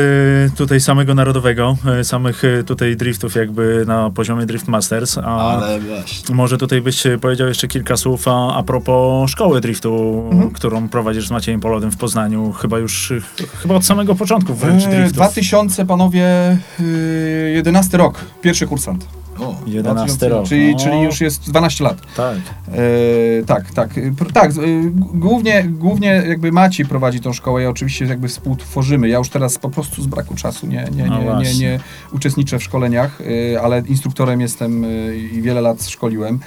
tutaj 0.57 0.79
samego 0.79 1.15
narodowego, 1.15 1.77
y, 1.99 2.03
samych 2.03 2.43
y, 2.43 2.63
tutaj 2.63 2.95
driftów 2.95 3.35
jakby 3.35 3.83
na 3.87 4.09
poziomie 4.09 4.45
Drift 4.45 4.67
Masters, 4.67 5.17
a 5.17 5.23
Ale 5.23 5.79
właśnie. 5.79 6.35
może 6.35 6.57
tutaj 6.57 6.81
byś 6.81 7.03
powiedział 7.21 7.47
jeszcze 7.47 7.67
kilka 7.67 7.97
słów 7.97 8.27
a, 8.27 8.55
a 8.55 8.63
propos 8.63 9.31
szkoły 9.31 9.61
driftu, 9.61 10.23
którą 10.53 10.89
prowadzisz 10.89 11.27
z 11.27 11.31
Maciejem 11.31 11.61
Polodem 11.61 11.91
w 11.91 11.97
Poznaniu, 11.97 12.51
chyba 12.51 12.79
już, 12.79 13.13
chyba 13.61 13.75
od 13.75 13.85
samego 13.85 14.15
początku 14.15 14.53
wręcz 14.53 14.83
E, 14.83 14.89
driftów. 14.89 15.13
2000, 15.13 15.85
panowie, 15.85 16.57
y, 16.79 17.51
11 17.55 17.97
rok, 17.97 18.19
pierwszy 18.41 18.67
kursant. 18.67 19.20
O, 19.41 19.55
11 19.65 19.93
2000, 20.17 20.29
rok. 20.29 20.45
Czyli, 20.47 20.71
no, 20.71 20.79
czyli 20.79 21.01
już 21.01 21.21
jest 21.21 21.49
12 21.49 21.83
lat. 21.83 21.97
Tak. 22.15 22.37
E, 22.67 23.43
tak, 23.45 23.71
tak. 23.71 23.89
pr- 23.93 24.31
Tak, 24.33 24.53
g- 24.53 24.91
głównie, 25.13 25.63
głównie 25.63 26.07
jakby 26.27 26.51
Maciej 26.51 26.85
prowadzi 26.85 27.19
tą 27.19 27.33
szkołę, 27.33 27.61
ja 27.63 27.69
oczywiście 27.69 28.05
jakby 28.05 28.27
współtworzymy. 28.27 29.07
Ja 29.09 29.17
już 29.17 29.29
teraz 29.29 29.57
po 29.57 29.69
prostu 29.69 30.01
z 30.01 30.07
braku 30.07 30.35
czasu 30.35 30.67
nie, 30.67 30.87
nie, 30.95 31.05
No 31.05 31.13
nie, 31.13 31.19
nie, 31.25 31.31
właśnie. 31.31 31.59
nie 31.59 31.79
uczestniczę 32.13 32.59
w 32.59 32.63
szkoleniach, 32.63 33.21
y, 33.21 33.57
ale 33.61 33.83
instruktorem 33.87 34.41
jestem 34.41 34.83
y, 34.83 35.17
i 35.33 35.41
wiele 35.41 35.61
lat 35.61 35.83
szkoliłem. 35.85 36.39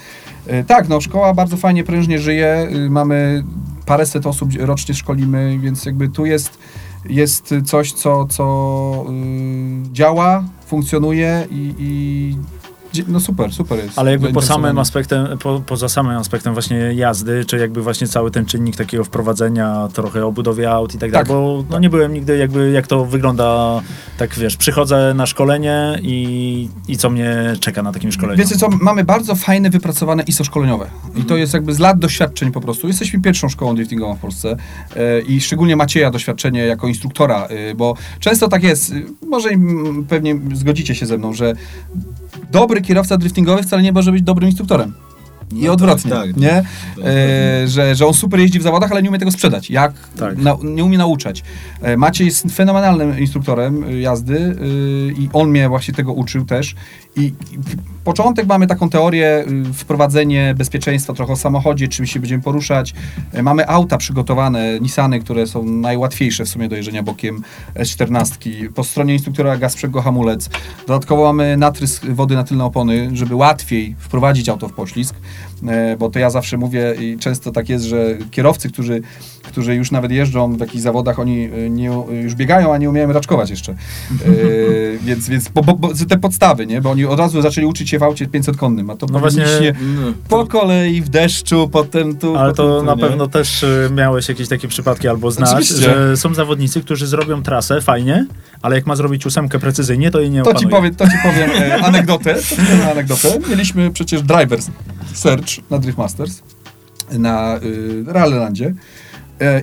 Tak, 0.67 0.89
no 0.89 1.01
szkoła 1.01 1.35
bardzo 1.35 1.57
fajnie, 1.57 1.85
prężnie 1.85 2.19
żyje. 2.19 2.69
Mamy 2.91 3.45
paręset 3.87 4.27
osób 4.27 4.51
rocznie 4.59 4.95
szkolimy, 4.95 5.59
więc 5.59 5.85
jakby 5.85 6.09
tu 6.09 6.27
jest, 6.27 6.59
jest 7.09 7.55
coś, 7.65 7.93
co, 7.93 8.27
co 8.27 9.05
y, 9.89 9.93
działa, 9.93 10.45
funkcjonuje 10.67 11.47
i, 11.51 11.75
i 11.79 12.37
no 13.09 13.21
super, 13.21 13.53
super 13.53 13.79
jest. 13.79 13.99
Ale 13.99 14.11
jakby 14.11 14.33
po 14.33 14.43
samym 14.43 14.79
aspektem, 14.79 15.39
po, 15.39 15.63
poza 15.67 15.89
samym 15.89 16.17
aspektem 16.17 16.53
właśnie 16.53 16.77
jazdy, 16.77 17.45
czy 17.45 17.59
jakby 17.59 17.83
właśnie 17.83 18.07
cały 18.07 18.31
ten 18.31 18.47
czynnik 18.47 18.77
takiego 18.77 19.05
wprowadzenia, 19.05 19.89
trochę 19.93 20.27
o 20.27 20.33
budowie 20.33 20.71
aut 20.71 20.95
i 20.95 20.99
tak 20.99 21.11
dalej, 21.11 21.27
Tak, 21.27 21.37
bo 21.37 21.65
no 21.71 21.79
nie 21.79 21.91
byłem 21.91 22.13
nigdy 22.13 22.37
jakby 22.37 22.71
jak 22.71 22.87
to 22.87 23.05
wygląda, 23.05 23.81
tak 24.19 24.35
wiesz, 24.35 24.57
przychodzę 24.57 25.15
na 25.15 25.27
szkolenie 25.27 25.99
i, 26.03 26.69
i 26.89 26.97
co 26.97 27.11
mnie 27.11 27.55
czeka 27.61 27.83
na 27.83 27.93
takim 27.93 28.13
szkoleniu. 28.13 28.39
Wiecie 28.39 28.57
co, 28.57 28.69
mamy 28.69 29.05
bardzo 29.05 29.35
fajne, 29.35 29.71
wypracowane 29.71 30.23
ISO 30.23 30.45
szkoleniowe. 30.45 30.91
I 31.17 31.25
to 31.25 31.37
jest 31.37 31.55
jakby 31.55 31.75
z 31.75 31.79
lat 31.79 31.99
doświadczeń 31.99 32.53
po 32.53 32.61
prostu. 32.61 32.89
Jesteśmy 32.89 33.21
pierwszą 33.21 33.49
szkołą 33.49 33.75
driftingową 33.75 34.17
w 34.17 34.19
Polsce 34.19 34.57
e, 34.97 35.21
i 35.21 35.41
szczególnie 35.41 35.77
Macieja 35.77 36.11
doświadczenie 36.11 36.61
jako 36.67 36.89
instruktora, 36.89 37.47
e, 37.47 37.75
bo 37.75 37.95
często 38.21 38.49
tak 38.49 38.63
jest, 38.63 38.93
e, 38.93 39.27
może 39.27 39.49
pewnie 40.09 40.41
zgodzicie 40.55 40.95
się 40.95 41.07
ze 41.07 41.19
mną, 41.19 41.33
że 41.33 41.55
dobry 42.55 42.83
kierowca 42.83 43.17
driftingowy 43.17 43.63
wcale 43.63 43.83
nie 43.83 43.93
może 43.93 44.13
być 44.13 44.23
dobrym 44.23 44.49
instruktorem. 44.49 44.93
I 45.53 45.65
No 45.65 45.73
odwrotnie, 45.73 46.11
tak, 46.11 46.27
tak. 46.27 46.37
nie? 46.37 46.65
To 46.97 47.09
E, 47.09 47.69
że, 47.69 47.95
że 47.95 48.07
on 48.07 48.15
super 48.15 48.41
jeździ 48.41 48.59
w 48.59 48.63
zawodach, 48.63 48.93
ale 48.93 49.03
nie 49.03 49.09
umie 49.09 49.19
tego 49.19 49.31
sprzedać. 49.31 49.71
Jak? 49.71 49.93
Tak. 50.19 50.39
Na, 50.39 50.57
nie 50.63 50.85
umie 50.85 50.99
nauczać. 50.99 51.43
E, 51.83 51.97
Maciej 51.97 52.27
jest 52.27 52.47
fenomenalnym 52.53 53.19
instruktorem 53.19 53.85
y, 53.85 54.01
jazdy 54.01 54.57
i 55.19 55.29
on 55.33 55.51
mnie 55.51 55.69
właśnie 55.69 55.95
tego 55.95 56.13
uczył 56.13 56.45
też. 56.45 56.75
I, 57.17 57.21
i 57.23 57.33
początek 58.05 58.47
mamy 58.47 58.67
taką 58.67 58.91
teorię, 58.91 59.45
wprowadzenie 59.75 60.55
bezpieczeństwa 60.59 61.13
trochę 61.13 61.33
o 61.33 61.37
samochodzie, 61.37 61.89
czym 61.89 62.07
się 62.07 62.21
będziemy 62.21 62.43
poruszać. 62.43 62.95
E, 63.33 63.43
mamy 63.43 63.69
auta 63.69 63.99
przygotowane, 63.99 64.81
Nissany, 64.81 65.21
które 65.21 65.47
są 65.47 65.65
najłatwiejsze 65.65 66.45
w 66.45 66.49
sumie 66.49 66.69
do 66.69 66.77
jeżdżenia 66.77 67.03
bokiem 67.03 67.43
S14. 67.75 68.69
Po 68.69 68.85
stronie 68.85 69.15
instruktora 69.15 69.57
gaz 69.57 69.73
sprzęgło 69.73 70.03
hamulec. 70.03 70.51
Dodatkowo 70.87 71.23
mamy 71.25 71.57
natrysk 71.57 72.07
wody 72.07 72.35
na 72.35 72.45
tylne 72.45 72.65
opony, 72.65 73.11
żeby 73.13 73.35
łatwiej 73.35 73.97
wprowadzić 73.99 74.49
auto 74.49 74.69
w 74.69 74.73
poślizg. 74.73 75.15
E, 75.67 75.97
bo 75.97 76.11
to 76.11 76.19
ja 76.19 76.31
zawsze 76.31 76.57
mówię 76.57 76.95
i 77.01 77.19
często 77.19 77.53
tak 77.53 77.69
jest, 77.69 77.85
że 77.85 78.19
kierowcy, 78.31 78.69
którzy, 78.69 79.03
którzy 79.45 79.75
już 79.75 79.91
nawet 79.91 80.11
jeżdżą 80.11 80.57
w 80.57 80.61
jakichś 80.61 80.83
zawodach, 80.83 81.19
oni 81.19 81.45
e, 81.45 81.71
nie, 81.71 81.91
już 82.23 82.35
biegają, 82.35 82.75
a 82.75 82.79
nie 82.79 82.91
umieją 82.91 83.13
raczkować 83.13 83.51
jeszcze. 83.51 83.73
E, 83.73 83.77
więc 85.07 85.29
więc 85.29 85.49
bo, 85.49 85.63
bo, 85.63 85.75
bo 85.75 85.89
te 86.09 86.19
podstawy, 86.19 86.67
nie? 86.67 86.81
Bo 86.81 86.91
oni 86.91 87.05
od 87.05 87.19
razu 87.19 87.43
zaczęli 87.43 87.67
uczyć 87.67 87.91
się 87.91 87.99
w 87.99 88.03
aucie 88.03 88.27
500-konnym, 88.27 88.91
a 88.93 88.97
to 88.97 89.07
No 89.13 89.19
właśnie- 89.21 89.45
No, 89.83 90.13
po 90.29 90.47
kolei, 90.47 91.03
w 91.03 91.09
deszczu, 91.09 91.69
potem 91.73 92.17
tu, 92.17 92.37
Ale 92.37 92.51
potem 92.51 92.67
to 92.67 92.81
tu, 92.81 92.87
na 92.87 92.95
nie? 92.95 93.01
pewno 93.01 93.27
też 93.27 93.63
y, 93.63 93.91
miałeś 93.95 94.29
jakieś 94.29 94.49
takie 94.49 94.69
przypadki 94.69 95.09
albo 95.09 95.31
znasz, 95.31 95.51
Oczywiście. 95.53 95.75
że 95.77 96.17
są 96.17 96.35
zawodnicy, 96.35 96.81
którzy 96.81 97.07
zrobią 97.07 97.43
trasę 97.43 97.81
fajnie, 97.81 98.27
ale 98.63 98.77
jak 98.77 98.87
ma 98.87 98.97
zrobić 98.97 99.27
ósemkę 99.27 99.59
precyzyjnie, 99.59 100.11
to 100.11 100.21
jej 100.21 100.31
nie 100.31 100.43
To 100.43 100.51
opanuje. 100.51 100.67
ci, 100.67 100.77
powiem, 100.77 100.95
to 100.95 101.05
ci 101.05 101.17
powiem 101.23 101.51
e, 101.51 101.77
anegdotę. 101.89 102.35
To 102.35 102.91
anegdotę. 102.91 103.39
Mieliśmy 103.51 103.91
przecież 103.91 104.23
Drivers 104.23 104.67
Search 105.13 105.47
na 105.71 105.79
Drift 105.79 105.99
Masters 105.99 106.43
na 107.19 107.57
y, 107.57 108.05
Rallylandzie 108.07 108.67
e, 108.67 108.75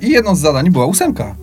i 0.02 0.10
jedno 0.10 0.36
z 0.36 0.40
zadań 0.40 0.70
była 0.70 0.86
ósemka. 0.86 1.36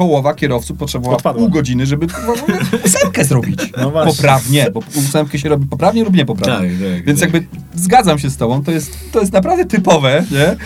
Połowa 0.00 0.34
kierowców 0.34 0.78
potrzebowała 0.78 1.16
Odpadła. 1.16 1.42
pół 1.42 1.50
godziny, 1.50 1.86
żeby 1.86 2.06
ósemkę 2.86 3.24
zrobić. 3.24 3.72
No 3.76 3.90
właśnie. 3.90 4.12
poprawnie, 4.12 4.70
bo 4.74 4.80
ósemkę 4.94 5.38
się 5.38 5.48
robi 5.48 5.66
poprawnie 5.66 6.04
lub 6.04 6.14
niepoprawnie. 6.16 6.68
Tak, 6.68 6.78
tak, 6.96 7.04
Więc 7.04 7.20
tak. 7.20 7.32
jakby 7.34 7.48
zgadzam 7.74 8.18
się 8.18 8.30
z 8.30 8.36
tobą, 8.36 8.62
to 8.64 8.70
jest, 8.72 9.12
to 9.12 9.20
jest 9.20 9.32
naprawdę 9.32 9.64
typowe, 9.64 10.24
nie? 10.30 10.46
E, 10.46 10.56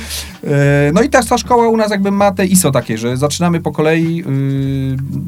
No 0.94 1.02
i 1.02 1.09
ta, 1.09 1.23
ta 1.23 1.39
szkoła 1.39 1.69
u 1.69 1.77
nas 1.77 1.90
jakby 1.90 2.11
ma 2.11 2.32
te 2.32 2.47
ISO 2.47 2.70
takie, 2.70 2.98
że 2.98 3.16
zaczynamy 3.16 3.61
po 3.61 3.73
kolei, 3.73 4.16
yy, 4.16 4.24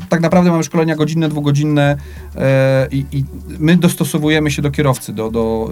tak 0.09 0.20
naprawdę 0.20 0.51
mamy 0.51 0.65
szkolenia 0.65 0.97
godzinne, 0.97 1.28
dwugodzinne 1.28 1.97
e, 2.37 2.89
i, 2.91 3.24
my 3.59 3.77
dostosowujemy 3.77 4.51
się 4.51 4.62
do 4.62 4.70
kierowcy, 4.70 5.12
do, 5.12 5.31
do, 5.31 5.70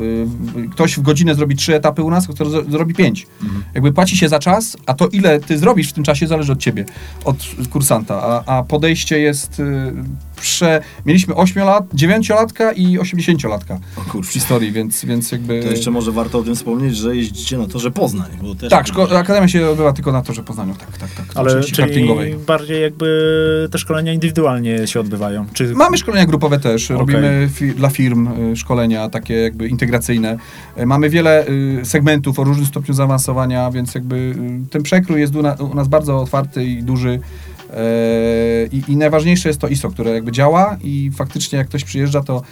yy, 0.57 0.69
ktoś 0.69 0.97
w 0.99 1.03
godzinę 1.03 1.35
zrobi 1.35 1.57
trzy 1.57 1.75
etapy 1.75 2.03
u 2.03 2.11
nas, 2.11 2.29
ktoś 2.29 2.49
zro- 2.49 2.71
zrobi 2.71 2.95
pięć. 2.95 3.27
Jakby 3.75 3.93
płaci 3.93 4.17
się 4.17 4.29
za 4.29 4.39
czas, 4.39 4.77
a 4.87 4.95
to 4.95 5.09
ile 5.09 5.41
ty 5.41 5.59
zrobisz 5.59 5.89
w 5.89 5.93
tym 5.93 6.05
czasie 6.05 6.27
zależy 6.27 6.53
od 6.53 6.59
ciebie, 6.59 6.85
od 7.25 7.37
kursanta, 7.71 8.23
a, 8.27 8.59
a 8.59 8.63
podejście 8.63 9.19
jest 9.19 9.59
yy, 9.59 9.95
prze... 10.37 10.81
Mieliśmy 11.07 11.35
8 11.35 11.65
lat, 11.65 11.85
9-latka 11.95 12.73
i 12.77 12.99
80-latka 12.99 13.79
O 14.17 14.23
w 14.23 14.27
historii, 14.27 14.73
więc, 14.73 15.05
więc 15.05 15.33
jakby... 15.33 15.63
To 15.63 15.69
jeszcze 15.69 15.91
może 15.91 16.13
warto 16.13 16.39
o 16.39 16.43
tym 16.43 16.55
wspomnieć, 16.55 16.97
że 16.97 17.17
jeździcie 17.17 17.59
na 17.59 17.67
torze 17.67 17.91
Poznań, 17.91 18.31
bo 18.43 18.55
też... 18.55 18.71
Tak, 18.71 18.87
szko- 18.87 19.17
Akademia 19.17 19.49
się 19.49 19.71
odbywa 19.71 19.93
tylko 19.93 20.13
na 20.13 20.23
torze 20.23 20.43
Poznaniu, 20.43 20.75
tak, 20.75 20.99
tak, 20.99 21.11
tak. 21.11 21.27
Ale 21.35 21.61
czyli 21.65 22.35
bardziej 22.47 22.83
jakby 22.83 23.69
te 23.73 23.79
szkolenia 23.79 24.13
indywidualnie 24.13 24.87
się 24.87 25.01
odbywają. 25.01 25.47
Czy 25.53 25.75
Mamy 25.75 25.99
szkolenia 25.99 26.27
grupowe 26.27 26.59
też, 26.59 26.85
Okej. 26.85 26.99
robimy 26.99 27.49
fi- 27.55 27.75
dla 27.75 27.91
firm 27.91 28.29
y, 28.53 28.57
szkolenia 28.57 29.09
takie 29.09 29.35
jakby 29.35 29.69
integracyjne. 29.69 30.37
Y, 30.79 30.87
Mamy 30.87 31.11
wiele 31.11 31.47
y, 31.49 31.81
segmentów 31.85 32.39
o 32.39 32.45
różnym 32.45 32.67
stopniu 32.67 32.95
zaawansowania, 32.95 33.71
więc 33.71 33.95
jakby 33.95 34.17
y, 34.17 34.71
ten 34.71 34.83
przekrój 34.83 35.21
jest 35.21 35.37
u, 35.37 35.43
na, 35.43 35.55
u 35.55 35.75
nas 35.75 35.89
bardzo 35.89 36.21
otwarty 36.21 36.65
i 36.65 36.83
duży. 36.83 37.21
E, 37.71 38.67
I, 38.73 38.83
I 38.89 38.97
najważniejsze 38.97 39.49
jest 39.49 39.61
to 39.61 39.69
ISO, 39.69 39.91
które 39.91 40.11
jakby 40.11 40.33
działa 40.33 40.77
i 40.83 41.11
faktycznie 41.17 41.59
jak 41.59 41.69
ktoś 41.69 41.85
przyjeżdża, 41.85 42.23
to 42.23 42.43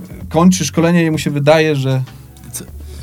y, 0.00 0.02
kończy 0.28 0.64
szkolenie 0.64 1.04
i 1.04 1.10
mu 1.10 1.18
się 1.18 1.30
wydaje, 1.30 1.76
że, 1.76 2.02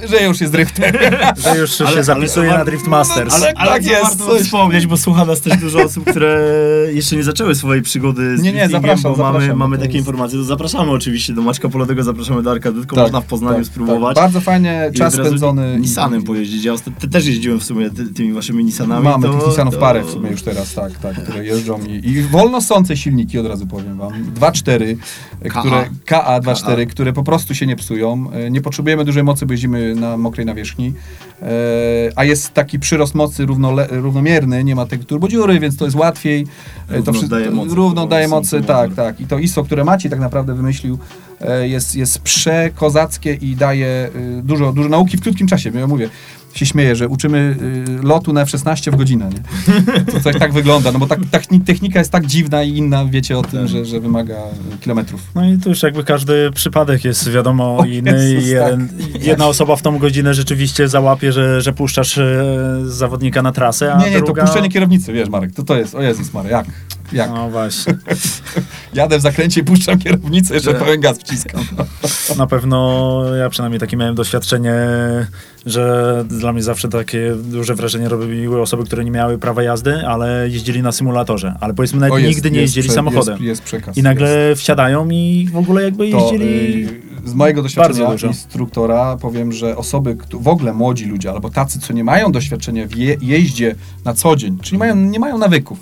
że 0.10 0.24
już 0.24 0.41
jest 0.41 0.53
drifter. 0.53 1.10
że 1.44 1.57
już 1.57 1.82
Ale- 1.82 1.91
się 1.91 2.03
zapisuje 2.03 2.49
ale- 2.49 2.60
na 2.60 2.65
Drift 2.65 2.88
Masters? 2.88 3.36
Ale, 3.36 3.53
ale 3.56 3.72
Tak 3.72 3.86
jest, 3.86 4.03
warto 4.03 4.26
coś. 4.26 4.41
wspomnieć, 4.41 4.88
bo 4.88 4.98
słucha 4.98 5.26
nas 5.26 5.41
też 5.41 5.57
dużo 5.57 5.84
osób, 5.84 6.10
które 6.10 6.40
jeszcze 6.94 7.15
nie 7.15 7.24
zaczęły 7.24 7.56
swojej 7.56 7.82
przygody 7.84 8.38
z 8.38 8.41
Nie, 8.41 8.53
nie, 8.53 8.69
zapraszam, 8.69 9.11
bo 9.15 9.18
mamy, 9.18 9.34
zapraszam, 9.34 9.57
mamy 9.57 9.78
to 9.78 9.82
takie 9.84 9.98
jest- 9.98 10.07
informacje. 10.07 10.38
To 10.40 10.44
zapraszamy 10.45 10.91
oczywiście 10.91 11.34
do 11.34 11.41
Maćka 11.41 11.69
Polowego, 11.69 12.03
zapraszamy 12.03 12.44
do 12.44 12.52
Arka, 12.52 12.72
tylko 12.72 12.95
Tak, 12.95 13.03
można 13.03 13.22
w 13.22 13.26
Poznaniu 13.26 13.57
tak, 13.57 13.65
spróbować. 13.65 14.15
Tak. 14.15 14.24
Bardzo 14.24 14.41
fajnie, 14.41 14.91
czas 14.95 15.14
spędzony. 15.14 15.76
i- 15.78 15.82
Nissanem 15.82 16.24
pojeździć. 16.24 16.64
Ja 16.65 16.74
też 17.11 17.26
jeździłem 17.26 17.60
w 17.60 17.64
sumie 17.64 17.90
ty, 17.90 18.06
tymi 18.14 18.34
waszymi 18.34 18.64
Nissanami. 18.65 19.03
Mamy 19.03 19.28
to, 19.28 19.34
tych 19.34 19.48
Nissanów 19.48 19.74
to... 19.74 19.80
parę 19.80 20.03
w 20.03 20.10
sumie 20.10 20.30
już 20.32 20.41
teraz, 20.41 20.74
tak, 20.74 20.91
tak, 20.99 21.24
które 21.24 21.45
jeżdżą 21.45 21.80
i, 21.86 22.07
i 22.10 22.22
wolno 22.22 22.61
sące 22.61 22.98
silniki, 22.98 23.40
od 23.40 23.45
razu 23.45 23.68
powiem 23.68 23.98
wam. 23.98 24.14
2.4, 24.40 24.95
KA. 25.49 25.60
które 25.61 25.90
KA 26.06 26.40
2.4, 26.40 26.86
KA. 26.86 26.91
które 26.91 27.14
po 27.14 27.24
prostu 27.24 27.56
się 27.56 27.65
nie 27.68 27.76
psują. 27.76 28.32
E, 28.34 28.52
Nie 28.52 28.61
potrzebujemy 28.61 29.06
dużej 29.06 29.24
mocy, 29.24 29.45
bo 29.45 29.53
jeździmy 29.53 29.87
na 29.96 30.18
mokrej 30.18 30.46
nawierzchni. 30.46 30.94
E, 31.42 31.46
A 32.16 32.24
jest 32.24 32.54
taki 32.54 32.80
przyrost 32.80 33.16
mocy 33.16 33.46
równole, 33.46 33.88
równomierny, 33.92 34.64
nie 34.64 34.76
ma 34.76 34.86
tej 34.86 35.00
turbodziury, 35.00 35.60
więc 35.60 35.78
to 35.78 35.86
jest 35.86 35.98
łatwiej. 35.98 36.48
E, 36.90 36.98
Równo 36.98 37.22
to 37.22 37.28
daje 37.28 37.52
mocy, 37.52 37.76
Równo 37.76 38.08
daje 38.08 38.28
mocy, 38.28 38.62
tak, 38.62 38.94
tak. 38.94 39.22
I 39.22 39.28
to 39.28 39.40
ISO, 39.40 39.64
które 39.64 39.84
Maciej 39.84 40.12
tak 40.12 40.20
naprawdę 40.20 40.54
wymyślił, 40.54 40.98
e, 41.42 41.68
jest, 41.68 41.96
jest 41.96 42.20
przekozackie 42.20 43.34
i 43.34 43.56
daje 43.56 44.10
y, 44.16 44.42
dużo, 44.44 44.74
dużo 44.74 44.90
nauki 44.90 45.18
w 45.18 45.22
krótkim 45.22 45.48
czasie. 45.48 45.72
Ja 45.76 45.88
mówię, 45.88 46.10
się 46.58 46.66
śmieję, 46.66 46.96
że 46.96 47.08
uczymy 47.08 47.56
y, 48.02 48.04
lotu 48.08 48.34
na 48.34 48.42
F-16 48.42 48.92
w 48.92 48.96
godzinę, 48.96 49.30
nie? 49.34 49.42
To 50.14 50.20
coś 50.20 50.38
tak 50.40 50.54
wygląda, 50.54 50.92
no 50.92 51.00
bo 51.00 51.08
tak, 51.08 51.20
techni- 51.20 51.64
technika 51.66 52.00
jest 52.00 52.12
tak 52.12 52.26
dziwna 52.26 52.64
i 52.64 52.78
inna, 52.78 53.06
wiecie 53.06 53.38
o 53.38 53.42
tym, 53.42 53.60
Tak. 53.60 53.68
że, 53.68 53.86
że 53.86 54.00
wymaga 54.00 54.36
kilometrów. 54.82 55.22
No 55.36 55.46
i 55.50 55.58
tu 55.58 55.70
już 55.70 55.84
jakby 55.84 56.04
każdy 56.04 56.52
przypadek 56.56 57.06
jest 57.06 57.30
wiadomo 57.32 57.78
O 57.78 57.86
inny 57.86 58.12
Jezus, 58.34 58.50
i 58.50 58.52
jeden, 58.52 58.90
jedna 59.22 59.48
osoba 59.48 59.76
w 59.76 59.82
tą 59.82 59.98
godzinę 60.00 60.34
rzeczywiście 60.34 60.88
załapie, 60.88 61.32
że, 61.32 61.62
że 61.62 61.74
puszczasz 61.74 62.18
e, 62.18 62.46
zawodnika 62.86 63.42
na 63.42 63.52
trasę, 63.52 63.94
a 63.94 63.98
Nie, 64.04 64.10
nie, 64.12 64.18
druga... 64.22 64.42
to 64.42 64.48
puszczenie 64.48 64.70
kierownicy, 64.70 65.14
wiesz 65.14 65.30
Marek, 65.30 65.52
to 65.54 65.64
to 65.64 65.78
jest, 65.78 65.96
o 65.96 66.02
Jezus 66.02 66.34
Marek, 66.34 66.52
jak? 66.52 66.66
Jak? 67.14 67.30
No 67.30 67.50
właśnie. 67.50 67.98
Jadę 68.94 69.20
w 69.20 69.22
zakręcie 69.22 69.62
i 69.62 69.64
puszczam 69.64 70.00
kierownicę, 70.00 70.54
jeszcze 70.54 70.72
Tak. 70.74 70.84
pełen 70.84 71.00
gaz 71.02 71.18
wciskam. 71.20 71.62
Na 72.38 72.48
pewno 72.48 73.22
ja 73.40 73.50
przynajmniej 73.50 73.80
takie 73.80 73.98
miałem 73.98 74.16
doświadczenie, 74.16 74.76
że 75.66 76.24
dla 76.30 76.54
mnie 76.54 76.64
zawsze 76.64 76.90
takie 76.90 77.36
duże 77.44 77.76
wrażenie 77.76 78.10
robiły 78.10 78.62
osoby, 78.62 78.84
które 78.84 79.06
nie 79.06 79.12
miały 79.12 79.38
prawa 79.38 79.64
jazdy, 79.64 80.08
ale 80.08 80.50
jeździli 80.50 80.82
na 80.82 80.92
symulatorze. 80.92 81.56
Ale 81.60 81.74
powiedzmy 81.74 82.00
nawet 82.00 82.20
jest- 82.24 82.36
nigdy 82.36 82.52
nie 82.52 82.62
jest 82.62 82.76
jeździli 82.76 82.90
prze- 82.90 82.96
samochodem. 82.96 83.34
Jest, 83.34 83.44
jest 83.48 83.62
przekaz. 83.64 83.98
I 83.98 84.04
nagle 84.04 84.30
jest. 84.50 84.62
wsiadają 84.62 85.10
i 85.10 85.50
w 85.52 85.58
ogóle 85.58 85.84
jakby 85.84 86.12
To, 86.12 86.18
jeździli... 86.20 86.84
y, 87.26 87.30
z 87.30 87.34
mojego 87.34 87.64
doświadczenia 87.64 88.14
instruktora 88.28 89.18
powiem, 89.22 89.52
że 89.54 89.78
osoby, 89.78 90.18
w 90.32 90.48
ogóle 90.48 90.74
młodzi 90.74 91.06
ludzie, 91.06 91.32
albo 91.32 91.50
tacy, 91.50 91.80
co 91.80 91.94
nie 91.94 92.04
mają 92.04 92.32
doświadczenia 92.32 92.88
w 92.88 92.96
je, 92.96 93.18
jeździe 93.22 93.76
na 94.06 94.14
co 94.14 94.36
dzień, 94.36 94.58
czyli 94.62 94.78
mają, 94.78 94.96
nie 94.96 95.20
mają 95.20 95.38
nawyków, 95.38 95.80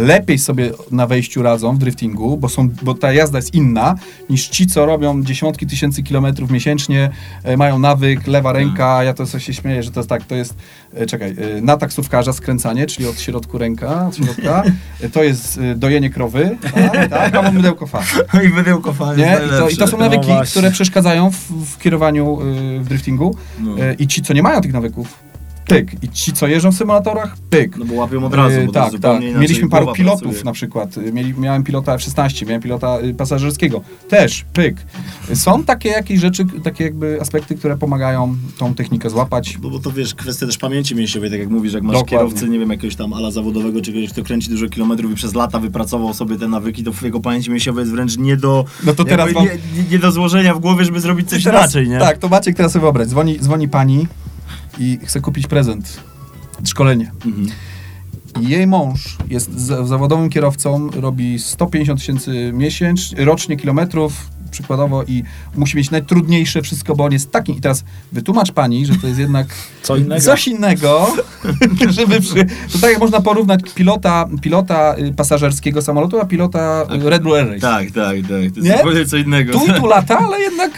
lepiej 0.00 0.38
sobie 0.38 0.70
na 0.90 1.06
wejściu 1.06 1.42
radzą 1.42 1.74
w 1.74 1.78
driftingu, 1.78 2.36
bo, 2.36 2.48
są, 2.48 2.68
bo 2.82 2.94
ta 2.94 3.12
jazda 3.12 3.38
jest 3.38 3.54
inna 3.54 3.94
niż 4.30 4.48
ci, 4.48 4.66
co 4.66 4.86
robią 4.86 5.22
dziesiątki 5.22 5.66
tysięcy 5.66 6.02
kilometrów 6.02 6.50
miesięcznie, 6.50 7.10
e, 7.44 7.56
mają 7.56 7.78
nawyk, 7.78 8.26
lewa 8.26 8.52
ręka, 8.52 9.04
ja 9.04 9.14
to 9.14 9.26
sobie 9.26 9.40
się 9.40 9.54
śmieję, 9.54 9.82
że 9.82 9.90
to 9.90 10.00
jest 10.00 10.08
tak, 10.08 10.24
to 10.24 10.34
jest, 10.34 10.54
e, 10.94 11.06
czekaj, 11.06 11.30
e, 11.30 11.60
na 11.60 11.76
taksówkarza 11.76 12.32
skręcanie, 12.32 12.86
czyli 12.86 13.08
od 13.08 13.20
środku 13.20 13.58
ręka, 13.58 14.06
od 14.06 14.16
środka, 14.16 14.62
e, 15.00 15.08
to 15.08 15.22
jest 15.22 15.58
e, 15.58 15.74
dojenie 15.74 16.10
krowy, 16.10 16.56
tak, 16.74 17.08
tak, 17.08 17.34
a 17.34 17.42
mam 17.42 17.54
mydełko 17.54 17.86
fa. 17.86 18.02
I 18.46 18.48
wydełko 18.48 18.92
fajnie. 18.92 19.24
Nie? 19.24 19.46
I, 19.46 19.48
to, 19.48 19.68
I 19.68 19.76
to 19.76 19.86
są 19.86 19.98
No 19.98 20.04
nawyki, 20.04 20.26
właśnie. 20.26 20.50
które 20.50 20.70
przeszkadzają 20.70 21.30
w, 21.30 21.36
w 21.66 21.78
kierowaniu 21.78 22.40
y, 22.40 22.80
w 22.80 22.88
driftingu. 22.88 23.36
No. 23.60 23.74
I 23.98 24.06
ci, 24.06 24.22
co 24.22 24.34
nie 24.34 24.42
mają 24.42 24.60
tych 24.60 24.72
nawyków, 24.72 25.29
pyk. 25.74 26.04
I 26.04 26.08
ci, 26.08 26.32
co 26.32 26.46
jeżdżą 26.46 26.72
w 26.72 26.74
symulatorach, 26.74 27.36
pyk. 27.50 27.76
No 27.76 27.84
bo 27.84 27.94
łapią 27.94 28.24
od 28.24 28.34
razu, 28.34 28.60
Y, 28.60 28.66
bo 28.66 28.72
tak, 28.72 28.92
tak. 29.02 29.20
Mieliśmy 29.22 29.68
paru 29.68 29.92
pilotów 29.92 30.22
pracuje. 30.22 30.44
na 30.44 30.52
przykład. 30.52 30.98
Y, 30.98 31.12
Mieli, 31.12 31.34
miałem 31.38 31.64
pilota 31.64 31.94
F-16, 31.94 32.46
miałem 32.46 32.62
pilota 32.62 32.98
y, 33.00 33.14
pasażerskiego. 33.14 33.80
Też, 34.08 34.44
pyk. 34.52 34.76
Są 35.34 35.64
takie 35.64 35.88
jakieś 35.88 36.20
rzeczy, 36.20 36.44
takie 36.64 36.84
jakby 36.84 37.18
aspekty, 37.20 37.54
które 37.54 37.76
pomagają 37.76 38.36
tą 38.58 38.74
technikę 38.74 39.10
złapać. 39.10 39.58
No 39.62 39.70
bo 39.70 39.78
to 39.78 39.90
wiesz, 39.92 40.14
kwestia 40.14 40.46
też 40.46 40.58
pamięci 40.58 40.94
mięśniowej, 40.94 41.30
tak 41.30 41.40
jak 41.40 41.48
mówisz, 41.50 41.72
jak 41.72 41.82
masz 41.82 41.92
Dokładnie. 41.94 42.18
kierowcę, 42.18 42.48
nie 42.48 42.58
wiem, 42.58 42.70
jakiegoś 42.70 42.96
tam 42.96 43.12
ala 43.12 43.30
zawodowego, 43.30 43.80
czy 43.80 43.92
kogoś, 43.92 44.10
kto 44.10 44.22
kręci 44.22 44.50
dużo 44.50 44.68
kilometrów 44.68 45.12
i 45.12 45.14
przez 45.14 45.34
lata 45.34 45.58
wypracował 45.58 46.14
sobie 46.14 46.38
te 46.38 46.48
nawyki, 46.48 46.84
to 46.84 46.92
w 46.92 47.02
jego 47.02 47.20
pamięci 47.20 47.50
mięśniowej 47.50 47.82
jest 47.82 47.92
wręcz 47.92 48.16
nie 48.18 48.36
do, 48.36 48.64
No 48.84 48.94
to 48.94 49.04
teraz 49.04 49.26
jakby 49.26 49.34
wam- 49.34 49.58
nie, 49.76 49.82
nie 49.90 49.98
do 49.98 50.12
złożenia 50.12 50.54
w 50.54 50.60
głowie, 50.60 50.84
żeby 50.84 51.00
zrobić 51.00 51.28
coś 51.30 51.44
teraz- 51.44 51.62
inaczej, 51.62 51.88
nie? 51.88 51.98
Tak, 51.98 52.18
to 52.18 52.28
Maciek 52.28 52.56
teraz 52.56 52.72
sobie 52.72 52.80
wyobraź. 52.82 53.08
Dzwoni, 53.08 53.40
dzwoni 53.40 53.68
pani 53.68 54.06
i 54.80 54.98
chce 55.04 55.20
kupić 55.20 55.46
prezent. 55.46 56.00
Szkolenie. 56.64 57.12
Mhm. 57.26 57.46
Jej 58.40 58.66
mąż 58.66 59.16
jest 59.30 59.60
za- 59.60 59.86
zawodowym 59.86 60.30
kierowcą, 60.30 60.90
robi 60.90 61.38
150 61.38 62.00
tysięcy 62.00 62.50
miesięcznie, 62.54 63.24
rocznie 63.24 63.56
kilometrów, 63.56 64.12
przykładowo, 64.50 65.04
i 65.04 65.22
musi 65.56 65.76
mieć 65.76 65.90
najtrudniejsze 65.90 66.62
wszystko, 66.62 66.96
bo 66.96 67.04
on 67.04 67.12
jest 67.12 67.30
taki. 67.30 67.52
I 67.58 67.60
teraz 67.60 67.84
wytłumacz 68.12 68.52
pani, 68.52 68.86
że 68.86 68.94
to 68.94 69.06
jest 69.06 69.18
jednak 69.18 69.46
Co 69.82 69.96
innego. 69.96 70.20
coś 70.22 70.48
innego, 70.48 71.06
żeby 71.88 72.20
przy... 72.20 72.34
To 72.72 72.78
tak 72.80 72.90
jak 72.90 73.00
można 73.00 73.20
porównać 73.20 73.60
pilota, 73.74 74.28
pilota 74.40 74.94
y, 74.98 75.14
pasażerskiego 75.14 75.82
samolotu, 75.82 76.20
a 76.20 76.24
pilota 76.24 76.86
y, 77.06 77.10
Red 77.10 77.22
Bull 77.22 77.34
Air 77.34 77.46
Race. 77.48 77.60
Tak, 77.60 77.86
tak, 77.90 77.94
tak. 78.16 78.28
To 78.28 78.36
jest 78.36 78.56
Nie? 78.56 78.76
zupełnie 78.76 79.06
co 79.06 79.16
innego. 79.16 79.52
Tu 79.52 79.66
i 79.66 79.72
tu 79.74 79.86
lata, 79.96 80.18
ale 80.18 80.40
jednak 80.40 80.70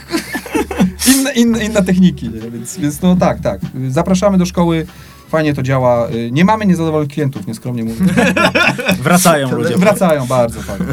inne, 1.15 1.33
inne, 1.33 1.65
inne 1.65 1.83
techniki, 1.83 2.29
nie? 2.29 2.51
Więc, 2.51 2.79
więc 2.79 3.03
no 3.03 3.17
tak, 3.17 3.41
tak. 3.41 3.61
Zapraszamy 3.89 4.39
do 4.39 4.47
szkoły 4.47 4.87
fajnie 5.33 5.55
to 5.55 5.63
działa. 5.63 6.09
Y, 6.11 6.31
Nie 6.33 6.45
mamy 6.45 6.67
niezadowolonych 6.67 7.09
klientów, 7.13 7.47
nieskromnie 7.47 7.85
mówiąc. 7.85 8.11
Wracają 9.03 9.51
ludzie. 9.57 9.77
Wracają 9.77 10.27
bardzo 10.27 10.63
fajnie. 10.63 10.87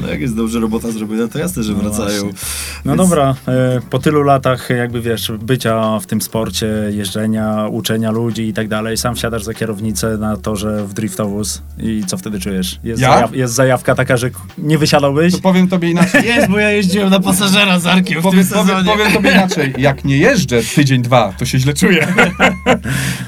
No 0.00 0.08
jak 0.08 0.20
jest 0.20 0.36
dobrze 0.36 0.60
robota 0.60 0.90
zrobiona, 0.90 1.28
to 1.28 1.38
jasne, 1.38 1.62
że 1.62 1.72
No 1.72 1.78
wracają. 1.78 2.06
właśnie. 2.22 2.38
No 2.84 2.92
Więc- 2.96 3.08
dobra, 3.08 3.34
e, 3.48 3.80
po 3.90 3.98
tylu 3.98 4.22
latach 4.22 4.70
jakby 4.70 5.00
wiesz, 5.00 5.32
bycia 5.42 5.98
w 5.98 6.06
tym 6.06 6.20
sporcie, 6.22 6.66
jeżdżenia, 6.90 7.66
uczenia 7.70 8.10
ludzi 8.10 8.42
i 8.48 8.52
tak 8.52 8.68
dalej, 8.68 8.96
sam 8.96 9.14
wsiadasz 9.14 9.44
za 9.44 9.54
kierownicę 9.54 10.16
na 10.18 10.36
torze 10.36 10.84
w 10.86 10.92
driftowóz 10.92 11.62
i 11.78 12.02
co 12.06 12.16
wtedy 12.18 12.40
czujesz? 12.40 12.80
Jest, 12.84 13.02
Ja? 13.02 13.12
zajaw, 13.14 13.34
jest 13.34 13.54
zajawka 13.54 13.94
taka, 13.94 14.16
że 14.16 14.30
nie 14.58 14.78
wysiadałbyś? 14.78 15.34
To 15.34 15.40
powiem 15.40 15.68
tobie 15.68 15.90
inaczej. 15.90 16.26
Jest, 16.30 16.48
bo 16.48 16.58
ja 16.58 16.70
jeździłem 16.70 17.10
na 17.10 17.20
pasażera 17.20 17.78
z 17.78 17.86
Arkiem 17.86 18.20
w 18.20 18.22
Powiem, 18.22 18.44
tym 18.46 18.54
powiem, 18.58 18.84
powiem 18.84 19.12
tobie 19.12 19.30
inaczej. 19.30 19.74
Jak 19.78 20.04
nie 20.04 20.18
jeżdżę 20.18 20.60
tydzień, 20.74 21.02
dwa, 21.02 21.32
to 21.38 21.44
się 21.44 21.58
źle 21.58 21.74
czuję. 21.74 22.06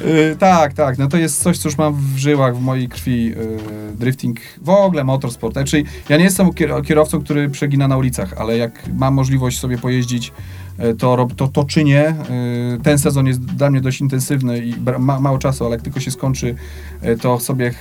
Y, 0.03 0.37
tak, 0.59 0.73
tak. 0.75 0.99
No 0.99 1.07
to 1.09 1.17
jest 1.17 1.43
coś, 1.43 1.59
co 1.59 1.69
już 1.69 1.79
mam 1.79 1.95
w 1.95 2.19
żyłach, 2.19 2.57
w 2.57 2.61
mojej 2.61 2.89
krwi. 2.89 3.33
y, 3.33 3.97
drifting, 3.97 4.41
w 4.61 4.69
ogóle 4.69 5.05
motorsport. 5.05 5.53
Znaczy, 5.55 5.85
ja 6.09 6.17
nie 6.17 6.25
jestem 6.25 6.49
kier- 6.49 6.85
kierowcą, 6.85 7.21
który 7.21 7.51
przegina 7.51 7.89
na 7.89 7.97
ulicach, 7.97 8.35
ale 8.39 8.57
jak 8.57 8.73
mam 8.99 9.15
możliwość 9.15 9.59
sobie 9.61 9.79
pojeździć, 9.79 10.33
to, 10.99 11.17
rob- 11.17 11.35
to, 11.35 11.49
to 11.49 11.65
czynię. 11.65 12.15
Y, 12.79 12.83
ten 12.83 12.99
sezon 12.99 13.27
jest 13.27 13.41
dla 13.45 13.71
mnie 13.71 13.81
dość 13.81 14.01
intensywny 14.01 14.59
i 14.59 14.75
ma, 14.99 15.21
mało 15.21 15.39
czasu, 15.39 15.65
ale 15.65 15.75
jak 15.75 15.83
tylko 15.83 16.01
się 16.01 16.11
skończy, 16.11 16.55
y, 17.05 17.17
to 17.19 17.41
sobie... 17.41 17.75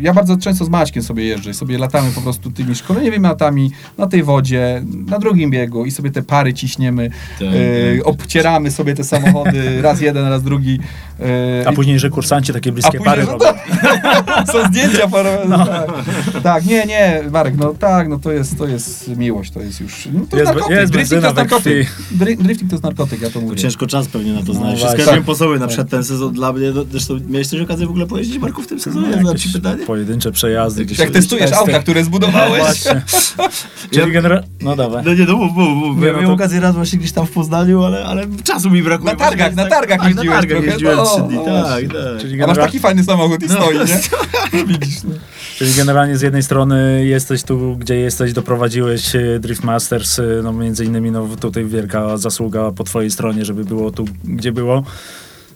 ja 0.00 0.14
bardzo 0.14 0.36
często 0.36 0.64
z 0.64 0.68
Maćkiem 0.68 1.02
sobie 1.02 1.24
jeżdżę 1.24 1.50
i 1.50 1.54
sobie 1.54 1.78
latamy 1.78 2.10
po 2.10 2.20
prostu 2.20 2.50
tymi 2.50 2.74
szkoleniowymi 2.74 3.24
latami 3.24 3.70
na 3.98 4.06
tej 4.06 4.22
wodzie, 4.22 4.82
na 5.06 5.18
drugim 5.18 5.50
biegu 5.50 5.84
i 5.84 5.90
sobie 5.90 6.10
te 6.10 6.22
pary 6.22 6.54
ciśniemy, 6.54 7.10
Tak, 7.10 7.48
tak. 7.48 8.06
obcieramy 8.06 8.70
sobie 8.70 8.94
te 8.94 9.04
samochody, 9.04 9.62
raz 9.82 10.00
jeden, 10.00 10.28
raz 10.28 10.42
drugi. 10.42 10.78
A 11.66 11.72
później, 11.72 11.98
że 11.98 12.10
kursanci 12.10 12.52
takie 12.52 12.72
bliskie 12.72 12.98
później, 12.98 13.04
pary 13.04 13.24
no 13.24 13.32
robią. 13.32 13.46
są 14.52 14.66
zdjęcia 14.68 15.08
parowe. 15.08 15.48
Tak. 15.48 15.90
tak, 16.42 16.64
nie, 16.66 16.84
nie, 16.86 17.22
Marek, 17.30 17.54
no 17.58 17.74
tak, 17.74 18.08
no 18.08 18.18
to 18.18 18.32
jest, 18.32 18.58
to 18.58 18.66
jest 18.66 19.16
miłość, 19.16 19.50
to 19.50 19.60
jest 19.60 19.80
już... 19.80 20.08
No 20.12 20.20
to 20.30 20.36
Jest- 20.36 20.52
narkotyk, 20.52 20.78
jest 20.78 20.92
to 20.92 20.98
jest 21.16 21.36
narkotyk. 21.36 21.88
Dri- 22.36 22.42
Drifting 22.42 22.70
to 22.70 22.74
jest 22.76 22.84
narkotyk, 22.84 23.22
ja 23.22 23.30
to 23.30 23.40
mówię. 23.40 23.56
ciężko 23.56 23.86
czas 23.86 24.08
pewnie 24.08 24.32
na 24.32 24.40
to 24.40 24.46
No 24.46 24.54
znaleźć. 24.54 24.80
właśnie. 24.80 24.96
Wszystko 24.96 25.12
wiem 25.14 25.20
Tak. 25.22 25.26
po 25.26 25.34
sobie, 25.34 25.58
na 25.58 25.66
przykład 25.66 25.88
ten 25.88 26.04
sezon 26.04 26.32
dla 26.32 26.52
mnie, 26.52 26.70
no, 26.74 26.84
zresztą 26.90 27.18
miałeś 27.28 27.48
też 27.48 27.60
okazję 27.60 27.86
w 27.86 27.90
ogóle 27.90 28.06
pojeździć 28.06 28.38
Marku 28.38 28.62
w 28.62 28.66
tym 28.66 28.80
sezonie? 28.80 29.08
No, 29.10 29.16
Zadam 29.16 29.36
ci 29.38 29.48
pytanie. 29.48 29.86
Pojedyncze 29.86 30.32
przejazdy. 30.32 30.82
Jak 30.82 30.98
Jak 30.98 31.10
testujesz 31.10 31.50
testy. 31.50 31.58
auta, 31.66 31.78
które 31.82 32.04
zbudowałeś, 32.04 32.62
Właśnie. 32.62 33.02
Czyli 33.90 34.12
genera- 34.12 34.42
No 34.62 34.76
dawaj. 34.76 35.02
No 35.06 35.14
nie, 35.14 35.24
no 35.24 35.36
mów, 35.36 35.52
mów, 35.56 35.68
mów. 35.76 35.96
No 35.96 36.02
miałem 36.06 36.26
to- 36.26 36.32
okazję 36.32 36.60
raz 36.60 36.74
właśnie 36.74 36.98
gdzieś 36.98 37.12
tam 37.12 37.26
w 37.26 37.30
Poznaniu, 37.30 37.82
ale, 37.84 38.04
ale 38.04 38.26
czasu 38.44 38.70
mi 38.70 38.82
brakuje. 38.82 39.12
Na 39.12 39.18
targach, 39.18 39.54
na 39.54 39.66
targach 39.66 39.98
tak, 39.98 40.08
jeździłeś 40.08 40.28
na 40.28 40.34
targach 40.34 40.50
trochę, 40.58 40.66
jeździłem 40.66 40.96
no, 40.96 41.04
trzy 41.06 41.22
dni, 41.22 41.36
no 41.36 41.44
tak, 41.44 41.84
tak. 41.84 42.20
Czyli 42.20 42.42
a 42.42 42.46
masz 42.46 42.58
taki 42.58 42.78
fajny 42.78 43.04
samochód 43.04 43.42
i 43.42 43.46
No, 43.46 43.54
stoi, 43.54 43.76
nie? 43.78 44.64
Widzisz, 44.68 45.02
no. 45.04 45.10
Czyli 45.56 45.74
generalnie 45.74 46.16
z 46.18 46.22
jednej 46.22 46.42
strony 46.42 47.06
jesteś 47.06 47.42
tu, 47.42 47.76
gdzie 47.76 47.94
jesteś, 47.96 48.32
doprowadziłeś 48.32 49.16
e, 49.16 49.38
Drift 49.40 49.64
Masters, 49.64 50.18
e, 50.18 50.22
no 50.42 50.52
między 50.52 50.84
innymi 50.84 51.10
no 51.10 51.28
tutaj 51.40 51.64
wielka 51.64 52.18
zasługa 52.22 52.70
po 52.70 52.84
twojej 52.84 53.10
stronie, 53.10 53.44
żeby 53.44 53.64
było 53.64 53.90
tu, 53.90 54.04
gdzie 54.24 54.52
było. 54.52 54.82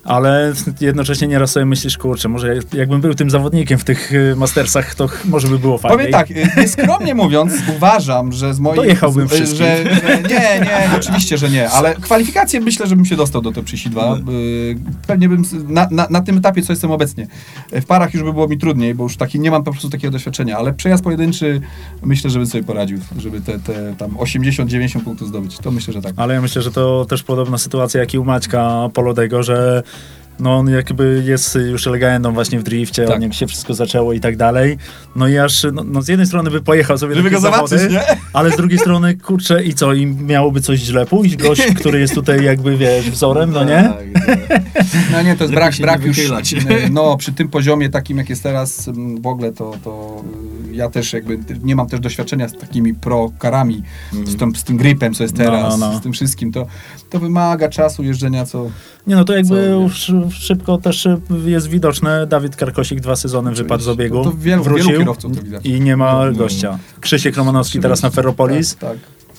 Ale 0.07 0.53
jednocześnie 0.81 1.28
nieraz 1.28 1.51
sobie 1.51 1.66
myślisz, 1.66 1.99
kurczę, 1.99 2.28
może 2.28 2.55
jak- 2.55 2.74
jakbym 2.74 3.01
był 3.01 3.15
tym 3.15 3.31
zawodnikiem 3.31 3.78
w 3.78 3.85
tych 3.85 4.12
e, 4.33 4.37
Mastersach, 4.37 4.95
to 4.95 5.09
może 5.24 5.49
by 5.49 5.59
było 5.59 5.78
fajniej. 5.78 5.99
Powiem 5.99 6.12
tak, 6.12 6.31
y, 6.31 6.61
nieskromnie 6.61 7.15
mówiąc, 7.15 7.53
uważam, 7.77 8.33
że 8.33 8.55
z 8.55 8.61
mojej... 8.61 8.77
Dojechałbym 8.77 9.27
y, 9.27 9.47
że, 9.47 9.47
że 9.47 9.85
Nie, 10.31 10.61
nie, 10.61 10.91
oczywiście, 10.97 11.39
że 11.39 11.51
nie, 11.51 11.70
ale 11.70 11.95
kwalifikacje 12.07 12.61
myślę, 12.61 12.87
żebym 12.87 13.05
się 13.05 13.16
dostał 13.16 13.43
do 13.43 13.53
Top 13.53 13.65
32. 13.65 14.19
No. 14.24 14.33
Y, 14.33 14.77
Pewnie 15.07 15.28
bym, 15.28 15.45
na, 15.69 15.89
na, 15.91 16.07
na 16.11 16.20
tym 16.20 16.39
etapie, 16.39 16.62
co 16.62 16.73
jestem 16.73 16.91
obecnie. 16.91 17.27
W 17.73 17.85
parach 17.85 18.15
już 18.15 18.23
by 18.23 18.33
było 18.33 18.49
mi 18.49 18.59
trudniej, 18.59 18.95
bo 18.95 19.05
już 19.05 19.16
taki, 19.16 19.41
nie 19.41 19.51
mam 19.51 19.65
po 19.65 19.70
prostu 19.70 19.91
takiego 19.91 20.12
doświadczenia, 20.12 20.59
ale 20.59 20.73
przejazd 20.73 21.05
pojedynczy 21.05 21.61
myślę, 22.03 22.31
że 22.31 22.39
bym 22.39 22.49
sobie 22.49 22.65
poradził, 22.65 22.99
żeby 23.19 23.41
te, 23.41 23.59
te 23.59 23.95
tam 23.99 24.11
80-90 24.11 25.01
punktów 25.01 25.28
zdobyć. 25.28 25.59
To 25.59 25.70
myślę, 25.70 25.93
że 25.93 26.03
tak. 26.03 26.15
Ale 26.16 26.35
ja 26.35 26.41
myślę, 26.41 26.62
że 26.62 26.70
to 26.70 27.05
też 27.05 27.23
podobna 27.23 27.59
sytuacja 27.59 28.01
jak 28.01 28.15
i 28.15 28.19
u 28.19 28.24
Maćka 28.24 28.89
Polodego, 28.95 29.43
że 29.43 29.83
no 30.40 30.59
on 30.59 30.68
jakby 30.68 31.23
jest 31.27 31.59
już 31.70 31.86
legendą 31.86 32.32
właśnie 32.32 32.59
w 32.59 32.62
drifcie, 32.62 33.06
Tak. 33.06 33.14
od 33.14 33.20
niego 33.20 33.35
się 33.35 33.47
wszystko 33.47 33.74
zaczęło 33.74 34.12
i 34.12 34.20
tak 34.20 34.36
dalej. 34.36 34.78
No 35.16 35.28
i 35.28 35.39
aż, 35.39 35.66
no, 35.73 35.85
no 35.85 36.02
z 36.02 36.09
jednej 36.09 36.27
strony 36.27 36.51
by 36.51 36.60
pojechał 36.62 36.98
sobie 36.98 37.14
Żeby 37.14 37.31
go 37.31 37.40
zobaczyć, 37.40 37.68
zawody, 37.68 37.94
nie? 37.94 38.02
ale 38.32 38.51
z 38.51 38.56
drugiej 38.56 38.78
strony, 38.78 39.14
kurczę, 39.16 39.64
i 39.64 39.74
co, 39.74 39.94
i 39.94 40.06
miałoby 40.06 40.60
coś 40.60 40.81
źle 40.81 41.06
pójść? 41.06 41.36
Gość, 41.36 41.62
który 41.77 42.01
jest 42.01 42.14
tutaj 42.14 42.44
jakby, 42.44 42.77
wiesz, 42.77 43.10
wzorem, 43.10 43.51
no 43.51 43.64
nie? 43.64 43.93
Tak, 44.14 44.27
tak. 44.27 44.62
No 45.12 45.23
nie, 45.23 45.36
to 45.36 45.44
jest 45.44 45.55
brak, 45.55 45.74
brak 45.81 46.05
już, 46.05 46.18
no 46.90 47.16
przy 47.16 47.32
tym 47.32 47.48
poziomie 47.48 47.89
takim, 47.89 48.18
jak 48.18 48.28
jest 48.28 48.43
teraz, 48.43 48.89
mm, 48.89 49.23
w 49.23 49.27
ogóle 49.27 49.52
to, 49.52 49.74
to 49.85 50.23
ja 50.77 50.90
też 50.90 51.12
jakby 51.12 51.39
nie 51.62 51.77
mam 51.77 51.86
też 51.89 52.01
doświadczenia 52.01 52.48
z 52.48 52.53
takimi 52.53 52.94
pro-karami, 52.94 53.82
z, 54.24 54.36
tym, 54.36 54.57
z 54.57 54.65
tym 54.65 54.77
gripem, 54.77 55.15
co 55.15 55.23
jest 55.23 55.39
No, 55.39 55.44
teraz, 55.44 55.78
no, 55.78 55.93
no. 55.93 55.98
z 55.98 56.03
tym 56.03 56.12
wszystkim, 56.12 56.53
to, 56.53 56.66
to 57.11 57.19
wymaga 57.19 57.69
czasu 57.69 58.03
jeżdżenia, 58.03 58.47
co... 58.47 58.70
Nie 59.07 59.15
no, 59.16 59.24
to 59.24 59.36
jakby 59.36 59.77
Co, 60.07 60.31
szybko 60.31 60.78
też 60.78 61.09
jest 61.47 61.66
widoczne. 61.69 62.27
Dawid 62.27 62.57
Karkosik 62.57 63.01
dwa 63.01 63.16
sezony 63.16 63.53
wypadł 63.53 63.82
z 63.82 63.89
obiegu, 63.89 64.24
To 64.24 64.32
wielu, 64.32 64.62
wrócił 64.65 64.86
wielu 64.86 64.98
kierowców 65.01 65.36
to 65.36 65.43
widać. 65.43 65.66
i 65.66 65.81
nie 65.81 65.97
ma 65.97 66.12
No, 66.12 66.24
no. 66.27 66.32
gościa. 66.39 66.78
Krzysiek 67.01 67.36
Romanowski 67.36 67.81
teraz 67.81 68.03
na 68.03 68.11
Ferropolis, 68.11 68.77
Tak, 68.77 68.90
tak. 68.90 68.98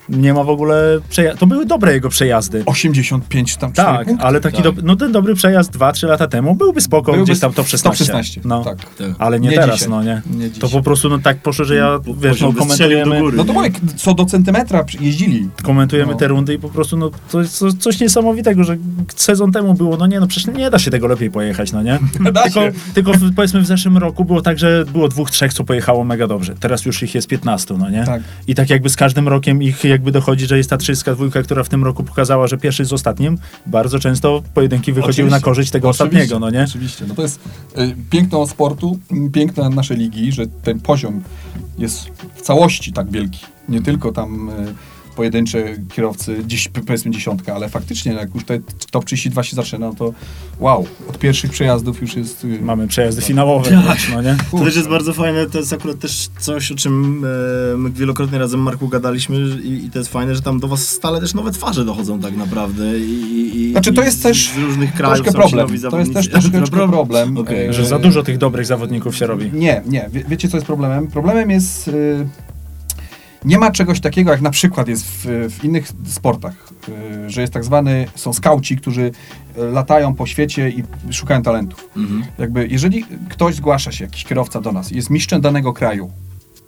Nie 0.09 0.33
ma 0.33 0.43
w 0.43 0.49
ogóle 0.49 0.99
przejazdu. 1.09 1.39
To 1.39 1.47
były 1.47 1.65
dobre 1.65 1.93
jego 1.93 2.09
przejazdy. 2.09 2.63
85 2.65 3.57
tam 3.57 3.71
Tak, 3.73 4.05
punkty. 4.05 4.25
ale 4.25 4.41
taki 4.41 4.63
tak. 4.63 4.75
do, 4.75 4.81
no 4.83 4.95
ten 4.95 5.11
dobry 5.11 5.35
przejazd 5.35 5.71
2-3 5.77 6.07
lata 6.07 6.27
temu 6.27 6.55
byłby 6.55 6.81
spoko, 6.81 7.11
Byłby 7.11 7.25
gdzieś 7.25 7.39
tam 7.39 7.53
top 7.53 7.67
16. 7.67 7.89
Top 8.05 8.07
16, 8.07 8.41
no. 8.45 8.63
tak. 8.63 8.77
Tak. 8.95 9.07
Ale 9.19 9.39
nie, 9.39 9.49
Nie 9.49 9.55
teraz, 9.57 9.75
dzisiaj. 9.75 9.89
no 9.89 10.03
nie. 10.03 10.21
Nie 10.29 10.49
To 10.49 10.69
po 10.69 10.81
prostu 10.81 11.09
no 11.09 11.19
tak 11.19 11.37
poszło, 11.41 11.65
że 11.65 11.75
ja, 11.75 11.99
wiesz, 12.21 12.41
no 12.41 12.53
komentujemy, 12.53 13.19
góry. 13.19 13.37
No 13.37 13.45
to 13.45 13.53
mówię, 13.53 13.69
co 13.95 14.13
do 14.13 14.25
centymetra 14.25 14.85
jeździli. 14.99 15.49
komentujemy 15.63 16.11
No. 16.11 16.17
te 16.17 16.27
rundy 16.27 16.53
i 16.53 16.59
po 16.59 16.69
prostu 16.69 16.97
no 16.97 17.11
to 17.31 17.41
jest 17.41 17.57
co- 17.57 17.73
coś 17.73 17.99
niesamowitego, 17.99 18.63
że 18.63 18.77
sezon 19.15 19.51
temu 19.51 19.73
było, 19.73 19.97
no 19.97 20.07
nie, 20.07 20.19
no 20.19 20.27
przecież 20.27 20.55
nie 20.55 20.69
da 20.69 20.79
się 20.79 20.91
tego 20.91 21.07
lepiej 21.07 21.31
pojechać, 21.31 21.71
no 21.71 21.83
nie? 21.83 21.99
Da 22.33 22.43
tylko, 22.43 22.59
się. 22.61 22.71
tylko 22.93 23.13
w, 23.13 23.35
powiedzmy 23.35 23.61
w 23.61 23.65
zeszłym 23.65 23.97
roku 23.97 24.25
było 24.25 24.41
tak, 24.41 24.59
że 24.59 24.85
było 24.93 25.07
dwóch, 25.07 25.31
trzech, 25.31 25.53
co 25.53 25.63
pojechało 25.63 26.03
mega 26.03 26.27
dobrze. 26.27 26.55
Teraz 26.59 26.85
już 26.85 27.03
ich 27.03 27.15
jest 27.15 27.27
15, 27.27 27.73
no 27.77 27.89
nie? 27.89 28.03
Tak. 28.03 28.21
I 28.47 28.55
tak 28.55 28.69
jakby 28.69 28.89
z 28.89 28.95
każdym 28.95 29.27
rokiem 29.27 29.63
ich 29.63 29.83
jakby 29.97 30.11
dochodzi, 30.11 30.47
że 30.47 30.57
jest 30.57 30.69
ta 30.69 30.77
trzyska 30.77 31.15
dwójka, 31.15 31.43
która 31.43 31.63
w 31.63 31.69
tym 31.69 31.83
roku 31.83 32.03
pokazała, 32.03 32.47
że 32.47 32.57
pierwszy 32.57 32.85
z 32.85 32.93
ostatnim, 32.93 33.37
bardzo 33.65 33.99
często 33.99 34.43
pojedynki 34.53 34.93
wychodziły 34.93 35.27
Oczywiście. 35.27 35.41
na 35.41 35.45
korzyść 35.45 35.71
tego 35.71 35.89
ostatniego, 35.89 36.39
no 36.39 36.49
nie? 36.49 36.63
Oczywiście. 36.63 37.05
No 37.07 37.15
to 37.15 37.21
jest 37.21 37.39
y, 37.77 37.95
piękno 38.09 38.47
sportu, 38.47 38.99
piękno 39.33 39.69
naszej 39.69 39.97
ligi, 39.97 40.31
że 40.31 40.47
ten 40.47 40.79
poziom 40.79 41.23
jest 41.77 42.09
w 42.35 42.41
całości 42.41 42.93
tak 42.93 43.11
wielki. 43.11 43.45
Nie 43.69 43.81
tylko 43.81 44.11
tam 44.11 44.49
y, 44.49 44.53
pojedyncze 45.17 45.63
kierowcy, 45.93 46.43
dziś, 46.47 46.69
powiedzmy 46.85 47.11
dziesiątka, 47.11 47.55
ale 47.55 47.69
faktycznie 47.69 48.13
jak 48.13 48.35
już 48.35 48.45
te 48.45 48.59
top 48.91 49.05
32 49.05 49.43
się 49.43 49.55
zaczyna, 49.55 49.87
no 49.87 49.95
to 49.95 50.13
wow, 50.59 50.85
od 51.09 51.19
pierwszych 51.19 51.51
przejazdów 51.51 52.01
już 52.01 52.15
jest... 52.15 52.43
y, 52.43 52.61
Mamy 52.61 52.87
przejazdy 52.87 53.21
finałowe, 53.21 53.83
Tak. 53.87 53.97
no 54.13 54.21
nie? 54.21 54.37
To 54.51 54.59
też 54.59 54.75
jest 54.75 54.89
bardzo 54.89 55.13
fajne, 55.13 55.45
to 55.45 55.57
jest 55.57 55.73
akurat 55.73 55.99
też 55.99 56.27
coś, 56.39 56.71
o 56.71 56.75
czym 56.75 57.25
e, 57.73 57.77
my 57.77 57.89
wielokrotnie 57.89 58.39
razem 58.39 58.59
Marku 58.59 58.87
gadaliśmy 58.87 59.37
i, 59.63 59.85
i 59.85 59.91
to 59.91 59.99
jest 59.99 60.11
fajne, 60.11 60.35
że 60.35 60.41
tam 60.41 60.59
do 60.59 60.67
was 60.67 60.87
stale 60.87 61.19
też 61.19 61.33
nowe 61.33 61.51
twarze 61.51 61.85
dochodzą 61.85 62.19
tak 62.19 62.37
naprawdę 62.37 62.99
i, 62.99 63.51
i, 63.55 63.71
Znaczy, 63.71 63.93
to 63.93 64.03
jest 64.03 64.23
też 64.23 64.49
z 64.49 64.57
różnych 64.57 64.93
krajów 64.93 65.17
troszkę 65.17 65.39
problem. 65.39 65.67
To 65.91 65.99
jest 65.99 66.13
też 66.13 66.27
Dobra, 66.49 66.87
problem. 66.97 67.35
Że 67.69 67.85
za 67.85 67.99
dużo 67.99 68.23
tych 68.23 68.37
dobrych 68.37 68.65
zawodników 68.65 69.15
się 69.15 69.27
robi. 69.27 69.51
Nie, 69.53 69.81
nie. 69.85 70.09
Wie, 70.11 70.23
wiecie, 70.29 70.47
co 70.49 70.57
jest 70.57 70.67
problemem? 70.67 71.07
Problemem 71.07 71.51
jest... 71.51 71.87
Y, 71.87 72.27
nie 73.45 73.57
ma 73.57 73.71
czegoś 73.71 73.99
takiego, 73.99 74.31
jak 74.31 74.41
na 74.41 74.49
przykład 74.49 74.87
jest 74.87 75.05
w, 75.05 75.25
w 75.59 75.63
innych 75.63 75.87
sportach, 76.05 76.73
y, 76.89 77.29
że 77.29 77.41
jest 77.41 77.53
tak 77.53 77.63
zwany, 77.63 78.07
są 78.15 78.33
skauci, 78.33 78.77
którzy 78.77 79.01
y, 79.57 79.61
latają 79.71 80.15
po 80.15 80.25
świecie 80.25 80.69
i 80.69 80.83
szukają 81.11 81.41
talentów. 81.41 81.89
Mhm, 81.97 82.23
Jakby, 82.37 82.67
jeżeli 82.67 83.05
ktoś 83.29 83.55
zgłasza 83.55 83.91
się, 83.91 84.05
jakiś 84.05 84.23
kierowca 84.23 84.61
do 84.61 84.71
nas, 84.71 84.91
jest 84.91 85.09
mistrzem 85.09 85.41
danego 85.41 85.73
kraju, 85.73 86.11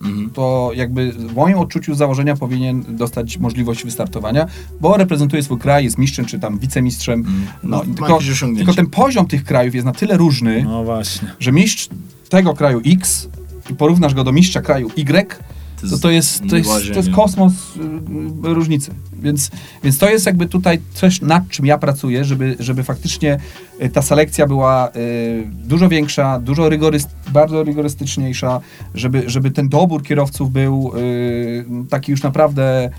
mhm. 0.02 0.30
to 0.30 0.72
jakby 0.76 1.12
w 1.12 1.36
moim 1.36 1.58
odczuciu 1.58 1.96
z 1.96 1.98
założenia 1.98 2.36
powinien 2.36 2.84
dostać 2.88 3.38
możliwość 3.38 3.84
wystartowania, 3.86 4.48
bo 4.82 4.98
reprezentuje 4.98 5.44
swój 5.44 5.60
kraj, 5.60 5.84
jest 5.84 5.98
mistrzem 5.98 6.26
czy 6.26 6.40
tam 6.40 6.60
wicemistrzem. 6.60 7.24
No, 7.64 7.70
No, 7.70 7.78
ma 7.78 8.08
tylko, 8.08 8.20
tylko 8.58 8.74
ten 8.74 8.88
poziom 8.88 9.28
tych 9.28 9.44
krajów 9.44 9.76
jest 9.76 9.86
na 9.86 9.92
tyle 9.92 10.18
różny, 10.18 10.64
No 10.64 10.84
właśnie. 10.84 11.34
że 11.40 11.52
mistrz 11.52 11.90
tego 12.30 12.54
kraju 12.54 12.82
X 12.86 13.30
i 13.72 13.76
porównasz 13.76 14.14
go 14.14 14.24
do 14.24 14.32
mistrza 14.32 14.62
kraju 14.62 14.90
Y, 14.98 15.40
to 15.90 15.98
to 15.98 16.10
jest, 16.10 16.44
to 16.50 16.58
jest, 16.58 16.70
to 16.70 16.98
jest 17.00 17.12
kosmos 17.12 17.54
y, 17.54 18.54
różnicy. 18.54 18.92
Więc, 19.14 19.52
więc 19.84 19.98
to 19.98 20.10
jest 20.10 20.26
jakby 20.26 20.46
tutaj 20.46 20.80
coś, 20.94 21.22
nad 21.22 21.50
czym 21.50 21.66
ja 21.66 21.78
pracuję, 21.78 22.26
żeby, 22.26 22.56
żeby 22.60 22.84
faktycznie 22.84 23.40
y, 23.84 23.90
ta 23.90 24.02
selekcja 24.02 24.48
była 24.48 24.90
y, 24.96 25.48
dużo 25.52 25.90
większa, 25.90 26.40
dużo 26.40 26.70
rygoryst, 26.70 27.10
bardzo 27.32 27.64
rygorystyczniejsza, 27.64 28.62
żeby, 28.96 29.24
żeby 29.28 29.52
ten 29.52 29.70
dobór 29.70 30.04
kierowców 30.04 30.52
był 30.52 30.92
y, 30.98 31.66
taki 31.90 32.12
już 32.12 32.24
naprawdę 32.24 32.90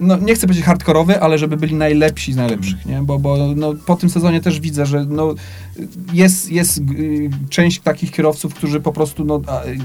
no 0.00 0.16
nie 0.16 0.34
chcę 0.34 0.46
powiedzieć 0.46 0.64
hardkorowy, 0.64 1.20
ale 1.20 1.38
żeby 1.38 1.56
byli 1.56 1.74
najlepsi 1.74 2.32
z 2.32 2.36
najlepszych, 2.36 2.86
nie? 2.86 3.02
Bo, 3.02 3.18
bo 3.18 3.36
no, 3.56 3.74
po 3.86 3.96
tym 3.96 4.10
sezonie 4.10 4.40
też 4.40 4.60
widzę, 4.60 4.86
że 4.86 5.04
no, 5.08 5.34
jest, 6.12 6.52
jest 6.52 6.78
y, 6.78 7.30
część 7.50 7.80
takich 7.80 8.10
kierowców, 8.10 8.54
którzy 8.54 8.80
po 8.80 8.92
prostu 8.92 9.24
no, 9.24 9.40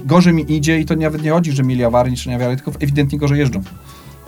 gorzej 0.05 0.33
mi 0.33 0.55
idzie 0.55 0.79
i 0.79 0.85
to 0.85 0.95
nawet 0.95 1.23
nie 1.23 1.31
chodzi, 1.31 1.51
że 1.51 1.63
mieli 1.63 1.83
awarii 1.83 2.17
czy 2.17 2.29
nie 2.29 2.35
awarii, 2.35 2.57
tylko 2.57 2.71
ewidentnie 2.79 3.19
gorzej 3.19 3.39
jeżdżą. 3.39 3.61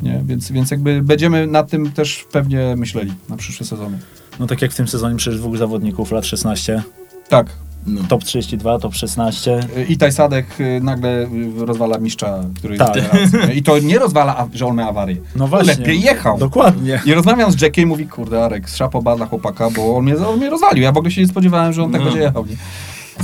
Nie? 0.02 0.22
Więc, 0.26 0.52
więc 0.52 0.72
jakby 0.72 1.02
będziemy 1.02 1.48
nad 1.48 1.70
tym 1.70 1.92
też 1.92 2.26
pewnie 2.32 2.76
myśleli 2.76 3.14
na 3.30 3.38
przyszłe 3.38 3.66
sezony. 3.66 4.00
No 4.40 4.48
tak 4.48 4.62
jak 4.62 4.72
w 4.72 4.76
tym 4.76 4.88
sezonie 4.88 5.16
przecież 5.16 5.40
dwóch 5.40 5.58
zawodników, 5.58 6.12
lat 6.12 6.26
16, 6.26 6.84
Tak. 7.30 7.48
No. 7.88 8.02
top 8.10 8.24
32, 8.24 8.80
top 8.80 8.96
16. 8.96 9.60
I 9.90 9.98
Tajsadek 9.98 10.46
y, 10.60 10.80
nagle 10.84 11.28
rozwala 11.58 11.98
mistrza, 11.98 12.40
który 12.58 12.78
Tak. 12.78 12.96
jest. 12.96 13.36
I 13.56 13.64
to 13.64 13.80
nie 13.80 14.00
rozwala, 14.00 14.48
że 14.54 14.66
on 14.66 14.76
ma 14.76 14.88
awarię. 14.90 15.18
No 15.36 15.48
właśnie. 15.48 15.74
Lepiej 15.74 16.02
jechał. 16.02 16.38
Dokładnie. 16.38 17.02
I 17.06 17.14
rozmawiam 17.14 17.52
z 17.52 17.62
Jackiem 17.62 17.84
i 17.84 17.86
mówi, 17.88 18.08
kurde 18.08 18.46
Arek, 18.46 18.68
szapoba 18.70 19.16
dla 19.16 19.26
chłopaka, 19.26 19.70
bo 19.70 19.96
on 19.98 20.04
mnie, 20.04 20.18
on 20.28 20.38
mnie 20.38 20.50
rozwalił. 20.50 20.84
Ja 20.84 20.92
w 20.92 20.98
ogóle 20.98 21.12
się 21.12 21.22
nie 21.22 21.28
spodziewałem, 21.28 21.74
że 21.74 21.84
on 21.84 21.92
tak 21.92 22.02
No. 22.02 22.06
będzie 22.06 22.22
jechał. 22.22 22.46
Nie? 22.46 22.56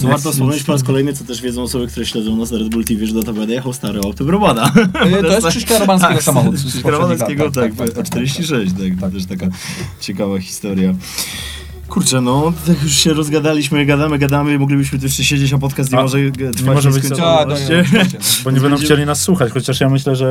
Co 0.02 0.08
warto 0.08 0.32
wspomnieć 0.32 0.64
po 0.64 0.72
raz 0.72 0.84
kolejny, 0.84 1.14
co 1.14 1.24
też 1.24 1.42
wiedzą 1.42 1.62
osoby, 1.64 1.88
które 1.88 2.06
śledzą 2.06 2.36
nas 2.36 2.52
na 2.52 2.58
Red 2.58 2.70
Bull 2.70 2.86
TV, 2.86 3.06
że 3.08 3.14
do 3.24 3.34
będę 3.34 3.54
jechał 3.54 3.74
stary 3.74 4.00
autem 4.00 4.30
Romana. 4.30 4.72
Y, 5.20 5.22
To 5.24 5.28
jest 5.28 5.48
Krzyśka 5.48 5.80
Romanskiego 5.80 6.14
Tak, 6.14 6.24
samochód. 6.24 6.56
Krzyśka 6.56 6.90
lat. 6.90 7.10
tak, 7.54 7.72
tak, 7.96 8.06
46, 8.06 8.72
tak, 8.74 9.00
to 9.02 9.16
też 9.16 9.26
taka 9.26 9.46
ciekawa 10.00 10.40
historia. 10.40 10.94
Kurczę, 11.90 12.22
no, 12.22 12.54
tak 12.68 12.84
już 12.84 12.92
się 12.92 13.14
rozgadaliśmy, 13.14 13.86
gadamy, 13.86 14.18
gadamy, 14.18 14.60
moglibyśmy 14.60 15.00
tu 15.00 15.06
jeszcze 15.06 15.24
siedzieć, 15.24 15.54
a 15.54 15.58
podcast 15.58 15.92
nie 15.92 16.00
A, 16.00 16.02
może 16.02 16.32
trwać 16.32 16.76
może 16.76 16.90
być. 16.90 17.10
Tak, 17.10 17.18
tak, 17.18 17.90
tak, 17.92 18.12
tak. 18.12 18.22
Bo 18.44 18.52
nie 18.52 18.60
będą 18.60 18.78
chcieli 18.78 19.06
nas 19.06 19.22
słuchać, 19.22 19.52
chociaż 19.52 19.80
ja 19.82 19.90
myślę, 19.90 20.16
że 20.16 20.28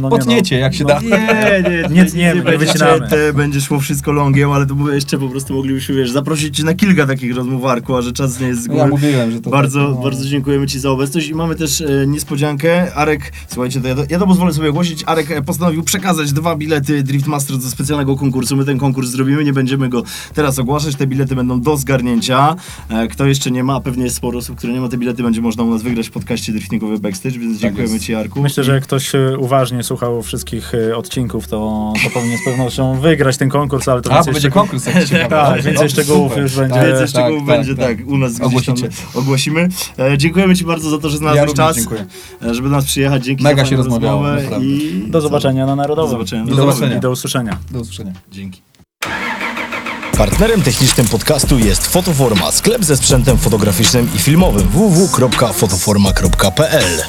no 0.00 0.08
nie 0.08 0.18
Potniecie, 0.18 0.58
jak 0.58 0.74
się 0.74 0.84
no, 0.84 0.88
da. 0.88 1.00
Nie, 1.00 1.10
nie, 1.10 1.88
Nie 1.94 2.04
tniemy, 2.04 2.34
nie 2.34 2.42
będzie, 2.42 2.66
wycinamy. 2.66 3.08
te, 3.08 3.32
będzie 3.32 3.60
szło 3.60 3.80
wszystko 3.80 4.12
longiem, 4.12 4.50
ale 4.50 4.66
to 4.66 4.74
jeszcze 4.92 5.18
po 5.18 5.28
prostu 5.28 5.54
moglibyśmy, 5.54 5.94
wiesz, 5.94 6.10
zaprosić 6.10 6.56
cię 6.56 6.64
na 6.64 6.74
kilka 6.74 7.06
takich 7.06 7.36
rozmów, 7.36 7.64
Arku, 7.64 7.96
a 7.96 8.02
że 8.02 8.12
czas 8.12 8.40
nie 8.40 8.46
jest 8.46 8.62
z 8.62 8.66
góry. 8.66 8.78
Ja 8.78 8.86
mówiłem, 8.86 9.30
że 9.30 9.40
to 9.40 9.50
Bardzo, 9.50 9.86
tak, 9.86 9.96
no. 9.96 10.02
bardzo 10.02 10.24
dziękujemy 10.24 10.66
Ci 10.66 10.78
za 10.78 10.90
obecność 10.90 11.28
i 11.28 11.34
mamy 11.34 11.54
też 11.54 11.80
e, 11.80 12.06
niespodziankę. 12.06 12.94
Arek, 12.94 13.32
słuchajcie, 13.48 13.80
to 13.80 13.88
ja, 13.88 13.94
to 13.94 14.02
ja 14.10 14.18
to 14.18 14.26
pozwolę 14.26 14.52
sobie 14.52 14.70
ogłosić. 14.70 15.02
Arek 15.06 15.30
e, 15.30 15.42
postanowił 15.42 15.82
przekazać 15.82 16.32
dwa 16.32 16.56
bilety 16.56 17.02
Drift 17.02 17.26
Master 17.26 17.56
do 17.58 17.68
specjalnego 17.68 18.16
konkursu. 18.16 18.56
My 18.56 18.64
ten 18.64 18.78
konkurs 18.78 19.10
zrobimy, 19.10 19.44
nie 19.44 19.52
będziemy 19.52 19.88
go 19.88 20.02
teraz 20.34 20.58
ogłaszać. 20.58 20.96
Te 21.00 21.06
bilety 21.06 21.36
będą 21.36 21.60
do 21.60 21.76
zgarnięcia. 21.76 22.56
E, 22.88 23.08
kto 23.08 23.26
jeszcze 23.26 23.50
nie 23.50 23.64
ma, 23.64 23.74
a 23.74 23.80
pewnie 23.80 24.04
jest 24.04 24.16
sporo 24.16 24.38
osób, 24.38 24.56
które 24.58 24.72
nie 24.72 24.80
ma, 24.80 24.88
te 24.88 24.98
bilety 24.98 25.22
będzie 25.22 25.40
można 25.40 25.62
u 25.62 25.70
nas 25.70 25.82
wygrać 25.82 26.08
w 26.08 26.10
podcaście 26.10 26.52
Driftingowy 26.52 26.98
Backstage, 26.98 27.38
więc 27.38 27.58
dziękujemy 27.58 27.92
jest. 27.92 28.04
Ci, 28.04 28.14
Arku. 28.14 28.42
Myślę, 28.42 28.64
że 28.64 28.74
jak 28.74 28.82
ktoś 28.82 29.14
e, 29.14 29.38
uważnie 29.38 29.82
słuchał 29.82 30.22
wszystkich 30.22 30.72
e, 30.74 30.96
odcinków, 30.96 31.48
to, 31.48 31.92
to 32.04 32.10
powinien 32.10 32.38
z 32.38 32.44
pewnością 32.44 33.00
wygrać 33.00 33.36
ten 33.36 33.48
konkurs, 33.48 33.88
ale 33.88 34.02
to 34.02 34.12
A, 34.12 34.24
będzie 34.24 34.50
konkurs. 34.50 34.84
Tak, 35.10 35.30
Dobrze, 35.30 35.54
więcej 35.54 35.74
dobrze, 35.74 35.88
szczegółów 35.88 36.28
super. 36.28 36.42
już 36.42 36.56
będzie. 36.56 36.74
Tak, 36.74 36.86
Więcej 36.86 37.00
tak, 37.00 37.08
szczegółów 37.08 37.48
tak, 37.48 37.56
będzie 37.56 37.74
tak, 37.74 38.08
u 38.08 38.18
nas 38.18 38.32
gdzieś 38.32 38.40
tam 38.40 38.48
Ogłosicie. 38.48 38.88
ogłosimy. 39.14 39.68
E, 39.98 40.18
dziękujemy 40.18 40.56
Ci 40.56 40.64
bardzo 40.64 40.90
za 40.90 40.98
to, 40.98 41.08
że 41.08 41.14
Ja 41.14 41.18
znalazłeś 41.18 41.46
również 41.48 41.56
czas, 41.66 41.76
dziękuję. 41.76 42.06
żeby 42.54 42.68
do 42.68 42.74
nas 42.76 42.84
przyjechać. 42.84 43.24
Dzięki 43.24 43.44
Mega 43.44 43.62
za 43.64 43.70
się 43.70 43.76
rozmowę 43.76 44.42
i 44.62 45.04
Do 45.08 45.20
zobaczenia 45.20 45.66
na 45.66 45.76
Narodowym. 45.76 46.10
Do 46.10 46.16
zobaczenia. 46.16 46.42
I 46.44 46.46
Do 46.48 46.54
zobaczenia. 46.56 46.96
I 46.96 47.00
do 47.00 47.10
usłyszenia. 47.10 47.58
Do 47.70 47.80
usłyszenia. 47.80 48.12
Dzięki. 48.32 48.69
Partnerem 50.20 50.62
technicznym 50.62 51.08
podcastu 51.08 51.58
jest 51.58 51.86
Fotoforma, 51.86 52.52
sklep 52.52 52.84
ze 52.84 52.96
sprzętem 52.96 53.38
fotograficznym 53.38 54.10
i 54.14 54.18
filmowym 54.18 54.68
www.fotoforma.pl 54.68 57.02